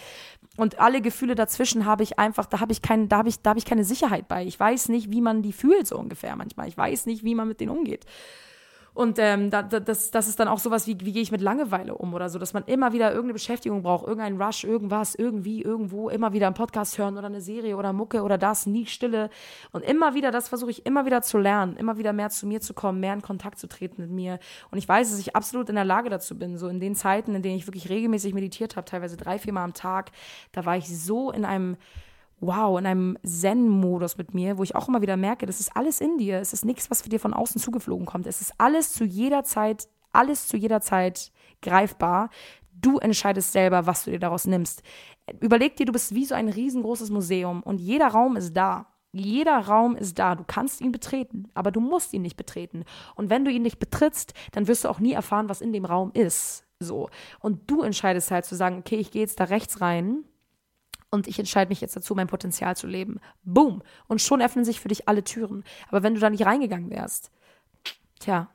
Und 0.58 0.80
alle 0.80 1.02
Gefühle 1.02 1.34
dazwischen 1.34 1.86
habe 1.86 2.04
ich 2.04 2.20
einfach, 2.20 2.46
da 2.46 2.60
habe 2.60 2.72
ich 2.72 2.84
kein, 2.84 3.10
da 3.10 3.18
habe 3.18 3.30
ich, 3.30 3.42
da 3.42 3.52
habe 3.52 3.60
ich 3.60 3.66
keine 3.66 3.84
Sicherheit 3.84 4.28
bei. 4.28 4.46
Ich 4.46 4.60
weiß 4.60 4.90
nicht, 4.90 5.12
wie 5.12 5.22
man 5.22 5.42
die 5.42 5.54
fühlt, 5.54 5.88
so 5.88 5.98
ungefähr 5.98 6.36
manchmal. 6.36 6.68
Ich 6.68 6.78
weiß 6.78 7.08
nicht, 7.08 7.24
wie 7.24 7.34
man 7.34 7.48
mit 7.48 7.60
denen 7.60 7.72
umgeht. 7.72 8.06
Und 8.94 9.18
ähm, 9.18 9.50
da, 9.50 9.64
das, 9.64 10.12
das 10.12 10.28
ist 10.28 10.40
dann 10.40 10.48
auch 10.48 10.60
sowas 10.60 10.86
wie, 10.86 11.00
wie 11.00 11.14
gehe 11.14 11.22
ich 11.22 11.32
mit 11.32 11.42
Langeweile 11.42 11.96
um 11.96 12.14
oder 12.14 12.30
so, 12.30 12.38
dass 12.38 12.54
man 12.54 12.64
immer 12.66 12.94
wieder 12.94 13.10
irgendeine 13.10 13.34
Beschäftigung 13.34 13.82
braucht, 13.82 14.08
irgendein 14.08 14.40
Rush, 14.40 14.64
irgendwas, 14.64 15.16
irgendwie, 15.16 15.64
irgendwo, 15.64 16.10
immer 16.10 16.34
wieder 16.34 16.46
einen 16.46 16.56
Podcast 16.56 16.98
hören 16.98 17.18
oder 17.18 17.28
eine 17.28 17.42
Serie 17.42 17.76
oder 17.76 17.92
Mucke 17.92 18.22
oder 18.22 18.38
das, 18.38 18.68
nie 18.68 18.86
Stille. 18.86 19.30
Und 19.72 19.84
immer 19.84 20.14
wieder, 20.14 20.30
das 20.30 20.48
versuche 20.50 20.70
ich 20.70 20.86
immer 20.86 21.06
wieder 21.06 21.24
zu 21.24 21.40
lernen, 21.40 21.76
immer 21.76 21.98
wieder 21.98 22.14
mehr 22.14 22.30
zu 22.30 22.46
mir 22.46 22.62
zu 22.62 22.76
kommen, 22.76 23.00
mehr 23.00 23.14
in 23.14 23.24
Kontakt 23.24 23.58
zu 23.58 23.68
treten 23.68 24.02
mit 24.02 24.12
mir. 24.12 24.40
Und 24.70 24.78
ich 24.78 24.88
weiß, 24.88 25.10
dass 25.10 25.20
ich 25.20 25.36
absolut 25.36 25.70
in 25.70 25.76
der 25.76 25.86
Lage 25.86 26.10
dazu 26.10 26.38
bin, 26.38 26.58
so 26.58 26.68
in 26.68 26.80
den 26.80 26.94
Zeiten, 26.94 27.34
in 27.34 27.42
denen 27.42 27.58
ich 27.58 27.66
wirklich 27.66 27.90
regelmäßig 27.90 28.36
meditiert 28.36 28.76
habe, 28.76 28.86
teilweise 28.86 29.18
drei, 29.18 29.40
vier 29.40 29.54
Mal 29.54 29.64
am 29.64 29.74
Tag, 29.74 30.12
da 30.52 30.66
war 30.66 30.78
ich 30.78 30.88
so 30.88 31.32
in 31.32 31.46
einem 31.46 31.78
wow, 32.46 32.78
in 32.78 32.86
einem 32.86 33.18
Zen-Modus 33.24 34.18
mit 34.18 34.34
mir, 34.34 34.58
wo 34.58 34.64
ich 34.64 34.76
auch 34.76 34.88
immer 34.88 35.02
wieder 35.02 35.18
merke, 35.18 35.46
das 35.46 35.60
ist 35.60 35.76
alles 35.76 36.02
in 36.02 36.18
dir. 36.18 36.40
Es 36.40 36.54
ist 36.54 36.66
nichts, 36.66 36.92
was 36.92 37.02
für 37.02 37.10
dir 37.10 37.20
von 37.20 37.34
außen 37.34 37.60
zugeflogen 37.60 38.06
kommt. 38.06 38.28
Es 38.28 38.42
ist 38.42 38.54
alles 38.58 38.94
zu 38.94 39.06
jeder 39.06 39.44
Zeit, 39.44 39.88
alles 40.12 40.48
zu 40.48 40.58
jeder 40.58 40.82
Zeit 40.82 41.32
greifbar. 41.62 42.30
Du 42.74 42.98
entscheidest 43.00 43.54
selber, 43.54 43.86
was 43.86 44.04
du 44.04 44.12
dir 44.12 44.20
daraus 44.20 44.46
nimmst. 44.46 44.84
Überleg 45.40 45.78
dir, 45.78 45.86
du 45.86 45.94
bist 45.94 46.14
wie 46.14 46.26
so 46.26 46.36
ein 46.36 46.50
riesengroßes 46.50 47.10
Museum 47.12 47.64
und 47.64 47.80
jeder 47.80 48.08
Raum 48.08 48.36
ist 48.36 48.54
da. 48.54 48.88
Jeder 49.14 49.60
Raum 49.60 49.96
ist 49.96 50.18
da. 50.20 50.36
Du 50.36 50.44
kannst 50.46 50.82
ihn 50.82 50.92
betreten, 50.92 51.48
aber 51.54 51.72
du 51.72 51.80
musst 51.80 52.14
ihn 52.14 52.24
nicht 52.24 52.36
betreten. 52.36 52.84
Und 53.16 53.30
wenn 53.30 53.46
du 53.46 53.52
ihn 53.52 53.62
nicht 53.62 53.80
betrittst, 53.80 54.34
dann 54.52 54.68
wirst 54.68 54.84
du 54.84 54.90
auch 54.90 55.00
nie 55.00 55.14
erfahren, 55.14 55.50
was 55.50 55.62
in 55.62 55.72
dem 55.72 55.86
Raum 55.86 56.12
ist. 56.14 56.66
So. 56.80 57.10
Und 57.40 57.70
du 57.70 57.84
entscheidest 57.84 58.32
halt 58.32 58.46
zu 58.46 58.56
sagen, 58.56 58.80
okay, 58.80 58.96
ich 58.96 59.12
gehe 59.12 59.22
jetzt 59.22 59.40
da 59.40 59.46
rechts 59.46 59.82
rein 59.82 60.26
und 61.14 61.28
ich 61.28 61.38
entscheide 61.38 61.70
mich 61.70 61.80
jetzt 61.80 61.96
dazu, 61.96 62.16
mein 62.16 62.26
Potenzial 62.26 62.76
zu 62.76 62.88
leben. 62.88 63.20
Boom. 63.44 63.84
Und 64.08 64.20
schon 64.20 64.42
öffnen 64.42 64.66
sich 64.66 64.80
für 64.80 64.88
dich 64.88 65.08
alle 65.08 65.24
Türen. 65.24 65.64
Aber 65.90 66.02
wenn 66.02 66.16
du 66.16 66.20
da 66.20 66.32
nicht 66.32 66.44
reingegangen 66.44 66.90
wärst, 66.90 67.30
tja, 68.20 68.50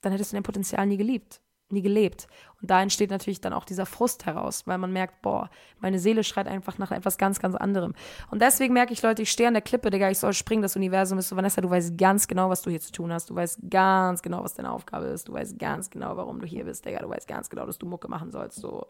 dann 0.00 0.12
hättest 0.12 0.32
du 0.32 0.36
dein 0.36 0.44
Potenzial 0.44 0.86
nie 0.86 0.96
geliebt, 0.96 1.42
nie 1.68 1.82
gelebt. 1.82 2.26
Und 2.62 2.70
da 2.70 2.80
entsteht 2.80 3.10
natürlich 3.10 3.42
dann 3.42 3.52
auch 3.52 3.66
dieser 3.66 3.84
Frust 3.84 4.24
heraus, 4.24 4.66
weil 4.66 4.78
man 4.78 4.94
merkt, 4.94 5.20
boah, 5.20 5.50
meine 5.78 5.98
Seele 5.98 6.24
schreit 6.24 6.48
einfach 6.48 6.78
nach 6.78 6.90
etwas 6.90 7.18
ganz, 7.18 7.38
ganz 7.38 7.54
anderem. 7.54 7.92
Und 8.30 8.40
deswegen 8.40 8.72
merke 8.72 8.94
ich, 8.94 9.02
Leute, 9.02 9.20
ich 9.20 9.30
stehe 9.30 9.48
an 9.48 9.54
der 9.54 9.60
Klippe, 9.60 9.90
Digga, 9.90 10.10
ich 10.10 10.18
soll 10.18 10.32
springen, 10.32 10.62
das 10.62 10.76
Universum 10.76 11.18
ist 11.18 11.28
so, 11.28 11.36
Vanessa, 11.36 11.60
du 11.60 11.68
weißt 11.68 11.98
ganz 11.98 12.26
genau, 12.26 12.48
was 12.48 12.62
du 12.62 12.70
hier 12.70 12.80
zu 12.80 12.92
tun 12.92 13.12
hast. 13.12 13.28
Du 13.28 13.34
weißt 13.34 13.58
ganz 13.68 14.22
genau, 14.22 14.42
was 14.42 14.54
deine 14.54 14.72
Aufgabe 14.72 15.04
ist. 15.04 15.28
Du 15.28 15.34
weißt 15.34 15.58
ganz 15.58 15.90
genau, 15.90 16.16
warum 16.16 16.40
du 16.40 16.46
hier 16.46 16.64
bist, 16.64 16.86
Digga. 16.86 17.00
Du 17.00 17.10
weißt 17.10 17.28
ganz 17.28 17.50
genau, 17.50 17.66
dass 17.66 17.76
du 17.76 17.84
Mucke 17.84 18.08
machen 18.08 18.30
sollst. 18.30 18.56
So 18.56 18.86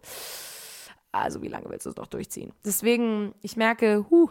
also 1.14 1.42
wie 1.42 1.48
lange 1.48 1.68
willst 1.70 1.86
du 1.86 1.90
es 1.90 1.96
noch 1.96 2.06
durchziehen? 2.06 2.52
Deswegen, 2.64 3.34
ich 3.42 3.56
merke, 3.56 4.06
huh, 4.10 4.28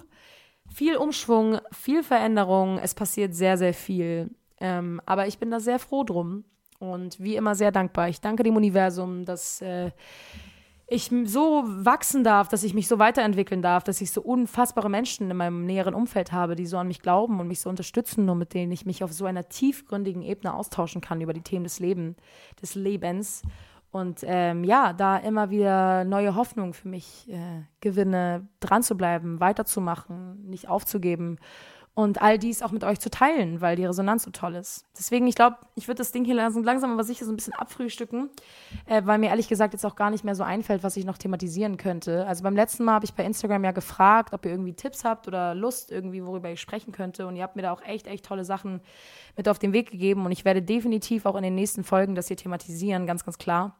viel 0.73 0.97
Umschwung, 0.97 1.59
viel 1.71 2.03
Veränderung, 2.03 2.77
es 2.79 2.93
passiert 2.93 3.33
sehr, 3.35 3.57
sehr 3.57 3.73
viel. 3.73 4.29
Ähm, 4.59 5.01
aber 5.05 5.27
ich 5.27 5.39
bin 5.39 5.51
da 5.51 5.59
sehr 5.59 5.79
froh 5.79 6.03
drum 6.03 6.45
und 6.79 7.19
wie 7.19 7.35
immer 7.35 7.55
sehr 7.55 7.71
dankbar. 7.71 8.09
Ich 8.09 8.21
danke 8.21 8.43
dem 8.43 8.55
Universum, 8.55 9.25
dass 9.25 9.61
äh, 9.61 9.91
ich 10.87 11.11
so 11.25 11.63
wachsen 11.65 12.23
darf, 12.23 12.49
dass 12.49 12.63
ich 12.63 12.73
mich 12.73 12.87
so 12.87 12.99
weiterentwickeln 12.99 13.61
darf, 13.61 13.83
dass 13.83 14.01
ich 14.01 14.11
so 14.11 14.21
unfassbare 14.21 14.89
Menschen 14.89 15.31
in 15.31 15.37
meinem 15.37 15.65
näheren 15.65 15.93
Umfeld 15.93 16.31
habe, 16.31 16.55
die 16.55 16.65
so 16.65 16.77
an 16.77 16.87
mich 16.87 17.01
glauben 17.01 17.39
und 17.39 17.47
mich 17.47 17.61
so 17.61 17.69
unterstützen 17.69 18.29
und 18.29 18.37
mit 18.37 18.53
denen 18.53 18.71
ich 18.71 18.85
mich 18.85 19.03
auf 19.03 19.11
so 19.11 19.25
einer 19.25 19.49
tiefgründigen 19.49 20.21
Ebene 20.21 20.53
austauschen 20.53 21.01
kann 21.01 21.21
über 21.21 21.33
die 21.33 21.41
Themen 21.41 21.63
des 21.63 21.79
Lebens, 21.79 22.15
des 22.61 22.75
Lebens. 22.75 23.41
Und 23.93 24.21
ähm, 24.23 24.63
ja, 24.63 24.91
da 24.91 25.17
immer 25.17 25.51
wieder 25.51 26.03
neue 26.03 26.35
Hoffnung 26.35 26.73
für 26.73 26.87
mich 26.87 27.29
äh, 27.29 27.61
gewinne, 27.79 28.47
dran 28.59 28.81
zu 28.81 28.97
bleiben, 28.97 29.39
weiterzumachen, 29.39 30.43
nicht 30.49 30.67
aufzugeben 30.67 31.37
und 31.95 32.21
all 32.23 32.39
dies 32.39 32.63
auch 32.63 32.71
mit 32.71 32.83
euch 32.83 32.99
zu 32.99 33.11
teilen, 33.11 33.61
weil 33.61 33.75
die 33.75 33.85
Resonanz 33.85 34.23
so 34.23 34.31
toll 34.31 34.55
ist. 34.55 34.85
Deswegen, 34.97 35.27
ich 35.27 35.35
glaube, 35.35 35.57
ich 35.75 35.87
würde 35.87 35.99
das 35.99 36.11
Ding 36.11 36.25
hier 36.25 36.33
langsam, 36.33 36.63
langsam 36.63 36.91
aber 36.91 37.03
sicher 37.03 37.25
so 37.25 37.31
ein 37.31 37.35
bisschen 37.35 37.53
abfrühstücken, 37.53 38.31
äh, 38.87 39.03
weil 39.05 39.19
mir 39.19 39.29
ehrlich 39.29 39.47
gesagt 39.47 39.73
jetzt 39.73 39.85
auch 39.85 39.95
gar 39.95 40.09
nicht 40.09 40.23
mehr 40.23 40.33
so 40.33 40.41
einfällt, 40.41 40.81
was 40.81 40.97
ich 40.97 41.05
noch 41.05 41.19
thematisieren 41.19 41.77
könnte. 41.77 42.25
Also 42.25 42.41
beim 42.41 42.55
letzten 42.55 42.83
Mal 42.83 42.93
habe 42.93 43.05
ich 43.05 43.13
bei 43.13 43.23
Instagram 43.23 43.63
ja 43.63 43.71
gefragt, 43.71 44.33
ob 44.33 44.43
ihr 44.45 44.51
irgendwie 44.51 44.73
Tipps 44.73 45.03
habt 45.05 45.27
oder 45.27 45.53
Lust 45.53 45.91
irgendwie, 45.91 46.25
worüber 46.25 46.49
ich 46.49 46.59
sprechen 46.59 46.93
könnte. 46.93 47.27
Und 47.27 47.35
ihr 47.35 47.43
habt 47.43 47.55
mir 47.55 47.61
da 47.61 47.71
auch 47.71 47.83
echt, 47.83 48.07
echt 48.07 48.25
tolle 48.25 48.43
Sachen 48.43 48.81
mit 49.37 49.47
auf 49.47 49.59
den 49.59 49.71
Weg 49.71 49.91
gegeben. 49.91 50.25
Und 50.25 50.31
ich 50.31 50.45
werde 50.45 50.63
definitiv 50.63 51.27
auch 51.27 51.35
in 51.35 51.43
den 51.43 51.55
nächsten 51.55 51.83
Folgen 51.83 52.15
das 52.15 52.27
hier 52.27 52.37
thematisieren, 52.37 53.05
ganz, 53.05 53.23
ganz 53.23 53.37
klar. 53.37 53.75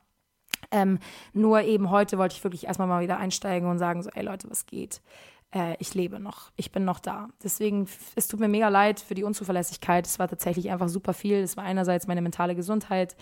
Ähm, 0.73 0.97
nur 1.33 1.61
eben 1.61 1.91
heute 1.91 2.17
wollte 2.17 2.35
ich 2.35 2.43
wirklich 2.43 2.65
erstmal 2.65 2.87
mal 2.87 3.03
wieder 3.03 3.17
einsteigen 3.17 3.69
und 3.69 3.77
sagen, 3.77 4.01
so, 4.01 4.09
ey 4.09 4.23
Leute, 4.23 4.49
was 4.49 4.65
geht? 4.65 5.01
Äh, 5.53 5.75
ich 5.79 5.93
lebe 5.93 6.19
noch, 6.19 6.51
ich 6.55 6.71
bin 6.71 6.83
noch 6.83 6.99
da. 6.99 7.29
Deswegen, 7.43 7.87
es 8.15 8.27
tut 8.27 8.39
mir 8.39 8.47
mega 8.47 8.69
leid 8.69 8.99
für 8.99 9.13
die 9.13 9.23
Unzuverlässigkeit. 9.23 10.07
Es 10.07 10.17
war 10.17 10.27
tatsächlich 10.27 10.71
einfach 10.71 10.89
super 10.89 11.13
viel. 11.13 11.37
Es 11.37 11.55
war 11.57 11.63
einerseits 11.63 12.07
meine 12.07 12.23
mentale 12.23 12.55
Gesundheit, 12.55 13.15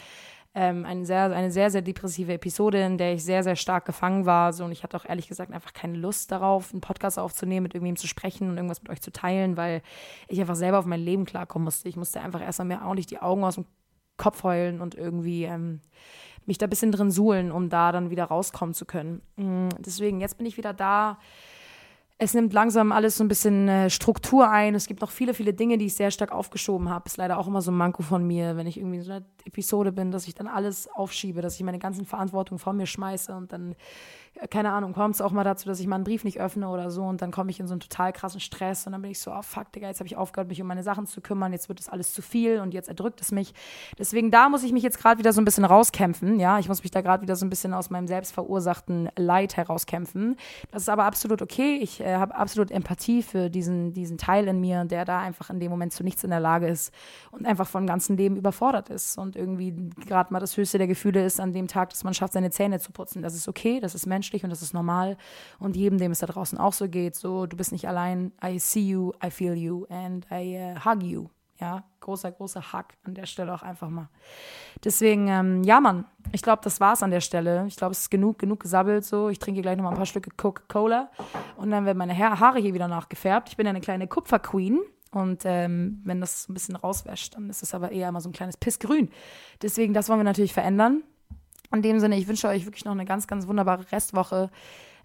ähm, 0.54 0.86
eine, 0.86 1.06
sehr, 1.06 1.24
eine 1.32 1.52
sehr, 1.52 1.70
sehr 1.72 1.82
depressive 1.82 2.34
Episode, 2.34 2.82
in 2.84 2.98
der 2.98 3.14
ich 3.14 3.24
sehr, 3.24 3.44
sehr 3.44 3.58
stark 3.58 3.86
gefangen 3.86 4.26
war. 4.26 4.54
So, 4.54 4.64
und 4.64 4.72
ich 4.72 4.84
hatte 4.84 4.96
auch 4.96 5.06
ehrlich 5.06 5.28
gesagt 5.28 5.52
einfach 5.52 5.74
keine 5.74 5.98
Lust 5.98 6.32
darauf, 6.32 6.72
einen 6.72 6.82
Podcast 6.82 7.20
aufzunehmen, 7.20 7.64
mit 7.64 7.74
irgendjemandem 7.74 8.02
zu 8.02 8.08
sprechen 8.08 8.50
und 8.50 8.56
irgendwas 8.58 8.82
mit 8.82 8.92
euch 8.92 9.02
zu 9.02 9.12
teilen, 9.12 9.58
weil 9.58 9.82
ich 10.30 10.40
einfach 10.40 10.56
selber 10.56 10.80
auf 10.80 10.86
mein 10.86 11.02
Leben 11.02 11.26
klarkommen 11.26 11.66
musste. 11.66 11.90
Ich 11.90 11.98
musste 11.98 12.22
einfach 12.22 12.42
erstmal 12.42 12.68
mir 12.68 12.86
auch 12.86 12.96
nicht 12.96 13.12
die 13.12 13.20
Augen 13.20 13.44
aus 13.44 13.56
dem 13.56 13.66
Kopf 14.18 14.44
heulen 14.44 14.82
und 14.82 14.96
irgendwie 14.96 15.46
ähm, 15.46 15.82
mich 16.46 16.58
da 16.58 16.68
ein 16.68 16.70
bisschen 16.70 16.92
drin 16.92 17.12
suhlen, 17.12 17.52
um 17.52 17.70
da 17.70 17.92
dann 17.92 18.10
wieder 18.10 18.26
rauskommen 18.26 18.74
zu 18.74 18.86
können. 18.86 19.22
Mm, 19.36 19.70
deswegen, 19.80 20.22
jetzt 20.22 20.38
bin 20.38 20.46
ich 20.46 20.58
wieder 20.58 20.74
da. 20.74 21.18
Es 22.18 22.36
nimmt 22.36 22.54
langsam 22.54 22.92
alles 22.92 23.18
so 23.18 23.24
ein 23.24 23.28
bisschen 23.28 23.68
äh, 23.68 23.90
Struktur 23.90 24.50
ein. 24.50 24.76
Es 24.76 24.86
gibt 24.86 25.02
noch 25.02 25.10
viele, 25.10 25.34
viele 25.34 25.54
Dinge, 25.54 25.80
die 25.80 25.88
ich 25.88 25.96
sehr 25.96 26.12
stark 26.12 26.32
aufgeschoben 26.32 26.90
habe. 26.90 27.08
Ist 27.08 27.18
leider 27.18 27.40
auch 27.40 27.48
immer 27.48 27.64
so 27.64 27.72
ein 27.72 27.78
Manko 27.78 28.04
von 28.04 28.26
mir, 28.26 28.58
wenn 28.58 28.68
ich 28.68 28.78
irgendwie 28.78 28.98
in 28.98 29.04
so 29.04 29.12
einer 29.12 29.26
Episode 29.46 29.92
bin, 29.92 30.12
dass 30.12 30.28
ich 30.28 30.36
dann 30.36 30.48
alles 30.48 30.88
aufschiebe, 30.88 31.42
dass 31.42 31.56
ich 31.56 31.64
meine 31.64 31.80
ganzen 31.80 32.06
Verantwortung 32.06 32.60
vor 32.60 32.74
mir 32.74 32.86
schmeiße 32.86 33.34
und 33.34 33.52
dann 33.52 33.76
keine 34.50 34.72
Ahnung, 34.72 34.94
kommt 34.94 35.16
es 35.16 35.22
auch 35.22 35.32
mal 35.32 35.44
dazu, 35.44 35.68
dass 35.68 35.80
ich 35.80 35.88
mal 35.88 35.96
einen 35.96 36.04
Brief 36.04 36.24
nicht 36.24 36.40
öffne 36.40 36.70
oder 36.70 36.90
so 36.90 37.04
und 37.04 37.22
dann 37.22 37.32
komme 37.32 37.52
ich 37.52 37.60
in 37.60 37.68
so 37.68 37.74
einen 37.74 37.80
total 37.82 38.12
krassen 38.12 38.40
Stress 38.40 38.88
und 38.88 38.94
dann 38.94 39.02
bin 39.02 39.12
ich 39.12 39.20
so, 39.20 39.32
oh 39.32 39.42
fuck, 39.42 39.72
Digga, 39.72 39.88
jetzt 39.88 40.00
habe 40.00 40.08
ich 40.08 40.16
aufgehört, 40.16 40.48
mich 40.48 40.62
um 40.62 40.68
meine 40.68 40.84
Sachen 40.84 41.06
zu 41.06 41.22
kümmern, 41.22 41.52
jetzt 41.52 41.70
wird 41.70 41.80
das 41.80 41.90
alles 41.90 42.14
zu 42.14 42.22
viel 42.22 42.60
und 42.60 42.74
jetzt 42.74 42.88
erdrückt 42.88 43.22
es 43.22 43.32
mich. 43.32 43.54
Deswegen, 44.00 44.32
da 44.32 44.50
muss 44.50 44.64
ich 44.64 44.72
mich 44.72 44.84
jetzt 44.84 44.98
gerade 44.98 45.20
wieder 45.20 45.32
so 45.32 45.42
ein 45.42 45.46
bisschen 45.46 45.66
rauskämpfen, 45.66 46.40
ja, 46.40 46.58
ich 46.60 46.68
muss 46.68 46.82
mich 46.82 46.92
da 46.92 47.02
gerade 47.02 47.22
wieder 47.22 47.36
so 47.36 47.46
ein 47.46 47.50
bisschen 47.50 47.74
aus 47.74 47.90
meinem 47.90 48.08
selbst 48.08 48.34
verursachten 48.34 49.10
Leid 49.16 49.58
herauskämpfen. 49.58 50.38
Das 50.72 50.84
ist 50.84 50.90
aber 50.90 51.04
absolut 51.04 51.42
okay, 51.42 51.78
ich 51.82 52.00
äh, 52.02 52.16
habe 52.16 52.34
absolut 52.34 52.72
Empathie 52.72 53.22
für 53.22 53.50
diesen, 53.50 53.94
diesen 53.94 54.18
Teil 54.18 54.48
in 54.48 54.60
mir, 54.60 54.86
der 54.86 55.06
da 55.06 55.20
einfach 55.20 55.50
in 55.50 55.60
dem 55.60 55.70
Moment 55.70 55.94
zu 55.94 56.04
nichts 56.04 56.24
in 56.24 56.32
der 56.32 56.40
Lage 56.40 56.68
ist 56.68 56.94
und 57.32 57.46
einfach 57.46 57.68
vom 57.68 57.86
ganzen 57.86 58.18
Leben 58.18 58.38
überfordert 58.38 58.90
ist 58.90 59.18
und 59.18 59.36
irgendwie 59.36 59.92
gerade 60.08 60.34
mal 60.34 60.40
das 60.40 60.58
höchste 60.58 60.80
der 60.80 60.88
Gefühle 60.88 61.24
ist 61.24 61.40
an 61.40 61.54
dem 61.54 61.68
Tag, 61.68 61.90
dass 61.92 62.04
man 62.04 62.14
schafft, 62.14 62.34
seine 62.34 62.50
Zähne 62.50 62.80
zu 62.80 62.92
putzen. 62.92 63.22
Das 63.22 63.36
ist 63.36 63.48
okay, 63.48 63.80
das 63.80 63.94
ist 63.94 64.08
menschlich 64.08 64.21
menschlich 64.22 64.44
und 64.44 64.52
das 64.52 64.62
ist 64.62 64.74
normal. 64.74 65.18
Und 65.60 65.76
jedem, 65.76 65.98
dem 65.98 66.12
es 66.12 66.20
da 66.20 66.28
draußen 66.28 66.60
auch 66.60 66.74
so 66.74 66.88
geht, 66.88 67.16
so, 67.16 67.48
du 67.48 67.58
bist 67.58 67.72
nicht 67.72 67.88
allein. 67.88 68.32
I 68.44 68.60
see 68.60 68.82
you, 68.82 69.14
I 69.26 69.32
feel 69.32 69.56
you 69.56 69.86
and 69.90 70.28
I 70.32 70.76
uh, 70.76 70.86
hug 70.86 71.02
you. 71.02 71.28
Ja, 71.60 71.84
großer, 72.00 72.32
großer 72.32 72.74
Hug 72.74 72.86
an 73.04 73.14
der 73.14 73.28
Stelle 73.28 73.54
auch 73.54 73.62
einfach 73.62 73.90
mal. 73.90 74.10
Deswegen, 74.84 75.28
ähm, 75.28 75.64
ja, 75.64 75.80
Mann, 75.80 76.06
ich 76.32 76.42
glaube, 76.42 76.62
das 76.64 76.80
war's 76.80 77.04
an 77.04 77.12
der 77.12 77.22
Stelle. 77.22 77.66
Ich 77.68 77.76
glaube, 77.76 77.92
es 77.92 78.02
ist 78.02 78.10
genug, 78.12 78.40
genug 78.40 78.60
gesabbelt 78.60 79.06
so. 79.06 79.30
Ich 79.30 79.38
trinke 79.38 79.62
gleich 79.62 79.78
noch 79.78 79.84
mal 79.84 79.92
ein 79.92 79.96
paar 79.98 80.08
Stücke 80.08 80.32
Coca-Cola 80.36 81.12
und 81.58 81.70
dann 81.70 81.86
werden 81.86 82.00
meine 82.00 82.18
Haare 82.18 82.60
hier 82.60 82.74
wieder 82.74 82.88
nachgefärbt. 82.88 83.50
Ich 83.50 83.58
bin 83.58 83.68
eine 83.68 83.82
kleine 83.82 84.08
Kupferqueen. 84.08 84.80
Und 85.12 85.42
ähm, 85.44 86.02
wenn 86.06 86.22
das 86.22 86.48
ein 86.48 86.54
bisschen 86.54 86.78
rauswäscht, 86.78 87.36
dann 87.36 87.50
ist 87.50 87.62
es 87.62 87.76
aber 87.76 87.92
eher 87.92 88.08
immer 88.08 88.22
so 88.22 88.30
ein 88.30 88.34
kleines 88.34 88.56
Pissgrün. 88.56 89.10
Deswegen, 89.62 89.94
das 89.94 90.08
wollen 90.08 90.22
wir 90.22 90.24
natürlich 90.24 90.54
verändern. 90.54 91.04
In 91.74 91.82
dem 91.82 92.00
Sinne, 92.00 92.18
ich 92.18 92.28
wünsche 92.28 92.48
euch 92.48 92.66
wirklich 92.66 92.86
noch 92.86 92.92
eine 92.92 93.06
ganz, 93.06 93.28
ganz 93.28 93.48
wunderbare 93.48 93.92
Restwoche. 93.92 94.50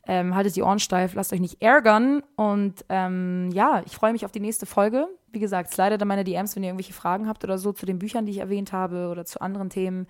Ähm, 0.09 0.35
haltet 0.35 0.55
die 0.55 0.63
Ohren 0.63 0.79
steif, 0.79 1.15
lasst 1.15 1.33
euch 1.33 1.41
nicht 1.41 1.61
ärgern. 1.61 2.23
Und 2.37 2.85
ähm, 2.89 3.51
ja, 3.53 3.83
ich 3.87 3.93
freue 3.93 4.13
mich 4.13 4.25
auf 4.25 4.33
die 4.33 4.41
nächste 4.41 4.67
Folge. 4.67 5.09
Wie 5.37 5.41
gesagt, 5.41 5.71
slidet 5.71 6.01
an 6.01 6.09
meine 6.09 6.25
DMs, 6.25 6.57
wenn 6.57 6.63
ihr 6.63 6.71
irgendwelche 6.71 6.95
Fragen 6.95 7.29
habt 7.29 7.45
oder 7.45 7.59
so 7.59 7.71
zu 7.71 7.85
den 7.85 7.99
Büchern, 7.99 8.25
die 8.25 8.33
ich 8.33 8.39
erwähnt 8.39 8.73
habe 8.73 9.09
oder 9.11 9.27
zu 9.27 9.43
anderen 9.43 9.69
Themen. 9.69 10.07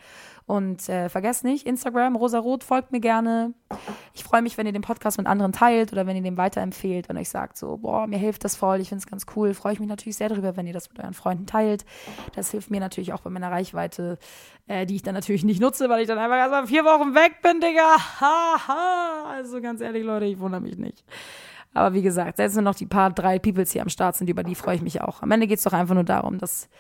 Und 0.46 0.88
äh, 0.88 1.08
vergesst 1.08 1.42
nicht, 1.42 1.66
Instagram, 1.66 2.14
rosarot, 2.14 2.62
folgt 2.62 2.92
mir 2.92 3.00
gerne. 3.00 3.52
Ich 4.14 4.22
freue 4.22 4.40
mich, 4.40 4.56
wenn 4.56 4.66
ihr 4.66 4.72
den 4.72 4.82
Podcast 4.82 5.18
mit 5.18 5.26
anderen 5.26 5.50
teilt 5.50 5.92
oder 5.92 6.06
wenn 6.06 6.14
ihr 6.14 6.22
den 6.22 6.36
weiterempfehlt 6.36 7.10
und 7.10 7.16
euch 7.16 7.28
sagt 7.28 7.58
so, 7.58 7.78
boah, 7.78 8.06
mir 8.06 8.20
hilft 8.20 8.44
das 8.44 8.54
voll, 8.54 8.80
ich 8.80 8.90
finde 8.90 9.00
es 9.00 9.10
ganz 9.10 9.26
cool. 9.34 9.52
Freue 9.52 9.72
ich 9.72 9.80
mich 9.80 9.88
natürlich 9.88 10.16
sehr 10.16 10.28
darüber, 10.28 10.56
wenn 10.56 10.68
ihr 10.68 10.72
das 10.72 10.88
mit 10.90 11.00
euren 11.00 11.12
Freunden 11.12 11.46
teilt. 11.46 11.84
Das 12.36 12.52
hilft 12.52 12.70
mir 12.70 12.78
natürlich 12.78 13.12
auch 13.12 13.22
bei 13.22 13.30
meiner 13.30 13.50
Reichweite, 13.50 14.20
äh, 14.68 14.86
die 14.86 14.94
ich 14.94 15.02
dann 15.02 15.14
natürlich 15.14 15.42
nicht 15.42 15.60
nutze, 15.60 15.88
weil 15.88 16.02
ich 16.02 16.06
dann 16.06 16.18
einfach 16.18 16.36
erstmal 16.36 16.68
vier 16.68 16.84
Wochen 16.84 17.16
weg 17.16 17.42
bin, 17.42 17.60
Digga. 17.60 17.96
Haha. 18.20 19.02
Also 19.36 19.60
ganz 19.60 19.80
ehrlich, 19.80 20.04
Leute, 20.04 20.24
ich 20.26 20.38
wundere 20.38 20.60
mich 20.60 20.78
nicht. 20.78 21.04
Aber 21.76 21.94
wie 21.94 22.02
gesagt, 22.02 22.38
selbst 22.38 22.56
wenn 22.56 22.64
noch 22.64 22.74
die 22.74 22.86
paar 22.86 23.10
drei 23.10 23.38
Peoples 23.38 23.70
hier 23.70 23.82
am 23.82 23.90
Start 23.90 24.16
sind, 24.16 24.30
über 24.30 24.42
die 24.42 24.54
freue 24.54 24.76
ich 24.76 24.82
mich 24.82 25.02
auch. 25.02 25.22
Am 25.22 25.30
Ende 25.30 25.46
geht 25.46 25.58
es 25.58 25.64
doch 25.64 25.74
einfach 25.74 25.94
nur 25.94 26.04
darum, 26.04 26.38
dass 26.38 26.70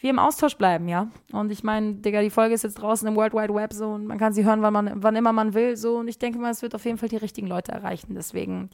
wir 0.00 0.10
im 0.10 0.18
Austausch 0.18 0.56
bleiben, 0.56 0.88
ja. 0.88 1.08
Und 1.30 1.52
ich 1.52 1.62
meine, 1.62 1.94
Digga, 1.94 2.20
die 2.20 2.30
Folge 2.30 2.54
ist 2.54 2.64
jetzt 2.64 2.74
draußen 2.74 3.06
im 3.06 3.14
World 3.14 3.32
Wide 3.32 3.54
Web 3.54 3.72
so 3.72 3.90
und 3.90 4.06
man 4.06 4.18
kann 4.18 4.32
sie 4.32 4.44
hören, 4.44 4.60
wann, 4.62 4.72
man, 4.72 4.90
wann 4.96 5.14
immer 5.14 5.32
man 5.32 5.54
will. 5.54 5.76
So 5.76 5.98
und 5.98 6.08
ich 6.08 6.18
denke 6.18 6.38
mal, 6.38 6.50
es 6.50 6.62
wird 6.62 6.74
auf 6.74 6.84
jeden 6.84 6.98
Fall 6.98 7.08
die 7.08 7.16
richtigen 7.16 7.46
Leute 7.46 7.70
erreichen. 7.70 8.14
Deswegen, 8.14 8.70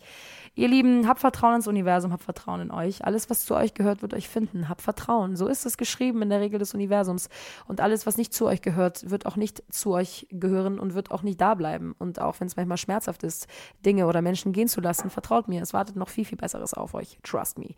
ihr 0.56 0.66
Lieben, 0.66 1.06
habt 1.06 1.20
Vertrauen 1.20 1.56
ins 1.56 1.68
Universum, 1.68 2.12
habt 2.12 2.24
Vertrauen 2.24 2.60
in 2.60 2.70
euch. 2.72 3.04
Alles, 3.04 3.30
was 3.30 3.44
zu 3.44 3.54
euch 3.54 3.74
gehört, 3.74 4.02
wird 4.02 4.14
euch 4.14 4.28
finden. 4.28 4.68
Habt 4.68 4.82
Vertrauen. 4.82 5.36
So 5.36 5.46
ist 5.46 5.64
es 5.64 5.76
geschrieben 5.76 6.22
in 6.22 6.30
der 6.30 6.40
Regel 6.40 6.58
des 6.58 6.74
Universums. 6.74 7.28
Und 7.68 7.80
alles, 7.80 8.06
was 8.06 8.16
nicht 8.16 8.34
zu 8.34 8.46
euch 8.46 8.62
gehört, 8.62 9.08
wird 9.08 9.26
auch 9.26 9.36
nicht 9.36 9.62
zu 9.72 9.92
euch 9.92 10.26
gehören 10.30 10.80
und 10.80 10.94
wird 10.94 11.12
auch 11.12 11.22
nicht 11.22 11.40
da 11.40 11.54
bleiben. 11.54 11.94
Und 11.98 12.20
auch 12.20 12.40
wenn 12.40 12.48
es 12.48 12.56
manchmal 12.56 12.78
schmerzhaft 12.78 13.22
ist, 13.22 13.46
Dinge 13.84 14.06
oder 14.06 14.22
Menschen 14.22 14.52
gehen 14.52 14.68
zu 14.68 14.80
lassen, 14.80 15.10
vertraut 15.10 15.46
mir, 15.46 15.62
es 15.62 15.72
wartet 15.72 15.94
noch 15.94 16.08
viel, 16.08 16.24
viel 16.24 16.38
Besseres 16.38 16.74
auf 16.74 16.94
euch. 16.94 17.18
Trust 17.22 17.58
me. 17.58 17.74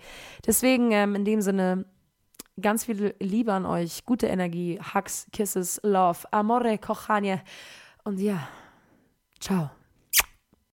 Deswegen, 0.46 0.92
ähm, 0.92 1.14
in 1.14 1.24
dem 1.26 1.42
Sinne, 1.42 1.84
Ganz 2.60 2.84
viel 2.84 3.14
Liebe 3.20 3.52
an 3.52 3.66
euch, 3.66 4.04
gute 4.04 4.26
Energie, 4.26 4.80
Hugs, 4.94 5.28
Kisses, 5.32 5.80
Love, 5.84 6.20
Amore, 6.32 6.78
Kochanie. 6.78 7.36
Und 8.02 8.18
ja, 8.18 8.48
ciao. 9.38 9.70